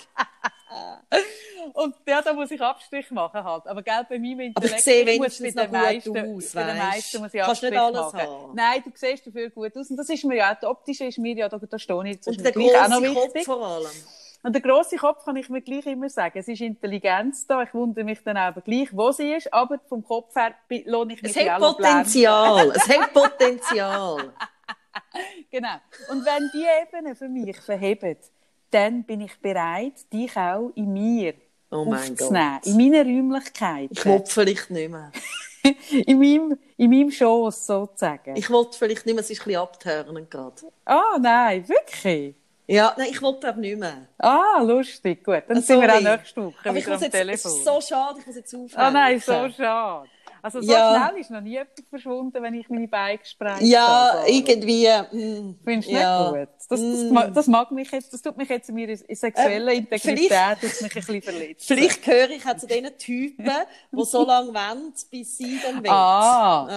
Und 1.73 1.95
ja, 2.07 2.21
da 2.21 2.33
muss 2.33 2.51
ich 2.51 2.61
Abstrich 2.61 3.09
machen 3.11 3.43
halt. 3.43 3.67
Aber 3.67 3.81
gell, 3.81 4.05
bei 4.09 4.19
meinem 4.19 4.53
Aber 4.55 4.65
Intellekt 4.65 4.81
sehe 4.81 5.09
ich 5.09 5.19
muss 5.19 5.39
bei 5.39 5.51
den 5.51 5.71
meisten, 5.71 6.17
aus, 6.17 6.51
bei 6.53 6.63
den 6.63 6.77
meisten 6.77 7.21
muss 7.21 7.33
ich 7.33 7.41
Kannst 7.41 7.49
Abstrich 7.49 7.71
nicht 7.71 7.79
alles 7.79 7.99
machen. 7.99 8.19
haben. 8.19 8.55
Nein, 8.55 8.83
du 8.83 8.91
siehst 8.93 9.27
dafür 9.27 9.49
gut 9.49 9.77
aus. 9.77 9.89
Und 9.89 9.97
das 9.97 10.09
ist 10.09 10.23
mir 10.25 10.35
ja, 10.37 10.55
das 10.55 10.69
Optische 10.69 11.05
ist 11.05 11.17
mir 11.17 11.35
ja, 11.35 11.49
da, 11.49 11.57
da 11.57 11.79
stehe 11.79 12.07
ich, 12.09 12.17
das 12.17 12.27
Und 12.27 12.43
der 12.43 12.51
auch 12.51 12.99
grosse. 13.01 13.13
Kopf 13.13 13.43
vor 13.45 13.67
allem. 13.67 13.91
Und 14.43 14.53
der 14.53 14.61
grosse 14.61 14.95
Kopf 14.97 15.25
kann 15.25 15.35
ich 15.35 15.49
mir 15.49 15.61
gleich 15.61 15.85
immer 15.87 16.09
sagen. 16.09 16.37
Es 16.37 16.47
ist 16.47 16.61
Intelligenz 16.61 17.47
da. 17.47 17.63
Ich 17.63 17.73
wundere 17.73 18.05
mich 18.05 18.23
dann 18.23 18.37
aber 18.37 18.61
gleich, 18.61 18.95
wo 18.95 19.11
sie 19.11 19.33
ist. 19.33 19.51
Aber 19.53 19.79
vom 19.89 20.03
Kopf 20.03 20.35
her 20.35 20.53
lohne 20.85 21.13
ich 21.13 21.21
mich 21.21 21.35
Es 21.35 21.45
hat 21.49 21.61
auch. 21.61 21.75
Potenzial. 21.75 22.71
Es 22.75 22.87
hat 22.87 23.13
Potenzial. 23.13 24.33
Genau. 25.49 25.75
Und 26.09 26.25
wenn 26.25 26.49
die 26.53 26.65
Ebenen 26.81 27.15
für 27.15 27.27
mich 27.29 27.59
verheben, 27.59 28.17
dann 28.71 29.03
bin 29.03 29.21
ich 29.21 29.39
bereit, 29.39 30.11
dich 30.11 30.35
auch 30.35 30.71
in 30.75 30.93
mir 30.93 31.33
Oh 31.71 31.85
mein. 31.85 32.15
Gott. 32.15 32.31
In 32.65 32.77
meinen 32.77 33.05
Räumlichkeiten. 33.05 33.89
Ich 33.91 34.05
will 34.05 34.23
vielleicht 34.25 34.69
nicht 34.69 34.89
mehr. 34.89 35.11
in 36.05 36.19
meinem, 36.19 36.57
in 36.77 36.89
meinem 36.89 37.11
Schoss 37.11 37.65
sozusagen. 37.67 38.35
Ich 38.35 38.49
will 38.49 38.65
vielleicht 38.71 39.05
nicht 39.05 39.15
mehr. 39.15 39.23
Es 39.23 39.29
ist 39.29 39.41
ein 39.41 39.45
bisschen 39.45 39.61
abtörnend 39.61 40.31
gerade. 40.31 40.55
Ah, 40.85 41.17
nein, 41.19 41.67
wirklich? 41.67 42.35
Ja, 42.69 42.93
nein, 42.97 43.07
ich 43.11 43.21
will 43.21 43.33
glaube 43.39 43.59
nicht 43.61 43.77
mehr. 43.79 44.07
Ah, 44.17 44.61
lustig, 44.61 45.23
gut. 45.23 45.43
Dann 45.47 45.57
Ah, 45.57 45.61
sind 45.61 45.81
wir 45.81 45.89
auch 45.93 46.01
sorry. 46.01 46.17
nächste 46.17 46.45
Woche 46.45 46.69
Aber 46.69 46.77
ich 46.77 46.85
muss 46.87 46.95
am 46.97 47.01
jetzt, 47.03 47.13
es 47.13 47.19
Telefon. 47.21 47.51
ist 47.51 47.63
so 47.65 47.81
schade, 47.81 48.19
ich 48.19 48.27
muss 48.27 48.35
jetzt 48.35 48.53
aufhören. 48.53 48.71
Ah 48.75 48.91
nein, 48.91 49.19
so 49.21 49.49
schade. 49.49 50.09
Also 50.47 50.61
so 50.61 50.71
Ja. 50.71 51.07
schnell 51.09 51.21
ist 51.21 51.29
noch 51.31 51.41
nie 51.41 51.51
jemand 51.51 51.69
verschwunden, 51.89 52.41
wenn 52.41 52.53
ich 52.53 52.69
meine 52.69 52.87
Beine 52.87 53.17
gesprengt 53.17 53.61
Ja, 53.63 54.13
habe. 54.13 54.29
irgendwie. 54.31 54.87
mm, 55.11 55.55
Findest 55.63 55.89
du 55.89 55.93
ja. 55.93 56.31
nicht 56.31 56.39
gut? 56.39 56.49
Das, 56.69 56.79
das, 56.81 57.11
ma- 57.11 57.27
das 57.27 57.47
mag 57.47 57.71
mich 57.71 57.91
jetzt, 57.91 58.13
das 58.13 58.21
tut 58.21 58.37
mich 58.37 58.47
jetzt 58.49 58.69
in 58.69 58.75
meiner 58.75 58.95
sexuellen 58.95 59.67
Ähm, 59.69 59.77
Integrität 59.79 60.57
mich 60.63 60.81
ein 60.81 60.89
bisschen 60.89 61.21
verletzt. 61.21 61.67
Vielleicht 61.67 62.03
gehöre 62.03 62.29
ich 62.29 62.45
auch 62.45 62.55
zu 62.57 62.65
den 62.67 62.85
Typen, 62.97 63.51
die 63.91 64.03
so 64.05 64.25
lange 64.25 64.53
wollen, 64.53 64.93
bis 65.11 65.37
sie 65.37 65.59
dann 65.61 65.75
wollen. 65.77 65.89
Ah. 65.89 66.67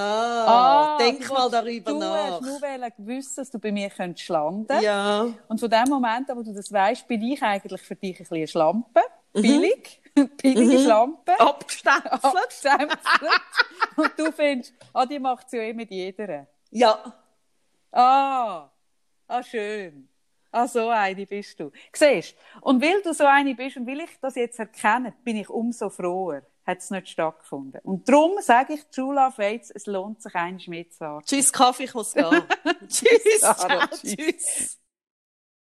Ah, 0.46 0.98
denk 0.98 1.26
du 1.26 1.32
mal 1.32 1.48
darüber 1.50 1.92
du 1.92 1.98
nach. 1.98 2.40
hast 2.40 2.42
nur 2.42 2.60
gewusst, 2.96 3.38
dass 3.38 3.50
du 3.50 3.58
bei 3.58 3.70
mir 3.72 3.88
könntest 3.90 4.28
landen 4.28 4.82
Ja. 4.82 5.26
Und 5.48 5.60
von 5.60 5.70
dem 5.70 5.88
Moment 5.88 6.28
an, 6.30 6.36
wo 6.36 6.42
du 6.42 6.52
das 6.52 6.72
weißt, 6.72 7.06
bin 7.06 7.22
ich 7.22 7.42
eigentlich 7.42 7.80
für 7.82 7.94
dich 7.96 8.16
ein 8.16 8.18
bisschen 8.18 8.36
eine 8.36 8.46
Schlampe. 8.48 9.00
Mhm. 9.34 9.42
Billig. 9.42 10.00
Billige 10.42 10.80
Schlampe. 10.80 11.38
Abgestempelt. 11.38 12.24
Abgestempelt. 12.24 12.98
Und 13.96 14.18
du 14.18 14.32
findest, 14.32 14.74
ah, 14.92 15.06
die 15.06 15.18
macht 15.18 15.46
es 15.46 15.52
ja 15.52 15.60
eh 15.60 15.72
mit 15.72 15.90
jeder. 15.90 16.46
Ja. 16.70 17.14
Ah, 17.92 18.70
ah, 19.26 19.42
schön. 19.42 20.08
Ah, 20.52 20.66
so 20.66 20.88
eine 20.88 21.26
bist 21.26 21.60
du. 21.60 21.70
Siehst 21.92 22.36
Und 22.60 22.82
weil 22.82 23.00
du 23.02 23.14
so 23.14 23.24
eine 23.24 23.54
bist 23.54 23.76
und 23.76 23.86
weil 23.86 24.00
ich 24.00 24.10
das 24.20 24.34
jetzt 24.34 24.58
erkenne, 24.58 25.14
bin 25.22 25.36
ich 25.36 25.48
umso 25.48 25.90
froher, 25.90 26.42
hat 26.66 26.78
es 26.78 26.90
nicht 26.90 27.08
stattgefunden. 27.08 27.80
Und 27.84 28.08
darum 28.08 28.32
sage 28.40 28.74
ich, 28.74 28.84
True 28.86 29.14
Love 29.14 29.38
Waits, 29.38 29.70
es 29.70 29.86
lohnt 29.86 30.22
sich, 30.22 30.34
einen 30.34 30.60
mitzuwarten. 30.66 31.24
Tschüss, 31.24 31.52
Kaffee, 31.52 31.84
ich 31.84 31.94
muss 31.94 32.14
gehen. 32.14 32.42
Tschüss. 32.88 33.40
Sarah, 33.40 33.86
tschüss. 33.86 34.16
tschüss. 34.16 34.80